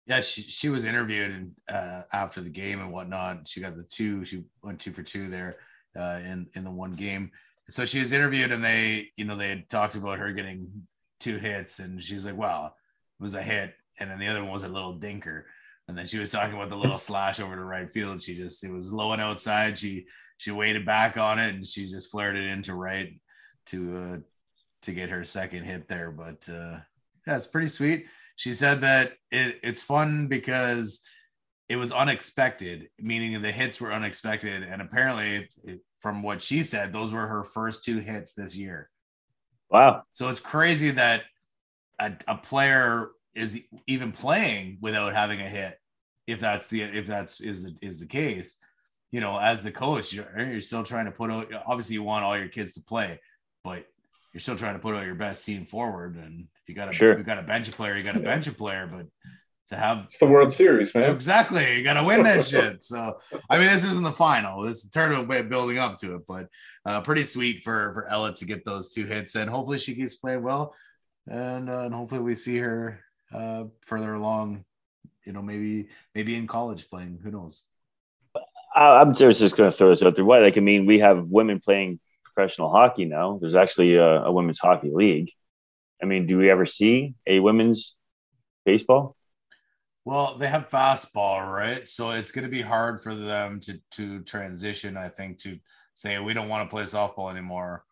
Yeah, 0.06 0.20
she 0.20 0.43
she 0.43 0.69
was 0.69 0.85
interviewed 0.85 1.31
and 1.31 1.52
uh, 1.69 2.02
after 2.12 2.40
the 2.40 2.51
game 2.51 2.81
and 2.81 2.93
whatnot. 2.93 3.47
She 3.47 3.60
got 3.60 3.77
the 3.77 3.85
two. 3.85 4.24
She 4.24 4.44
went 4.62 4.81
two 4.81 4.93
for 4.93 5.02
two 5.02 5.28
there 5.28 5.56
uh, 5.97 6.20
in 6.24 6.48
in 6.55 6.64
the 6.64 6.70
one 6.70 6.94
game. 6.94 7.31
So 7.69 7.85
she 7.85 8.01
was 8.01 8.12
interviewed 8.12 8.51
and 8.51 8.64
they, 8.64 9.10
you 9.16 9.24
know, 9.24 9.36
they 9.36 9.48
had 9.48 9.69
talked 9.69 9.94
about 9.94 10.19
her 10.19 10.32
getting 10.32 10.86
two 11.20 11.39
hits 11.39 11.78
and 11.78 12.02
she's 12.02 12.24
like, 12.24 12.36
"Well, 12.36 12.74
it 13.20 13.23
was 13.23 13.35
a 13.35 13.43
hit," 13.43 13.74
and 14.01 14.10
then 14.10 14.19
the 14.19 14.27
other 14.27 14.43
one 14.43 14.52
was 14.52 14.64
a 14.64 14.69
little 14.69 14.98
dinker. 14.98 15.44
And 15.93 15.98
then 15.98 16.06
she 16.06 16.19
was 16.19 16.31
talking 16.31 16.55
about 16.55 16.70
the 16.70 16.77
little 16.77 16.97
slash 16.97 17.39
over 17.39 17.55
to 17.55 17.62
right 17.62 17.93
field. 17.93 18.23
She 18.23 18.35
just 18.35 18.64
it 18.64 18.73
was 18.73 18.94
low 18.94 19.12
and 19.12 19.20
outside. 19.20 19.77
She 19.77 20.06
she 20.39 20.51
waited 20.51 20.86
back 20.86 21.19
on 21.19 21.39
it 21.39 21.55
and 21.55 21.66
she 21.66 21.90
just 21.90 22.10
flared 22.10 22.35
it 22.35 22.47
into 22.47 22.74
right 22.74 23.20
to 23.66 23.97
uh 23.97 24.16
to 24.81 24.93
get 24.93 25.10
her 25.10 25.23
second 25.23 25.64
hit 25.64 25.89
there. 25.89 26.10
But 26.10 26.48
uh 26.48 26.78
yeah, 27.27 27.36
it's 27.36 27.47
pretty 27.47 27.69
sweet. 27.69 28.06
She 28.36 28.55
said 28.55 28.81
that 28.81 29.12
it, 29.31 29.60
it's 29.62 29.82
fun 29.82 30.28
because 30.28 31.02
it 31.69 31.77
was 31.77 31.93
unexpected, 31.93 32.89
meaning 32.98 33.43
the 33.43 33.52
hits 33.52 33.78
were 33.78 33.93
unexpected. 33.93 34.62
And 34.62 34.81
apparently, 34.81 35.51
it, 35.62 35.81
from 36.01 36.23
what 36.23 36.40
she 36.40 36.62
said, 36.62 36.94
those 36.94 37.12
were 37.12 37.27
her 37.27 37.44
first 37.44 37.85
two 37.85 37.98
hits 37.98 38.32
this 38.32 38.56
year. 38.56 38.89
Wow. 39.69 40.05
So 40.14 40.31
it's 40.31 40.40
crazy 40.40 40.93
that 40.93 41.24
a, 41.98 42.12
a 42.27 42.39
player 42.39 43.10
is 43.35 43.60
even 43.86 44.12
playing 44.12 44.78
without 44.81 45.14
having 45.14 45.40
a 45.40 45.48
hit. 45.48 45.78
If 46.33 46.41
that's 46.41 46.69
the 46.69 46.83
if 46.83 47.07
that's 47.07 47.41
is 47.41 47.65
the 47.65 47.77
is 47.81 48.01
the 48.01 48.07
case, 48.07 48.57
you 49.11 49.21
know, 49.21 49.39
as 49.39 49.63
the 49.63 49.71
coach, 49.71 50.13
you're, 50.13 50.27
you're 50.41 50.61
still 50.61 50.85
trying 50.85 51.05
to 51.05 51.13
put 51.13 51.31
out. 51.31 51.49
Obviously, 51.67 51.95
you 51.95 52.03
want 52.03 52.25
all 52.25 52.37
your 52.37 52.49
kids 52.49 52.73
to 52.75 52.83
play, 52.83 53.21
but 53.63 53.85
you're 54.33 54.41
still 54.41 54.57
trying 54.57 54.75
to 54.75 54.81
put 54.81 54.95
out 54.95 55.05
your 55.05 55.15
best 55.15 55.45
team 55.45 55.67
forward. 55.67 56.17
And 56.17 56.49
if 56.63 56.69
you 56.69 56.75
got 56.75 56.89
a 56.89 56.93
sure. 56.93 57.13
if 57.13 57.19
you 57.19 57.25
got 57.25 57.39
a 57.39 57.43
bench 57.43 57.71
player, 57.73 57.97
you 57.97 58.03
got 58.03 58.17
a 58.17 58.21
bench 58.21 58.55
player. 58.57 58.89
But 58.91 59.07
to 59.69 59.77
have 59.77 60.05
It's 60.05 60.19
the 60.19 60.27
World 60.27 60.53
Series, 60.53 60.95
man. 60.95 61.11
Exactly. 61.11 61.77
You 61.77 61.85
got 61.85 61.95
to 61.95 62.05
win 62.05 62.23
that 62.23 62.47
shit. 62.47 62.83
So, 62.83 63.19
I 63.51 63.59
mean, 63.59 63.69
this 63.69 63.85
isn't 63.85 64.03
the 64.03 64.13
final. 64.13 64.63
This 64.63 64.79
is 64.79 64.85
the 64.85 64.99
tournament 64.99 65.29
way 65.29 65.41
of 65.41 65.49
building 65.49 65.79
up 65.79 65.99
to 65.99 66.17
it, 66.17 66.23
but 66.27 66.49
uh, 66.87 67.01
pretty 67.03 67.25
sweet 67.25 67.63
for 67.65 67.93
for 67.93 68.09
Ella 68.09 68.35
to 68.35 68.45
get 68.45 68.65
those 68.65 68.93
two 68.93 69.05
hits, 69.05 69.35
and 69.35 69.51
hopefully 69.51 69.79
she 69.79 69.95
keeps 69.95 70.15
playing 70.15 70.43
well, 70.43 70.75
and 71.29 71.69
uh, 71.69 71.81
and 71.81 71.95
hopefully 71.95 72.23
we 72.23 72.35
see 72.35 72.57
her 72.59 73.01
uh, 73.35 73.65
further 73.85 74.15
along. 74.15 74.65
You 75.24 75.32
know, 75.32 75.43
maybe 75.43 75.89
maybe 76.15 76.35
in 76.35 76.47
college 76.47 76.89
playing. 76.89 77.20
Who 77.23 77.31
knows? 77.31 77.65
I- 78.74 79.01
I'm 79.01 79.15
just 79.15 79.40
just 79.40 79.57
going 79.57 79.70
to 79.70 79.77
throw 79.77 79.90
this 79.90 80.03
out 80.03 80.16
there. 80.16 80.24
Why? 80.24 80.39
Like, 80.39 80.57
I 80.57 80.61
mean, 80.61 80.86
we 80.86 80.99
have 81.01 81.27
women 81.27 81.61
playing 81.61 82.01
professional 82.24 82.70
hockey 82.70 83.05
now. 83.05 83.39
There's 83.40 83.55
actually 83.55 83.97
a, 83.97 84.24
a 84.24 84.32
women's 84.32 84.59
hockey 84.59 84.90
league. 84.93 85.31
I 86.03 86.07
mean, 86.07 86.27
do 86.27 86.39
we 86.39 86.51
ever 86.51 86.66
see 86.66 87.15
a 87.27 87.39
women's 87.40 87.94
baseball? 88.65 89.16
Well, 90.05 90.36
they 90.36 90.49
have 90.49 90.69
fastball, 90.69 91.49
right? 91.49 91.86
So 91.86 92.11
it's 92.11 92.32
going 92.32 92.44
to 92.44 92.51
be 92.51 92.62
hard 92.62 93.03
for 93.03 93.15
them 93.15 93.61
to 93.61 93.78
to 93.93 94.23
transition. 94.23 94.97
I 94.97 95.09
think 95.09 95.39
to 95.40 95.59
say 95.94 96.19
we 96.19 96.35
don't 96.35 96.49
want 96.49 96.69
to 96.69 96.74
play 96.74 96.85
softball 96.85 97.31
anymore. 97.31 97.85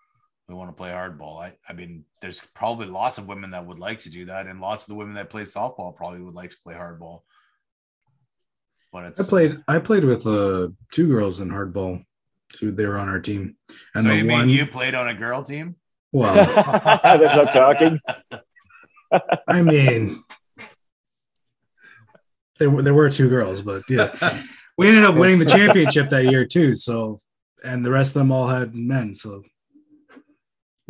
We 0.51 0.57
want 0.57 0.71
to 0.71 0.75
play 0.75 0.91
hardball. 0.91 1.41
I, 1.41 1.53
I 1.69 1.75
mean, 1.75 2.05
there's 2.21 2.41
probably 2.57 2.89
lots 2.89 3.19
of 3.19 3.29
women 3.29 3.53
that 3.53 3.65
would 3.65 3.79
like 3.79 4.01
to 4.01 4.11
do 4.11 4.25
that, 4.25 4.49
and 4.49 4.61
lots 4.61 4.83
of 4.83 4.89
the 4.89 4.97
women 4.97 5.15
that 5.15 5.31
play 5.31 5.43
softball 5.43 5.95
probably 5.95 6.21
would 6.21 6.35
like 6.35 6.51
to 6.51 6.57
play 6.65 6.75
hardball. 6.75 7.21
But 8.93 9.05
it's 9.05 9.21
I 9.21 9.25
played 9.29 9.63
I 9.69 9.79
played 9.79 10.05
with 10.05 10.27
uh 10.27 10.71
two 10.91 11.07
girls 11.07 11.41
in 11.41 11.51
hardball. 11.51 12.05
Two 12.53 12.73
they 12.73 12.85
were 12.85 12.99
on 12.99 13.09
our 13.09 13.21
team. 13.21 13.55
And 13.95 14.03
So 14.03 14.09
the 14.09 14.17
you 14.17 14.27
one 14.27 14.47
mean 14.49 14.57
you 14.57 14.67
played 14.67 14.97
on 14.97 15.07
a 15.07 15.15
girl 15.15 15.45
team? 15.45 15.77
well, 16.11 16.35
That's 17.05 17.37
not 17.37 17.53
talking. 17.53 18.01
I 19.47 19.63
mean 19.63 20.25
there 22.59 22.71
were 22.71 22.83
there 22.83 22.95
were 22.95 23.09
two 23.09 23.29
girls, 23.29 23.63
but 23.63 23.85
yeah. 23.89 24.43
We 24.77 24.89
ended 24.89 25.05
up 25.05 25.15
winning 25.15 25.39
the 25.39 25.47
championship 25.47 26.11
that 26.11 26.25
year 26.25 26.45
too. 26.45 26.75
So 26.75 27.21
and 27.63 27.85
the 27.85 27.91
rest 27.91 28.17
of 28.17 28.21
them 28.21 28.33
all 28.33 28.49
had 28.49 28.75
men. 28.75 29.15
So 29.15 29.45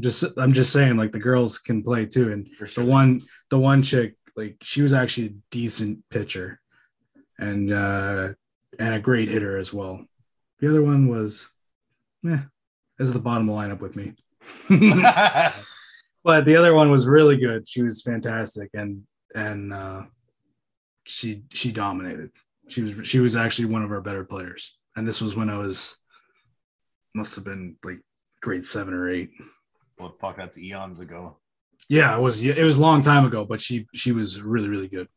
just 0.00 0.24
I'm 0.38 0.52
just 0.52 0.72
saying 0.72 0.96
like 0.96 1.12
the 1.12 1.18
girls 1.18 1.58
can 1.58 1.82
play 1.82 2.06
too. 2.06 2.32
And 2.32 2.48
For 2.56 2.66
the 2.66 2.84
one 2.84 3.22
the 3.50 3.58
one 3.58 3.82
chick 3.82 4.16
like 4.36 4.56
she 4.62 4.82
was 4.82 4.92
actually 4.92 5.26
a 5.26 5.34
decent 5.50 6.04
pitcher 6.10 6.60
and 7.38 7.72
uh 7.72 8.28
and 8.78 8.94
a 8.94 9.00
great 9.00 9.28
hitter 9.28 9.56
as 9.58 9.72
well. 9.72 10.04
The 10.60 10.68
other 10.68 10.82
one 10.82 11.08
was 11.08 11.48
yeah 12.22 12.42
is 12.98 13.12
the 13.12 13.18
bottom 13.18 13.48
of 13.48 13.56
the 13.56 13.62
lineup 13.62 13.80
with 13.80 13.96
me. 13.96 14.14
But 16.22 16.44
the 16.44 16.56
other 16.56 16.74
one 16.74 16.90
was 16.90 17.06
really 17.06 17.38
good. 17.38 17.66
She 17.66 17.82
was 17.82 18.02
fantastic 18.02 18.70
and 18.74 19.04
and 19.34 19.72
uh 19.72 20.02
she 21.04 21.44
she 21.52 21.72
dominated. 21.72 22.30
She 22.68 22.82
was 22.82 23.08
she 23.08 23.20
was 23.20 23.36
actually 23.36 23.66
one 23.66 23.82
of 23.82 23.90
our 23.90 24.02
better 24.02 24.24
players. 24.24 24.76
And 24.96 25.06
this 25.06 25.20
was 25.20 25.34
when 25.34 25.48
i 25.48 25.56
was 25.56 25.96
must 27.14 27.34
have 27.34 27.44
been 27.44 27.76
like 27.84 28.00
grade 28.40 28.66
seven 28.66 28.94
or 28.94 29.08
eight 29.08 29.30
well, 30.00 30.16
fuck, 30.20 30.36
that's 30.36 30.58
eons 30.58 30.98
ago. 31.00 31.36
yeah 31.88 32.16
it 32.16 32.20
was 32.20 32.44
it 32.44 32.62
was 32.64 32.76
a 32.76 32.80
long 32.80 33.02
time 33.02 33.24
ago 33.24 33.44
but 33.44 33.60
she 33.60 33.86
she 33.94 34.12
was 34.12 34.40
really 34.40 34.68
really 34.68 34.88
good 34.88 35.08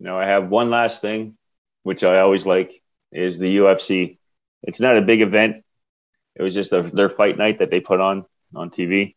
Now 0.00 0.18
I 0.18 0.26
have 0.26 0.48
one 0.48 0.70
last 0.70 1.02
thing, 1.02 1.36
which 1.82 2.04
I 2.04 2.20
always 2.20 2.46
like, 2.46 2.72
is 3.10 3.38
the 3.38 3.56
UFC. 3.58 4.18
It's 4.62 4.80
not 4.80 4.96
a 4.96 5.02
big 5.02 5.20
event. 5.22 5.64
It 6.36 6.42
was 6.42 6.54
just 6.54 6.72
a, 6.72 6.82
their 6.82 7.10
fight 7.10 7.36
night 7.36 7.58
that 7.58 7.70
they 7.70 7.80
put 7.80 8.00
on 8.00 8.24
on 8.54 8.70
TV. 8.70 9.16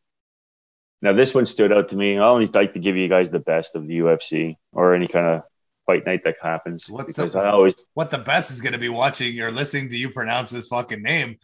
Now, 1.03 1.14
this 1.14 1.34
one 1.34 1.45
stood 1.45 1.72
out 1.72 1.90
to 1.90 1.95
me. 1.95 2.18
I 2.18 2.28
only 2.28 2.48
like 2.48 2.73
to 2.73 2.80
give 2.80 2.95
you 2.95 3.07
guys 3.07 3.30
the 3.30 3.40
best 3.40 3.76
of 3.76 3.88
the 3.88 3.99
UFC 3.99 4.56
or 4.72 4.95
any 4.95 5.07
kind 5.07 5.26
of 5.28 5.44
fight 5.86 6.06
night 6.06 6.23
that 6.26 6.38
happens 6.41 6.90
What's 6.90 7.06
because 7.07 7.34
the- 7.34 7.41
I 7.41 7.49
always, 7.49 7.76
What 7.94 8.11
the 8.11 8.18
best 8.19 8.52
is 8.52 8.61
going 8.61 8.73
to 8.73 8.80
be 8.80 8.90
watching 8.90 9.40
or 9.40 9.52
listening 9.52 9.90
to 9.90 9.98
you 9.98 10.10
pronounce 10.10 10.49
this 10.49 10.68
fucking 10.68 11.02
name. 11.02 11.38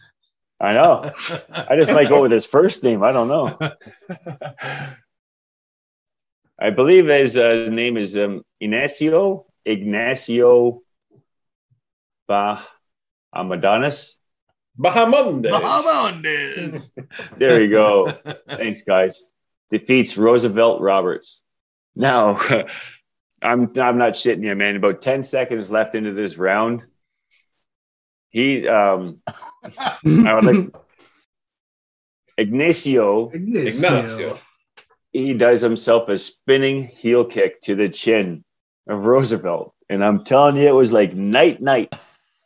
I 0.59 0.73
know. 0.73 1.11
I 1.69 1.75
just 1.77 1.91
might 1.91 2.09
go 2.09 2.21
with 2.23 2.31
his 2.31 2.45
first 2.45 2.83
name. 2.83 3.03
I 3.03 3.11
don't 3.11 3.27
know. 3.27 3.57
I 6.59 6.71
believe 6.71 7.05
his 7.07 7.37
uh, 7.37 7.67
name 7.69 7.97
is 7.97 8.17
um, 8.17 8.43
Ignacio 8.59 9.45
Ignacio 9.65 10.81
Bah 12.27 12.63
Amadonis. 13.35 14.15
Bahamondes. 14.79 15.51
Bahamondes. 15.51 16.91
There 17.37 17.61
you 17.61 17.69
go. 17.69 18.11
Thanks, 18.47 18.83
guys. 18.83 19.31
Defeats 19.69 20.17
Roosevelt 20.17 20.81
Roberts. 20.81 21.43
Now, 21.95 22.39
I'm 23.41 23.71
I'm 23.79 23.97
not 23.97 24.13
shitting 24.13 24.43
you, 24.43 24.55
man. 24.55 24.75
About 24.75 25.01
ten 25.01 25.23
seconds 25.23 25.69
left 25.71 25.95
into 25.95 26.13
this 26.13 26.37
round, 26.37 26.85
he 28.37 28.67
um, 28.67 29.19
I 29.79 30.33
would 30.35 30.45
like 30.45 30.75
Ignacio. 32.37 33.29
Ignacio. 33.31 34.39
He 35.11 35.33
does 35.33 35.61
himself 35.61 36.09
a 36.09 36.17
spinning 36.17 36.83
heel 36.83 37.25
kick 37.25 37.61
to 37.63 37.73
the 37.75 37.89
chin 37.89 38.43
of 38.87 39.05
Roosevelt, 39.05 39.73
and 39.89 40.03
I'm 40.05 40.23
telling 40.23 40.55
you, 40.57 40.67
it 40.67 40.75
was 40.75 40.93
like 40.93 41.13
night 41.13 41.61
night. 41.61 41.93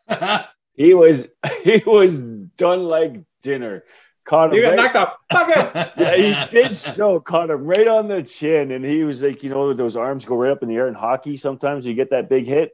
He 0.74 0.94
was 0.94 1.28
he 1.64 1.84
was 1.86 2.20
done 2.22 2.86
like 2.86 3.18
dinner. 3.44 3.84
Caught 4.24 4.52
him 4.52 4.56
You 4.56 4.62
got 4.64 4.70
right- 4.70 4.76
knocked 4.78 4.96
out. 4.96 5.14
Fuck 5.32 5.50
it. 5.50 5.92
yeah, 5.98 6.16
he 6.46 6.50
did 6.50 6.76
so. 6.78 7.20
Caught 7.20 7.50
him 7.52 7.66
right 7.66 7.88
on 7.90 8.08
the 8.08 8.24
chin, 8.24 8.72
and 8.72 8.84
he 8.84 9.04
was 9.04 9.22
like, 9.22 9.44
you 9.44 9.50
know, 9.50 9.74
those 9.74 9.98
arms 9.98 10.24
go 10.24 10.38
right 10.38 10.50
up 10.52 10.64
in 10.64 10.70
the 10.70 10.76
air 10.76 10.88
in 10.88 10.94
hockey. 10.94 11.36
Sometimes 11.36 11.86
you 11.86 11.94
get 11.94 12.12
that 12.12 12.30
big 12.30 12.48
hit, 12.48 12.72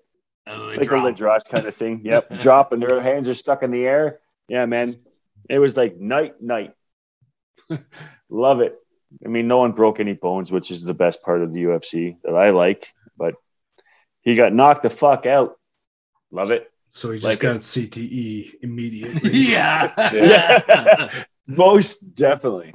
Oh, 0.50 0.74
like 0.78 0.92
a 0.92 0.96
Ladrosh 0.96 1.50
kind 1.50 1.66
of 1.66 1.76
thing. 1.76 2.02
Yep, 2.04 2.30
drop, 2.40 2.74
and 2.74 2.82
their 2.82 3.02
hands 3.02 3.30
are 3.30 3.34
stuck 3.34 3.64
in 3.64 3.72
the 3.72 3.86
air. 3.86 4.20
Yeah, 4.48 4.66
man, 4.66 4.96
it 5.50 5.60
was 5.60 5.76
like 5.76 6.00
night, 6.00 6.42
night. 6.42 6.74
Love 8.30 8.62
it. 8.62 8.76
I 9.26 9.30
mean, 9.30 9.48
no 9.48 9.60
one 9.60 9.72
broke 9.72 10.00
any 10.00 10.14
bones, 10.14 10.52
which 10.52 10.72
is 10.72 10.84
the 10.84 10.94
best 10.94 11.24
part 11.24 11.42
of 11.42 11.54
the 11.54 11.64
UFC 11.64 12.18
that 12.24 12.36
I 12.36 12.52
like. 12.52 12.94
But 13.18 13.36
he 14.22 14.36
got 14.36 14.54
knocked 14.54 14.84
the 14.84 14.90
fuck 14.90 15.26
out. 15.26 15.58
Love 16.32 16.52
it. 16.52 16.72
So 16.90 17.12
he 17.12 17.18
just 17.18 17.26
Like 17.26 17.40
got 17.40 17.58
CTE 17.58 18.56
immediately. 18.62 19.32
yeah. 19.34 20.12
Yeah. 20.14 21.10
Most 21.46 22.16
definitely. 22.16 22.74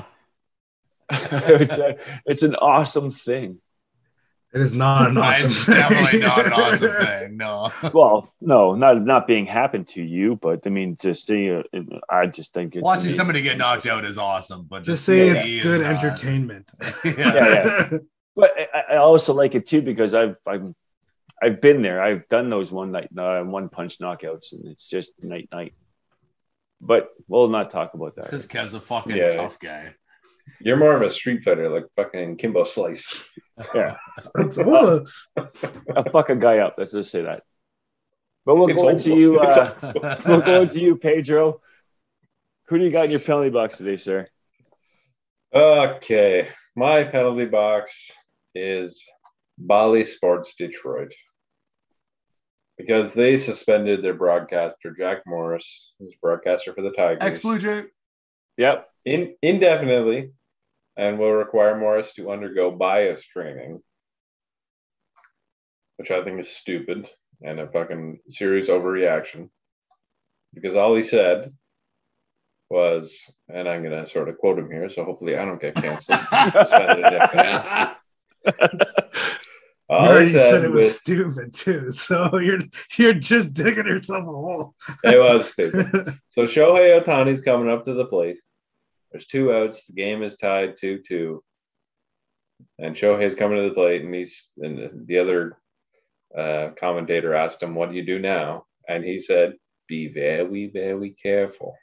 it's, 1.11 1.79
a, 1.79 1.99
it's 2.25 2.43
an 2.43 2.55
awesome 2.57 3.11
thing. 3.11 3.61
It 4.55 4.61
is 4.61 4.75
not 4.75 5.11
an 5.11 5.17
awesome. 5.19 5.51
It's 5.51 5.67
definitely 5.67 6.21
not 6.21 6.47
an 6.47 6.53
awesome 6.53 6.93
thing. 7.07 7.37
No. 7.37 7.71
Well, 7.95 8.33
no, 8.41 8.75
not 8.75 9.03
not 9.03 9.27
being 9.27 9.47
happened 9.47 9.89
to 9.89 10.03
you, 10.03 10.37
but 10.37 10.67
I 10.67 10.71
mean 10.71 10.97
to 10.97 11.15
see. 11.15 11.51
Uh, 11.51 11.63
I 12.11 12.27
just 12.27 12.53
think 12.53 12.77
it's 12.77 12.83
Watching 12.83 13.03
amazing. 13.05 13.17
somebody 13.19 13.43
get 13.43 13.57
knocked 13.59 13.87
out 13.87 14.05
is 14.05 14.19
awesome, 14.19 14.67
but 14.69 14.83
Just 14.83 15.07
the 15.07 15.13
say 15.13 15.29
it's 15.29 15.63
good 15.63 15.81
entertainment. 15.83 16.71
Yeah. 17.05 17.13
Yeah, 17.17 17.91
But 18.37 18.51
I, 18.75 18.95
I 18.95 18.97
also 18.97 19.33
like 19.35 19.55
it 19.55 19.67
too 19.67 19.83
because 19.83 20.15
I've 20.15 20.39
I've 20.47 20.73
I've 21.43 21.61
been 21.61 21.83
there. 21.83 22.01
I've 22.03 22.29
done 22.29 22.51
those 22.51 22.71
one 22.71 22.93
night, 22.93 23.09
uh, 23.19 23.43
one 23.43 23.69
punch 23.69 23.99
knockouts, 23.99 24.53
and 24.53 24.67
it's 24.69 24.89
just 24.89 25.23
night 25.25 25.49
night. 25.53 25.75
But 26.81 27.09
we'll 27.29 27.49
not 27.49 27.71
talk 27.71 27.95
about 27.95 28.17
that. 28.17 28.25
because 28.25 28.47
Kev's 28.47 28.75
a 28.75 28.81
fucking 28.81 29.17
Yeah. 29.17 29.29
tough 29.29 29.59
guy. 29.59 29.95
You're 30.61 30.77
more 30.77 30.95
of 30.95 31.03
a 31.03 31.11
street 31.11 31.43
fighter, 31.45 31.69
like 31.69 31.85
fucking 31.97 32.37
Kimbo 32.37 32.65
Slice. 32.65 33.07
Yeah, 33.75 33.97
It's 34.39 34.59
all 34.59 35.05
I'll 35.95 36.05
fuck 36.11 36.31
a 36.31 36.37
guy 36.37 36.59
up. 36.59 36.75
Let's 36.79 36.91
just 36.93 37.11
say 37.11 37.23
that. 37.23 37.43
But 38.47 38.57
we'll 38.57 38.69
It's 38.69 38.77
go 38.77 38.83
all- 38.85 38.89
into 38.89 39.15
you. 39.15 39.39
Uh, 39.39 40.19
we'll 40.27 40.41
go 40.41 40.63
into 40.63 40.81
you, 40.81 40.97
Pedro. 40.97 41.61
Who 42.69 42.79
do 42.79 42.85
you 42.85 42.91
got 42.91 43.05
in 43.05 43.11
your 43.13 43.21
penalty 43.21 43.51
box 43.51 43.77
today, 43.77 43.97
sir? 43.97 44.27
Okay, 45.55 46.49
my 46.75 47.05
penalty 47.05 47.45
box 47.45 48.11
is 48.55 49.03
Bally 49.59 50.05
Sports 50.05 50.55
Detroit 50.59 51.13
because 52.79 53.13
they 53.13 53.39
suspended 53.39 54.03
their 54.03 54.15
broadcaster 54.15 54.95
Jack 54.99 55.19
Morris, 55.27 55.93
who's 55.99 56.15
broadcaster 56.23 56.73
for 56.75 56.83
the 56.83 56.91
Tigers, 56.93 57.19
Ex 57.21 57.39
Blue 57.39 57.59
Jay. 57.59 57.85
Yep. 58.57 58.89
in, 59.05 59.35
indefinitely, 59.43 60.33
and 60.97 61.19
will 61.19 61.33
require 61.33 61.79
Morris 61.79 62.13
to 62.15 62.31
undergo 62.31 62.71
bias 62.71 63.23
training, 63.33 63.81
which 65.97 66.11
I 66.11 66.23
think 66.25 66.41
is 66.41 66.49
stupid 66.51 67.09
and 67.43 67.59
a 67.61 67.69
fucking 67.69 68.19
serious 68.29 68.69
overreaction. 68.69 69.49
Because 70.55 70.77
all 70.77 70.95
he 70.95 71.03
said 71.03 71.53
was, 72.69 73.15
and 73.49 73.69
I'm 73.69 73.83
going 73.83 74.05
to 74.05 74.11
sort 74.11 74.29
of 74.29 74.39
quote 74.39 74.59
him 74.59 74.71
here, 74.71 74.91
so 74.95 75.05
hopefully 75.05 75.37
I 75.37 75.45
don't 75.45 75.61
get 75.61 75.75
canceled. 75.75 76.19
Indefinitely. 76.33 77.97
You 79.91 79.99
already 79.99 80.31
he 80.33 80.39
said, 80.39 80.65
it 80.65 80.71
was 80.71 80.85
was- 80.85 80.99
stupid 81.01 81.53
too, 81.53 81.91
so 81.91 82.39
you're 82.39 82.61
you're 82.97 83.13
just 83.13 83.53
digging 83.53 83.85
yourself 83.87 84.23
a 84.23 84.27
hole. 84.27 84.75
it 85.05 85.21
was 85.21 85.51
stupid. 85.53 86.19
So 86.31 86.47
Shohei 86.47 86.99
Ohtani's 87.05 87.43
coming 87.43 87.69
up 87.71 87.85
to 87.85 87.93
the 87.93 88.07
plate. 88.07 88.39
There's 89.13 89.27
two 89.27 89.53
outs. 89.53 89.85
The 89.87 89.93
game 89.93 90.23
is 90.23 90.37
tied 90.37 90.75
2 90.81 91.03
2. 91.07 91.43
And 92.79 92.97
Shohei's 92.97 93.35
coming 93.35 93.59
to 93.63 93.69
the 93.69 93.75
plate, 93.75 94.03
and 94.03 94.15
he's 94.15 94.51
and 94.59 95.07
the 95.07 95.19
other 95.19 95.59
uh, 96.37 96.71
commentator 96.79 97.35
asked 97.35 97.63
him, 97.63 97.75
"What 97.75 97.91
do 97.91 97.97
you 97.97 98.05
do 98.05 98.19
now?" 98.19 98.67
And 98.89 99.05
he 99.05 99.21
said, 99.21 99.55
"Be 99.89 100.09
very, 100.09 100.71
very 100.73 101.17
careful." 101.23 101.77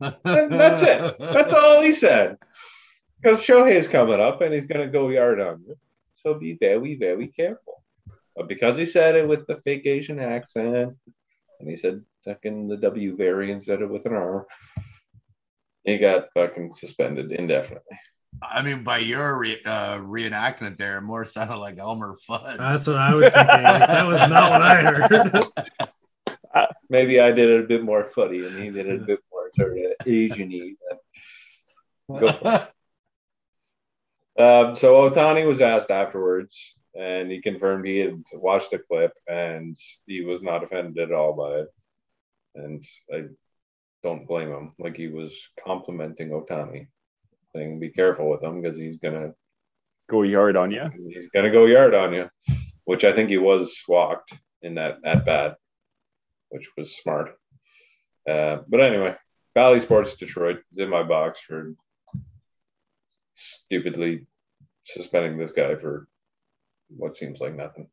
And 0.00 0.52
that's 0.52 0.82
it. 0.82 1.18
That's 1.18 1.52
all 1.52 1.82
he 1.82 1.94
said. 1.94 2.36
Because 3.20 3.40
Shohei's 3.40 3.86
coming 3.86 4.20
up, 4.20 4.40
and 4.40 4.52
he's 4.52 4.66
going 4.66 4.84
to 4.84 4.92
go 4.92 5.08
yard 5.08 5.40
on 5.40 5.62
you. 5.66 5.76
So 6.22 6.34
be 6.34 6.56
very, 6.58 6.96
very 6.96 7.28
careful. 7.28 7.82
But 8.36 8.48
because 8.48 8.76
he 8.76 8.86
said 8.86 9.14
it 9.14 9.28
with 9.28 9.46
the 9.46 9.60
fake 9.64 9.86
Asian 9.86 10.18
accent, 10.18 10.96
and 11.60 11.70
he 11.70 11.76
said 11.76 12.02
fucking 12.24 12.68
the 12.68 12.76
W 12.78 13.16
variant 13.16 13.58
instead 13.58 13.82
of 13.82 13.90
with 13.90 14.06
an 14.06 14.14
R, 14.14 14.46
he 15.84 15.98
got 15.98 16.32
fucking 16.34 16.72
suspended 16.74 17.32
indefinitely. 17.32 17.98
I 18.42 18.62
mean, 18.62 18.82
by 18.82 18.98
your 18.98 19.38
re- 19.38 19.62
uh, 19.64 19.98
reenactment 19.98 20.78
there, 20.78 20.98
it 20.98 21.02
more 21.02 21.24
sounded 21.24 21.56
like 21.56 21.78
Elmer 21.78 22.16
Fudd. 22.28 22.58
That's 22.58 22.86
what 22.86 22.96
I 22.96 23.14
was 23.14 23.32
thinking. 23.32 23.62
Like, 23.62 23.86
that 23.86 24.06
was 24.06 24.20
not 24.20 24.50
what 24.50 24.62
I 24.62 24.76
heard. 24.76 26.68
Maybe 26.90 27.20
I 27.20 27.30
did 27.30 27.48
it 27.48 27.64
a 27.64 27.66
bit 27.66 27.84
more 27.84 28.10
footy, 28.10 28.44
and 28.46 28.58
he 28.62 28.70
did 28.70 28.86
it 28.86 29.02
a 29.02 29.04
bit 29.04 29.20
more 29.30 29.50
sort 29.54 29.78
of 29.78 30.06
Asian-y. 30.06 30.74
Um, 34.38 34.76
so 34.76 34.94
Ohtani 34.94 35.46
was 35.46 35.60
asked 35.60 35.90
afterwards, 35.90 36.74
and 36.94 37.30
he 37.30 37.42
confirmed 37.42 37.86
he 37.86 37.98
had 37.98 38.22
watched 38.32 38.70
the 38.70 38.78
clip 38.78 39.12
and 39.26 39.76
he 40.06 40.22
was 40.22 40.42
not 40.42 40.64
offended 40.64 40.98
at 40.98 41.12
all 41.12 41.34
by 41.34 41.60
it. 41.60 41.68
And 42.54 42.84
I 43.12 43.24
don't 44.02 44.26
blame 44.26 44.50
him. 44.50 44.72
Like 44.78 44.96
he 44.96 45.08
was 45.08 45.32
complimenting 45.64 46.30
Ohtani, 46.30 46.88
saying, 47.54 47.78
"Be 47.80 47.90
careful 47.90 48.28
with 48.30 48.42
him 48.42 48.60
because 48.60 48.78
he's 48.78 48.98
gonna 48.98 49.34
Go 50.10 50.22
yard 50.22 50.56
on 50.56 50.70
you. 50.70 50.90
he's 51.08 51.28
gonna 51.30 51.50
go 51.50 51.66
yard 51.66 51.94
on 51.94 52.12
you," 52.12 52.28
which 52.84 53.04
I 53.04 53.14
think 53.14 53.30
he 53.30 53.38
was 53.38 53.76
walked 53.88 54.34
in 54.62 54.74
that 54.74 54.98
at 55.04 55.24
bat, 55.24 55.56
which 56.50 56.68
was 56.76 56.96
smart. 56.96 57.36
Uh, 58.28 58.58
but 58.68 58.86
anyway, 58.86 59.16
Bally 59.54 59.80
Sports 59.80 60.16
Detroit 60.16 60.60
is 60.72 60.78
in 60.78 60.88
my 60.88 61.02
box 61.02 61.40
for 61.46 61.74
stupidly 63.34 64.26
suspending 64.84 65.38
this 65.38 65.52
guy 65.52 65.76
for 65.76 66.06
what 66.88 67.16
seems 67.16 67.40
like 67.40 67.54
nothing. 67.54 67.88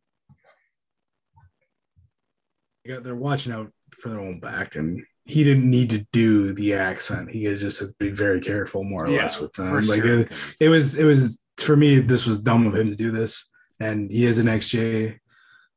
Yeah, 2.85 2.99
they're 2.99 3.15
watching 3.15 3.53
out 3.53 3.71
for 3.99 4.09
their 4.09 4.19
own 4.19 4.39
back, 4.39 4.75
and 4.75 5.03
he 5.29 5.43
didn't 5.43 5.69
need 5.69 5.91
to 5.91 6.05
do 6.11 6.53
the 6.53 6.73
accent. 6.73 7.29
He 7.29 7.43
could 7.43 7.59
just 7.59 7.97
be 7.99 8.09
very 8.09 8.41
careful, 8.41 8.83
more 8.83 9.05
or 9.05 9.09
less, 9.09 9.39
with 9.39 9.53
them. 9.53 9.71
Like 9.81 10.01
sure. 10.01 10.21
it, 10.21 10.31
it 10.59 10.69
was, 10.69 10.97
it 10.97 11.05
was 11.05 11.41
for 11.57 11.75
me. 11.75 11.99
This 11.99 12.25
was 12.25 12.41
dumb 12.41 12.65
of 12.65 12.75
him 12.75 12.89
to 12.89 12.95
do 12.95 13.11
this, 13.11 13.47
and 13.79 14.09
he 14.09 14.25
is 14.25 14.39
an 14.39 14.47
XJ, 14.47 15.19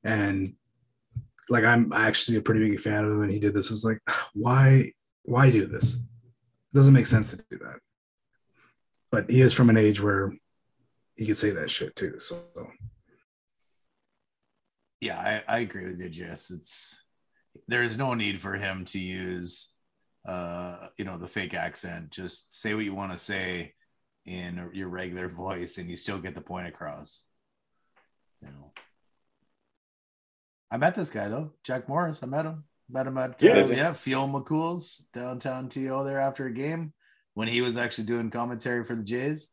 and 0.05 0.55
like 1.51 1.65
I'm 1.65 1.93
actually 1.93 2.39
a 2.39 2.43
pretty 2.43 2.67
big 2.67 2.81
fan 2.81 3.05
of 3.05 3.11
him, 3.11 3.23
and 3.23 3.31
he 3.31 3.39
did 3.39 3.53
this. 3.53 3.71
It's 3.71 3.85
like, 3.85 3.99
why, 4.35 4.93
why 5.25 5.51
do 5.51 5.67
this? 5.67 5.97
It 5.97 6.75
doesn't 6.75 6.95
make 6.95 7.07
sense 7.07 7.31
to 7.31 7.37
do 7.37 7.59
that. 7.59 7.77
But 9.11 9.29
he 9.29 9.43
is 9.43 9.53
from 9.53 9.69
an 9.69 9.77
age 9.77 10.01
where 10.01 10.33
he 11.15 11.27
could 11.27 11.37
say 11.37 11.51
that 11.51 11.71
shit 11.71 11.95
too. 11.95 12.19
So 12.19 12.41
yeah, 15.03 15.19
I, 15.19 15.57
I 15.57 15.59
agree 15.59 15.85
with 15.85 16.01
you, 16.01 16.09
Jess. 16.09 16.51
It's 16.51 17.02
there 17.69 17.83
is 17.83 17.99
no 17.99 18.15
need 18.15 18.41
for 18.41 18.55
him 18.55 18.85
to 18.87 18.99
use 18.99 19.73
uh 20.27 20.89
you 20.97 21.05
know 21.05 21.19
the 21.19 21.29
fake 21.29 21.55
accent. 21.55 22.11
Just 22.11 22.55
say 22.55 22.75
what 22.75 22.85
you 22.85 22.95
want 22.95 23.13
to 23.13 23.19
say 23.19 23.75
in 24.25 24.71
your 24.73 24.89
regular 24.89 25.29
voice 25.29 25.79
and 25.79 25.91
you 25.91 25.97
still 25.97 26.19
get 26.19 26.35
the 26.35 26.41
point 26.41 26.69
across. 26.69 27.25
You 28.41 28.49
know. 28.49 28.73
I 30.71 30.77
met 30.79 30.95
this 30.95 31.11
guy 31.11 31.29
though, 31.29 31.53
Jack 31.65 31.89
Morris. 31.89 32.21
I 32.23 32.27
met 32.27 32.47
him. 32.47 32.65
Met 32.89 33.07
him 33.07 33.19
at 33.19 33.43
Yeah. 33.43 33.53
uh, 33.63 33.67
yeah, 33.69 33.93
Finn 33.93 34.33
McCool's 34.33 35.09
downtown 35.13 35.69
TO 35.69 36.05
there 36.05 36.21
after 36.21 36.47
a 36.47 36.53
game 36.53 36.93
when 37.35 37.49
he 37.49 37.61
was 37.61 37.77
actually 37.77 38.05
doing 38.05 38.31
commentary 38.31 38.85
for 38.85 38.95
the 38.95 39.03
Jays. 39.03 39.51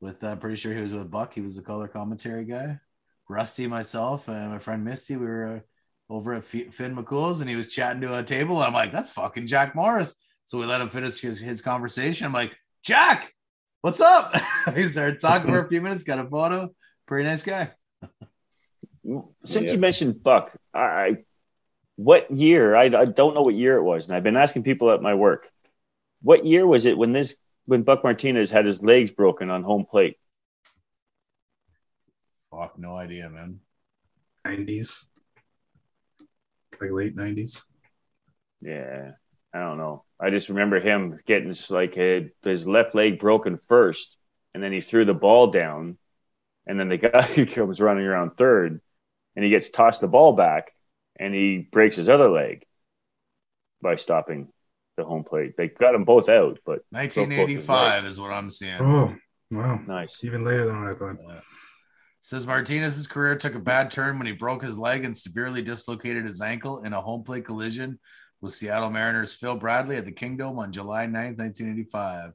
With 0.00 0.22
uh, 0.22 0.36
pretty 0.36 0.56
sure 0.56 0.74
he 0.74 0.82
was 0.82 0.92
with 0.92 1.10
Buck. 1.10 1.32
He 1.34 1.40
was 1.40 1.56
the 1.56 1.62
color 1.62 1.88
commentary 1.88 2.44
guy. 2.44 2.78
Rusty, 3.28 3.66
myself, 3.66 4.28
and 4.28 4.50
my 4.52 4.58
friend 4.58 4.84
Misty, 4.84 5.16
we 5.16 5.26
were 5.26 5.56
uh, 5.56 5.60
over 6.08 6.34
at 6.34 6.42
F- 6.42 6.74
Finn 6.74 6.94
McCool's, 6.96 7.40
and 7.40 7.50
he 7.50 7.56
was 7.56 7.68
chatting 7.68 8.00
to 8.02 8.18
a 8.18 8.22
table. 8.22 8.56
And 8.58 8.66
I'm 8.66 8.72
like, 8.72 8.92
"That's 8.92 9.10
fucking 9.10 9.46
Jack 9.46 9.74
Morris." 9.74 10.14
So 10.44 10.58
we 10.58 10.66
let 10.66 10.80
him 10.80 10.90
finish 10.90 11.20
his, 11.20 11.40
his 11.40 11.62
conversation. 11.62 12.26
I'm 12.26 12.32
like, 12.32 12.56
"Jack, 12.84 13.32
what's 13.82 14.00
up?" 14.00 14.34
he 14.74 14.82
started 14.82 15.20
talking 15.20 15.50
for 15.50 15.64
a 15.64 15.68
few 15.68 15.80
minutes. 15.80 16.04
Got 16.04 16.18
a 16.24 16.28
photo. 16.28 16.70
Pretty 17.06 17.28
nice 17.28 17.42
guy. 17.42 17.70
Since 19.44 19.66
Yeah. 19.66 19.72
you 19.72 19.78
mentioned 19.78 20.22
Buck, 20.22 20.52
I, 20.74 20.80
I 20.80 21.16
what 21.96 22.30
year? 22.30 22.74
I, 22.76 22.84
I 22.86 23.04
don't 23.04 23.34
know 23.34 23.42
what 23.42 23.54
year 23.54 23.76
it 23.76 23.82
was, 23.82 24.06
and 24.08 24.16
I've 24.16 24.24
been 24.24 24.36
asking 24.36 24.64
people 24.64 24.90
at 24.90 25.00
my 25.02 25.14
work. 25.14 25.50
What 26.22 26.44
year 26.44 26.66
was 26.66 26.86
it 26.86 26.98
when 26.98 27.12
this 27.12 27.36
when 27.66 27.82
Buck 27.82 28.02
Martinez 28.04 28.50
had 28.50 28.64
his 28.64 28.82
legs 28.82 29.10
broken 29.10 29.50
on 29.50 29.62
home 29.62 29.84
plate? 29.86 30.18
Fuck, 32.50 32.78
no 32.78 32.94
idea, 32.94 33.28
man. 33.28 33.60
90s, 34.46 35.08
like 36.80 36.90
late 36.90 37.16
90s. 37.16 37.62
Yeah, 38.60 39.12
I 39.52 39.58
don't 39.58 39.78
know. 39.78 40.04
I 40.20 40.30
just 40.30 40.48
remember 40.48 40.80
him 40.80 41.18
getting 41.26 41.50
s- 41.50 41.70
like 41.70 41.96
a, 41.98 42.30
his 42.42 42.66
left 42.66 42.94
leg 42.94 43.18
broken 43.18 43.58
first, 43.68 44.16
and 44.54 44.62
then 44.62 44.72
he 44.72 44.80
threw 44.80 45.04
the 45.04 45.14
ball 45.14 45.48
down, 45.48 45.98
and 46.66 46.78
then 46.80 46.88
the 46.88 46.96
guy 46.98 47.44
comes 47.46 47.80
running 47.80 48.04
around 48.04 48.36
third, 48.36 48.80
and 49.34 49.44
he 49.44 49.50
gets 49.50 49.70
tossed 49.70 50.00
the 50.00 50.08
ball 50.08 50.32
back, 50.32 50.72
and 51.18 51.34
he 51.34 51.58
breaks 51.58 51.96
his 51.96 52.08
other 52.08 52.30
leg 52.30 52.64
by 53.82 53.96
stopping 53.96 54.48
the 54.96 55.04
home 55.04 55.24
plate. 55.24 55.56
They 55.56 55.68
got 55.68 55.92
them 55.92 56.04
both 56.04 56.28
out, 56.28 56.58
but 56.64 56.80
1985 56.90 58.02
legs. 58.02 58.04
is 58.06 58.18
what 58.18 58.30
I'm 58.30 58.50
seeing. 58.50 58.80
Oh, 58.80 59.14
wow. 59.50 59.80
nice. 59.86 60.24
Even 60.24 60.44
later 60.44 60.66
than 60.66 60.82
what 60.82 60.94
I 60.94 60.98
thought. 60.98 61.16
Uh, 61.30 61.40
says 62.20 62.46
Martinez's 62.46 63.06
career 63.06 63.36
took 63.36 63.54
a 63.54 63.60
bad 63.60 63.90
turn 63.90 64.18
when 64.18 64.26
he 64.26 64.32
broke 64.32 64.62
his 64.62 64.78
leg 64.78 65.04
and 65.04 65.16
severely 65.16 65.62
dislocated 65.62 66.24
his 66.24 66.40
ankle 66.40 66.82
in 66.82 66.92
a 66.92 67.00
home 67.00 67.22
plate 67.22 67.44
collision 67.44 67.98
with 68.40 68.52
Seattle 68.52 68.90
Mariners 68.90 69.32
Phil 69.32 69.56
Bradley 69.56 69.96
at 69.96 70.04
the 70.04 70.12
Kingdome 70.12 70.58
on 70.58 70.72
July 70.72 71.06
9th, 71.06 71.38
1985. 71.38 72.32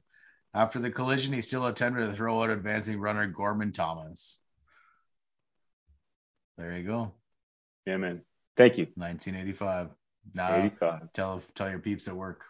After 0.54 0.78
the 0.78 0.90
collision, 0.90 1.32
he 1.32 1.40
still 1.40 1.66
attempted 1.66 2.06
to 2.06 2.12
throw 2.12 2.42
out 2.42 2.50
advancing 2.50 3.00
runner 3.00 3.26
Gorman 3.26 3.72
Thomas. 3.72 4.40
There 6.58 6.76
you 6.76 6.84
go. 6.84 7.12
Yeah, 7.86 7.96
man. 7.96 8.22
Thank 8.56 8.78
you. 8.78 8.86
1985. 8.94 9.88
Now 10.34 10.54
85. 10.54 11.12
tell 11.12 11.42
tell 11.54 11.70
your 11.70 11.78
peeps 11.78 12.06
at 12.06 12.14
work. 12.14 12.42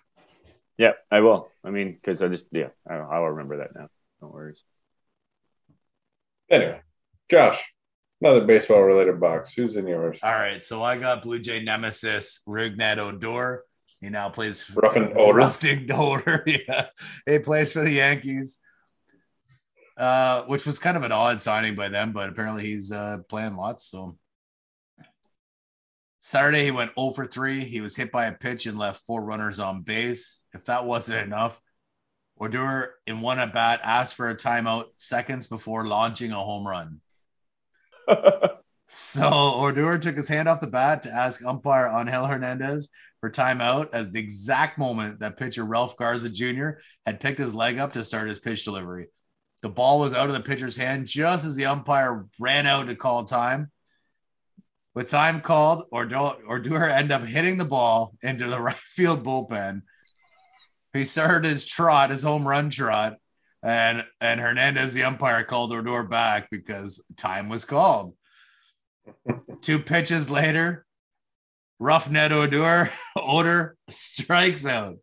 Yeah, 0.76 0.92
I 1.10 1.20
will. 1.20 1.48
I 1.64 1.70
mean, 1.70 1.92
because 1.92 2.22
I 2.22 2.28
just 2.28 2.48
yeah, 2.52 2.68
I, 2.88 2.94
I'll 2.94 3.22
remember 3.24 3.58
that 3.58 3.74
now. 3.74 3.88
No 4.20 4.28
worries. 4.28 4.62
Anyway, 6.50 6.80
Josh, 7.32 7.58
another 8.20 8.44
baseball 8.44 8.82
related 8.82 9.18
box. 9.18 9.54
Who's 9.54 9.76
in 9.76 9.86
yours? 9.86 10.18
All 10.22 10.34
right, 10.34 10.62
so 10.62 10.82
I 10.82 10.98
got 10.98 11.22
Blue 11.22 11.38
Jay 11.38 11.62
nemesis 11.62 12.40
Rougned 12.46 12.98
Odor. 12.98 13.64
He 14.02 14.10
now 14.10 14.28
plays 14.28 14.70
Ruffin 14.70 15.14
Odor. 15.16 15.38
Ruffin 15.38 15.90
Odor. 15.90 16.44
yeah, 16.46 16.88
he 17.24 17.38
plays 17.38 17.72
for 17.72 17.80
the 17.80 17.92
Yankees, 17.92 18.58
uh, 19.96 20.42
which 20.42 20.66
was 20.66 20.78
kind 20.78 20.94
of 20.94 21.04
an 21.04 21.12
odd 21.12 21.40
signing 21.40 21.74
by 21.74 21.88
them, 21.88 22.12
but 22.12 22.28
apparently 22.28 22.64
he's 22.64 22.92
uh, 22.92 23.16
playing 23.30 23.56
lots. 23.56 23.86
So 23.86 24.18
Saturday 26.20 26.64
he 26.64 26.70
went 26.70 26.92
0 27.00 27.12
for 27.12 27.26
3. 27.26 27.64
He 27.64 27.80
was 27.80 27.96
hit 27.96 28.12
by 28.12 28.26
a 28.26 28.32
pitch 28.32 28.66
and 28.66 28.78
left 28.78 29.06
four 29.06 29.24
runners 29.24 29.58
on 29.58 29.84
base. 29.84 30.42
If 30.52 30.66
that 30.66 30.84
wasn't 30.84 31.20
enough, 31.20 31.58
Odor 32.38 32.92
in 33.06 33.22
one 33.22 33.38
at 33.38 33.54
bat 33.54 33.80
asked 33.82 34.16
for 34.16 34.28
a 34.28 34.36
timeout 34.36 34.88
seconds 34.96 35.46
before 35.46 35.86
launching 35.86 36.32
a 36.32 36.38
home 36.38 36.68
run. 36.68 37.00
So 38.94 39.54
Odor 39.54 39.96
took 39.96 40.18
his 40.18 40.28
hand 40.28 40.48
off 40.48 40.60
the 40.60 40.66
bat 40.66 41.04
to 41.04 41.10
ask 41.10 41.42
umpire 41.42 41.86
Angel 41.86 42.26
Hernandez 42.26 42.90
for 43.20 43.30
timeout 43.30 43.88
at 43.94 44.12
the 44.12 44.18
exact 44.18 44.78
moment 44.78 45.20
that 45.20 45.38
pitcher 45.38 45.64
Ralph 45.64 45.96
Garza 45.96 46.28
Jr. 46.28 46.72
had 47.06 47.18
picked 47.18 47.38
his 47.38 47.54
leg 47.54 47.78
up 47.78 47.94
to 47.94 48.04
start 48.04 48.28
his 48.28 48.38
pitch 48.38 48.66
delivery. 48.66 49.06
The 49.62 49.70
ball 49.70 49.98
was 49.98 50.12
out 50.12 50.26
of 50.26 50.34
the 50.34 50.40
pitcher's 50.40 50.76
hand 50.76 51.06
just 51.06 51.46
as 51.46 51.56
the 51.56 51.64
umpire 51.64 52.26
ran 52.38 52.66
out 52.66 52.88
to 52.88 52.94
call 52.94 53.24
time. 53.24 53.70
With 54.94 55.08
time 55.08 55.40
called, 55.40 55.84
Odor, 55.90 56.90
ended 56.90 57.12
up 57.12 57.24
hitting 57.24 57.56
the 57.56 57.64
ball 57.64 58.14
into 58.22 58.46
the 58.46 58.60
right 58.60 58.76
field 58.76 59.24
bullpen. 59.24 59.82
He 60.92 61.04
started 61.04 61.48
his 61.48 61.64
trot, 61.64 62.10
his 62.10 62.22
home 62.22 62.46
run 62.46 62.68
trot, 62.68 63.16
and 63.62 64.04
and 64.20 64.40
Hernandez, 64.40 64.94
the 64.94 65.04
umpire, 65.04 65.44
called 65.44 65.72
Odor 65.72 66.02
back 66.02 66.48
because 66.50 67.04
time 67.16 67.48
was 67.48 67.64
called. 67.64 68.14
Two 69.60 69.78
pitches 69.78 70.30
later, 70.30 70.84
Rougned 71.80 72.30
Odor 72.30 72.90
Odor 73.16 73.76
strikes 73.88 74.66
out. 74.66 74.96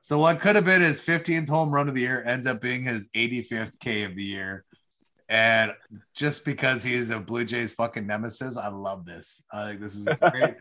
So 0.00 0.18
what 0.18 0.40
could 0.40 0.56
have 0.56 0.64
been 0.64 0.80
his 0.80 1.00
15th 1.00 1.48
home 1.48 1.70
run 1.70 1.88
of 1.88 1.94
the 1.94 2.00
year 2.00 2.22
ends 2.24 2.46
up 2.46 2.60
being 2.60 2.82
his 2.82 3.08
85th 3.08 3.78
K 3.78 4.04
of 4.04 4.16
the 4.16 4.24
year. 4.24 4.64
And 5.28 5.74
just 6.14 6.44
because 6.46 6.82
he's 6.82 7.10
a 7.10 7.20
Blue 7.20 7.44
Jays 7.44 7.74
fucking 7.74 8.06
nemesis, 8.06 8.56
I 8.56 8.68
love 8.68 9.04
this. 9.04 9.44
I 9.52 9.68
think 9.68 9.80
this 9.82 9.94
is 9.94 10.08
great. 10.30 10.54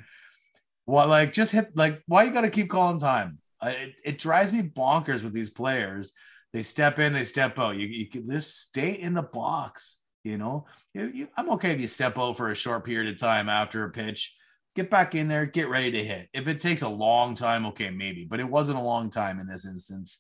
well, 0.86 1.08
like 1.08 1.32
just 1.32 1.54
hit 1.54 1.76
like 1.76 2.02
why 2.08 2.24
you 2.24 2.34
got 2.34 2.42
to 2.42 2.50
keep 2.50 2.70
calling 2.70 3.00
time? 3.00 3.40
I, 3.62 3.72
it, 3.72 3.94
it 4.04 4.20
drives 4.20 4.52
me 4.52 4.64
bonkers 4.64 5.24
with 5.24 5.34
these 5.34 5.50
players. 5.50 6.14
They 6.58 6.64
step 6.64 6.98
in, 6.98 7.14
they 7.14 7.24
step 7.24 7.60
out. 7.60 7.78
You, 7.78 7.86
you 7.86 8.08
can 8.08 8.28
just 8.28 8.58
stay 8.60 8.90
in 8.90 9.14
the 9.14 9.22
box. 9.22 10.02
You 10.24 10.40
know, 10.40 10.66
you, 10.92 11.12
you, 11.14 11.28
I'm 11.38 11.52
okay 11.52 11.70
if 11.70 11.80
you 11.80 11.86
step 11.86 12.18
out 12.18 12.36
for 12.36 12.50
a 12.50 12.56
short 12.56 12.84
period 12.84 13.14
of 13.14 13.20
time 13.20 13.48
after 13.48 13.84
a 13.84 13.92
pitch. 13.92 14.36
Get 14.76 14.90
back 14.90 15.14
in 15.14 15.28
there, 15.28 15.46
get 15.46 15.70
ready 15.70 15.92
to 15.92 16.04
hit. 16.04 16.30
If 16.34 16.48
it 16.48 16.60
takes 16.60 16.82
a 16.82 16.90
long 16.90 17.36
time, 17.36 17.68
okay, 17.68 17.92
maybe, 17.92 18.26
but 18.26 18.40
it 18.40 18.50
wasn't 18.50 18.80
a 18.80 18.82
long 18.82 19.12
time 19.12 19.40
in 19.40 19.46
this 19.46 19.68
instance 19.68 20.20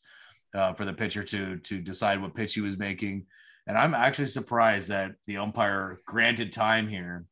uh, 0.53 0.73
for 0.73 0.85
the 0.85 0.93
pitcher 0.93 1.23
to 1.23 1.57
to 1.57 1.81
decide 1.81 2.22
what 2.22 2.35
pitch 2.35 2.53
he 2.53 2.61
was 2.61 2.77
making. 2.77 3.26
And 3.65 3.76
I'm 3.76 3.95
actually 3.95 4.27
surprised 4.27 4.89
that 4.89 5.14
the 5.26 5.38
umpire 5.38 6.01
granted 6.05 6.53
time 6.53 6.88
here 6.88 7.26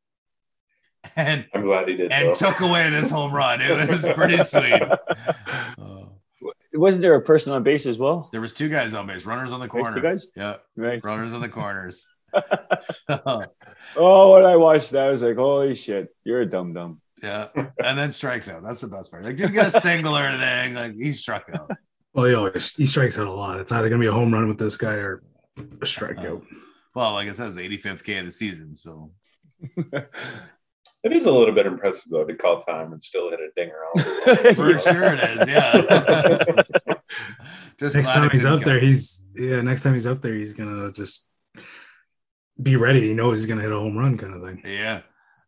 and 1.16 1.46
I'm 1.54 1.62
glad 1.62 1.88
he 1.88 1.96
did. 1.96 2.12
and 2.12 2.36
so. 2.36 2.48
took 2.48 2.62
away 2.62 2.90
this 2.90 3.12
home 3.12 3.32
run. 3.32 3.62
It 3.62 3.88
was 3.88 4.08
pretty 4.16 4.38
sweet. 4.44 4.82
Uh, 4.82 6.05
Wasn't 6.78 7.02
there 7.02 7.16
a 7.16 7.22
person 7.22 7.54
on 7.54 7.64
base 7.64 7.86
as 7.86 7.98
well? 7.98 8.30
there 8.32 8.42
was 8.42 8.54
two 8.54 8.70
guys 8.70 8.94
on 8.94 9.08
base, 9.08 9.26
runners 9.26 9.52
on 9.52 9.60
the 9.60 9.68
There's 9.68 9.84
corner. 9.84 9.96
two 9.96 10.02
guys? 10.02 10.30
Yeah, 10.36 10.58
Right. 10.76 11.04
runners 11.04 11.34
on 11.34 11.42
the 11.42 11.50
corners. 11.50 12.06
Oh, 13.98 14.34
when 14.34 14.46
I 14.46 14.56
watched 14.56 14.92
that, 14.92 15.08
I 15.08 15.10
was 15.12 15.22
like, 15.22 15.36
holy 15.36 15.76
shit, 15.76 16.10
you're 16.24 16.42
a 16.42 16.46
dumb 16.46 16.74
dumb. 16.74 17.02
yeah, 17.22 17.48
and 17.84 17.98
then 17.98 18.12
strikes 18.12 18.50
out. 18.50 18.64
That's 18.64 18.82
the 18.82 18.88
best 18.88 19.12
part. 19.12 19.24
Like 19.24 19.38
didn't 19.38 19.54
get 19.54 19.74
a 19.74 19.80
single 19.88 20.18
or 20.18 20.22
anything. 20.24 20.74
Like 20.74 20.96
he 20.96 21.14
struck 21.14 21.46
out. 21.54 21.72
Well, 22.14 22.26
he 22.26 22.34
always 22.34 22.76
he 22.76 22.86
strikes 22.88 23.20
out 23.20 23.28
a 23.28 23.32
lot. 23.32 23.60
It's 23.60 23.72
either 23.72 23.90
gonna 23.90 24.02
be 24.02 24.08
a 24.08 24.12
home 24.12 24.34
run 24.34 24.48
with 24.48 24.58
this 24.58 24.76
guy 24.78 24.94
or 24.96 25.22
a 25.58 25.62
strikeout. 25.86 26.42
Uh, 26.42 26.46
well, 26.96 27.14
like 27.14 27.28
I 27.30 27.32
said, 27.34 27.50
it's 27.50 27.58
85th 27.58 28.04
K 28.04 28.18
of 28.20 28.26
the 28.26 28.32
season. 28.32 28.74
So 28.76 29.12
It 31.06 31.14
is 31.14 31.26
a 31.28 31.32
little 31.32 31.54
bit 31.54 31.66
impressive 31.68 32.02
though 32.10 32.26
to 32.26 32.36
call 32.36 32.64
time 32.64 32.92
and 32.92 33.02
still 33.04 33.30
hit 33.30 33.40
a 33.40 33.50
dinger. 33.56 33.80
out. 33.96 34.56
for 34.56 34.80
sure 34.80 35.14
it 35.14 35.24
is. 35.24 35.48
Yeah. 35.48 36.96
Just 37.80 37.96
next 37.96 38.10
time 38.10 38.30
he's 38.32 38.46
up 38.46 38.62
go. 38.62 38.66
there, 38.66 38.80
he's 38.80 39.26
yeah. 39.36 39.62
Next 39.62 39.84
time 39.84 39.94
he's 39.94 40.08
up 40.08 40.22
there, 40.22 40.34
he's 40.34 40.54
gonna 40.54 40.92
just 40.92 41.28
be 42.62 42.76
ready. 42.78 43.02
He 43.02 43.14
knows 43.14 43.40
he's 43.40 43.48
gonna 43.48 43.62
hit 43.62 43.72
a 43.72 43.76
home 43.76 43.98
run, 43.98 44.18
kind 44.18 44.34
of 44.34 44.42
thing. 44.44 44.62
Yeah. 44.66 45.02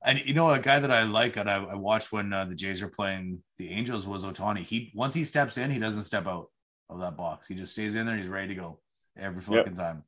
And 0.03 0.19
you 0.19 0.34
know, 0.34 0.49
a 0.51 0.59
guy 0.59 0.79
that 0.79 0.91
I 0.91 1.03
like 1.03 1.38
and 1.38 1.49
I, 1.49 1.63
I 1.63 1.75
watched 1.75 2.11
when 2.11 2.31
uh, 2.34 2.45
the 2.45 2.53
Jays 2.55 2.81
are 2.81 2.89
playing 2.89 3.41
the 3.57 3.71
Angels 3.71 4.05
was 4.05 4.25
Ohtani. 4.25 4.59
He 4.59 4.91
once 4.93 5.15
he 5.15 5.23
steps 5.25 5.57
in, 5.57 5.71
he 5.71 5.79
doesn't 5.79 6.03
step 6.03 6.27
out 6.27 6.47
of 6.89 6.99
that 6.99 7.15
box. 7.17 7.47
He 7.47 7.55
just 7.55 7.71
stays 7.71 7.95
in 7.95 8.05
there. 8.05 8.17
He's 8.17 8.27
ready 8.27 8.49
to 8.49 8.55
go 8.55 8.79
every 9.17 9.41
Yep. 9.47 9.63
fucking 9.65 9.75
time. 9.77 10.03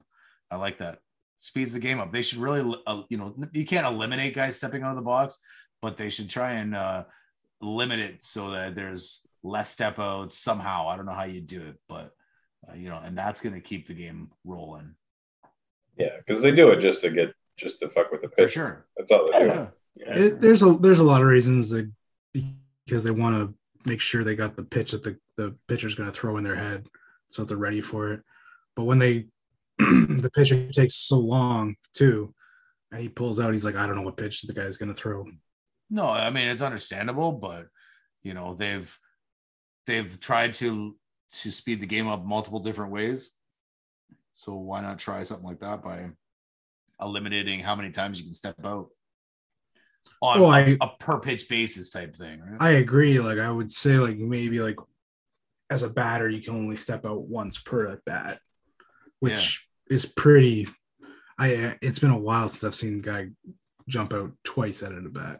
I 0.52 0.58
like 0.58 0.78
that. 0.80 1.00
Speeds 1.40 1.74
the 1.74 1.80
game 1.80 2.00
up. 2.00 2.12
They 2.12 2.22
should 2.22 2.40
really, 2.40 2.76
uh, 2.86 3.04
you 3.10 3.18
know, 3.18 3.34
you 3.54 3.66
can't 3.66 3.88
eliminate 3.88 4.36
guys 4.36 4.58
stepping 4.58 4.84
out 4.84 4.92
of 4.92 4.96
the 4.98 5.02
box, 5.02 5.40
but 5.82 5.96
they 5.96 6.10
should 6.10 6.30
try 6.30 6.54
and 6.54 6.76
uh, 6.76 7.06
limit 7.62 8.00
it 8.00 8.24
so 8.24 8.52
that 8.52 8.76
there's 8.76 9.26
less 9.42 9.70
step 9.70 10.00
outs 10.00 10.38
somehow. 10.38 10.90
I 10.90 10.98
don't 10.98 11.06
know 11.06 11.14
how 11.14 11.24
you 11.24 11.40
do 11.40 11.62
it, 11.62 11.80
but 11.88 12.12
uh, 12.68 12.76
you 12.76 12.90
know, 12.90 13.00
and 13.02 13.18
that's 13.18 13.40
going 13.42 13.56
to 13.56 13.62
keep 13.62 13.88
the 13.88 13.94
game 13.94 14.32
rolling 14.44 14.96
yeah, 16.00 16.16
because 16.26 16.42
they 16.42 16.52
do 16.52 16.70
it 16.72 16.82
just 16.82 17.02
to 17.02 17.10
get 17.12 17.34
just 17.58 17.80
to 17.82 17.90
fuck 17.90 18.12
with 18.12 18.22
the 18.22 18.30
for 18.30 18.36
pitch. 18.36 18.54
sure. 18.54 18.86
That's 18.98 19.12
all 19.12 19.30
they 19.32 19.40
do. 19.40 19.68
Yeah. 19.96 20.16
It, 20.16 20.42
there's 20.42 20.64
a 20.64 20.78
there's 20.78 21.00
a 21.00 21.04
lot 21.04 21.22
of 21.22 21.28
reasons 21.28 21.70
that 21.72 21.92
because 22.86 23.04
they 23.04 23.12
want 23.12 23.36
to 23.36 23.54
make 23.86 24.00
sure 24.00 24.24
they 24.24 24.36
got 24.36 24.56
the 24.56 24.64
pitch 24.64 24.92
that 24.92 25.04
the 25.04 25.18
the 25.36 25.56
pitcher's 25.68 25.96
going 25.96 26.10
to 26.10 26.18
throw 26.18 26.38
in 26.38 26.44
their 26.44 26.56
head, 26.56 26.88
so 27.30 27.42
that 27.42 27.50
they're 27.50 27.58
ready 27.58 27.82
for 27.82 28.14
it. 28.14 28.22
But 28.76 28.86
when 28.86 28.98
they 28.98 29.26
the 30.22 30.30
pitcher 30.34 30.70
takes 30.72 30.96
so 30.96 31.18
long 31.20 31.76
too, 31.94 32.34
and 32.92 33.02
he 33.02 33.10
pulls 33.10 33.40
out, 33.40 33.54
he's 33.54 33.66
like, 33.66 33.76
I 33.76 33.88
don't 33.88 33.96
know 33.96 34.02
what 34.02 34.18
pitch 34.18 34.42
the 34.42 34.54
guy's 34.54 34.78
going 34.78 34.90
to 34.94 35.00
throw. 35.00 35.26
No, 35.90 36.08
I 36.08 36.30
mean 36.30 36.48
it's 36.50 36.62
understandable, 36.62 37.32
but 37.32 37.68
you 38.24 38.34
know 38.34 38.54
they've 38.54 38.96
they've 39.88 40.20
tried 40.20 40.54
to 40.56 40.96
to 41.42 41.52
speed 41.52 41.82
the 41.82 41.88
game 41.88 42.08
up 42.08 42.24
multiple 42.26 42.60
different 42.60 42.92
ways. 42.92 43.32
So 44.34 44.56
why 44.56 44.82
not 44.82 45.00
try 45.00 45.24
something 45.24 45.46
like 45.48 45.60
that 45.62 45.84
by 45.84 46.10
eliminating 47.02 47.60
how 47.62 47.76
many 47.76 47.92
times 47.92 48.20
you 48.20 48.26
can 48.26 48.34
step 48.34 48.56
out 48.66 48.90
on 50.22 50.40
a, 50.40 50.48
I- 50.48 50.78
a 50.82 50.88
per 51.00 51.20
pitch 51.20 51.48
basis 51.50 51.90
type 51.90 52.16
thing, 52.16 52.40
right? 52.42 52.58
I 52.60 52.72
agree. 52.72 53.20
Like 53.20 53.40
I 53.40 53.50
would 53.50 53.72
say, 53.72 53.98
like 53.98 54.18
maybe 54.18 54.60
like 54.60 54.78
as 55.70 55.84
a 55.84 55.90
batter, 55.90 56.28
you 56.30 56.42
can 56.42 56.56
only 56.56 56.78
step 56.78 57.06
out 57.06 57.22
once 57.28 57.58
per 57.58 57.88
at 57.88 58.04
bat, 58.06 58.40
which 59.20 59.68
is 59.90 60.06
pretty. 60.06 60.68
I 61.38 61.78
it's 61.82 62.00
been 62.00 62.12
a 62.12 62.18
while 62.18 62.48
since 62.50 62.64
I've 62.64 62.76
seen 62.76 63.00
a 63.00 63.02
guy 63.02 63.28
jump 63.88 64.14
out 64.14 64.32
twice 64.44 64.84
at 64.84 64.92
a 64.92 65.02
bat, 65.02 65.40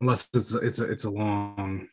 unless 0.00 0.28
it's 0.34 0.54
it's 0.54 0.78
a, 0.78 0.84
it's 0.90 1.04
a 1.04 1.10
long. 1.10 1.88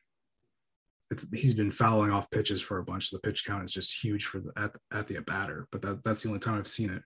It's 1.09 1.25
he's 1.33 1.53
been 1.53 1.71
fouling 1.71 2.11
off 2.11 2.29
pitches 2.31 2.61
for 2.61 2.79
a 2.79 2.83
bunch. 2.83 3.09
The 3.11 3.19
pitch 3.19 3.45
count 3.45 3.63
is 3.63 3.71
just 3.71 4.03
huge 4.03 4.25
for 4.25 4.39
the 4.39 4.51
at 4.57 4.71
at 4.93 5.07
the 5.07 5.19
batter, 5.21 5.67
but 5.71 5.81
that, 5.81 6.03
that's 6.03 6.21
the 6.23 6.29
only 6.29 6.39
time 6.39 6.55
I've 6.57 6.67
seen 6.67 6.89
it 6.89 7.01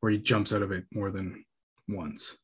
where 0.00 0.10
he 0.12 0.18
jumps 0.18 0.52
out 0.52 0.62
of 0.62 0.72
it 0.72 0.84
more 0.92 1.10
than 1.10 1.44
once. 1.88 2.36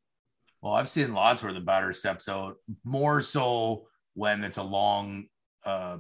well, 0.62 0.74
I've 0.74 0.88
seen 0.88 1.12
lots 1.12 1.42
where 1.42 1.52
the 1.52 1.60
batter 1.60 1.92
steps 1.92 2.28
out 2.28 2.56
more 2.84 3.20
so 3.20 3.86
when 4.14 4.44
it's 4.44 4.58
a 4.58 4.62
long 4.62 5.26
uh 5.64 5.98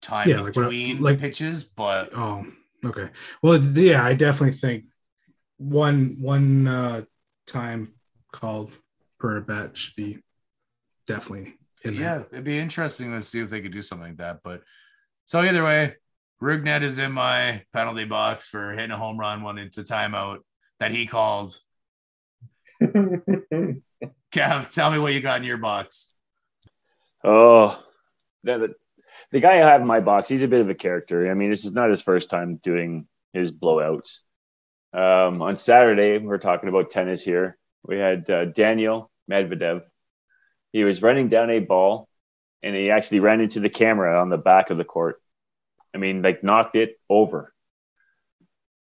time 0.00 0.28
Yeah, 0.28 0.40
like 0.42 0.52
between 0.54 1.00
like- 1.02 1.18
pitches, 1.18 1.64
but 1.64 2.10
Oh, 2.16 2.44
okay. 2.86 3.10
Well, 3.42 3.62
yeah, 3.62 4.04
I 4.04 4.14
definitely 4.14 4.56
think 4.56 4.84
one 5.58 6.16
one 6.20 6.66
uh, 6.66 7.02
time 7.46 7.94
called 8.32 8.72
per 9.18 9.40
bet 9.40 9.76
should 9.76 9.96
be 9.96 10.18
definitely 11.06 11.54
in 11.82 11.94
there. 11.94 12.02
yeah, 12.02 12.22
it'd 12.32 12.44
be 12.44 12.58
interesting 12.58 13.12
to 13.12 13.22
see 13.22 13.40
if 13.40 13.50
they 13.50 13.60
could 13.60 13.72
do 13.72 13.82
something 13.82 14.08
like 14.08 14.16
that. 14.18 14.40
But 14.42 14.62
so 15.24 15.40
either 15.40 15.64
way, 15.64 15.94
Rougned 16.42 16.82
is 16.82 16.98
in 16.98 17.12
my 17.12 17.62
penalty 17.72 18.04
box 18.04 18.46
for 18.46 18.72
hitting 18.72 18.90
a 18.90 18.98
home 18.98 19.18
run 19.18 19.42
when 19.42 19.58
it's 19.58 19.78
a 19.78 19.84
timeout 19.84 20.40
that 20.80 20.90
he 20.90 21.06
called. 21.06 21.58
Kev, 22.82 23.80
tell 24.70 24.90
me 24.90 24.98
what 24.98 25.14
you 25.14 25.20
got 25.20 25.38
in 25.38 25.44
your 25.44 25.56
box. 25.56 26.12
Oh, 27.24 27.82
the, 28.44 28.74
the, 29.30 29.38
the 29.38 29.40
guy 29.40 29.54
I 29.54 29.70
have 29.70 29.80
in 29.80 29.86
my 29.86 30.00
box, 30.00 30.28
he's 30.28 30.42
a 30.42 30.48
bit 30.48 30.60
of 30.60 30.68
a 30.68 30.74
character. 30.74 31.30
I 31.30 31.34
mean, 31.34 31.50
this 31.50 31.64
is 31.64 31.72
not 31.72 31.88
his 31.88 32.02
first 32.02 32.30
time 32.30 32.56
doing 32.56 33.06
his 33.32 33.52
blowouts. 33.52 34.20
Um, 34.92 35.42
on 35.42 35.56
Saturday, 35.56 36.18
we're 36.18 36.38
talking 36.38 36.68
about 36.68 36.90
tennis 36.90 37.22
here. 37.22 37.58
We 37.82 37.98
had 37.98 38.28
uh, 38.30 38.46
Daniel 38.46 39.10
Medvedev. 39.30 39.82
He 40.72 40.84
was 40.84 41.02
running 41.02 41.28
down 41.28 41.50
a 41.50 41.58
ball 41.58 42.08
and 42.62 42.74
he 42.74 42.90
actually 42.90 43.20
ran 43.20 43.40
into 43.40 43.60
the 43.60 43.68
camera 43.68 44.20
on 44.20 44.28
the 44.28 44.38
back 44.38 44.70
of 44.70 44.76
the 44.76 44.84
court. 44.84 45.20
I 45.94 45.98
mean, 45.98 46.22
like 46.22 46.42
knocked 46.42 46.76
it 46.76 46.98
over. 47.08 47.52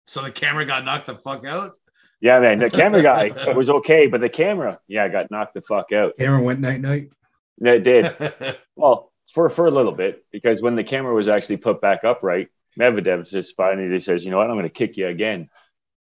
So 0.07 0.23
the 0.23 0.31
camera 0.31 0.65
got 0.65 0.85
knocked 0.85 1.07
the 1.07 1.17
fuck 1.17 1.47
out. 1.47 1.75
Yeah, 2.21 2.41
man, 2.41 2.59
the 2.59 2.69
camera 2.69 3.03
guy 3.03 3.53
was 3.55 3.71
okay, 3.71 4.07
but 4.07 4.21
the 4.21 4.29
camera, 4.29 4.79
yeah, 4.87 5.09
got 5.09 5.31
knocked 5.31 5.55
the 5.55 5.63
fuck 5.63 5.93
out. 5.93 6.19
Camera 6.19 6.43
went 6.43 6.61
night 6.61 6.81
night. 6.81 7.11
Yeah, 7.59 7.73
It 7.73 7.85
did. 7.85 8.57
Well, 8.77 9.10
for 9.33 9.49
for 9.49 9.67
a 9.67 9.71
little 9.71 9.93
bit, 9.93 10.25
because 10.31 10.63
when 10.63 10.77
the 10.77 10.85
camera 10.85 11.15
was 11.15 11.29
actually 11.29 11.59
put 11.59 11.81
back 11.81 12.05
upright, 12.05 12.49
Medvedev 12.79 13.29
just 13.29 13.57
finally 13.57 13.99
says, 13.99 14.25
"You 14.25 14.31
know 14.31 14.39
what? 14.39 14.51
I'm 14.51 14.57
going 14.57 14.65
to 14.65 14.71
kick 14.71 14.97
you 14.97 15.09
again." 15.09 15.49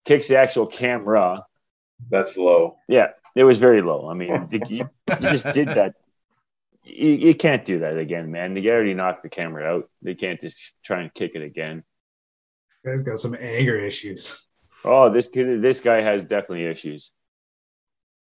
Kicks 0.04 0.28
the 0.28 0.38
actual 0.38 0.66
camera. 0.66 1.44
That's 2.10 2.36
low. 2.36 2.76
Yeah, 2.88 3.08
it 3.34 3.44
was 3.44 3.58
very 3.58 3.82
low. 3.82 4.08
I 4.08 4.14
mean, 4.14 4.48
you, 4.68 4.88
you 5.08 5.16
just 5.20 5.52
did 5.52 5.68
that. 5.68 5.94
You, 6.84 7.12
you 7.12 7.34
can't 7.34 7.64
do 7.64 7.78
that 7.80 7.96
again, 7.96 8.30
man. 8.30 8.54
They 8.54 8.66
already 8.66 8.94
knocked 8.94 9.22
the 9.22 9.30
camera 9.30 9.64
out. 9.64 9.90
They 10.02 10.14
can't 10.14 10.40
just 10.40 10.74
try 10.84 11.00
and 11.00 11.14
kick 11.14 11.32
it 11.34 11.42
again. 11.42 11.82
Guy's 12.84 13.02
got 13.02 13.18
some 13.18 13.34
anger 13.34 13.78
issues. 13.78 14.38
Oh, 14.84 15.08
this 15.08 15.28
kid, 15.28 15.62
this 15.62 15.80
guy 15.80 16.02
has 16.02 16.24
definitely 16.24 16.66
issues. 16.66 17.10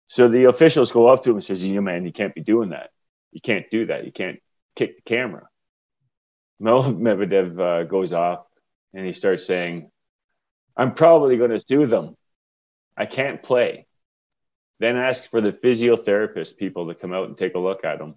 So 0.07 0.27
the 0.27 0.45
officials 0.45 0.91
go 0.91 1.07
up 1.07 1.21
to 1.23 1.29
him 1.29 1.35
and 1.35 1.43
says, 1.43 1.63
"You 1.63 1.75
know, 1.75 1.81
man, 1.81 2.05
you 2.05 2.11
can't 2.11 2.33
be 2.33 2.41
doing 2.41 2.69
that. 2.69 2.89
You 3.31 3.41
can't 3.41 3.69
do 3.69 3.85
that. 3.85 4.05
You 4.05 4.11
can't 4.11 4.39
kick 4.75 4.97
the 4.97 5.01
camera." 5.01 5.47
Mel 6.59 6.83
Medvedev 6.93 7.59
uh, 7.59 7.83
goes 7.83 8.13
off 8.13 8.45
and 8.93 9.05
he 9.05 9.13
starts 9.13 9.45
saying, 9.45 9.91
"I'm 10.75 10.93
probably 10.93 11.37
going 11.37 11.51
to 11.51 11.59
sue 11.59 11.85
them. 11.85 12.15
I 12.97 13.05
can't 13.05 13.41
play." 13.41 13.85
Then 14.79 14.95
asks 14.95 15.27
for 15.27 15.41
the 15.41 15.51
physiotherapist 15.51 16.57
people 16.57 16.87
to 16.87 16.95
come 16.95 17.13
out 17.13 17.27
and 17.27 17.37
take 17.37 17.55
a 17.55 17.59
look 17.59 17.83
at 17.83 17.99
him. 17.99 18.15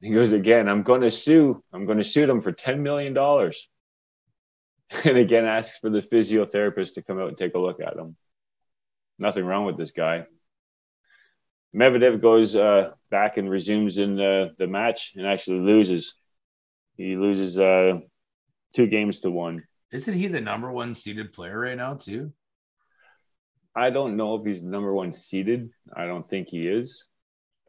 He 0.00 0.10
goes 0.10 0.32
again, 0.32 0.68
"I'm 0.68 0.82
going 0.82 1.02
to 1.02 1.10
sue. 1.10 1.62
I'm 1.72 1.86
going 1.86 1.98
to 1.98 2.04
sue 2.04 2.26
them 2.26 2.40
for 2.40 2.52
ten 2.52 2.82
million 2.82 3.14
dollars." 3.14 3.68
and 5.04 5.16
again 5.16 5.44
asks 5.44 5.78
for 5.78 5.90
the 5.90 6.00
physiotherapist 6.00 6.94
to 6.94 7.02
come 7.02 7.18
out 7.18 7.28
and 7.28 7.38
take 7.38 7.54
a 7.54 7.58
look 7.58 7.80
at 7.80 7.96
him. 7.96 8.16
Nothing 9.18 9.44
wrong 9.44 9.64
with 9.64 9.76
this 9.76 9.92
guy. 9.92 10.26
Medvedev 11.74 12.20
goes 12.20 12.54
uh, 12.54 12.90
back 13.10 13.36
and 13.38 13.48
resumes 13.50 13.98
in 13.98 14.16
the, 14.16 14.54
the 14.58 14.66
match 14.66 15.12
and 15.16 15.26
actually 15.26 15.60
loses. 15.60 16.14
He 16.96 17.16
loses 17.16 17.58
uh, 17.58 18.00
two 18.74 18.86
games 18.86 19.20
to 19.20 19.30
one. 19.30 19.64
Isn't 19.90 20.14
he 20.14 20.26
the 20.26 20.40
number 20.40 20.70
one 20.70 20.94
seeded 20.94 21.32
player 21.32 21.58
right 21.58 21.76
now, 21.76 21.94
too? 21.94 22.32
I 23.74 23.90
don't 23.90 24.16
know 24.16 24.34
if 24.36 24.44
he's 24.44 24.62
number 24.62 24.92
one 24.92 25.12
seeded. 25.12 25.70
I 25.94 26.06
don't 26.06 26.28
think 26.28 26.48
he 26.48 26.68
is. 26.68 27.06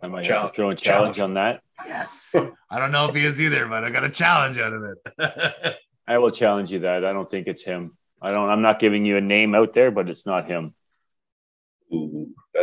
I 0.01 0.07
might 0.07 0.25
have 0.25 0.49
to 0.49 0.53
throw 0.53 0.69
a 0.71 0.75
challenge 0.75 1.19
on 1.19 1.35
that. 1.35 1.61
Yes. 1.85 2.35
I 2.69 2.79
don't 2.79 2.91
know 2.91 3.07
if 3.07 3.15
he 3.15 3.23
is 3.23 3.39
either, 3.39 3.67
but 3.67 3.85
I 3.85 3.89
got 3.89 4.03
a 4.03 4.09
challenge 4.09 4.57
out 4.57 4.73
of 4.73 4.83
it. 4.83 5.75
I 6.07 6.17
will 6.17 6.29
challenge 6.29 6.73
you 6.73 6.79
that. 6.79 7.05
I 7.05 7.13
don't 7.13 7.29
think 7.29 7.47
it's 7.47 7.63
him. 7.63 7.97
I 8.21 8.31
don't. 8.31 8.49
I'm 8.49 8.61
not 8.61 8.79
giving 8.79 9.05
you 9.05 9.15
a 9.15 9.21
name 9.21 9.55
out 9.55 9.73
there, 9.73 9.91
but 9.91 10.09
it's 10.09 10.25
not 10.25 10.49
him. 10.49 10.73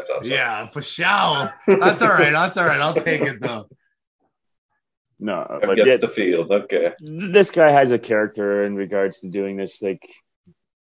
Ooh, 0.01 0.07
that's 0.07 0.11
awesome. 0.11 0.31
yeah, 0.31 0.67
for 0.69 0.83
sure. 0.83 1.53
That's 1.67 2.03
all 2.03 2.09
right. 2.09 2.33
That's 2.33 2.57
all 2.57 2.67
right. 2.67 2.81
I'll 2.81 2.95
take 2.95 3.23
it 3.23 3.41
though. 3.41 3.69
No, 5.23 5.47
That 5.61 5.67
but 5.67 5.77
yeah, 5.87 5.99
the 5.99 6.09
field. 6.09 6.51
Okay. 6.51 6.93
this 7.01 7.51
guy 7.51 7.73
has 7.73 7.93
a 7.93 7.99
character 7.99 8.65
in 8.65 8.75
regards 8.75 9.21
to 9.21 9.29
doing 9.29 9.57
this. 9.57 9.83
Like 9.83 10.03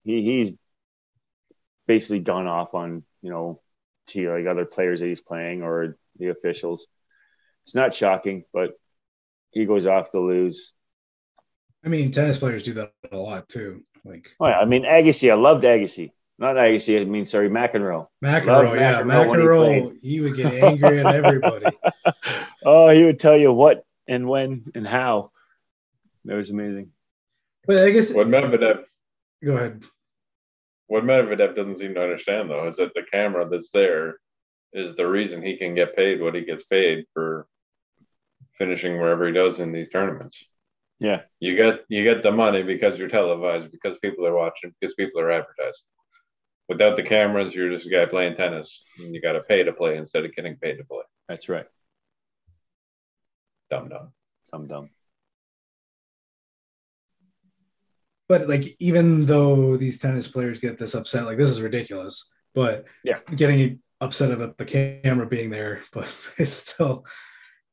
he 0.04 0.24
he's 0.24 0.52
basically 1.88 2.20
gone 2.20 2.48
off 2.48 2.74
on 2.74 3.04
you 3.22 3.30
know 3.30 3.62
to 4.08 4.32
like 4.34 4.48
other 4.48 4.66
players 4.66 5.02
that 5.02 5.08
he's 5.08 5.22
playing 5.22 5.62
or 5.62 5.98
the 6.18 6.30
officials. 6.30 6.88
It's 7.66 7.76
not 7.76 7.94
shocking, 7.94 8.44
but 8.54 8.72
he 9.52 9.66
goes 9.66 9.86
off 9.86 10.12
to 10.12 10.20
lose. 10.20 10.74
I 11.86 11.90
mean, 11.90 12.12
tennis 12.12 12.40
players 12.40 12.64
do 12.64 12.74
that 12.74 12.94
a 13.12 13.18
lot 13.18 13.48
too. 13.48 13.84
Like 14.04 14.28
Oh, 14.40 14.48
yeah. 14.48 14.58
I 14.58 14.66
mean 14.66 14.84
Agassi. 14.84 15.32
I 15.32 15.36
loved 15.36 15.64
Agassi. 15.64 16.12
Not 16.40 16.56
Agassi. 16.56 17.00
I 17.00 17.06
mean 17.06 17.26
sorry, 17.26 17.50
McEnroe. 17.50 18.08
McEnroe, 18.24 18.80
yeah, 18.80 19.02
McEnroe 19.02 19.86
when 19.86 20.00
he 20.02 20.10
he, 20.10 20.20
would 20.22 20.36
get 20.36 20.54
angry 20.54 21.00
at 21.00 21.16
everybody. 21.16 21.66
oh, 22.66 22.90
he 22.90 23.04
would 23.04 23.20
tell 23.20 23.38
you 23.38 23.54
what 23.54 23.86
and 24.08 24.28
when 24.28 24.72
and 24.76 24.88
how. 24.88 25.32
That 26.26 26.36
was 26.36 26.50
amazing. 26.50 26.90
But 27.66 27.78
I 27.78 27.92
guess 27.92 28.14
What 28.14 28.28
Medvedev, 28.28 28.84
go 29.44 29.54
ahead. 29.54 29.84
what 30.88 31.04
Medvedev 31.04 31.56
doesn't 31.56 31.80
seem 31.80 31.94
to 31.94 32.04
understand 32.04 32.50
though 32.50 32.68
is 32.68 32.78
that 32.78 32.94
the 32.94 33.04
camera 33.12 33.48
that's 33.48 33.72
there 33.72 34.18
is 34.74 34.96
the 34.96 35.08
reason 35.08 35.42
he 35.42 35.58
can 35.58 35.76
get 35.76 35.96
paid 35.96 36.22
what 36.22 36.36
he 36.36 36.42
gets 36.42 36.66
paid 36.66 37.06
for 37.14 37.48
finishing 38.58 39.00
wherever 39.00 39.28
he 39.28 39.34
does 39.34 39.60
in 39.60 39.72
these 39.72 39.90
tournaments. 39.90 40.44
Yeah. 41.00 41.22
You 41.40 41.56
get 41.56 41.82
you 41.90 42.04
get 42.04 42.24
the 42.24 42.32
money 42.32 42.64
because 42.64 42.98
you're 42.98 43.10
televised, 43.10 43.72
because 43.72 43.98
people 44.02 44.26
are 44.26 44.36
watching, 44.36 44.74
because 44.80 44.96
people 44.96 45.22
are 45.22 45.32
advertised. 45.32 45.84
Without 46.70 46.96
the 46.96 47.04
cameras, 47.04 47.54
you're 47.54 47.70
just 47.74 47.86
a 47.86 47.90
guy 47.90 48.06
playing 48.06 48.36
tennis, 48.36 48.84
and 49.00 49.14
you 49.14 49.22
got 49.22 49.34
to 49.34 49.42
pay 49.42 49.64
to 49.64 49.74
play 49.74 49.98
instead 49.98 50.24
of 50.26 50.34
getting 50.36 50.56
paid 50.56 50.78
to 50.78 50.86
play. 50.86 51.04
That's 51.28 51.50
right. 51.50 51.66
Dumb 53.70 53.90
dumb. 53.90 54.14
I'm 54.54 54.68
dumb. 54.68 54.90
But 58.30 58.48
like, 58.48 58.76
even 58.80 59.26
though 59.26 59.76
these 59.78 60.00
tennis 60.00 60.28
players 60.28 60.60
get 60.60 60.80
this 60.80 60.96
upset, 60.96 61.26
like 61.26 61.38
this 61.38 61.50
is 61.50 61.62
ridiculous. 61.62 62.32
But 62.56 62.86
Yeah. 63.04 63.20
getting 63.36 63.80
upset 64.00 64.32
about 64.32 64.58
the 64.58 64.66
camera 64.66 65.26
being 65.26 65.50
there, 65.50 65.82
but 65.94 66.06
it's 66.38 66.52
still 66.52 67.06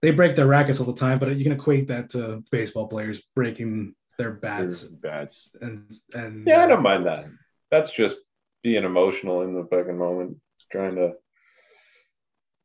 they 0.03 0.11
break 0.11 0.35
their 0.35 0.47
rackets 0.47 0.81
all 0.81 0.87
the 0.87 0.95
time. 0.95 1.19
But 1.19 1.37
you 1.37 1.45
can 1.45 1.53
equate 1.53 1.89
that 1.89 2.11
to 2.11 2.43
baseball 2.51 2.89
players 2.89 3.23
breaking 3.37 3.95
their 4.19 4.33
bats 4.33 4.85
Bats. 4.85 5.51
and 5.61 5.91
and 6.13 6.47
Yeah, 6.47 6.61
I 6.63 6.65
uh, 6.65 6.69
don't 6.69 6.83
mind 6.83 7.07
that. 7.07 7.27
That's 7.71 7.91
just 7.93 8.19
being 8.63 8.85
emotional 8.85 9.43
in 9.43 9.55
the 9.55 9.67
fucking 9.71 9.99
moment, 9.99 10.37
trying 10.71 10.97
to, 10.97 11.13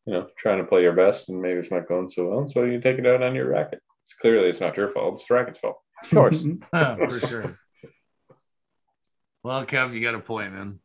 you 0.06 0.14
know, 0.14 0.28
trying 0.38 0.60
to 0.60 0.66
play 0.68 0.82
your 0.82 0.94
best, 0.94 1.30
and 1.30 1.42
maybe 1.42 1.60
it's 1.60 1.72
not 1.72 1.88
going 1.88 2.10
so 2.10 2.28
well, 2.28 2.50
so 2.50 2.64
you 2.64 2.80
take 2.82 3.00
it 3.00 3.06
out 3.06 3.24
on 3.24 3.36
your 3.36 3.50
racket. 3.50 3.82
It's 4.06 4.16
clearly 4.20 4.50
it's 4.50 4.60
not 4.60 4.78
your 4.78 4.92
fault; 4.92 5.16
it's 5.16 5.28
the 5.28 5.34
racket's 5.36 5.60
fault. 5.60 5.78
Of 6.04 6.10
course. 6.10 6.44
for 6.72 7.20
sure. 7.20 7.60
Well, 9.44 9.66
Kev, 9.66 9.94
you 9.94 10.02
got 10.02 10.16
a 10.16 10.20
point, 10.20 10.54
man. 10.54 10.80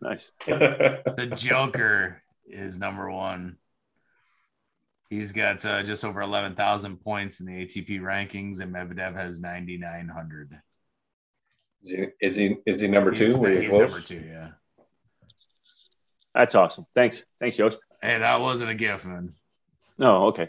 nice. 0.00 0.30
The 0.46 1.32
Joker 1.36 2.22
is 2.46 2.78
number 2.78 3.10
one. 3.10 3.56
He's 5.10 5.32
got 5.32 5.64
uh, 5.64 5.82
just 5.82 6.04
over 6.04 6.22
11,000 6.22 6.96
points 6.98 7.40
in 7.40 7.46
the 7.46 7.66
ATP 7.66 8.00
rankings, 8.00 8.60
and 8.60 8.74
Medvedev 8.74 9.14
has 9.14 9.40
9,900. 9.40 10.60
Is, 11.84 11.90
he, 11.90 12.06
is 12.20 12.36
he 12.36 12.56
is 12.66 12.80
he 12.80 12.88
number 12.88 13.10
two? 13.12 13.26
He's, 13.26 13.36
Were 13.38 13.50
he's 13.50 13.68
close? 13.68 13.80
number 13.82 14.00
two, 14.00 14.22
yeah. 14.26 14.50
That's 16.34 16.54
awesome. 16.54 16.86
Thanks. 16.94 17.26
Thanks, 17.40 17.58
Yost. 17.58 17.78
Hey, 18.02 18.18
that 18.18 18.40
wasn't 18.40 18.70
a 18.70 18.74
gift, 18.74 19.04
man. 19.04 19.34
No, 19.98 20.26
okay. 20.26 20.48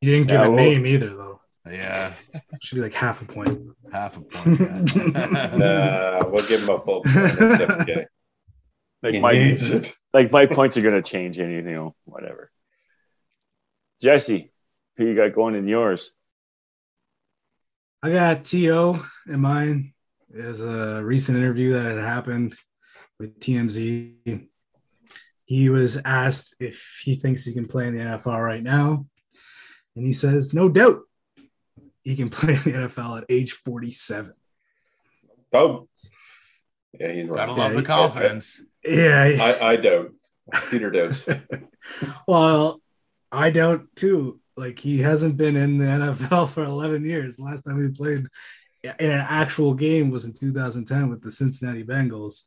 You 0.00 0.12
didn't 0.12 0.28
give 0.28 0.40
Yeah, 0.40 0.46
a 0.46 0.50
well- 0.50 0.56
name 0.64 0.86
either, 0.86 1.08
though. 1.10 1.40
Yeah, 1.70 2.14
Should 2.62 2.76
be 2.76 2.80
like 2.80 2.94
half 2.94 3.20
a 3.20 3.26
point. 3.26 3.60
half 3.92 4.16
a 4.16 4.20
point. 4.22 4.58
Yeah. 4.60 5.50
Nah, 5.56 6.26
we'll 6.28 6.46
give 6.46 6.62
him 6.62 6.70
a 6.70 6.80
full 6.80 7.02
point. 7.02 7.40
Okay. 7.40 8.06
Like 9.02 9.14
He 9.14 9.18
my 9.20 9.82
like 10.12 10.30
my 10.30 10.44
points 10.44 10.76
are 10.76 10.82
gonna 10.82 11.00
change 11.00 11.40
anything, 11.40 11.68
you 11.70 11.74
know, 11.74 11.94
whatever. 12.04 12.50
Jesse, 14.02 14.52
who 14.96 15.06
you 15.06 15.14
got 15.16 15.34
going 15.34 15.54
in 15.54 15.66
yours? 15.66 16.12
I 18.02 18.10
got 18.10 18.44
T.O. 18.44 19.02
in 19.26 19.40
mine. 19.40 19.94
There's 20.32 20.60
a 20.60 21.02
recent 21.02 21.38
interview 21.38 21.72
that 21.72 21.84
had 21.84 21.98
happened 21.98 22.54
with 23.18 23.40
TMZ. 23.40 24.46
He 25.44 25.68
was 25.68 26.00
asked 26.04 26.54
if 26.60 27.00
he 27.02 27.16
thinks 27.16 27.44
he 27.44 27.52
can 27.52 27.66
play 27.66 27.88
in 27.88 27.96
the 27.96 28.04
NFL 28.04 28.40
right 28.40 28.62
now, 28.62 29.06
and 29.96 30.06
he 30.06 30.12
says, 30.12 30.54
"No 30.54 30.68
doubt, 30.68 31.00
he 32.04 32.14
can 32.14 32.30
play 32.30 32.54
in 32.54 32.62
the 32.62 32.88
NFL 32.88 33.18
at 33.18 33.24
age 33.28 33.52
47." 33.52 34.32
Oh, 35.52 35.88
yeah, 36.92 37.12
he's 37.12 37.28
Gotta 37.28 37.52
right. 37.52 37.58
love 37.58 37.74
the 37.74 37.82
confidence. 37.82 38.62
Yeah, 38.82 39.56
I, 39.60 39.72
I 39.72 39.76
doubt. 39.76 40.12
Peter 40.70 40.90
does. 40.90 41.14
well, 42.26 42.80
I 43.30 43.50
don't 43.50 43.94
too. 43.94 44.40
Like 44.56 44.78
he 44.78 45.00
hasn't 45.00 45.36
been 45.36 45.54
in 45.54 45.76
the 45.76 45.84
NFL 45.84 46.48
for 46.48 46.64
11 46.64 47.04
years. 47.04 47.36
The 47.36 47.42
last 47.42 47.64
time 47.64 47.82
he 47.82 47.88
played 47.88 48.24
in 48.82 49.10
an 49.10 49.26
actual 49.28 49.74
game 49.74 50.10
was 50.10 50.24
in 50.24 50.32
2010 50.32 51.10
with 51.10 51.22
the 51.22 51.30
Cincinnati 51.30 51.84
Bengals, 51.84 52.42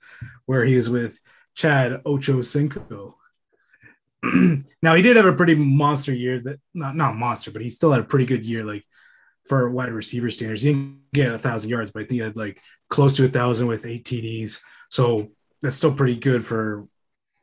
where 0.45 0.65
he 0.65 0.75
was 0.75 0.89
with 0.89 1.19
Chad 1.55 2.01
Ocho 2.05 2.41
Cinco. 2.41 3.17
now 4.81 4.95
he 4.95 5.01
did 5.01 5.17
have 5.17 5.25
a 5.25 5.33
pretty 5.33 5.55
monster 5.55 6.13
year. 6.13 6.39
That 6.39 6.59
not 6.73 6.95
not 6.95 7.15
monster, 7.15 7.51
but 7.51 7.61
he 7.61 7.69
still 7.69 7.91
had 7.91 8.01
a 8.01 8.05
pretty 8.05 8.25
good 8.25 8.45
year. 8.45 8.63
Like 8.63 8.85
for 9.45 9.69
wide 9.69 9.91
receiver 9.91 10.31
standards, 10.31 10.61
he 10.61 10.73
didn't 10.73 11.11
get 11.13 11.33
a 11.33 11.39
thousand 11.39 11.69
yards, 11.69 11.91
but 11.91 11.99
I 11.99 12.03
think 12.03 12.11
he 12.11 12.19
had 12.19 12.37
like 12.37 12.59
close 12.89 13.15
to 13.17 13.25
a 13.25 13.29
thousand 13.29 13.67
with 13.67 13.85
eight 13.85 14.05
TDs. 14.05 14.61
So 14.89 15.29
that's 15.61 15.75
still 15.75 15.93
pretty 15.93 16.15
good 16.15 16.45
for 16.45 16.87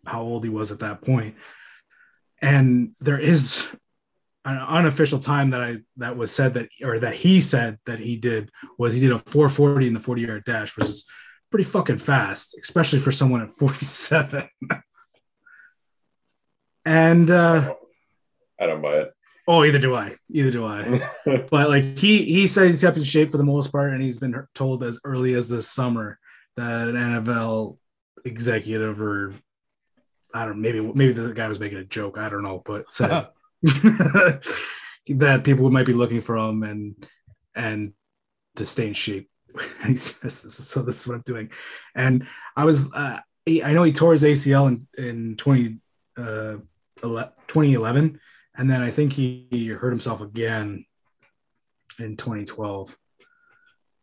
how 0.06 0.22
old 0.22 0.44
he 0.44 0.50
was 0.50 0.72
at 0.72 0.80
that 0.80 1.02
point. 1.02 1.36
And 2.40 2.92
there 3.00 3.18
is 3.18 3.66
an 4.44 4.56
unofficial 4.56 5.18
time 5.18 5.50
that 5.50 5.60
I 5.60 5.78
that 5.98 6.16
was 6.16 6.32
said 6.32 6.54
that 6.54 6.68
or 6.82 6.98
that 6.98 7.14
he 7.14 7.40
said 7.40 7.78
that 7.86 7.98
he 7.98 8.16
did 8.16 8.50
was 8.78 8.94
he 8.94 9.00
did 9.00 9.12
a 9.12 9.18
440 9.18 9.88
in 9.88 9.94
the 9.94 10.00
40 10.00 10.22
yard 10.22 10.44
dash, 10.44 10.76
which 10.76 10.88
is 10.88 11.06
pretty 11.50 11.64
fucking 11.64 11.98
fast, 11.98 12.56
especially 12.58 13.00
for 13.00 13.12
someone 13.12 13.42
at 13.42 13.54
47. 13.56 14.48
and 16.86 17.30
uh 17.30 17.74
I 18.58 18.66
don't 18.66 18.82
buy 18.82 18.94
it. 18.94 19.12
oh, 19.48 19.64
either 19.64 19.78
do 19.78 19.94
I. 19.94 20.16
Either 20.30 20.50
do 20.50 20.64
I. 20.64 21.10
but 21.50 21.68
like 21.68 21.98
he 21.98 22.22
he 22.22 22.46
says 22.46 22.68
he's 22.68 22.80
kept 22.80 22.96
in 22.96 23.02
shape 23.02 23.30
for 23.30 23.38
the 23.38 23.44
most 23.44 23.70
part, 23.72 23.92
and 23.92 24.02
he's 24.02 24.18
been 24.18 24.46
told 24.54 24.82
as 24.84 25.00
early 25.04 25.34
as 25.34 25.48
this 25.48 25.68
summer 25.68 26.18
that 26.56 26.88
an 26.88 26.96
NFL 26.96 27.76
executive 28.24 29.00
or 29.00 29.34
I 30.32 30.44
don't 30.44 30.56
know, 30.56 30.62
maybe 30.62 30.80
maybe 30.80 31.12
the 31.12 31.32
guy 31.34 31.48
was 31.48 31.60
making 31.60 31.78
a 31.78 31.84
joke, 31.84 32.18
I 32.18 32.28
don't 32.28 32.42
know, 32.42 32.62
but 32.64 32.90
said 32.90 33.28
that 33.62 35.42
people 35.44 35.70
might 35.70 35.86
be 35.86 35.92
looking 35.92 36.20
for 36.20 36.36
him 36.36 36.62
and 36.62 37.06
and 37.54 37.92
to 38.56 38.64
stay 38.64 38.88
in 38.88 38.94
shape. 38.94 39.28
And 39.80 39.90
he 39.90 39.96
says, 39.96 40.54
"So 40.54 40.82
this 40.82 41.00
is 41.00 41.06
what 41.06 41.16
I'm 41.16 41.22
doing." 41.22 41.50
And 41.94 42.26
I 42.56 42.64
was, 42.64 42.92
uh, 42.92 43.20
I 43.48 43.72
know 43.72 43.82
he 43.82 43.92
tore 43.92 44.12
his 44.12 44.22
ACL 44.24 44.68
in 44.68 44.86
in 44.96 45.36
20, 45.36 45.78
uh, 46.16 46.56
2011, 47.02 48.20
and 48.56 48.70
then 48.70 48.82
I 48.82 48.90
think 48.90 49.12
he, 49.12 49.48
he 49.50 49.68
hurt 49.68 49.90
himself 49.90 50.20
again 50.20 50.84
in 51.98 52.16
2012. 52.16 52.96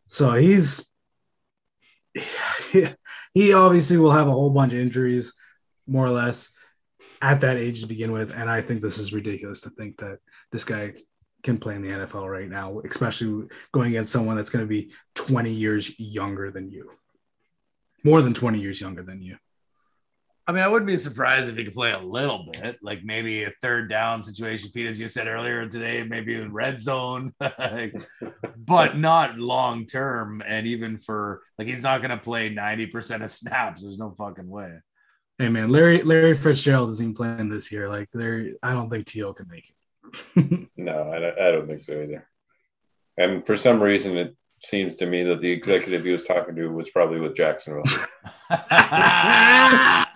So 0.06 0.34
he's 0.34 0.90
he 3.34 3.52
obviously 3.52 3.96
will 3.96 4.10
have 4.10 4.26
a 4.26 4.32
whole 4.32 4.50
bunch 4.50 4.72
of 4.72 4.78
injuries, 4.78 5.34
more 5.86 6.06
or 6.06 6.10
less, 6.10 6.50
at 7.20 7.40
that 7.40 7.56
age 7.56 7.80
to 7.80 7.86
begin 7.86 8.12
with. 8.12 8.30
And 8.30 8.50
I 8.50 8.60
think 8.62 8.82
this 8.82 8.98
is 8.98 9.12
ridiculous 9.12 9.62
to 9.62 9.70
think 9.70 9.98
that 9.98 10.18
this 10.52 10.64
guy 10.64 10.94
can 11.42 11.58
play 11.58 11.74
in 11.74 11.82
the 11.82 11.88
NFL 11.88 12.28
right 12.28 12.48
now, 12.48 12.80
especially 12.80 13.48
going 13.72 13.88
against 13.88 14.12
someone 14.12 14.36
that's 14.36 14.50
going 14.50 14.64
to 14.64 14.68
be 14.68 14.92
20 15.14 15.52
years 15.52 15.98
younger 15.98 16.50
than 16.50 16.70
you, 16.70 16.90
more 18.04 18.22
than 18.22 18.34
20 18.34 18.60
years 18.60 18.80
younger 18.80 19.02
than 19.02 19.22
you. 19.22 19.36
I 20.48 20.52
mean, 20.52 20.62
I 20.62 20.68
wouldn't 20.68 20.86
be 20.86 20.96
surprised 20.96 21.50
if 21.50 21.58
he 21.58 21.64
could 21.64 21.74
play 21.74 21.92
a 21.92 21.98
little 21.98 22.48
bit, 22.50 22.78
like 22.82 23.04
maybe 23.04 23.44
a 23.44 23.52
third 23.60 23.90
down 23.90 24.22
situation, 24.22 24.70
Pete, 24.72 24.86
as 24.86 24.98
you 24.98 25.06
said 25.06 25.26
earlier 25.26 25.68
today, 25.68 26.02
maybe 26.04 26.36
in 26.36 26.54
red 26.54 26.80
zone, 26.80 27.34
but 28.56 28.96
not 28.96 29.38
long 29.38 29.84
term. 29.84 30.42
And 30.46 30.66
even 30.66 31.00
for 31.00 31.42
like, 31.58 31.68
he's 31.68 31.82
not 31.82 32.00
going 32.00 32.12
to 32.12 32.16
play 32.16 32.48
90% 32.48 33.22
of 33.22 33.30
snaps. 33.30 33.82
There's 33.82 33.98
no 33.98 34.14
fucking 34.16 34.48
way. 34.48 34.78
Hey 35.40 35.48
man, 35.48 35.70
Larry 35.70 36.02
Larry 36.02 36.34
Fitzgerald 36.34 36.90
isn't 36.90 37.16
playing 37.16 37.48
this 37.48 37.70
year. 37.70 37.88
Like 37.88 38.08
there, 38.12 38.54
I 38.60 38.72
don't 38.72 38.90
think 38.90 39.06
T.O. 39.06 39.34
can 39.34 39.46
make 39.48 39.70
it. 39.70 40.68
no, 40.76 41.12
I 41.12 41.20
don't, 41.20 41.38
I 41.38 41.50
don't 41.52 41.68
think 41.68 41.84
so 41.84 41.92
either. 41.92 42.28
And 43.16 43.46
for 43.46 43.56
some 43.56 43.80
reason, 43.80 44.16
it 44.16 44.36
seems 44.64 44.96
to 44.96 45.06
me 45.06 45.22
that 45.22 45.40
the 45.40 45.48
executive 45.50 46.04
he 46.04 46.10
was 46.10 46.24
talking 46.24 46.56
to 46.56 46.66
was 46.68 46.90
probably 46.90 47.20
with 47.20 47.36
Jacksonville. 47.36 47.84
like, 48.50 48.66
ah, 48.72 50.10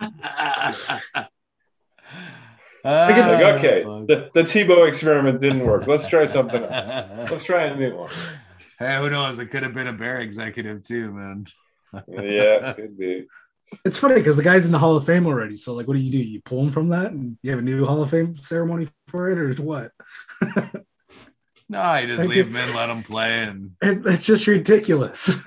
okay, 2.83 3.83
the, 3.83 4.29
the 4.33 4.41
Tebow 4.41 4.89
experiment 4.89 5.39
didn't 5.39 5.65
work. 5.65 5.87
Let's 5.87 6.09
try 6.09 6.27
something 6.27 6.63
else. 6.63 7.31
Let's 7.31 7.45
try 7.45 7.63
a 7.63 7.75
new 7.77 7.95
one. 7.95 8.09
Hey, 8.77 8.97
who 8.97 9.09
knows? 9.09 9.39
It 9.39 9.45
could 9.47 9.63
have 9.63 9.73
been 9.73 9.87
a 9.87 9.93
Bear 9.93 10.19
executive 10.19 10.85
too, 10.85 11.13
man. 11.13 11.45
yeah, 11.93 12.71
it 12.71 12.75
could 12.75 12.97
be. 12.97 13.25
It's 13.85 13.97
funny 13.97 14.15
because 14.15 14.37
the 14.37 14.43
guy's 14.43 14.65
in 14.65 14.71
the 14.71 14.79
Hall 14.79 14.95
of 14.95 15.05
Fame 15.05 15.25
already. 15.25 15.55
So, 15.55 15.73
like, 15.73 15.87
what 15.87 15.95
do 15.95 16.01
you 16.01 16.11
do? 16.11 16.17
You 16.17 16.41
pull 16.41 16.61
him 16.61 16.69
from 16.69 16.89
that, 16.89 17.11
and 17.11 17.37
you 17.41 17.51
have 17.51 17.59
a 17.59 17.63
new 17.63 17.85
Hall 17.85 18.01
of 18.01 18.09
Fame 18.09 18.37
ceremony 18.37 18.89
for 19.07 19.29
it, 19.31 19.37
or 19.37 19.53
what? 19.61 19.91
no, 21.69 21.95
you 21.95 22.07
just 22.07 22.19
like 22.19 22.29
leave 22.29 22.47
him 22.47 22.55
in, 22.55 22.75
let 22.75 22.89
him 22.89 23.03
play, 23.03 23.43
and 23.43 23.71
it's 23.81 24.25
just 24.25 24.47
ridiculous. 24.47 25.31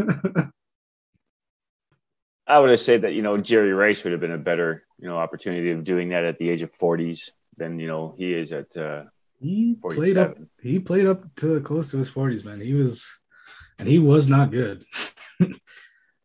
I 2.48 2.60
would 2.60 2.70
have 2.70 2.80
said 2.80 3.02
that 3.02 3.14
you 3.14 3.22
know 3.22 3.38
Jerry 3.38 3.72
Rice 3.72 4.04
would 4.04 4.12
have 4.12 4.20
been 4.20 4.32
a 4.32 4.38
better 4.38 4.84
you 4.98 5.08
know 5.08 5.16
opportunity 5.18 5.70
of 5.72 5.84
doing 5.84 6.10
that 6.10 6.24
at 6.24 6.38
the 6.38 6.48
age 6.48 6.62
of 6.62 6.72
forties 6.74 7.32
than 7.56 7.78
you 7.78 7.88
know 7.88 8.14
he 8.16 8.32
is 8.32 8.52
at. 8.52 8.76
Uh, 8.76 9.04
he 9.40 9.76
played 9.82 10.16
up. 10.16 10.36
He 10.62 10.78
played 10.78 11.06
up 11.06 11.34
to 11.36 11.60
close 11.60 11.90
to 11.90 11.98
his 11.98 12.08
forties, 12.08 12.44
man. 12.44 12.60
He 12.60 12.74
was, 12.74 13.18
and 13.78 13.88
he 13.88 13.98
was 13.98 14.28
not 14.28 14.50
good. 14.50 14.84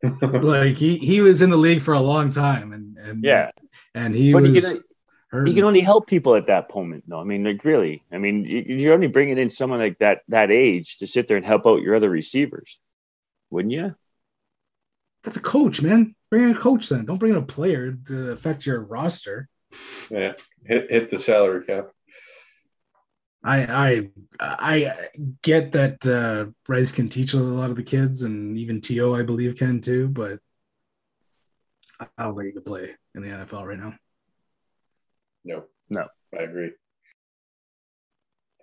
like 0.03 0.75
he 0.75 0.97
he 0.97 1.21
was 1.21 1.41
in 1.41 1.49
the 1.49 1.57
league 1.57 1.81
for 1.81 1.93
a 1.93 1.99
long 1.99 2.31
time, 2.31 2.73
and 2.73 2.97
and 2.97 3.23
yeah, 3.23 3.51
and 3.93 4.15
he 4.15 4.33
but 4.33 4.43
was. 4.43 4.55
He 4.55 4.61
can, 4.61 4.83
he 5.45 5.53
can 5.53 5.63
only 5.63 5.79
help 5.79 6.07
people 6.07 6.35
at 6.35 6.47
that 6.47 6.73
moment, 6.75 7.05
though. 7.07 7.19
I 7.19 7.23
mean, 7.23 7.45
like 7.45 7.63
really. 7.63 8.03
I 8.11 8.17
mean, 8.17 8.43
you're 8.45 8.93
only 8.93 9.07
bringing 9.07 9.37
in 9.37 9.49
someone 9.49 9.79
like 9.79 9.97
that 9.99 10.23
that 10.27 10.51
age 10.51 10.97
to 10.97 11.07
sit 11.07 11.27
there 11.27 11.37
and 11.37 11.45
help 11.45 11.65
out 11.65 11.81
your 11.81 11.95
other 11.95 12.09
receivers, 12.09 12.79
wouldn't 13.49 13.71
you? 13.73 13.95
That's 15.23 15.37
a 15.37 15.41
coach, 15.41 15.81
man. 15.81 16.15
Bring 16.29 16.43
in 16.43 16.55
a 16.55 16.59
coach 16.59 16.89
then. 16.89 17.05
Don't 17.05 17.17
bring 17.17 17.31
in 17.31 17.37
a 17.37 17.43
player 17.43 17.97
to 18.07 18.31
affect 18.31 18.65
your 18.65 18.81
roster. 18.81 19.47
Yeah, 20.09 20.33
hit 20.65 20.91
hit 20.91 21.11
the 21.11 21.19
salary 21.19 21.65
cap. 21.65 21.91
I 23.43 23.63
I 23.65 24.09
I 24.39 24.93
get 25.41 25.71
that 25.71 26.05
uh, 26.05 26.51
Rice 26.67 26.91
can 26.91 27.09
teach 27.09 27.33
a 27.33 27.37
lot 27.37 27.69
of 27.69 27.75
the 27.75 27.83
kids, 27.83 28.23
and 28.23 28.57
even 28.57 28.81
T.O. 28.81 29.15
I 29.15 29.23
believe 29.23 29.55
can 29.55 29.81
too. 29.81 30.07
But 30.07 30.39
I 31.99 32.23
don't 32.23 32.35
think 32.35 32.47
he 32.47 32.51
could 32.53 32.65
play 32.65 32.91
in 33.15 33.21
the 33.21 33.29
NFL 33.29 33.65
right 33.65 33.79
now. 33.79 33.95
No, 35.43 35.63
no, 35.89 36.07
I 36.37 36.43
agree. 36.43 36.71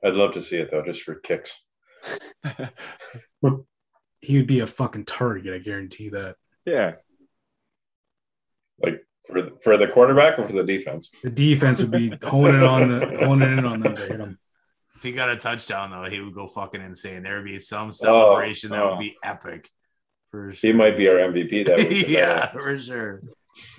I'd 0.05 0.15
love 0.15 0.35
to 0.35 0.43
see 0.43 0.57
it 0.57 0.71
though, 0.71 0.85
just 0.85 1.03
for 1.03 1.17
kicks. 1.17 1.51
he 4.21 4.37
would 4.37 4.47
be 4.47 4.61
a 4.61 4.67
fucking 4.67 5.07
target. 5.07 5.55
I 5.55 5.59
guarantee 5.59 6.11
that. 6.11 6.37
Yeah. 6.65 6.93
Like 8.81 9.05
for 9.27 9.43
the, 9.43 9.59
for 9.65 9.77
the 9.77 9.89
quarterback 9.89 10.39
or 10.39 10.47
for 10.47 10.53
the 10.53 10.63
defense? 10.63 11.11
The 11.23 11.31
defense 11.31 11.81
would 11.81 11.91
be 11.91 12.17
honing 12.23 12.63
on 12.63 12.89
the 12.89 13.19
honing 13.25 13.59
in 13.59 13.65
on 13.65 13.81
them 13.81 13.97
to 13.97 14.03
hit 14.03 14.21
him. 14.21 14.39
If 14.99 15.05
he 15.05 15.13
got 15.13 15.31
a 15.31 15.37
touchdown 15.37 15.93
though, 15.93 16.11
he 16.11 16.19
would 16.19 16.35
go 16.35 16.49
fucking 16.49 16.83
insane. 16.83 17.23
There 17.23 17.37
would 17.37 17.45
be 17.45 17.61
some 17.61 17.93
celebration 17.93 18.73
oh, 18.73 18.75
that 18.75 18.83
oh. 18.83 18.91
would 18.91 18.99
be 18.99 19.17
epic. 19.23 19.71
For 20.33 20.53
sure. 20.53 20.73
He 20.73 20.77
might 20.77 20.97
be 20.97 21.07
our 21.07 21.19
MVP 21.19 21.69
that 21.69 21.89
week. 21.89 22.09
yeah, 22.09 22.51
for 22.51 22.77
sure. 22.81 23.23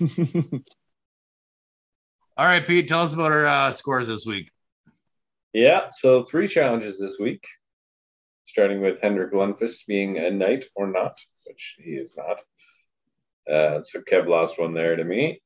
All 2.38 2.46
right, 2.46 2.66
Pete, 2.66 2.88
tell 2.88 3.02
us 3.02 3.12
about 3.12 3.32
our 3.32 3.46
uh, 3.46 3.70
scores 3.70 4.08
this 4.08 4.24
week. 4.24 4.50
Yeah, 5.52 5.90
so 5.92 6.24
three 6.24 6.48
challenges 6.48 6.98
this 6.98 7.16
week, 7.20 7.44
starting 8.46 8.80
with 8.80 9.02
Henrik 9.02 9.34
Lundqvist 9.34 9.84
being 9.86 10.16
a 10.16 10.30
knight 10.30 10.64
or 10.74 10.86
not, 10.86 11.18
which 11.44 11.74
he 11.84 11.90
is 11.90 12.14
not. 12.16 12.38
Uh, 13.54 13.82
so 13.82 14.00
Kev 14.10 14.26
lost 14.26 14.58
one 14.58 14.72
there 14.72 14.96
to 14.96 15.04
me. 15.04 15.42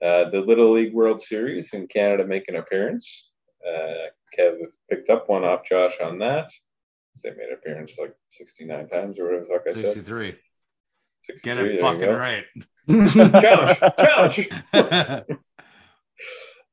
Uh, 0.00 0.30
the 0.30 0.44
Little 0.46 0.74
League 0.74 0.94
World 0.94 1.24
Series 1.24 1.70
in 1.72 1.88
Canada 1.88 2.24
make 2.24 2.44
an 2.46 2.54
appearance. 2.54 3.32
Uh, 3.66 4.08
Kev 4.38 4.58
picked 4.90 5.10
up 5.10 5.28
one 5.28 5.44
off 5.44 5.62
Josh 5.68 5.94
on 6.02 6.18
that. 6.18 6.50
They 7.22 7.30
made 7.30 7.48
an 7.48 7.54
appearance 7.54 7.92
like 7.98 8.14
69 8.32 8.88
times 8.88 9.18
or 9.18 9.24
whatever 9.24 9.44
the 9.44 9.54
fuck 9.54 9.62
I 9.66 9.70
63. 9.70 10.30
said. 10.30 10.38
63. 11.26 11.54
Get 11.54 11.58
it 11.58 11.80
fucking 11.80 12.08
right. 12.08 12.44
challenge, 13.42 14.48
challenge. 14.72 15.28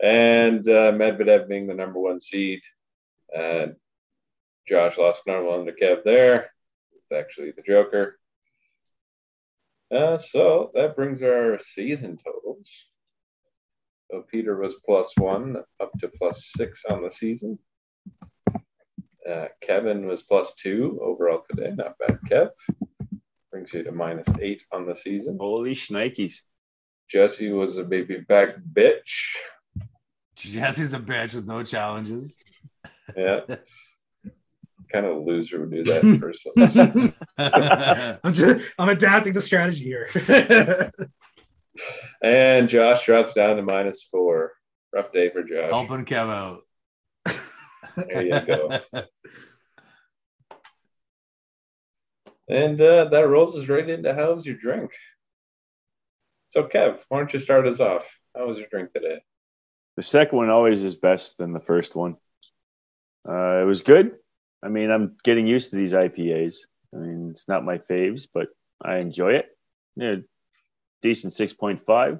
and 0.01 0.67
uh, 0.67 0.91
Medvedev 0.91 1.47
being 1.47 1.67
the 1.67 1.73
number 1.73 1.99
one 1.99 2.21
seed. 2.21 2.61
And 3.35 3.75
Josh 4.67 4.97
lost 4.97 5.21
one 5.25 5.65
to 5.65 5.71
Kev 5.71 6.03
there. 6.03 6.51
It's 6.93 7.11
actually 7.11 7.51
the 7.51 7.63
Joker. 7.63 8.19
Uh, 9.93 10.17
so 10.17 10.71
that 10.73 10.95
brings 10.95 11.21
our 11.21 11.59
season 11.75 12.17
totals. 12.23 12.67
So 14.13 14.23
Peter 14.29 14.55
was 14.55 14.75
plus 14.85 15.11
one 15.17 15.57
up 15.81 15.91
to 15.99 16.07
plus 16.07 16.51
six 16.55 16.83
on 16.87 17.01
the 17.01 17.09
season. 17.09 17.57
Uh, 19.27 19.47
Kevin 19.59 20.05
was 20.05 20.21
plus 20.21 20.53
two 20.53 20.99
overall 21.01 21.41
today. 21.49 21.71
Not 21.75 21.97
bad, 21.97 22.19
Kev. 22.29 22.49
Brings 23.49 23.73
you 23.73 23.81
to 23.81 23.91
minus 23.91 24.27
eight 24.39 24.61
on 24.71 24.85
the 24.85 24.95
season. 24.95 25.39
Holy 25.39 25.71
shnikes. 25.71 26.41
Jesse 27.09 27.49
was 27.49 27.77
a 27.77 27.83
baby 27.83 28.19
back 28.19 28.49
bitch. 28.71 29.01
Jesse's 30.35 30.93
a 30.93 30.99
bitch 30.99 31.33
with 31.33 31.47
no 31.47 31.63
challenges. 31.63 32.37
Yeah. 33.17 33.39
kind 34.91 35.07
of 35.07 35.25
loser 35.25 35.61
would 35.61 35.71
do 35.71 35.83
that 35.85 36.03
person. 36.19 37.15
I'm 38.23 38.33
just 38.33 38.63
I'm 38.77 38.89
adapting 38.89 39.33
the 39.33 39.41
strategy 39.41 39.85
here. 39.85 40.91
and 42.21 42.69
Josh 42.69 43.05
drops 43.05 43.33
down 43.33 43.57
to 43.57 43.61
minus 43.61 44.07
four. 44.11 44.53
Rough 44.93 45.11
day 45.11 45.29
for 45.31 45.43
Josh. 45.43 45.71
Helping 45.71 46.05
Kev 46.05 46.29
out. 46.29 46.61
There 47.95 48.25
you 48.25 48.39
go. 48.41 48.79
and 52.47 52.81
uh, 52.81 53.05
that 53.05 53.27
rolls 53.27 53.55
us 53.55 53.67
right 53.67 53.87
into 53.87 54.13
how's 54.13 54.45
your 54.45 54.55
drink? 54.55 54.91
So, 56.51 56.63
Kev, 56.63 56.99
why 57.09 57.19
don't 57.19 57.33
you 57.33 57.39
start 57.39 57.67
us 57.67 57.79
off? 57.79 58.05
How 58.35 58.47
was 58.47 58.57
your 58.57 58.67
drink 58.67 58.93
today? 58.93 59.21
The 59.95 60.03
second 60.03 60.37
one 60.37 60.49
always 60.49 60.83
is 60.83 60.95
best 60.95 61.37
than 61.37 61.53
the 61.53 61.59
first 61.59 61.95
one. 61.95 62.17
Uh, 63.27 63.61
it 63.61 63.65
was 63.65 63.81
good. 63.81 64.15
I 64.63 64.69
mean, 64.69 64.89
I'm 64.91 65.15
getting 65.23 65.47
used 65.47 65.71
to 65.71 65.75
these 65.75 65.93
IPAs. 65.93 66.57
I 66.93 66.97
mean, 66.97 67.29
it's 67.31 67.47
not 67.47 67.65
my 67.65 67.77
faves, 67.77 68.27
but 68.31 68.49
I 68.83 68.97
enjoy 68.97 69.33
it. 69.33 69.47
Yeah, 69.95 70.15
decent 71.03 71.33
6.5. 71.33 72.19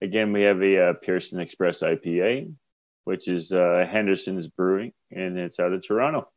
Again, 0.00 0.32
we 0.32 0.42
have 0.42 0.60
a 0.62 0.88
uh, 0.88 0.92
Pearson 0.94 1.40
Express 1.40 1.82
IPA, 1.82 2.52
which 3.04 3.28
is 3.28 3.52
uh, 3.52 3.86
Henderson's 3.88 4.48
Brewing, 4.48 4.92
and 5.10 5.38
it's 5.38 5.60
out 5.60 5.72
of 5.72 5.86
Toronto. 5.86 6.28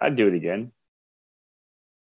I'd 0.00 0.16
do 0.16 0.28
it 0.28 0.34
again. 0.34 0.72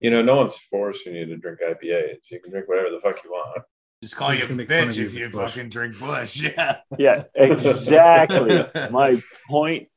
You 0.01 0.11
know, 0.11 0.23
no 0.23 0.37
one's 0.37 0.55
forcing 0.71 1.15
you 1.15 1.27
to 1.27 1.37
drink 1.37 1.61
IPAs. 1.61 2.19
You 2.31 2.41
can 2.41 2.51
drink 2.51 2.69
whatever 2.69 2.91
the 2.91 3.01
fuck 3.03 3.23
you 3.25 3.31
want. 3.31 3.63
Just 4.03 4.17
call 4.17 4.35
you 4.35 4.45
a 4.45 4.49
bitch 4.49 4.99
if 4.99 5.15
you 5.15 5.31
fucking 5.31 5.69
drink 5.69 5.99
Bush. 5.99 6.43
Yeah. 6.57 6.79
Yeah, 6.99 7.25
exactly. 7.35 8.65
My 8.91 9.23
point 9.49 9.89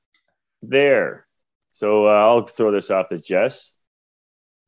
there. 0.62 1.26
So 1.72 2.08
uh, 2.08 2.12
I'll 2.12 2.46
throw 2.46 2.72
this 2.72 2.92
off 2.92 3.10
to 3.10 3.20
Jess, 3.20 3.76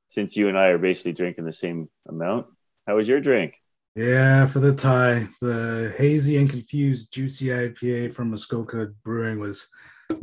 since 0.08 0.36
you 0.36 0.50
and 0.50 0.58
I 0.58 0.68
are 0.68 0.80
basically 0.80 1.14
drinking 1.14 1.46
the 1.46 1.54
same 1.54 1.88
amount. 2.10 2.48
How 2.88 2.96
was 2.96 3.08
your 3.08 3.22
drink? 3.22 3.54
Yeah, 3.98 4.46
for 4.46 4.60
the 4.60 4.76
tie, 4.76 5.28
the 5.42 5.92
hazy 5.98 6.38
and 6.38 6.48
confused 6.48 7.12
juicy 7.12 7.48
IPA 7.48 8.14
from 8.14 8.30
Muskoka 8.30 8.90
Brewing 9.04 9.40
was 9.40 9.68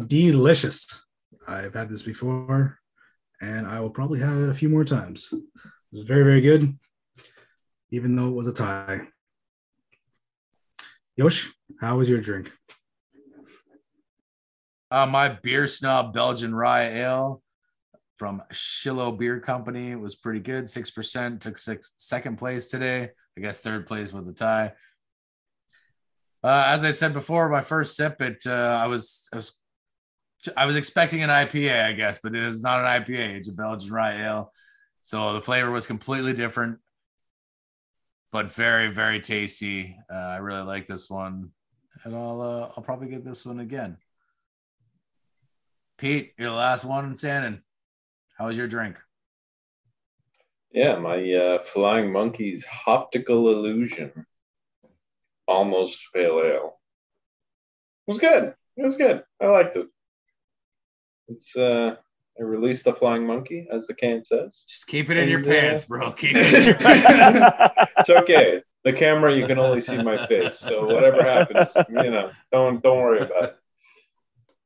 delicious. 0.06 1.05
I've 1.48 1.74
had 1.74 1.88
this 1.88 2.02
before, 2.02 2.78
and 3.42 3.66
I 3.66 3.80
will 3.80 3.90
probably 3.90 4.20
have 4.20 4.38
it 4.38 4.48
a 4.48 4.55
few 4.55 4.68
more 4.68 4.84
times. 4.84 5.28
It 5.32 5.42
was 5.90 6.06
very, 6.06 6.22
very 6.22 6.40
good, 6.40 6.78
even 7.90 8.14
though 8.14 8.28
it 8.28 8.36
was 8.36 8.46
a 8.46 8.52
tie. 8.52 9.09
Yosh, 11.16 11.51
how 11.80 11.98
was 11.98 12.09
your 12.09 12.20
drink? 12.20 12.52
Uh, 14.88 15.06
my 15.06 15.30
beer 15.42 15.66
snob 15.66 16.14
Belgian 16.14 16.55
rye 16.55 16.90
ale 16.90 17.42
from 18.18 18.40
Shillow 18.52 19.18
Beer 19.18 19.40
Company 19.40 19.96
was 19.96 20.14
pretty 20.14 20.38
good. 20.38 20.70
Six 20.70 20.92
percent 20.92 21.42
took 21.42 21.59
six 21.59 21.94
second 21.96 22.38
place 22.38 22.68
today. 22.68 23.10
I 23.36 23.40
guess 23.40 23.61
third 23.61 23.86
place 23.86 24.12
with 24.12 24.28
a 24.28 24.32
tie. 24.32 24.73
Uh, 26.43 26.65
as 26.69 26.85
I 26.85 26.93
said 26.93 27.12
before, 27.12 27.48
my 27.48 27.62
first 27.62 27.97
sip, 27.97 28.20
it 28.20 28.43
uh, 28.47 28.78
I 28.82 28.86
was 28.86 29.28
I 29.32 29.36
was 29.36 29.61
I 30.56 30.66
was 30.66 30.77
expecting 30.77 31.23
an 31.23 31.31
IPA, 31.31 31.85
I 31.85 31.93
guess, 31.93 32.20
but 32.23 32.35
it 32.35 32.43
is 32.43 32.62
not 32.62 32.81
an 32.81 33.02
IPA. 33.02 33.36
It's 33.36 33.48
a 33.48 33.52
Belgian 33.52 33.93
rye 33.93 34.23
ale, 34.23 34.52
so 35.02 35.32
the 35.32 35.40
flavor 35.40 35.70
was 35.70 35.86
completely 35.86 36.35
different, 36.35 36.78
but 38.31 38.52
very 38.52 38.89
very 38.89 39.20
tasty. 39.20 39.97
Uh, 40.12 40.16
I 40.16 40.36
really 40.36 40.62
like 40.62 40.86
this 40.86 41.09
one, 41.09 41.51
and 42.05 42.15
I'll 42.15 42.43
uh, 42.43 42.73
I'll 42.77 42.85
probably 42.85 43.09
get 43.09 43.24
this 43.24 43.47
one 43.47 43.61
again. 43.61 43.97
Pete, 45.97 46.35
you're 46.39 46.51
the 46.51 46.55
last 46.55 46.85
one 46.85 47.06
in 47.06 47.16
Sandon. 47.16 47.62
How 48.36 48.48
was 48.48 48.59
your 48.59 48.69
drink? 48.69 48.97
Yeah, 50.74 50.96
my 50.98 51.32
uh, 51.32 51.64
Flying 51.72 52.10
Monkeys 52.10 52.64
Optical 52.84 53.48
Illusion, 53.48 54.26
almost 55.46 56.01
pale 56.12 56.42
ale. 56.44 56.80
It 58.09 58.10
was 58.10 58.18
good. 58.18 58.55
It 58.76 58.84
was 58.84 58.96
good. 58.96 59.22
I 59.40 59.46
liked 59.46 59.76
it. 59.76 59.86
It's 61.28 61.55
uh, 61.55 61.94
I 62.38 62.42
released 62.42 62.82
the 62.82 62.92
Flying 62.92 63.24
Monkey, 63.24 63.68
as 63.70 63.86
the 63.86 63.94
can 63.94 64.24
says. 64.24 64.64
Just 64.68 64.88
keep 64.88 65.10
it 65.10 65.16
in 65.16 65.28
your 65.28 65.42
uh, 65.42 65.44
pants, 65.44 65.84
bro. 65.84 66.10
Keep 66.16 66.34
it 66.34 66.55
in 66.55 66.64
your 66.64 66.74
pants. 66.74 67.78
It's 67.98 68.10
okay. 68.10 68.60
The 68.82 68.92
camera, 68.92 69.34
you 69.34 69.46
can 69.46 69.60
only 69.60 69.80
see 69.80 70.02
my 70.02 70.26
face, 70.26 70.59
so 70.59 70.84
whatever 70.92 71.22
happens, 71.22 71.68
you 71.88 72.10
know, 72.10 72.32
don't 72.51 72.82
don't 72.82 72.98
worry 72.98 73.20
about 73.20 73.44
it. 73.44 73.56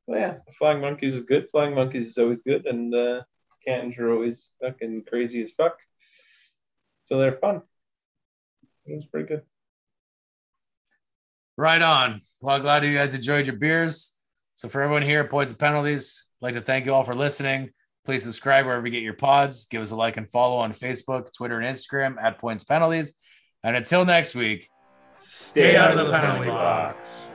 But 0.07 0.19
yeah, 0.19 0.33
Flying 0.57 0.81
Monkeys 0.81 1.13
is 1.13 1.23
good. 1.23 1.49
Flying 1.51 1.75
Monkeys 1.75 2.09
is 2.09 2.17
always 2.17 2.41
good, 2.41 2.65
and 2.65 2.93
uh, 2.95 3.21
cans 3.65 3.95
are 3.99 4.11
always 4.11 4.49
fucking 4.59 5.03
crazy 5.07 5.43
as 5.43 5.51
fuck. 5.51 5.77
So 7.11 7.17
they're 7.17 7.37
fun. 7.37 7.61
It 8.85 8.95
was 8.95 9.05
pretty 9.05 9.27
good. 9.27 9.41
Right 11.57 11.81
on. 11.81 12.21
Well, 12.41 12.59
glad 12.59 12.85
you 12.85 12.93
guys 12.93 13.13
enjoyed 13.13 13.47
your 13.47 13.57
beers. 13.57 14.15
So 14.53 14.69
for 14.69 14.81
everyone 14.81 15.03
here 15.03 15.23
Points 15.25 15.51
and 15.51 15.59
Penalties, 15.59 16.25
I'd 16.41 16.45
like 16.45 16.55
to 16.55 16.61
thank 16.61 16.85
you 16.85 16.93
all 16.93 17.03
for 17.03 17.15
listening. 17.15 17.71
Please 18.05 18.23
subscribe 18.23 18.65
wherever 18.65 18.85
you 18.85 18.91
get 18.91 19.03
your 19.03 19.13
pods. 19.13 19.65
Give 19.65 19.81
us 19.81 19.91
a 19.91 19.95
like 19.95 20.17
and 20.17 20.29
follow 20.29 20.57
on 20.57 20.73
Facebook, 20.73 21.33
Twitter, 21.33 21.59
and 21.59 21.75
Instagram 21.75 22.15
at 22.21 22.39
Points 22.39 22.63
Penalties. 22.63 23.13
And 23.63 23.75
until 23.75 24.05
next 24.05 24.35
week, 24.35 24.69
Stay 25.27 25.75
out 25.75 25.95
of 25.95 26.07
the 26.07 26.11
penalty 26.11 26.49
box. 26.49 27.29